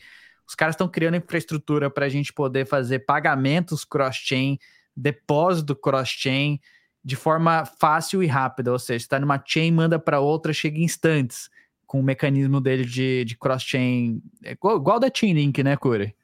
Os 0.50 0.56
caras 0.56 0.74
estão 0.74 0.88
criando 0.88 1.16
infraestrutura 1.16 1.92
para 1.92 2.08
a 2.08 2.10
gente 2.10 2.34
poder 2.34 2.66
fazer 2.66 3.06
pagamentos 3.06 3.86
cross-chain, 3.86 4.58
depósito 4.98 5.76
cross-chain 5.76 6.60
de 7.06 7.16
forma 7.16 7.66
fácil 7.66 8.24
e 8.24 8.26
rápida. 8.26 8.72
Ou 8.72 8.80
seja, 8.80 9.04
está 9.04 9.20
numa 9.20 9.40
chain, 9.46 9.72
manda 9.72 10.00
para 10.00 10.20
outra, 10.20 10.52
chega 10.52 10.80
em 10.80 10.86
instantes 10.86 11.52
com 11.86 12.00
o 12.00 12.04
mecanismo 12.04 12.60
dele 12.60 12.84
de, 12.84 13.26
de 13.26 13.38
cross-chain, 13.38 14.24
é 14.44 14.54
igual, 14.54 14.78
igual 14.78 15.00
da 15.00 15.10
Chainlink, 15.14 15.62
né, 15.62 15.78
Corey? 15.78 16.16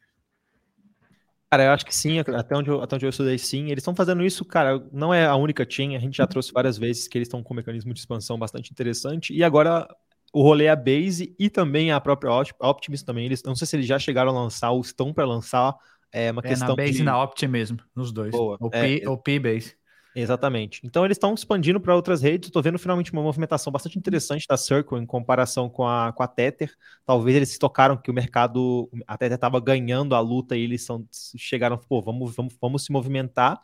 Cara, 1.52 1.66
eu 1.66 1.72
acho 1.72 1.86
que 1.86 1.96
sim, 1.96 2.18
até 2.20 2.56
onde 2.56 2.72
eu, 2.72 2.82
até 2.82 2.96
onde 2.96 3.06
eu 3.06 3.10
estudei 3.12 3.38
sim. 3.38 3.66
Eles 3.66 3.82
estão 3.82 3.96
fazendo 3.96 4.26
isso, 4.26 4.44
cara, 4.44 4.84
não 4.92 5.14
é 5.14 5.26
a 5.26 5.36
única 5.36 5.66
chain, 5.70 5.96
a 5.96 6.00
gente 6.00 6.18
já 6.18 6.26
trouxe 6.26 6.52
várias 6.52 6.80
vezes 6.80 7.08
que 7.08 7.18
eles 7.18 7.28
estão 7.28 7.44
com 7.44 7.54
um 7.54 7.58
mecanismo 7.58 7.94
de 7.94 8.00
expansão 8.00 8.40
bastante 8.40 8.72
interessante, 8.72 9.34
e 9.34 9.44
agora 9.44 9.88
o 10.36 10.42
rolê 10.42 10.66
é 10.66 10.70
a 10.70 10.76
Base 10.76 11.34
e 11.40 11.50
também 11.50 11.94
a 11.94 12.02
própria 12.02 12.30
Optimus 12.60 13.04
também, 13.04 13.26
eles 13.26 13.42
não 13.42 13.56
sei 13.56 13.66
se 13.66 13.78
eles 13.78 13.88
já 13.88 13.98
chegaram 13.98 14.32
a 14.32 14.42
lançar 14.42 14.72
ou 14.72 14.82
estão 14.82 15.14
para 15.14 15.26
lançar, 15.26 15.74
é 16.12 16.30
uma 16.30 16.42
é, 16.44 16.50
questão 16.50 16.68
na 16.68 16.76
Base 16.76 16.92
de... 16.92 17.02
e 17.02 17.04
na 17.04 17.24
Optimus 17.24 17.52
mesmo, 17.52 17.80
nos 17.96 18.12
dois. 18.12 18.32
Boa. 18.32 18.58
O 18.60 18.70
P, 18.70 19.02
é, 19.06 19.18
P 19.18 19.40
Base. 19.40 19.78
Exatamente. 20.14 20.82
Então 20.84 21.06
eles 21.06 21.16
estão 21.16 21.34
expandindo 21.34 21.80
para 21.80 21.96
outras 21.96 22.22
redes. 22.22 22.48
Estou 22.48 22.62
vendo 22.62 22.80
finalmente 22.80 23.12
uma 23.12 23.22
movimentação 23.22 23.72
bastante 23.72 23.98
interessante 23.98 24.46
da 24.48 24.56
Circle 24.56 24.98
em 24.98 25.06
comparação 25.06 25.70
com 25.70 25.86
a, 25.86 26.14
com 26.14 26.24
a 26.24 26.28
Tether. 26.28 26.74
Talvez 27.06 27.36
eles 27.36 27.50
se 27.50 27.60
tocaram 27.60 27.98
que 27.98 28.10
o 28.10 28.14
mercado, 28.14 28.90
a 29.06 29.18
Tether 29.18 29.36
estava 29.36 29.60
ganhando 29.60 30.16
a 30.16 30.20
luta 30.22 30.56
e 30.56 30.62
eles 30.62 30.84
são, 30.84 31.06
chegaram, 31.38 31.78
pô, 31.78 32.02
vamos, 32.02 32.34
vamos, 32.34 32.56
vamos 32.62 32.86
se 32.86 32.94
movimentar. 32.94 33.60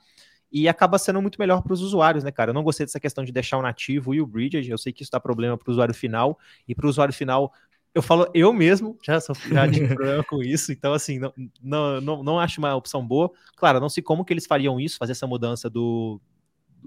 E 0.52 0.68
acaba 0.68 0.98
sendo 0.98 1.22
muito 1.22 1.40
melhor 1.40 1.62
para 1.62 1.74
os 1.74 1.82
usuários, 1.82 2.24
né, 2.24 2.32
cara? 2.32 2.50
Eu 2.50 2.54
não 2.54 2.64
gostei 2.64 2.86
dessa 2.86 3.00
questão 3.00 3.24
de 3.24 3.32
deixar 3.32 3.58
o 3.58 3.62
nativo 3.62 4.14
e 4.14 4.22
o 4.22 4.28
bridge. 4.28 4.70
Eu 4.70 4.78
sei 4.78 4.92
que 4.92 5.04
isso 5.04 5.12
dá 5.12 5.20
problema 5.20 5.58
para 5.58 5.70
o 5.70 5.72
usuário 5.72 5.94
final. 5.94 6.38
E 6.68 6.76
para 6.76 6.86
o 6.86 6.90
usuário 6.90 7.14
final, 7.14 7.54
eu 7.94 8.02
falo 8.02 8.30
eu 8.34 8.54
mesmo, 8.54 8.98
já, 9.04 9.20
sofri, 9.20 9.54
já 9.54 9.70
tive 9.70 9.88
problema 9.96 10.24
com 10.24 10.42
isso, 10.42 10.72
então 10.72 10.94
assim, 10.94 11.20
não, 11.20 11.34
não, 11.62 12.02
não, 12.02 12.24
não 12.24 12.40
acho 12.40 12.60
uma 12.60 12.74
opção 12.76 13.06
boa. 13.06 13.32
Claro, 13.56 13.80
não 13.80 13.90
sei 13.90 14.02
como 14.02 14.24
que 14.24 14.34
eles 14.34 14.46
fariam 14.46 14.80
isso, 14.80 14.98
fazer 14.98 15.12
essa 15.12 15.28
mudança 15.28 15.70
do, 15.70 16.22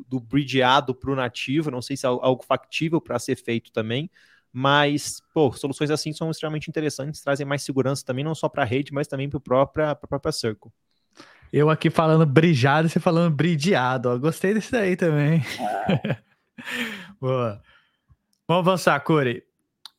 do 0.09 0.19
bridgeado 0.19 0.95
para 0.95 1.11
o 1.11 1.15
nativo, 1.15 1.71
não 1.71 1.83
sei 1.83 1.97
se 1.97 2.07
é 2.07 2.09
algo 2.09 2.43
factível 2.45 3.01
para 3.01 3.19
ser 3.19 3.37
feito 3.37 3.71
também, 3.71 4.11
mas, 4.53 5.21
pô, 5.33 5.53
soluções 5.53 5.91
assim 5.91 6.13
são 6.13 6.31
extremamente 6.31 6.69
interessantes, 6.69 7.21
trazem 7.21 7.47
mais 7.47 7.63
segurança 7.63 8.05
também, 8.05 8.25
não 8.25 8.35
só 8.35 8.49
para 8.49 8.63
a 8.63 8.67
rede, 8.67 8.93
mas 8.93 9.07
também 9.07 9.29
para 9.29 9.39
a 9.39 9.41
própria, 9.41 9.95
própria 9.95 10.33
Circle. 10.33 10.71
Eu 11.57 11.71
aqui 11.71 11.89
falando 11.89 12.27
bridgeado 12.27 12.89
e 12.89 12.91
você 12.91 12.99
falando 12.99 13.33
bridgeado, 13.33 14.09
ó. 14.09 14.19
gostei 14.19 14.53
desse 14.53 14.73
daí 14.73 14.97
também. 14.97 15.41
Ah. 15.61 16.19
Boa. 17.21 17.63
Vamos 18.49 18.67
avançar, 18.67 18.99
Corey. 19.05 19.41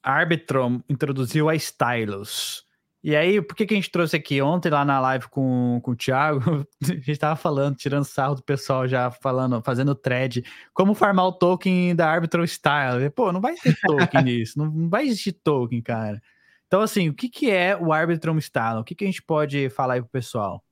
Arbitrum 0.04 0.82
introduziu 0.90 1.48
a 1.48 1.56
Stylus. 1.56 2.66
E 3.02 3.16
aí, 3.16 3.42
por 3.42 3.56
que, 3.56 3.66
que 3.66 3.74
a 3.74 3.78
gente 3.78 3.90
trouxe 3.90 4.18
aqui? 4.18 4.42
Ontem, 4.42 4.70
lá 4.70 4.84
na 4.84 5.00
live 5.00 5.30
com, 5.30 5.80
com 5.82 5.92
o 5.92 5.96
Thiago, 5.96 6.68
a 6.84 6.88
gente 6.94 7.18
tava 7.18 7.38
falando, 7.38 7.78
tirando 7.78 8.04
sarro 8.04 8.36
do 8.36 8.44
pessoal 8.44 8.86
já 8.86 9.10
falando, 9.10 9.62
fazendo 9.64 9.96
thread, 9.96 10.44
como 10.74 10.94
farmar 10.94 11.28
o 11.28 11.32
token 11.32 11.96
da 11.96 12.12
Arbitral 12.12 12.44
Style. 12.44 13.10
Pô, 13.12 13.32
não 13.32 13.40
vai 13.40 13.56
ter 13.56 13.80
token 13.80 14.24
nisso, 14.28 14.60
não, 14.60 14.66
não 14.66 14.90
vai 14.90 15.06
existir 15.06 15.32
token, 15.32 15.82
cara. 15.82 16.22
Então, 16.68 16.82
assim, 16.82 17.08
o 17.08 17.14
que, 17.14 17.30
que 17.30 17.50
é 17.50 17.78
o 17.78 17.94
Arbitrum 17.94 18.38
Style? 18.42 18.82
O 18.82 18.84
que, 18.84 18.94
que 18.94 19.06
a 19.06 19.08
gente 19.08 19.24
pode 19.24 19.70
falar 19.70 19.94
aí 19.94 20.02
pro 20.02 20.10
pessoal? 20.10 20.65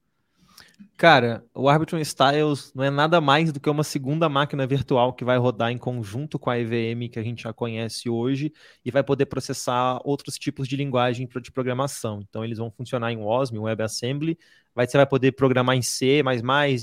Cara, 0.98 1.44
o 1.54 1.68
Arbitrum 1.68 2.00
Styles 2.00 2.72
não 2.74 2.84
é 2.84 2.90
nada 2.90 3.20
mais 3.20 3.52
do 3.52 3.60
que 3.60 3.70
uma 3.70 3.84
segunda 3.84 4.30
máquina 4.30 4.66
virtual 4.66 5.14
que 5.14 5.26
vai 5.26 5.38
rodar 5.38 5.72
em 5.72 5.78
conjunto 5.78 6.40
com 6.40 6.50
a 6.50 6.58
EVM 6.58 7.10
que 7.12 7.20
a 7.20 7.24
gente 7.24 7.44
já 7.44 7.52
conhece 7.54 8.10
hoje 8.10 8.54
e 8.86 8.92
vai 8.92 9.04
poder 9.04 9.26
processar 9.26 10.00
outros 10.04 10.36
tipos 10.36 10.68
de 10.68 10.76
linguagem 10.76 11.28
de 11.42 11.52
programação. 11.52 12.22
Então, 12.28 12.44
eles 12.44 12.58
vão 12.58 12.72
funcionar 12.72 13.12
em 13.12 13.18
WASM, 13.18 13.60
WebAssembly, 13.60 14.38
vai, 14.74 14.88
você 14.88 14.98
vai 14.98 15.06
poder 15.06 15.34
programar 15.34 15.76
em 15.76 15.82
C, 15.82 16.22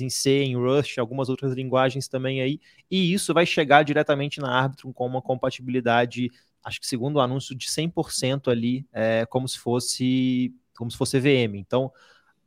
em 0.00 0.10
C, 0.10 0.42
em 0.42 0.56
Rust, 0.56 0.98
algumas 0.98 1.28
outras 1.28 1.54
linguagens 1.54 2.06
também 2.06 2.42
aí, 2.42 2.60
e 2.90 3.12
isso 3.12 3.32
vai 3.32 3.46
chegar 3.46 3.82
diretamente 3.82 4.40
na 4.40 4.50
Arbitrum 4.50 4.92
com 4.92 5.06
uma 5.06 5.22
compatibilidade, 5.22 6.30
acho 6.62 6.80
que 6.80 6.86
segundo 6.86 7.16
o 7.16 7.20
anúncio, 7.20 7.56
de 7.56 7.68
100% 7.68 8.50
ali, 8.50 8.86
é, 8.92 9.24
como 9.26 9.48
se 9.48 9.58
fosse 9.58 10.54
como 10.76 10.90
se 10.90 10.96
fosse 10.96 11.18
EVM. 11.18 11.56
Então, 11.56 11.92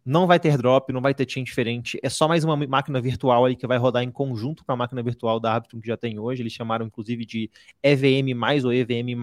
não 0.06 0.28
vai 0.28 0.40
ter 0.40 0.58
drop, 0.58 0.92
não 0.92 1.02
vai 1.02 1.14
ter 1.14 1.30
chain 1.30 1.44
diferente. 1.44 1.98
É 2.04 2.10
só 2.10 2.28
mais 2.28 2.44
uma 2.44 2.56
máquina 2.56 3.00
virtual 3.00 3.46
aí 3.46 3.56
que 3.56 3.66
vai 3.66 3.78
rodar 3.78 4.04
em 4.04 4.12
conjunto 4.12 4.66
com 4.66 4.72
a 4.72 4.76
máquina 4.76 5.02
virtual 5.02 5.40
da 5.40 5.54
Arbitrum 5.54 5.80
que 5.80 5.88
já 5.88 5.96
tem 5.96 6.20
hoje. 6.20 6.42
Eles 6.42 6.54
chamaram 6.54 6.86
inclusive 6.86 7.26
de 7.26 7.50
EVM 7.82 8.34
ou 8.66 8.74
EVM 8.74 9.16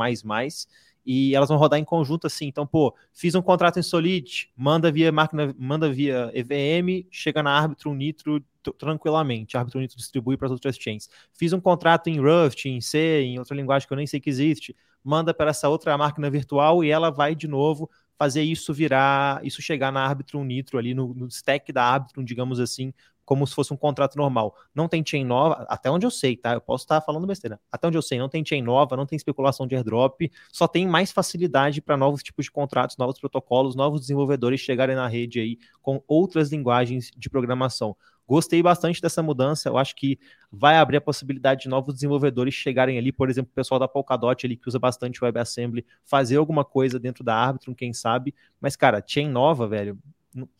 e 1.04 1.34
elas 1.34 1.48
vão 1.48 1.58
rodar 1.58 1.78
em 1.78 1.84
conjunto 1.84 2.26
assim. 2.26 2.46
Então, 2.46 2.66
pô, 2.66 2.94
fiz 3.12 3.34
um 3.34 3.42
contrato 3.42 3.78
em 3.78 3.82
Solid, 3.82 4.50
manda 4.56 4.90
via 4.90 5.10
máquina, 5.10 5.54
manda 5.58 5.90
via 5.90 6.30
EVM, 6.34 7.06
chega 7.10 7.42
na 7.42 7.50
Arbitrum 7.58 7.94
Nitro 7.94 8.42
tranquilamente. 8.78 9.56
A 9.56 9.60
Arbitrum 9.60 9.80
Nitro 9.80 9.96
distribui 9.96 10.36
para 10.36 10.46
as 10.46 10.52
outras 10.52 10.76
chains. 10.76 11.08
Fiz 11.32 11.52
um 11.52 11.60
contrato 11.60 12.08
em 12.08 12.20
Rust, 12.20 12.66
em 12.66 12.80
C, 12.80 13.22
em 13.22 13.38
outra 13.38 13.56
linguagem 13.56 13.86
que 13.86 13.92
eu 13.92 13.96
nem 13.96 14.06
sei 14.06 14.20
que 14.20 14.30
existe, 14.30 14.76
manda 15.02 15.32
para 15.32 15.50
essa 15.50 15.68
outra 15.68 15.96
máquina 15.96 16.30
virtual 16.30 16.84
e 16.84 16.90
ela 16.90 17.10
vai 17.10 17.34
de 17.34 17.48
novo 17.48 17.90
fazer 18.20 18.42
isso 18.42 18.74
virar, 18.74 19.42
isso 19.42 19.62
chegar 19.62 19.90
na 19.90 20.04
Arbitrum 20.04 20.44
Nitro 20.44 20.76
ali 20.76 20.92
no, 20.92 21.14
no 21.14 21.26
stack 21.28 21.72
da 21.72 21.82
Arbitrum, 21.82 22.22
digamos 22.22 22.60
assim, 22.60 22.92
como 23.24 23.46
se 23.46 23.54
fosse 23.54 23.72
um 23.72 23.78
contrato 23.78 24.14
normal. 24.18 24.54
Não 24.74 24.86
tem 24.86 25.02
chain 25.02 25.24
nova, 25.24 25.64
até 25.70 25.90
onde 25.90 26.04
eu 26.04 26.10
sei, 26.10 26.36
tá? 26.36 26.52
Eu 26.52 26.60
posso 26.60 26.84
estar 26.84 27.00
falando 27.00 27.26
besteira. 27.26 27.58
Até 27.72 27.88
onde 27.88 27.96
eu 27.96 28.02
sei, 28.02 28.18
não 28.18 28.28
tem 28.28 28.44
chain 28.44 28.60
nova, 28.60 28.94
não 28.94 29.06
tem 29.06 29.16
especulação 29.16 29.66
de 29.66 29.74
airdrop, 29.74 30.30
só 30.52 30.68
tem 30.68 30.86
mais 30.86 31.10
facilidade 31.10 31.80
para 31.80 31.96
novos 31.96 32.22
tipos 32.22 32.44
de 32.44 32.50
contratos, 32.50 32.98
novos 32.98 33.18
protocolos, 33.18 33.74
novos 33.74 34.02
desenvolvedores 34.02 34.60
chegarem 34.60 34.96
na 34.96 35.08
rede 35.08 35.40
aí 35.40 35.58
com 35.80 36.02
outras 36.06 36.52
linguagens 36.52 37.10
de 37.16 37.30
programação. 37.30 37.96
Gostei 38.30 38.62
bastante 38.62 39.02
dessa 39.02 39.24
mudança. 39.24 39.68
Eu 39.68 39.76
acho 39.76 39.96
que 39.96 40.16
vai 40.52 40.76
abrir 40.76 40.98
a 40.98 41.00
possibilidade 41.00 41.62
de 41.62 41.68
novos 41.68 41.92
desenvolvedores 41.92 42.54
chegarem 42.54 42.96
ali, 42.96 43.10
por 43.10 43.28
exemplo, 43.28 43.50
o 43.50 43.54
pessoal 43.56 43.80
da 43.80 43.88
Polkadot 43.88 44.46
ali 44.46 44.54
que 44.56 44.68
usa 44.68 44.78
bastante 44.78 45.18
WebAssembly, 45.20 45.84
fazer 46.04 46.36
alguma 46.36 46.64
coisa 46.64 46.96
dentro 46.96 47.24
da 47.24 47.34
Arbitrum, 47.34 47.74
quem 47.74 47.92
sabe. 47.92 48.32
Mas 48.60 48.76
cara, 48.76 49.02
chain 49.04 49.28
nova, 49.28 49.66
velho, 49.66 49.98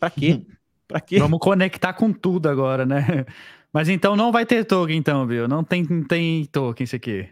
para 0.01 0.11
quê? 0.11 0.45
Pra 0.89 0.99
quê? 0.99 1.21
Vamos 1.21 1.39
conectar 1.39 1.93
com 1.93 2.13
tudo 2.13 2.49
agora, 2.49 2.85
né? 2.85 3.25
Mas 3.73 3.89
então 3.89 4.17
não 4.17 4.33
vai 4.33 4.45
ter 4.45 4.65
token, 4.65 4.97
então, 4.97 5.25
viu? 5.25 5.47
Não 5.47 5.63
tem, 5.63 5.85
não 5.89 6.03
tem 6.03 6.45
token 6.47 6.83
isso 6.83 6.97
aqui. 6.97 7.29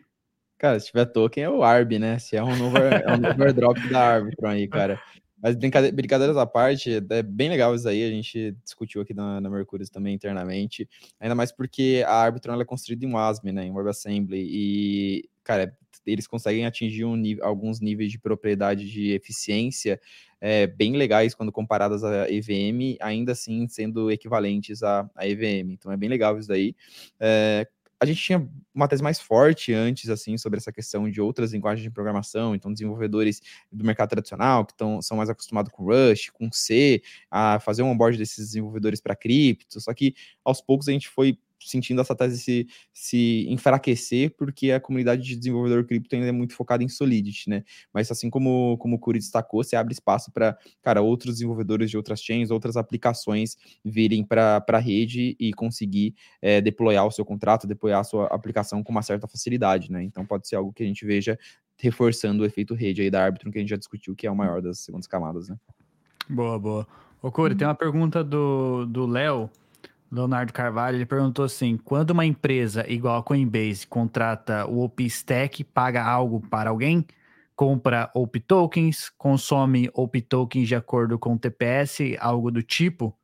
Cara, 0.57 0.79
se 0.79 0.87
tiver 0.87 1.07
token 1.07 1.43
é 1.43 1.51
o 1.51 1.65
ARB, 1.65 1.99
né? 1.99 2.21
Se 2.21 2.37
é 2.37 2.45
um 2.45 2.55
novo, 2.55 2.79
é 2.79 3.13
um 3.13 3.17
novo 3.17 3.43
airdrop 3.43 3.77
da 3.91 4.15
Arbitron 4.15 4.51
aí, 4.51 4.69
cara. 4.69 5.03
Mas 5.43 5.55
brincade 5.55 5.93
brincadeiras 5.93 6.37
à 6.37 6.47
parte, 6.47 7.03
é 7.11 7.23
bem 7.23 7.49
legal 7.49 7.75
isso 7.75 7.89
aí, 7.89 8.03
a 8.03 8.11
gente 8.11 8.57
discutiu 8.65 9.01
aqui 9.03 9.15
na, 9.15 9.41
na 9.41 9.49
Mercúrio 9.49 9.89
também 9.91 10.15
internamente, 10.15 10.89
ainda 11.21 11.35
mais 11.35 11.53
porque 11.53 12.03
a 12.07 12.15
Arbitron 12.15 12.61
é 12.61 12.65
construída 12.65 13.05
em 13.05 13.13
WASM, 13.13 13.53
né, 13.53 13.65
em 13.65 13.71
WebAssembly, 13.71 14.47
e, 14.51 15.29
cara, 15.45 15.77
eles 16.07 16.27
conseguem 16.27 16.67
atingir 16.67 17.05
um 17.05 17.23
alguns 17.43 17.81
níveis 17.81 18.11
de 18.11 18.19
propriedade 18.19 18.91
de 18.91 19.13
eficiência 19.13 20.01
é, 20.41 20.67
bem 20.67 20.97
legais 20.97 21.35
quando 21.35 21.53
comparadas 21.53 22.03
à 22.05 22.31
EVM, 22.31 22.97
ainda 23.01 23.33
assim 23.33 23.67
sendo 23.69 24.11
equivalentes 24.11 24.83
à, 24.83 25.09
à 25.15 25.27
EVM. 25.27 25.73
Então 25.73 25.91
é 25.93 25.97
bem 25.97 26.09
legal 26.09 26.39
isso 26.39 26.49
daí. 26.49 26.75
É, 27.19 27.67
a 28.01 28.07
gente 28.07 28.23
tinha 28.23 28.49
uma 28.75 28.87
tese 28.87 29.03
mais 29.03 29.21
forte 29.21 29.73
antes, 29.73 30.09
assim, 30.09 30.39
sobre 30.39 30.59
essa 30.59 30.73
questão 30.73 31.11
de 31.11 31.21
outras 31.21 31.53
linguagens 31.53 31.83
de 31.83 31.91
programação, 31.91 32.55
então 32.55 32.73
desenvolvedores 32.73 33.41
do 33.73 33.85
mercado 33.85 34.11
tradicional, 34.11 34.65
que 34.65 34.77
tão, 34.77 35.03
são 35.03 35.17
mais 35.17 35.29
acostumados 35.29 35.73
com 35.73 35.85
Rust, 35.85 36.31
com 36.33 36.51
C, 36.53 37.03
a 37.31 37.59
fazer 37.61 37.83
um 37.83 37.91
onboard 37.91 38.17
desses 38.17 38.47
desenvolvedores 38.47 39.01
para 39.01 39.17
cripto, 39.17 39.81
só 39.81 39.93
que 39.93 40.15
aos 40.45 40.61
poucos 40.61 40.89
a 40.89 40.93
gente 40.93 41.09
foi 41.09 41.39
sentindo 41.61 42.01
essa 42.01 42.15
tese 42.15 42.39
se, 42.39 42.67
se 42.93 43.47
enfraquecer, 43.49 44.35
porque 44.37 44.71
a 44.71 44.81
comunidade 44.81 45.23
de 45.23 45.37
desenvolvedor 45.37 45.85
cripto 45.85 46.15
ainda 46.15 46.29
é 46.29 46.33
muito 46.33 46.55
focada 46.55 46.85
em 46.85 46.89
Solidity, 46.89 47.51
né? 47.51 47.65
Mas 47.93 48.11
assim 48.11 48.31
como, 48.31 48.77
como 48.79 48.97
o 48.97 48.99
Curi 48.99 49.19
destacou, 49.19 49.63
você 49.63 49.77
abre 49.77 49.93
espaço 49.93 50.31
para, 50.33 50.57
cara, 50.83 51.03
outros 51.03 51.35
desenvolvedores 51.35 51.91
de 51.91 51.97
outras 51.97 52.23
chains, 52.23 52.51
outras 52.51 52.77
aplicações 52.77 53.57
virem 53.85 54.25
para 54.25 54.65
a 54.67 54.79
rede 54.79 55.37
e 55.39 55.53
conseguir 55.53 56.15
é, 56.41 56.61
deployar 56.61 57.07
o 57.07 57.11
seu 57.11 57.25
contrato, 57.25 57.67
deployar 57.67 58.01
a 58.01 58.05
sua 58.05 58.27
aplicação 58.27 58.83
com 58.83 58.93
uma 58.93 59.03
certa 59.03 59.27
facilidade, 59.27 59.91
né? 59.91 60.03
Então 60.03 60.25
pode 60.25 60.49
ser 60.49 60.57
algo 60.57 60.73
que 60.73 60.83
a 60.83 60.87
gente 60.87 61.05
veja 61.05 61.39
reforçando 61.79 62.43
o 62.43 62.47
efeito 62.47 62.75
rede 62.75 63.03
aí 63.03 63.11
da 63.11 63.25
Arbitrum, 63.25 63.51
que 63.51 63.59
a 63.59 63.61
gente 63.61 63.71
já 63.71 63.77
discutiu, 63.77 64.15
que 64.15 64.27
é 64.27 64.31
o 64.31 64.37
maior 64.37 64.61
das 64.61 64.81
segundas 64.81 65.07
camadas, 65.07 65.49
né? 65.49 65.57
Boa, 66.29 66.59
boa. 66.59 66.87
Ô, 67.23 67.31
Curi, 67.33 67.55
tem 67.55 67.67
uma 67.67 67.75
pergunta 67.75 68.23
do 68.23 69.07
Léo. 69.07 69.51
Leonardo 70.11 70.53
Carvalho, 70.53 70.97
ele 70.97 71.07
perguntou 71.07 71.45
assim: 71.45 71.77
quando 71.77 72.11
uma 72.11 72.25
empresa 72.25 72.85
igual 72.91 73.19
a 73.19 73.23
Coinbase 73.23 73.87
contrata 73.87 74.67
o 74.67 74.81
OP 74.81 75.05
Stack, 75.05 75.63
paga 75.65 76.03
algo 76.03 76.41
para 76.41 76.71
alguém? 76.71 77.05
Compra 77.55 78.11
OP 78.15 78.41
Tokens, 78.41 79.11
consome 79.19 79.91
OP 79.93 80.21
Tokens 80.23 80.69
de 80.69 80.75
acordo 80.75 81.19
com 81.19 81.35
o 81.35 81.39
TPS, 81.39 82.17
algo 82.21 82.51
do 82.51 82.63
tipo? 82.63 83.17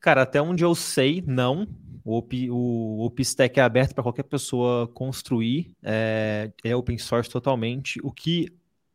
Cara, 0.00 0.22
até 0.22 0.40
onde 0.40 0.64
eu 0.64 0.74
sei, 0.74 1.22
não. 1.26 1.66
O, 2.04 2.16
OP, 2.16 2.50
o 2.50 3.04
OpenStack 3.04 3.60
é 3.60 3.62
aberto 3.62 3.94
para 3.94 4.02
qualquer 4.02 4.24
pessoa 4.24 4.88
construir, 4.88 5.76
é, 5.82 6.50
é 6.64 6.74
open 6.74 6.98
source 6.98 7.30
totalmente. 7.30 8.00
O 8.02 8.10
que 8.12 8.48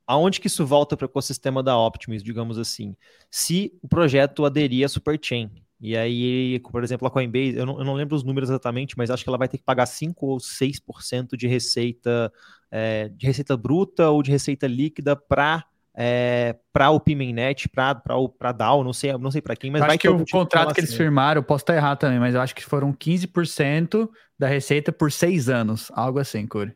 aonde 0.06 0.40
que 0.42 0.48
isso 0.48 0.66
volta 0.66 0.98
para 0.98 1.06
o 1.06 1.10
ecossistema 1.10 1.64
da 1.64 1.78
Optimus, 1.78 2.24
digamos 2.24 2.58
assim? 2.58 2.96
Se 3.30 3.78
o 3.82 3.88
projeto 3.88 4.46
aderir 4.46 4.86
a 4.86 4.90
Superchain, 4.90 5.50
e 5.80 5.96
aí, 5.96 6.60
por 6.60 6.84
exemplo, 6.84 7.08
a 7.08 7.12
Coinbase, 7.12 7.56
eu 7.56 7.66
não, 7.66 7.80
eu 7.80 7.86
não, 7.86 7.94
lembro 7.94 8.16
os 8.16 8.24
números 8.24 8.50
exatamente, 8.50 8.98
mas 8.98 9.12
acho 9.12 9.24
que 9.24 9.30
ela 9.30 9.38
vai 9.38 9.48
ter 9.48 9.58
que 9.58 9.64
pagar 9.64 9.86
5 9.86 10.26
ou 10.26 10.38
6% 10.40 11.38
de 11.38 11.48
receita, 11.48 12.32
é, 12.72 13.10
de 13.10 13.28
receita 13.28 13.56
bruta 13.56 14.10
ou 14.10 14.24
de 14.24 14.32
receita 14.32 14.66
líquida 14.66 15.16
para 15.16 15.64
é, 16.00 16.56
para 16.72 16.92
o 16.92 17.00
Pimennet, 17.00 17.68
para 17.70 17.96
para 17.96 18.52
DAO, 18.52 18.84
não 18.84 18.94
sei, 18.94 19.18
não 19.18 19.32
sei 19.32 19.42
para 19.42 19.56
quem, 19.56 19.72
mas 19.72 19.82
acho 19.82 19.88
vai 19.88 19.98
que 19.98 20.08
o 20.08 20.18
tipo 20.24 20.32
contrato 20.32 20.74
que 20.74 20.80
eles 20.80 20.94
firmaram, 20.94 21.40
eu 21.40 21.44
posso 21.44 21.64
estar 21.64 21.76
errado 21.76 21.98
também, 21.98 22.20
mas 22.20 22.36
eu 22.36 22.42
acho 22.42 22.54
que 22.54 22.64
foram 22.64 22.94
15% 22.94 24.08
da 24.38 24.48
receita 24.48 24.92
por 24.92 25.12
seis 25.12 25.50
anos, 25.50 25.92
algo 25.96 26.20
assim, 26.20 26.46
Curi. 26.46 26.76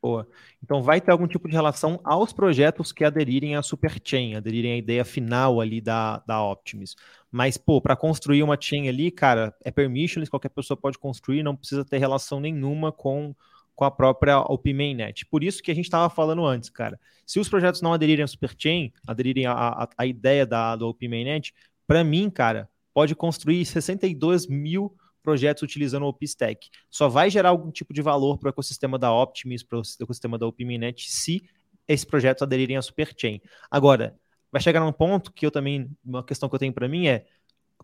Boa. 0.00 0.28
Então 0.62 0.80
vai 0.80 1.00
ter 1.00 1.10
algum 1.10 1.26
tipo 1.26 1.48
de 1.48 1.54
relação 1.54 2.00
aos 2.04 2.32
projetos 2.32 2.92
que 2.92 3.04
aderirem 3.04 3.56
à 3.56 3.62
Superchain, 3.62 4.36
aderirem 4.36 4.72
à 4.72 4.76
ideia 4.76 5.04
final 5.04 5.60
ali 5.60 5.80
da, 5.80 6.22
da 6.26 6.42
Optimus. 6.42 6.94
Mas, 7.30 7.56
pô, 7.56 7.80
para 7.80 7.94
construir 7.94 8.42
uma 8.42 8.58
chain 8.58 8.88
ali, 8.88 9.10
cara, 9.10 9.54
é 9.62 9.70
permissionless, 9.70 10.30
qualquer 10.30 10.48
pessoa 10.48 10.76
pode 10.76 10.98
construir, 10.98 11.42
não 11.42 11.54
precisa 11.54 11.84
ter 11.84 11.98
relação 11.98 12.40
nenhuma 12.40 12.90
com, 12.90 13.34
com 13.74 13.84
a 13.84 13.90
própria 13.90 14.38
OP 14.40 14.72
Mainnet. 14.72 15.26
Por 15.26 15.44
isso 15.44 15.62
que 15.62 15.70
a 15.70 15.74
gente 15.74 15.84
estava 15.84 16.08
falando 16.08 16.44
antes, 16.44 16.70
cara. 16.70 16.98
Se 17.26 17.38
os 17.38 17.48
projetos 17.48 17.82
não 17.82 17.92
aderirem 17.92 18.24
à 18.24 18.26
Superchain, 18.26 18.92
aderirem 19.06 19.44
à, 19.46 19.88
ideia 20.06 20.46
da, 20.46 20.74
do 20.74 20.88
OP 20.88 21.06
Mainnet, 21.06 21.54
para 21.86 22.02
mim, 22.02 22.30
cara, 22.30 22.68
pode 22.94 23.14
construir 23.14 23.64
62 23.66 24.46
mil 24.46 24.94
projetos 25.22 25.62
utilizando 25.62 26.04
o 26.04 26.08
OpenStack. 26.08 26.70
Só 26.90 27.08
vai 27.08 27.28
gerar 27.28 27.50
algum 27.50 27.70
tipo 27.70 27.92
de 27.92 28.00
valor 28.00 28.38
para 28.38 28.46
o 28.46 28.50
ecossistema 28.50 28.98
da 28.98 29.12
Optimus, 29.12 29.62
para 29.62 29.78
o 29.78 29.82
ecossistema 30.00 30.38
da 30.38 30.46
OpenMinet, 30.46 31.10
se 31.10 31.42
esses 31.86 32.04
projetos 32.04 32.42
aderirem 32.42 32.78
à 32.78 32.82
Superchain. 32.82 33.40
Agora, 33.70 34.18
vai 34.50 34.60
chegar 34.60 34.80
num 34.80 34.92
ponto 34.92 35.32
que 35.32 35.46
eu 35.46 35.50
também, 35.50 35.90
uma 36.04 36.24
questão 36.24 36.48
que 36.48 36.54
eu 36.54 36.58
tenho 36.58 36.72
para 36.72 36.88
mim 36.88 37.06
é, 37.06 37.24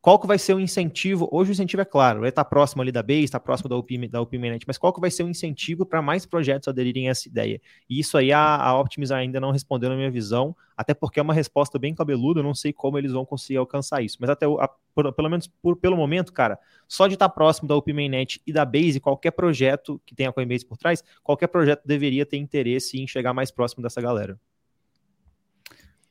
qual 0.04 0.18
que 0.18 0.26
vai 0.26 0.38
ser 0.38 0.52
o 0.52 0.60
incentivo? 0.60 1.26
Hoje 1.32 1.50
o 1.50 1.52
incentivo 1.52 1.80
é 1.80 1.84
claro, 1.84 2.20
ele 2.20 2.28
está 2.28 2.44
próximo 2.44 2.82
ali 2.82 2.92
da 2.92 3.02
base, 3.02 3.24
está 3.24 3.40
próximo 3.40 3.70
da 3.70 3.76
UP, 3.76 4.06
da 4.06 4.20
mas 4.66 4.76
qual 4.76 4.92
que 4.92 5.00
vai 5.00 5.10
ser 5.10 5.22
o 5.22 5.28
incentivo 5.30 5.86
para 5.86 6.02
mais 6.02 6.26
projetos 6.26 6.68
aderirem 6.68 7.08
a 7.08 7.12
essa 7.12 7.26
ideia? 7.26 7.58
E 7.88 8.00
isso 8.00 8.18
aí 8.18 8.30
a, 8.30 8.56
a 8.56 8.84
ainda 9.16 9.40
não 9.40 9.50
respondeu 9.50 9.88
na 9.88 9.96
minha 9.96 10.10
visão, 10.10 10.54
até 10.76 10.92
porque 10.92 11.18
é 11.18 11.22
uma 11.22 11.32
resposta 11.32 11.78
bem 11.78 11.94
cabeluda, 11.94 12.40
eu 12.40 12.44
não 12.44 12.54
sei 12.54 12.70
como 12.70 12.98
eles 12.98 13.12
vão 13.12 13.24
conseguir 13.24 13.56
alcançar 13.56 14.02
isso. 14.02 14.18
Mas 14.20 14.28
até 14.28 14.44
a, 14.44 14.68
por, 14.94 15.10
pelo 15.10 15.30
menos 15.30 15.46
por, 15.46 15.74
pelo 15.74 15.96
momento, 15.96 16.34
cara, 16.34 16.58
só 16.86 17.06
de 17.06 17.14
estar 17.14 17.30
tá 17.30 17.34
próximo 17.34 17.66
da 17.66 17.74
UPManet 17.74 18.42
e 18.46 18.52
da 18.52 18.66
Base, 18.66 19.00
qualquer 19.00 19.30
projeto 19.30 19.98
que 20.04 20.14
tenha 20.14 20.28
a 20.28 20.32
Coinbase 20.34 20.66
por 20.66 20.76
trás, 20.76 21.02
qualquer 21.22 21.46
projeto 21.46 21.82
deveria 21.82 22.26
ter 22.26 22.36
interesse 22.36 23.00
em 23.00 23.06
chegar 23.06 23.32
mais 23.32 23.50
próximo 23.50 23.82
dessa 23.82 24.02
galera. 24.02 24.38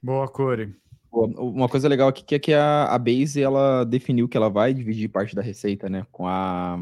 Boa, 0.03 0.27
Corey. 0.27 0.75
Uma 1.09 1.69
coisa 1.69 1.88
legal 1.88 2.09
aqui 2.09 2.35
é 2.35 2.39
que 2.39 2.53
a, 2.53 2.85
a 2.85 2.97
Base 2.97 3.41
ela 3.41 3.85
definiu 3.85 4.27
que 4.27 4.35
ela 4.35 4.49
vai 4.49 4.73
dividir 4.73 5.07
parte 5.07 5.34
da 5.34 5.41
receita, 5.41 5.88
né? 5.88 6.05
Com 6.11 6.27
a, 6.27 6.77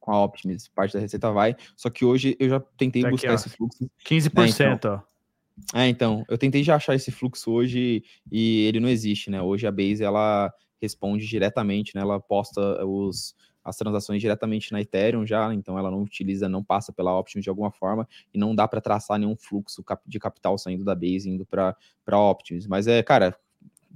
com 0.00 0.12
a 0.12 0.24
Optimus, 0.24 0.68
parte 0.68 0.94
da 0.94 1.00
receita 1.00 1.30
vai. 1.30 1.54
Só 1.76 1.90
que 1.90 2.04
hoje 2.04 2.36
eu 2.40 2.48
já 2.48 2.60
tentei 2.78 3.02
tá 3.02 3.10
buscar 3.10 3.34
esse 3.34 3.50
fluxo. 3.50 3.90
15%, 4.06 4.60
né, 4.60 4.72
então, 4.72 5.04
ó. 5.04 5.78
É, 5.78 5.88
então, 5.88 6.24
eu 6.28 6.38
tentei 6.38 6.62
já 6.62 6.76
achar 6.76 6.94
esse 6.94 7.10
fluxo 7.10 7.50
hoje 7.50 8.02
e 8.30 8.64
ele 8.66 8.80
não 8.80 8.88
existe, 8.88 9.28
né? 9.28 9.42
Hoje 9.42 9.66
a 9.66 9.72
Base 9.72 10.02
ela 10.02 10.50
responde 10.80 11.26
diretamente, 11.26 11.94
né? 11.94 12.00
Ela 12.00 12.18
posta 12.20 12.86
os, 12.86 13.34
as 13.68 13.76
transações 13.76 14.20
diretamente 14.20 14.72
na 14.72 14.80
Ethereum 14.80 15.26
já, 15.26 15.52
então 15.52 15.78
ela 15.78 15.90
não 15.90 16.02
utiliza, 16.02 16.48
não 16.48 16.64
passa 16.64 16.92
pela 16.92 17.18
Optimus 17.18 17.44
de 17.44 17.50
alguma 17.50 17.70
forma 17.70 18.08
e 18.32 18.38
não 18.38 18.54
dá 18.54 18.66
para 18.66 18.80
traçar 18.80 19.18
nenhum 19.18 19.36
fluxo 19.36 19.84
de 20.06 20.18
capital 20.18 20.56
saindo 20.56 20.84
da 20.84 20.94
Base 20.94 21.28
indo 21.28 21.46
para 21.46 21.76
Optimus. 22.18 22.66
Mas 22.66 22.86
é, 22.86 23.02
cara, 23.02 23.38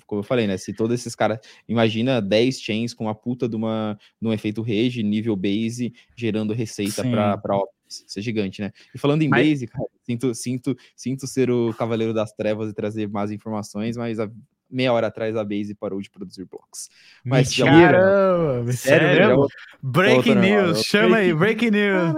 como 0.07 0.21
eu 0.21 0.25
falei, 0.25 0.47
né? 0.47 0.57
Se 0.57 0.73
todos 0.75 0.95
esses 0.95 1.15
caras. 1.15 1.39
Imagina 1.69 2.21
10 2.21 2.61
chains 2.61 2.93
com 2.93 3.09
a 3.09 3.15
puta 3.15 3.49
de, 3.49 3.57
uma, 3.57 3.99
de 4.21 4.29
um 4.29 4.33
efeito 4.33 4.61
rege, 4.61 5.03
nível 5.03 5.35
base, 5.37 5.95
gerando 6.17 6.53
receita 6.53 7.03
para 7.03 7.57
Optimus. 7.57 8.05
Isso 8.07 8.19
é 8.19 8.23
gigante, 8.23 8.61
né? 8.61 8.73
E 8.95 8.99
falando 8.99 9.23
em 9.23 9.29
mas... 9.29 9.47
base, 9.47 9.67
cara, 9.67 9.89
sinto, 10.03 10.35
sinto, 10.35 10.77
sinto 10.97 11.27
ser 11.27 11.51
o 11.51 11.75
cavaleiro 11.75 12.13
das 12.13 12.33
trevas 12.33 12.71
e 12.71 12.75
trazer 12.75 13.09
mais 13.09 13.31
informações, 13.31 13.97
mas 13.97 14.19
a 14.19 14.31
meia 14.73 14.93
hora 14.93 15.09
atrás 15.09 15.37
a 15.37 15.45
Base 15.45 15.75
parou 15.75 16.01
de 16.01 16.11
produzir 16.11 16.45
blocos. 16.47 16.89
Mas 17.25 17.55
Caramba, 17.55 18.73
sério, 18.73 19.07
sério 19.07 19.29
mesmo? 19.29 19.49
breaking 19.83 20.35
news, 20.37 20.83
chama 20.83 21.19
aí, 21.19 21.35
breaking 21.35 21.71
news. 21.71 22.15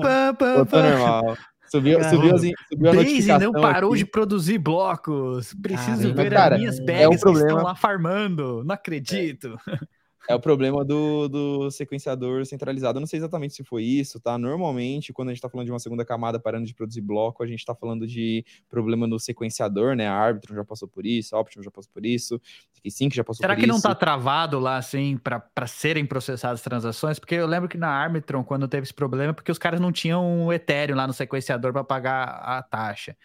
Pá, 0.00 0.82
normal. 0.82 1.36
Subiu, 1.72 2.04
subiu, 2.04 2.34
as, 2.34 2.42
subiu 2.42 2.90
a 2.90 2.94
notificação 2.94 3.52
não 3.52 3.60
parou 3.60 3.92
aqui. 3.92 4.00
de 4.00 4.04
produzir 4.04 4.58
blocos. 4.58 5.54
Preciso 5.54 6.02
Caramba, 6.02 6.22
ver 6.22 6.30
cara, 6.30 6.54
as 6.54 6.60
minhas 6.60 6.78
é 6.78 6.84
bags 6.84 7.22
um 7.24 7.32
que 7.32 7.38
estão 7.38 7.62
lá 7.62 7.74
farmando. 7.74 8.62
Não 8.62 8.74
acredito. 8.74 9.58
É 9.66 9.78
o 10.30 10.40
problema 10.40 10.84
do, 10.84 11.28
do 11.28 11.70
sequenciador 11.70 12.46
centralizado. 12.46 12.98
Eu 12.98 13.00
não 13.00 13.06
sei 13.06 13.18
exatamente 13.18 13.54
se 13.54 13.64
foi 13.64 13.82
isso, 13.82 14.20
tá? 14.20 14.38
Normalmente, 14.38 15.12
quando 15.12 15.28
a 15.28 15.32
gente 15.32 15.42
tá 15.42 15.48
falando 15.48 15.66
de 15.66 15.72
uma 15.72 15.78
segunda 15.78 16.04
camada 16.04 16.38
parando 16.38 16.66
de 16.66 16.74
produzir 16.74 17.00
bloco, 17.00 17.42
a 17.42 17.46
gente 17.46 17.64
tá 17.64 17.74
falando 17.74 18.06
de 18.06 18.44
problema 18.68 19.06
no 19.06 19.18
sequenciador, 19.18 19.96
né? 19.96 20.06
A 20.06 20.14
Arbitrum 20.14 20.54
já 20.54 20.64
passou 20.64 20.86
por 20.86 21.04
isso, 21.04 21.34
a 21.34 21.40
Optimum 21.40 21.64
já 21.64 21.70
passou 21.70 21.90
por 21.92 22.06
isso, 22.06 22.40
a 22.84 22.90
Sync 22.90 23.14
já 23.14 23.24
passou 23.24 23.42
Será 23.42 23.54
por 23.54 23.60
que 23.60 23.66
não 23.66 23.76
isso. 23.76 23.82
tá 23.82 23.94
travado 23.94 24.58
lá, 24.58 24.76
assim, 24.76 25.16
para 25.16 25.66
serem 25.66 26.06
processadas 26.06 26.62
transações? 26.62 27.18
Porque 27.18 27.34
eu 27.34 27.46
lembro 27.46 27.68
que 27.68 27.76
na 27.78 27.88
Arbitron, 27.88 28.44
quando 28.44 28.68
teve 28.68 28.84
esse 28.84 28.94
problema, 28.94 29.34
porque 29.34 29.50
os 29.50 29.58
caras 29.58 29.80
não 29.80 29.90
tinham 29.90 30.46
o 30.46 30.52
Ethereum 30.52 30.96
lá 30.96 31.06
no 31.06 31.12
sequenciador 31.12 31.72
para 31.72 31.84
pagar 31.84 32.24
a 32.24 32.62
taxa. 32.62 33.16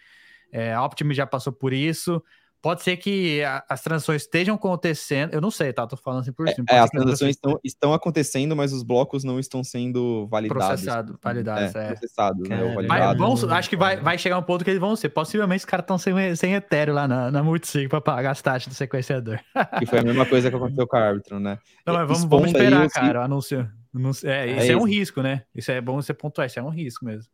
É, 0.50 0.72
a 0.72 0.84
Optimus 0.84 1.16
já 1.16 1.26
passou 1.26 1.52
por 1.52 1.72
isso. 1.72 2.22
Pode 2.60 2.82
ser 2.82 2.96
que 2.96 3.42
a- 3.44 3.64
as 3.68 3.80
transações 3.82 4.22
estejam 4.22 4.56
acontecendo. 4.56 5.32
Eu 5.32 5.40
não 5.40 5.50
sei, 5.50 5.72
tá? 5.72 5.86
Tô 5.86 5.96
falando 5.96 6.22
assim 6.22 6.32
por 6.32 6.48
cima. 6.48 6.66
É, 6.68 6.78
as 6.80 6.90
transações 6.90 7.30
estão, 7.36 7.60
estão 7.62 7.92
acontecendo, 7.94 8.56
mas 8.56 8.72
os 8.72 8.82
blocos 8.82 9.22
não 9.22 9.38
estão 9.38 9.62
sendo 9.62 10.26
validados. 10.28 10.66
processados, 10.66 11.16
validados. 11.22 11.74
É, 11.74 11.84
É. 11.84 11.86
processados, 11.88 12.48
né? 12.48 12.56
Validados. 12.74 13.18
vamos- 13.18 13.44
acho 13.44 13.70
que 13.70 13.76
vai, 13.76 13.96
vai 14.00 14.18
chegar 14.18 14.38
um 14.38 14.42
ponto 14.42 14.64
que 14.64 14.70
eles 14.70 14.80
vão 14.80 14.96
ser. 14.96 15.08
Possivelmente 15.10 15.60
os 15.60 15.64
caras 15.64 15.84
estão 15.84 15.96
sem, 15.98 16.12
sem 16.34 16.54
Ethereum 16.54 16.94
lá 16.94 17.06
na, 17.06 17.30
na 17.30 17.42
Multisig 17.44 17.88
para 17.88 18.00
pagar 18.00 18.32
as 18.32 18.42
taxas 18.42 18.72
do 18.72 18.76
sequenciador. 18.76 19.38
Que 19.78 19.86
foi 19.86 20.00
a 20.00 20.02
mesma 20.02 20.26
coisa 20.26 20.50
que 20.50 20.56
aconteceu 20.56 20.86
com 20.86 20.96
a 20.96 21.08
Arbitrum, 21.08 21.38
né? 21.38 21.58
Não, 21.86 21.94
mas 21.94 22.06
vamos, 22.08 22.24
vamos 22.24 22.44
aí 22.46 22.50
esperar, 22.50 22.86
os 22.86 22.92
cara, 22.92 23.20
o 23.20 23.22
anúncio. 23.22 23.70
Anúncio- 23.94 24.28
É, 24.28 24.50
É 24.50 24.56
isso 24.64 24.72
é, 24.72 24.76
um 24.76 24.80
isso. 24.80 24.98
risco, 24.98 25.22
né? 25.22 25.44
Isso 25.54 25.70
é 25.70 25.80
bom 25.80 25.94
você 26.02 26.12
pontuar, 26.12 26.46
isso 26.48 26.58
é 26.58 26.62
um 26.62 26.68
risco 26.70 27.04
mesmo. 27.04 27.30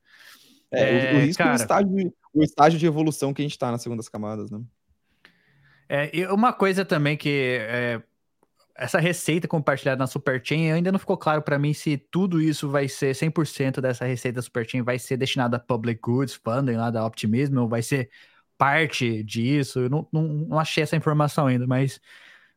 É, 0.71 0.83
o- 0.83 0.87
É, 0.87 1.15
o, 1.15 1.19
risco 1.21 1.43
é 1.43 1.45
cara. 1.45 1.57
o 1.57 1.61
estágio, 1.63 2.13
o 2.35 2.43
estágio 2.43 2.79
de 2.79 2.87
evolução 2.87 3.33
que 3.33 3.41
a 3.41 3.45
gente 3.45 3.59
tá 3.59 3.71
nas 3.71 3.81
segundas 3.83 4.09
camadas, 4.09 4.51
né? 4.51 4.61
É, 5.89 6.11
e 6.17 6.27
uma 6.27 6.53
coisa 6.53 6.85
também 6.85 7.17
que 7.17 7.59
é, 7.61 8.03
essa 8.75 8.99
receita 8.99 9.47
compartilhada 9.47 9.99
na 9.99 10.07
Superchain 10.07 10.73
ainda 10.73 10.91
não 10.91 10.99
ficou 10.99 11.17
claro 11.17 11.43
para 11.43 11.59
mim 11.59 11.73
se 11.73 11.97
tudo 11.97 12.41
isso 12.41 12.69
vai 12.69 12.89
ser 12.89 13.15
100% 13.15 13.81
dessa 13.81 14.05
receita 14.05 14.37
da 14.37 14.43
Superchain 14.43 14.83
vai 14.83 14.99
ser 14.99 15.17
destinada 15.17 15.57
a 15.57 15.61
public 15.61 16.01
goods, 16.01 16.35
funding 16.35 16.77
lá 16.77 16.91
da 16.91 17.07
Optimism, 17.07 17.59
ou 17.59 17.69
vai 17.69 17.83
ser 17.83 18.11
parte 18.59 19.23
disso. 19.23 19.81
Eu 19.81 19.91
não, 19.91 20.09
não, 20.13 20.23
não 20.23 20.59
achei 20.59 20.83
essa 20.83 20.97
informação 20.97 21.47
ainda, 21.47 21.67
mas 21.67 22.01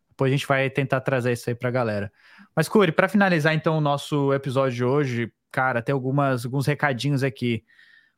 depois 0.10 0.32
a 0.32 0.36
gente 0.36 0.48
vai 0.48 0.70
tentar 0.70 1.02
trazer 1.02 1.34
isso 1.34 1.50
aí 1.50 1.56
pra 1.56 1.70
galera. 1.70 2.12
Mas, 2.56 2.68
Curi, 2.68 2.92
para 2.92 3.08
finalizar 3.08 3.54
então 3.54 3.78
o 3.78 3.82
nosso 3.82 4.34
episódio 4.34 4.76
de 4.76 4.84
hoje, 4.84 5.32
cara, 5.52 5.82
tem 5.82 5.94
algumas, 5.94 6.46
alguns 6.46 6.66
recadinhos 6.66 7.24
aqui. 7.24 7.64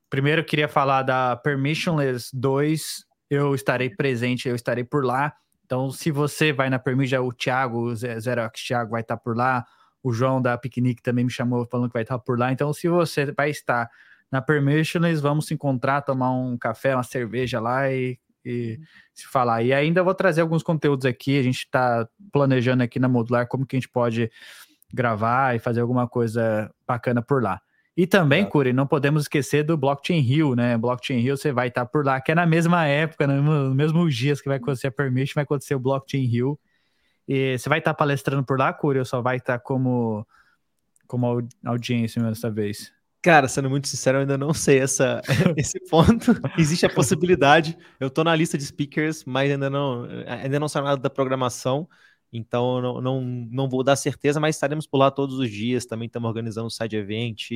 Primeiro, 0.10 0.41
eu 0.41 0.45
queria 0.45 0.69
falar 0.69 1.03
da 1.03 1.36
Permissionless 1.36 2.30
2. 2.34 3.06
Eu 3.30 3.53
estarei 3.53 3.89
presente, 3.89 4.49
eu 4.49 4.56
estarei 4.56 4.84
por 4.84 5.06
lá. 5.06 5.34
Então, 5.65 5.91
se 5.91 6.10
você 6.10 6.51
vai 6.51 6.69
na 6.69 6.80
Permission, 6.80 7.23
o 7.23 7.31
Thiago, 7.31 7.91
o 7.91 7.95
Xerox 7.95 8.64
Thiago 8.65 8.91
vai 8.91 9.01
estar 9.01 9.18
por 9.18 9.38
lá. 9.38 9.64
O 10.01 10.11
João 10.11 10.41
da 10.41 10.57
Piquenique 10.57 11.01
também 11.01 11.26
me 11.26 11.31
chamou 11.31 11.68
falando 11.69 11.89
que 11.89 11.93
vai 11.93 12.01
estar 12.01 12.18
por 12.18 12.39
lá. 12.39 12.51
Então, 12.51 12.73
se 12.73 12.88
você 12.88 13.31
vai 13.31 13.51
estar 13.51 13.89
na 14.31 14.41
Permissionless, 14.41 15.22
vamos 15.22 15.47
se 15.47 15.53
encontrar, 15.53 16.01
tomar 16.01 16.31
um 16.31 16.57
café, 16.57 16.95
uma 16.95 17.03
cerveja 17.03 17.60
lá 17.60 17.91
e, 17.91 18.18
e 18.43 18.80
se 19.14 19.27
falar. 19.27 19.64
E 19.64 19.73
ainda 19.73 20.03
vou 20.03 20.15
trazer 20.15 20.41
alguns 20.41 20.64
conteúdos 20.64 21.06
aqui. 21.06 21.38
A 21.38 21.43
gente 21.43 21.60
está 21.60 22.07
planejando 22.31 22.84
aqui 22.84 22.99
na 22.99 23.07
Modular 23.07 23.47
como 23.47 23.65
que 23.65 23.76
a 23.76 23.80
gente 23.80 23.89
pode 23.89 24.31
gravar 24.93 25.56
e 25.56 25.60
fazer 25.60 25.81
alguma 25.81 26.07
coisa 26.07 26.72
bacana 26.88 27.22
por 27.22 27.43
lá. 27.43 27.61
E 27.98 28.07
também, 28.07 28.45
Tá. 28.45 28.49
Curi, 28.52 28.72
não 28.72 28.88
podemos 28.88 29.24
esquecer 29.24 29.64
do 29.64 29.76
Blockchain 29.76 30.20
Rio, 30.22 30.56
né? 30.56 30.78
Blockchain 30.78 31.20
Rio 31.20 31.36
você 31.36 31.52
vai 31.52 31.68
estar 31.68 31.86
por 31.86 32.06
lá, 32.06 32.22
que 32.22 32.32
é 32.32 32.36
na 32.36 32.45
mesma 32.45 32.86
época, 32.86 33.28
no 33.28 33.34
mesmo- 33.34 33.52
nos 33.52 33.76
mesmos 33.76 34.16
dias 34.16 34.40
que 34.40 34.48
vai 34.48 34.57
acontecer 34.57 34.88
a 34.88 34.91
Permission, 34.91 35.34
vai 35.36 35.44
acontecer 35.44 35.76
o 35.76 35.80
Blockchain 35.80 36.24
Rio. 36.26 36.57
E 37.28 37.57
você 37.57 37.68
vai 37.70 37.80
estar 37.80 37.94
palestrando 37.94 38.44
por 38.44 38.57
lá, 38.57 38.72
Curi, 38.74 38.99
ou 38.99 39.06
só 39.06 39.22
vai 39.22 39.38
estar 39.38 39.60
como, 39.60 40.26
como 41.07 41.26
au- 41.26 41.48
audiência 41.66 42.20
mesmo 42.22 42.34
dessa 42.34 42.49
vez? 42.49 42.91
Cara, 43.22 43.49
sendo 43.49 43.70
muito 43.70 43.88
sincero, 43.90 44.18
eu 44.18 44.22
ainda 44.22 44.38
não 44.38 44.53
sei 44.53 44.80
essa, 44.80 45.22
esse 45.57 45.78
ponto. 45.90 46.34
Existe 46.57 46.86
a 46.86 46.90
possibilidade. 46.90 47.78
Eu 47.99 48.10
tô 48.10 48.24
na 48.24 48.34
lista 48.34 48.57
de 48.57 48.64
speakers, 48.66 49.26
mas 49.26 49.52
ainda 49.52 49.70
não, 49.70 50.07
ainda 50.26 50.57
não 50.57 50.70
saiu 50.70 50.86
nada 50.86 51.02
da 51.02 51.10
programação. 51.10 51.88
Então, 52.31 52.81
não, 52.81 53.01
não, 53.01 53.22
não 53.22 53.69
vou 53.69 53.84
dar 53.84 53.95
certeza, 53.95 54.39
mas 54.39 54.56
estaremos 54.56 54.85
por 54.88 54.97
lá 54.97 55.10
todos 55.11 55.38
os 55.39 55.49
dias. 55.49 55.85
Também 55.85 56.06
estamos 56.07 56.27
organizando 56.27 56.68
o 56.68 56.72
side 56.72 56.95
event. 56.95 57.49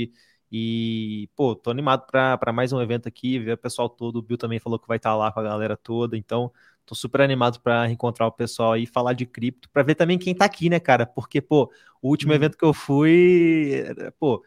E, 0.51 1.29
pô, 1.35 1.55
tô 1.55 1.71
animado 1.71 2.05
para 2.07 2.53
mais 2.53 2.71
um 2.73 2.81
evento 2.81 3.07
aqui, 3.07 3.39
ver 3.39 3.53
o 3.53 3.57
pessoal 3.57 3.89
todo. 3.89 4.17
O 4.17 4.21
Bill 4.21 4.37
também 4.37 4.59
falou 4.59 4.77
que 4.79 4.87
vai 4.87 4.97
estar 4.97 5.15
lá 5.15 5.31
com 5.31 5.39
a 5.39 5.43
galera 5.43 5.75
toda. 5.75 6.15
Então, 6.17 6.51
tô 6.85 6.93
super 6.95 7.21
animado 7.21 7.59
para 7.61 7.89
encontrar 7.89 8.27
o 8.27 8.31
pessoal 8.31 8.73
aí, 8.73 8.85
falar 8.85 9.13
de 9.13 9.25
cripto, 9.25 9.69
para 9.71 9.83
ver 9.83 9.95
também 9.95 10.17
quem 10.19 10.35
tá 10.35 10.45
aqui, 10.45 10.69
né, 10.69 10.79
cara? 10.79 11.05
Porque, 11.07 11.41
pô, 11.41 11.71
o 12.01 12.09
último 12.09 12.33
Uhum. 12.33 12.35
evento 12.35 12.57
que 12.57 12.65
eu 12.65 12.73
fui, 12.73 13.83
pô, 14.19 14.43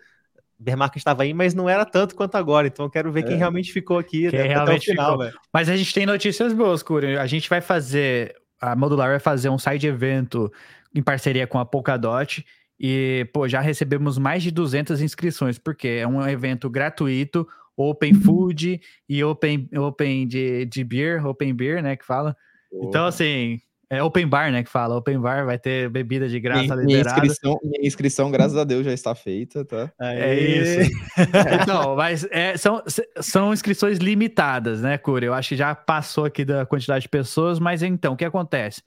Bear 0.58 0.78
Market 0.78 0.98
estava 0.98 1.22
aí, 1.24 1.34
mas 1.34 1.54
não 1.54 1.68
era 1.68 1.84
tanto 1.84 2.14
quanto 2.16 2.36
agora. 2.36 2.66
Então 2.66 2.86
eu 2.86 2.90
quero 2.90 3.12
ver 3.12 3.22
quem 3.24 3.36
É. 3.36 3.38
realmente 3.38 3.72
ficou 3.72 3.98
aqui 3.98 4.28
Quem 4.28 4.46
até 4.48 4.48
realmente 4.48 4.84
o 4.90 4.90
final, 4.90 5.18
ficou. 5.18 5.30
Mas 5.52 5.68
a 5.68 5.76
gente 5.76 5.92
tem 5.94 6.06
notícias 6.06 6.52
boas, 6.52 6.82
Curi. 6.82 7.16
A 7.18 7.26
gente 7.26 7.48
vai 7.48 7.60
fazer, 7.60 8.36
a 8.72 8.76
Modular 8.76 9.10
vai 9.10 9.18
fazer 9.18 9.48
um 9.48 9.58
side 9.58 9.86
evento 9.86 10.52
em 10.94 11.02
parceria 11.02 11.46
com 11.46 11.58
a 11.58 11.64
Polkadot. 11.64 12.44
E, 12.78 13.26
pô, 13.32 13.48
já 13.48 13.60
recebemos 13.60 14.18
mais 14.18 14.42
de 14.42 14.50
200 14.50 15.00
inscrições, 15.00 15.58
porque 15.58 15.88
é 15.88 16.06
um 16.06 16.26
evento 16.28 16.68
gratuito, 16.68 17.46
open 17.76 18.14
food 18.14 18.80
e 19.08 19.24
open, 19.24 19.68
open 19.76 20.26
de, 20.26 20.66
de 20.66 20.84
beer, 20.84 21.24
open 21.26 21.54
beer, 21.54 21.82
né, 21.82 21.96
que 21.96 22.04
fala. 22.04 22.36
Então, 22.72 23.06
assim, 23.06 23.60
é 23.88 24.02
open 24.02 24.26
bar, 24.26 24.50
né, 24.50 24.62
que 24.62 24.70
fala. 24.70 24.96
Open 24.96 25.18
bar 25.20 25.46
vai 25.46 25.58
ter 25.58 25.88
bebida 25.88 26.28
de 26.28 26.40
graça 26.40 26.74
minha, 26.74 26.76
minha 26.76 26.98
liberada. 26.98 27.20
inscrição, 27.20 27.58
minha 27.62 27.86
inscrição, 27.86 28.30
graças 28.30 28.56
a 28.56 28.64
Deus, 28.64 28.84
já 28.84 28.92
está 28.92 29.14
feita, 29.14 29.64
tá? 29.64 29.92
É 30.00 30.34
isso. 30.34 30.90
Então, 31.62 31.96
mas 31.96 32.26
é, 32.30 32.56
são, 32.56 32.82
são 33.20 33.52
inscrições 33.52 33.98
limitadas, 33.98 34.82
né, 34.82 34.98
Curi? 34.98 35.26
Eu 35.26 35.34
acho 35.34 35.50
que 35.50 35.56
já 35.56 35.74
passou 35.74 36.24
aqui 36.24 36.44
da 36.44 36.66
quantidade 36.66 37.02
de 37.02 37.08
pessoas, 37.08 37.58
mas 37.58 37.82
então, 37.82 38.14
o 38.14 38.16
que 38.16 38.24
acontece? 38.24 38.82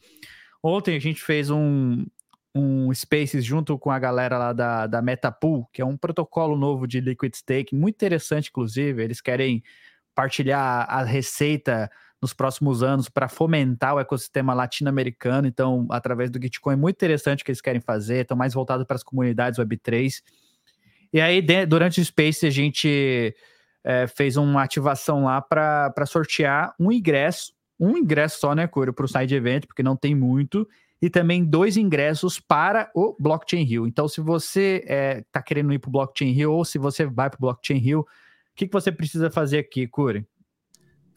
Ontem 0.61 0.95
a 0.95 0.99
gente 0.99 1.21
fez 1.21 1.49
um, 1.49 2.05
um 2.53 2.93
Spaces 2.93 3.45
junto 3.45 3.77
com 3.77 3.91
a 3.91 3.99
galera 3.99 4.37
lá 4.37 4.53
da, 4.53 4.87
da 4.87 5.01
Metapool, 5.01 5.67
que 5.71 5.81
é 5.81 5.85
um 5.85 5.97
protocolo 5.97 6.57
novo 6.57 6.85
de 6.85 6.99
Liquid 6.99 7.33
Stake, 7.33 7.75
muito 7.75 7.95
interessante, 7.95 8.49
inclusive. 8.49 9.01
Eles 9.01 9.21
querem 9.21 9.63
partilhar 10.13 10.85
a 10.89 11.03
receita 11.03 11.89
nos 12.21 12.33
próximos 12.33 12.83
anos 12.83 13.09
para 13.09 13.27
fomentar 13.29 13.95
o 13.95 13.99
ecossistema 13.99 14.53
latino-americano. 14.53 15.47
Então, 15.47 15.87
através 15.89 16.29
do 16.29 16.41
Gitcoin, 16.41 16.75
muito 16.75 16.95
interessante 16.95 17.41
o 17.41 17.45
que 17.45 17.51
eles 17.51 17.61
querem 17.61 17.81
fazer, 17.81 18.21
estão 18.21 18.35
mais 18.35 18.53
voltados 18.53 18.85
para 18.85 18.95
as 18.95 19.03
comunidades 19.03 19.59
Web3. 19.59 20.21
E 21.13 21.21
aí, 21.21 21.41
de- 21.41 21.65
durante 21.65 22.01
o 22.01 22.05
Space, 22.05 22.45
a 22.45 22.49
gente 22.49 23.35
é, 23.83 24.07
fez 24.07 24.37
uma 24.37 24.61
ativação 24.63 25.23
lá 25.23 25.41
para 25.41 26.05
sortear 26.05 26.73
um 26.79 26.91
ingresso, 26.91 27.53
um 27.79 27.97
ingresso 27.97 28.39
só, 28.39 28.53
né, 28.53 28.67
Curo, 28.67 28.93
para 28.93 29.05
o 29.05 29.07
side 29.07 29.33
event, 29.33 29.65
porque 29.65 29.81
não 29.81 29.95
tem 29.95 30.13
muito, 30.13 30.67
e 31.01 31.09
também 31.09 31.45
dois 31.45 31.77
ingressos 31.77 32.39
para 32.39 32.91
o 32.93 33.15
Blockchain 33.17 33.63
Rio. 33.63 33.87
Então, 33.87 34.07
se 34.07 34.19
você 34.19 34.83
está 35.25 35.41
querendo 35.41 35.71
ir 35.73 35.79
para 35.79 35.87
o 35.87 35.91
Blockchain 35.91 36.31
Rio 36.31 36.51
ou 36.51 36.65
se 36.65 36.77
você 36.77 37.05
vai 37.05 37.29
para 37.29 37.37
o 37.37 37.41
Blockchain 37.41 37.77
Rio, 37.77 38.01
o 38.01 38.05
que, 38.53 38.67
que 38.67 38.73
você 38.73 38.91
precisa 38.91 39.31
fazer 39.31 39.59
aqui, 39.59 39.87
Curi? 39.87 40.27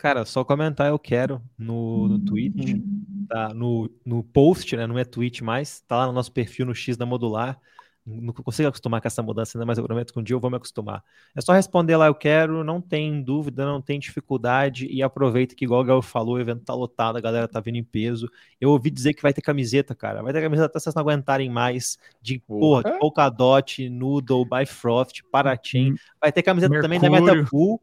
Cara, 0.03 0.25
só 0.25 0.45
comentar 0.45 0.89
eu 0.89 0.99
quero 0.99 1.41
no, 1.57 2.09
no 2.09 2.19
tweet, 2.19 2.83
tá? 3.29 3.55
No, 3.55 3.89
no 4.05 4.25
post, 4.25 4.77
né? 4.77 4.85
Não 4.85 4.99
é 4.99 5.05
tweet 5.05 5.45
mais, 5.45 5.81
tá 5.83 5.99
lá 5.99 6.07
no 6.09 6.13
nosso 6.13 6.33
perfil 6.33 6.67
no 6.67 6.75
X 6.75 6.97
da 6.97 7.07
Modular. 7.07 7.57
Não 8.05 8.33
consigo 8.33 8.69
acostumar 8.69 9.01
com 9.01 9.07
essa 9.07 9.23
mudança 9.23 9.57
ainda, 9.57 9.65
mas 9.65 9.79
eu 9.79 9.85
prometo 9.85 10.13
que 10.13 10.19
um 10.19 10.23
dia 10.25 10.35
eu 10.35 10.41
vou 10.41 10.51
me 10.51 10.57
acostumar. 10.57 11.05
É 11.37 11.41
só 11.41 11.53
responder 11.53 11.97
lá, 11.97 12.09
eu 12.09 12.17
quero, 12.17 12.65
não 12.65 12.81
tem 12.81 13.23
dúvida, 13.23 13.65
não 13.65 13.81
tem 13.81 14.01
dificuldade 14.01 14.89
e 14.91 15.05
aproveita 15.05 15.55
que, 15.55 15.65
igual 15.65 15.83
o 15.83 15.85
Gal 15.85 16.03
falou, 16.03 16.35
o 16.35 16.41
evento 16.41 16.65
tá 16.65 16.75
lotado, 16.75 17.17
a 17.17 17.21
galera 17.21 17.47
tá 17.47 17.61
vindo 17.61 17.77
em 17.77 17.85
peso. 17.85 18.29
Eu 18.61 18.71
ouvi 18.71 18.91
dizer 18.91 19.15
que 19.15 19.23
vai 19.23 19.33
ter 19.33 19.41
camiseta, 19.41 19.95
cara. 19.95 20.21
Vai 20.21 20.33
ter 20.33 20.43
camiseta 20.43 20.67
até 20.67 20.81
vocês 20.81 20.97
não 20.97 21.03
aguentarem 21.03 21.49
mais. 21.49 21.97
De 22.21 22.41
porra, 22.41 22.83
Porra. 22.83 22.99
Polkadot, 22.99 23.89
Noodle, 23.89 24.45
Bifrost, 24.47 25.23
Parachain. 25.31 25.95
Vai 26.21 26.33
ter 26.33 26.43
camiseta 26.43 26.81
também 26.81 26.99
da 26.99 27.09
Mercúrio. 27.09 27.37
Metapool. 27.37 27.81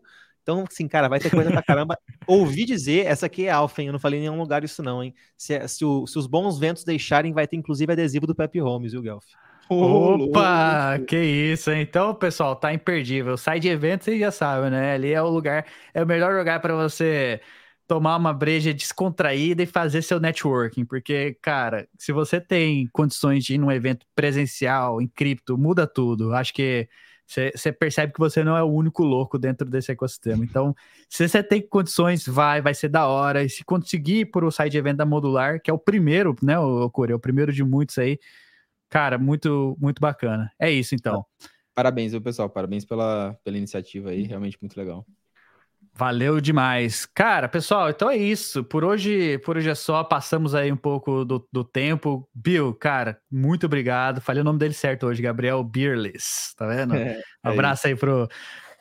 Então, 0.51 0.65
assim, 0.69 0.87
cara, 0.87 1.07
vai 1.07 1.19
ter 1.19 1.29
coisa 1.29 1.51
pra 1.51 1.61
caramba. 1.61 1.97
Ouvi 2.27 2.65
dizer, 2.65 3.05
essa 3.05 3.27
aqui 3.27 3.45
é 3.45 3.51
alfa, 3.51 3.81
hein? 3.81 3.87
Eu 3.87 3.93
não 3.93 3.99
falei 3.99 4.19
em 4.19 4.23
nenhum 4.23 4.37
lugar 4.39 4.63
isso, 4.63 4.81
não, 4.81 5.03
hein? 5.03 5.13
Se, 5.37 5.67
se, 5.67 5.85
o- 5.85 6.07
se 6.07 6.17
os 6.17 6.25
bons 6.27 6.57
ventos 6.59 6.83
deixarem, 6.83 7.33
vai 7.33 7.47
ter 7.47 7.55
inclusive 7.57 7.91
adesivo 7.91 8.25
do 8.27 8.35
Pepe 8.35 8.59
Holmes, 8.59 8.91
viu, 8.91 9.01
Guelph? 9.01 9.25
Opa, 9.71 10.99
que 11.07 11.15
isso, 11.17 11.69
hein? 11.71 11.81
Então, 11.81 12.13
pessoal, 12.15 12.55
tá 12.55 12.73
imperdível. 12.73 13.37
Sai 13.37 13.59
de 13.59 13.67
evento, 13.69 14.03
vocês 14.03 14.19
já 14.19 14.31
sabem, 14.31 14.71
né? 14.71 14.93
Ali 14.93 15.13
é 15.13 15.21
o 15.21 15.29
lugar, 15.29 15.65
é 15.93 16.03
o 16.03 16.07
melhor 16.07 16.35
lugar 16.35 16.59
para 16.59 16.75
você 16.75 17.39
tomar 17.87 18.17
uma 18.17 18.33
breja 18.33 18.73
descontraída 18.73 19.63
e 19.63 19.65
fazer 19.67 20.01
seu 20.01 20.19
networking, 20.19 20.85
porque, 20.85 21.35
cara, 21.41 21.87
se 21.97 22.11
você 22.11 22.39
tem 22.39 22.87
condições 22.91 23.43
de 23.43 23.55
ir 23.55 23.57
num 23.57 23.71
evento 23.71 24.05
presencial, 24.15 25.01
em 25.01 25.07
cripto, 25.07 25.57
muda 25.57 25.87
tudo. 25.87 26.33
Acho 26.33 26.53
que 26.53 26.87
você 27.29 27.71
percebe 27.71 28.11
que 28.11 28.19
você 28.19 28.43
não 28.43 28.57
é 28.57 28.63
o 28.63 28.67
único 28.67 29.03
louco 29.03 29.37
dentro 29.37 29.69
desse 29.69 29.91
ecossistema. 29.91 30.43
Então, 30.43 30.75
se 31.07 31.27
você 31.27 31.43
tem 31.43 31.61
condições, 31.61 32.25
vai, 32.25 32.59
vai 32.61 32.73
ser 32.73 32.89
da 32.89 33.07
hora. 33.07 33.43
E 33.43 33.49
se 33.49 33.63
conseguir 33.63 34.25
por 34.25 34.43
o 34.43 34.51
site 34.51 34.71
de 34.71 34.77
evento 34.79 34.97
da 34.97 35.05
Modular, 35.05 35.61
que 35.61 35.69
é 35.69 35.73
o 35.73 35.77
primeiro, 35.77 36.35
né, 36.41 36.57
o 36.57 36.89
Core, 36.89 37.11
é 37.11 37.15
o 37.15 37.19
primeiro 37.19 37.53
de 37.53 37.63
muitos 37.63 37.97
aí, 37.99 38.19
cara, 38.89 39.17
muito, 39.19 39.77
muito 39.79 39.99
bacana. 39.99 40.51
É 40.57 40.71
isso, 40.71 40.95
então. 40.95 41.23
Parabéns, 41.75 42.11
viu, 42.11 42.21
pessoal? 42.21 42.49
Parabéns 42.49 42.83
pela, 42.83 43.37
pela 43.43 43.57
iniciativa 43.57 44.09
aí, 44.09 44.23
realmente 44.23 44.57
muito 44.59 44.75
legal. 44.75 45.05
Valeu 45.99 46.39
demais. 46.39 47.05
Cara, 47.05 47.49
pessoal, 47.49 47.89
então 47.89 48.09
é 48.09 48.15
isso. 48.15 48.63
Por 48.63 48.85
hoje, 48.85 49.37
por 49.39 49.57
hoje 49.57 49.69
é 49.69 49.75
só. 49.75 50.01
Passamos 50.01 50.55
aí 50.55 50.71
um 50.71 50.77
pouco 50.77 51.25
do, 51.25 51.45
do 51.51 51.61
tempo. 51.61 52.25
Bill, 52.33 52.73
cara, 52.73 53.19
muito 53.29 53.65
obrigado. 53.65 54.21
Falei 54.21 54.39
o 54.39 54.45
nome 54.45 54.59
dele 54.59 54.73
certo 54.73 55.07
hoje, 55.07 55.21
Gabriel 55.21 55.61
Beerless. 55.61 56.55
Tá 56.55 56.65
vendo? 56.67 56.93
É, 57.43 57.49
um 57.49 57.51
abraço 57.51 57.87
aí 57.87 57.97
pro, 57.97 58.29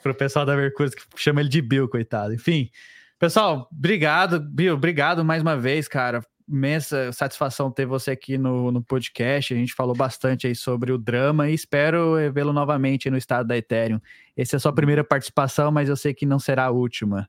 pro 0.01 0.15
pessoal 0.15 0.47
da 0.47 0.55
Mercúrio 0.57 0.93
que 0.93 1.03
chama 1.17 1.41
ele 1.41 1.49
de 1.49 1.61
Bill, 1.61 1.89
coitado. 1.89 2.33
Enfim, 2.33 2.71
pessoal, 3.19 3.69
obrigado. 3.73 4.39
Bill, 4.39 4.75
obrigado 4.75 5.25
mais 5.25 5.43
uma 5.43 5.57
vez, 5.57 5.89
cara 5.89 6.23
imensa 6.49 7.13
satisfação 7.13 7.71
ter 7.71 7.87
você 7.87 8.13
aqui 8.13 8.39
no, 8.39 8.73
no 8.73 8.83
podcast. 8.83 9.53
A 9.53 9.57
gente 9.57 9.75
falou 9.75 9.95
bastante 9.95 10.47
aí 10.47 10.55
sobre 10.55 10.91
o 10.91 10.99
drama 10.99 11.51
e 11.51 11.55
espero 11.55 12.15
vê-lo 12.33 12.53
novamente 12.53 13.11
no 13.11 13.17
estado 13.17 13.47
da 13.47 13.57
Ethereum. 13.57 14.01
Essa 14.37 14.57
é 14.57 14.59
a 14.59 14.61
sua 14.61 14.73
primeira 14.73 15.05
participação, 15.05 15.71
mas 15.71 15.89
eu 15.89 15.97
sei 15.97 16.15
que 16.15 16.25
não 16.25 16.39
será 16.39 16.67
a 16.67 16.71
última. 16.71 17.29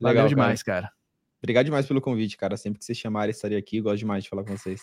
Legal 0.00 0.24
Valeu 0.24 0.28
demais, 0.28 0.62
cara. 0.62 0.82
cara. 0.82 0.92
Obrigado 1.40 1.66
demais 1.66 1.86
pelo 1.86 2.00
convite, 2.00 2.36
cara. 2.36 2.56
Sempre 2.56 2.80
que 2.80 2.84
vocês 2.84 2.98
chamarem, 2.98 3.30
estaria 3.30 3.58
aqui. 3.58 3.80
Gosto 3.80 3.98
demais 3.98 4.24
de 4.24 4.30
falar 4.30 4.44
com 4.44 4.56
vocês. 4.56 4.82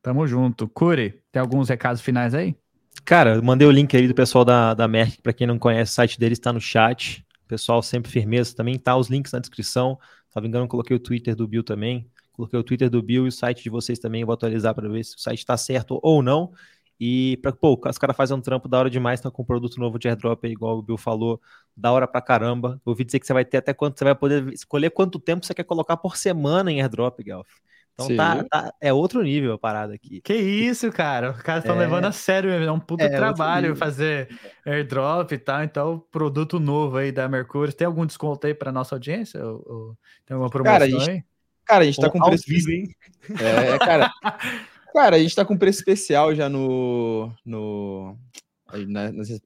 Tamo 0.00 0.26
junto. 0.26 0.68
Curi, 0.68 1.20
tem 1.30 1.40
alguns 1.40 1.68
recados 1.68 2.00
finais 2.00 2.34
aí? 2.34 2.56
Cara, 3.04 3.40
mandei 3.42 3.66
o 3.66 3.70
link 3.70 3.96
aí 3.96 4.06
do 4.06 4.14
pessoal 4.14 4.44
da, 4.44 4.74
da 4.74 4.86
Merck, 4.86 5.20
para 5.22 5.32
quem 5.32 5.46
não 5.46 5.58
conhece, 5.58 5.92
o 5.92 5.94
site 5.94 6.18
deles 6.18 6.38
está 6.38 6.52
no 6.52 6.60
chat. 6.60 7.24
Pessoal, 7.46 7.82
sempre 7.82 8.10
firmeza 8.10 8.54
também, 8.54 8.78
tá 8.78 8.96
os 8.96 9.08
links 9.08 9.32
na 9.32 9.40
descrição. 9.40 9.98
Se 10.28 10.36
não 10.36 10.42
me 10.42 10.48
engano, 10.48 10.68
coloquei 10.68 10.96
o 10.96 11.00
Twitter 11.00 11.34
do 11.34 11.48
Bill 11.48 11.64
também. 11.64 12.08
Coloquei 12.40 12.58
o 12.58 12.64
Twitter 12.64 12.88
do 12.88 13.02
Bill 13.02 13.26
e 13.26 13.28
o 13.28 13.32
site 13.32 13.62
de 13.62 13.68
vocês 13.68 13.98
também. 13.98 14.22
Eu 14.22 14.26
vou 14.26 14.32
atualizar 14.32 14.74
para 14.74 14.88
ver 14.88 15.04
se 15.04 15.14
o 15.16 15.18
site 15.18 15.40
está 15.40 15.56
certo 15.58 16.00
ou 16.02 16.22
não. 16.22 16.52
E, 16.98 17.38
pra, 17.42 17.52
pô, 17.52 17.78
os 17.86 17.98
caras 17.98 18.16
fazem 18.16 18.36
um 18.36 18.40
trampo 18.40 18.68
da 18.68 18.78
hora 18.78 18.90
demais, 18.90 19.20
estão 19.20 19.30
com 19.30 19.42
um 19.42 19.44
produto 19.44 19.78
novo 19.78 19.98
de 19.98 20.08
airdrop, 20.08 20.44
aí, 20.44 20.52
igual 20.52 20.78
o 20.78 20.82
Bill 20.82 20.96
falou, 20.96 21.40
da 21.76 21.92
hora 21.92 22.06
pra 22.06 22.20
caramba. 22.20 22.80
Eu 22.84 22.90
ouvi 22.90 23.04
dizer 23.04 23.20
que 23.20 23.26
você 23.26 23.32
vai 23.32 23.44
ter 23.44 23.58
até 23.58 23.74
quanto, 23.74 23.98
você 23.98 24.04
vai 24.04 24.14
poder 24.14 24.52
escolher 24.52 24.90
quanto 24.90 25.18
tempo 25.18 25.44
você 25.44 25.54
quer 25.54 25.64
colocar 25.64 25.96
por 25.96 26.16
semana 26.16 26.72
em 26.72 26.80
airdrop, 26.80 27.22
Galf. 27.22 27.48
Então 27.94 28.16
tá, 28.16 28.44
tá, 28.44 28.74
é 28.80 28.92
outro 28.92 29.22
nível 29.22 29.52
a 29.52 29.58
parada 29.58 29.94
aqui. 29.94 30.20
Que 30.22 30.34
isso, 30.34 30.90
cara. 30.90 31.32
Os 31.32 31.42
caras 31.42 31.64
estão 31.64 31.76
é... 31.76 31.80
levando 31.80 32.06
a 32.06 32.12
sério, 32.12 32.50
é 32.50 32.72
um 32.72 32.80
puto 32.80 33.04
é, 33.04 33.08
trabalho 33.08 33.76
fazer 33.76 34.28
airdrop 34.64 35.32
e 35.32 35.38
tal. 35.38 35.62
Então, 35.64 36.04
produto 36.10 36.58
novo 36.58 36.96
aí 36.96 37.12
da 37.12 37.28
Mercúrio. 37.28 37.74
Tem 37.74 37.86
algum 37.86 38.06
desconto 38.06 38.46
aí 38.46 38.54
para 38.54 38.72
nossa 38.72 38.94
audiência? 38.94 39.44
Ou, 39.44 39.64
ou 39.66 39.98
tem 40.24 40.34
alguma 40.34 40.50
promoção 40.50 40.72
cara, 40.72 40.88
gente, 40.88 41.10
aí? 41.10 41.24
Cara, 41.70 41.84
a 41.84 41.86
gente 41.86 42.00
tá 42.00 42.10
com 42.10 42.18
preço. 42.18 42.44
Vivo, 42.48 42.68
hein? 42.72 42.90
É, 43.30 43.78
cara. 43.78 44.10
cara, 44.92 45.14
a 45.14 45.18
gente 45.20 45.36
tá 45.36 45.44
com 45.44 45.56
preço 45.56 45.78
especial 45.78 46.34
já 46.34 46.48
no. 46.48 47.32
no 47.46 48.16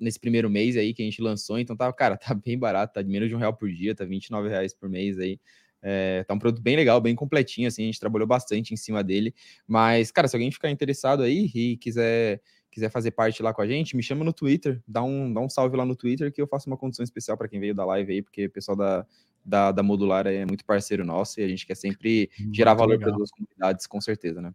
nesse 0.00 0.18
primeiro 0.18 0.48
mês 0.48 0.74
aí 0.74 0.94
que 0.94 1.02
a 1.02 1.04
gente 1.04 1.20
lançou, 1.20 1.58
então 1.58 1.76
tá, 1.76 1.90
cara, 1.92 2.16
tá 2.16 2.34
bem 2.34 2.58
barato, 2.58 2.94
tá 2.94 3.02
de 3.02 3.10
menos 3.10 3.28
de 3.28 3.34
um 3.34 3.38
real 3.38 3.54
por 3.54 3.70
dia, 3.70 3.94
tá 3.94 4.06
29 4.06 4.48
reais 4.48 4.72
por 4.72 4.88
mês 4.88 5.18
aí. 5.18 5.38
É, 5.82 6.24
tá 6.24 6.32
um 6.32 6.38
produto 6.38 6.62
bem 6.62 6.76
legal, 6.76 6.98
bem 6.98 7.14
completinho, 7.14 7.68
assim, 7.68 7.82
a 7.82 7.86
gente 7.86 8.00
trabalhou 8.00 8.26
bastante 8.26 8.72
em 8.72 8.76
cima 8.76 9.04
dele. 9.04 9.34
Mas, 9.66 10.10
cara, 10.10 10.26
se 10.26 10.34
alguém 10.34 10.50
ficar 10.50 10.70
interessado 10.70 11.22
aí 11.22 11.50
e 11.54 11.76
quiser 11.76 12.40
quiser 12.74 12.90
fazer 12.90 13.12
parte 13.12 13.42
lá 13.42 13.54
com 13.54 13.62
a 13.62 13.66
gente, 13.66 13.96
me 13.96 14.02
chama 14.02 14.24
no 14.24 14.32
Twitter, 14.32 14.82
dá 14.86 15.02
um, 15.02 15.32
dá 15.32 15.40
um 15.40 15.48
salve 15.48 15.76
lá 15.76 15.84
no 15.84 15.96
Twitter 15.96 16.32
que 16.32 16.42
eu 16.42 16.46
faço 16.46 16.68
uma 16.68 16.76
condição 16.76 17.02
especial 17.02 17.36
para 17.36 17.48
quem 17.48 17.60
veio 17.60 17.74
da 17.74 17.84
live 17.84 18.12
aí, 18.12 18.22
porque 18.22 18.46
o 18.46 18.50
pessoal 18.50 18.76
da, 18.76 19.06
da, 19.44 19.72
da 19.72 19.82
Modular 19.82 20.26
é 20.26 20.44
muito 20.44 20.64
parceiro 20.64 21.04
nosso 21.04 21.40
e 21.40 21.44
a 21.44 21.48
gente 21.48 21.66
quer 21.66 21.76
sempre 21.76 22.30
muito 22.38 22.54
gerar 22.54 22.74
valor 22.74 22.98
para 22.98 23.10
as 23.10 23.30
comunidades, 23.30 23.86
com 23.86 24.00
certeza, 24.00 24.42
né? 24.42 24.52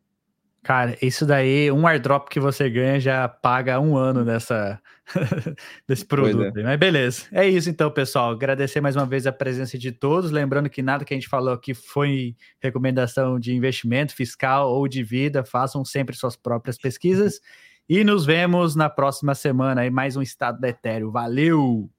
Cara, 0.62 0.98
isso 1.02 1.26
daí, 1.26 1.72
um 1.72 1.88
airdrop 1.88 2.28
que 2.28 2.40
você 2.40 2.70
ganha 2.70 3.00
já 3.00 3.28
paga 3.30 3.80
um 3.80 3.96
ano 3.96 4.26
dessa, 4.26 4.80
desse 5.88 6.06
produto. 6.06 6.58
É. 6.60 6.64
Mas 6.64 6.78
beleza. 6.78 7.24
É 7.32 7.48
isso 7.48 7.70
então, 7.70 7.90
pessoal. 7.90 8.32
Agradecer 8.32 8.82
mais 8.82 8.96
uma 8.96 9.06
vez 9.06 9.26
a 9.26 9.32
presença 9.32 9.78
de 9.78 9.92
todos. 9.92 10.32
Lembrando 10.32 10.70
que 10.70 10.82
nada 10.82 11.06
que 11.06 11.14
a 11.14 11.18
gente 11.18 11.30
falou 11.30 11.54
aqui 11.54 11.74
foi 11.74 12.36
recomendação 12.60 13.40
de 13.40 13.54
investimento 13.54 14.14
fiscal 14.14 14.70
ou 14.70 14.86
de 14.86 15.02
vida. 15.02 15.46
Façam 15.46 15.86
sempre 15.86 16.16
suas 16.16 16.36
próprias 16.36 16.78
pesquisas. 16.78 17.40
E 17.90 18.04
nos 18.04 18.24
vemos 18.24 18.76
na 18.76 18.88
próxima 18.88 19.34
semana 19.34 19.82
aí, 19.82 19.90
mais 19.90 20.16
um 20.16 20.22
Estado 20.22 20.60
da 20.60 20.70
Ethereum. 20.70 21.10
Valeu! 21.10 21.90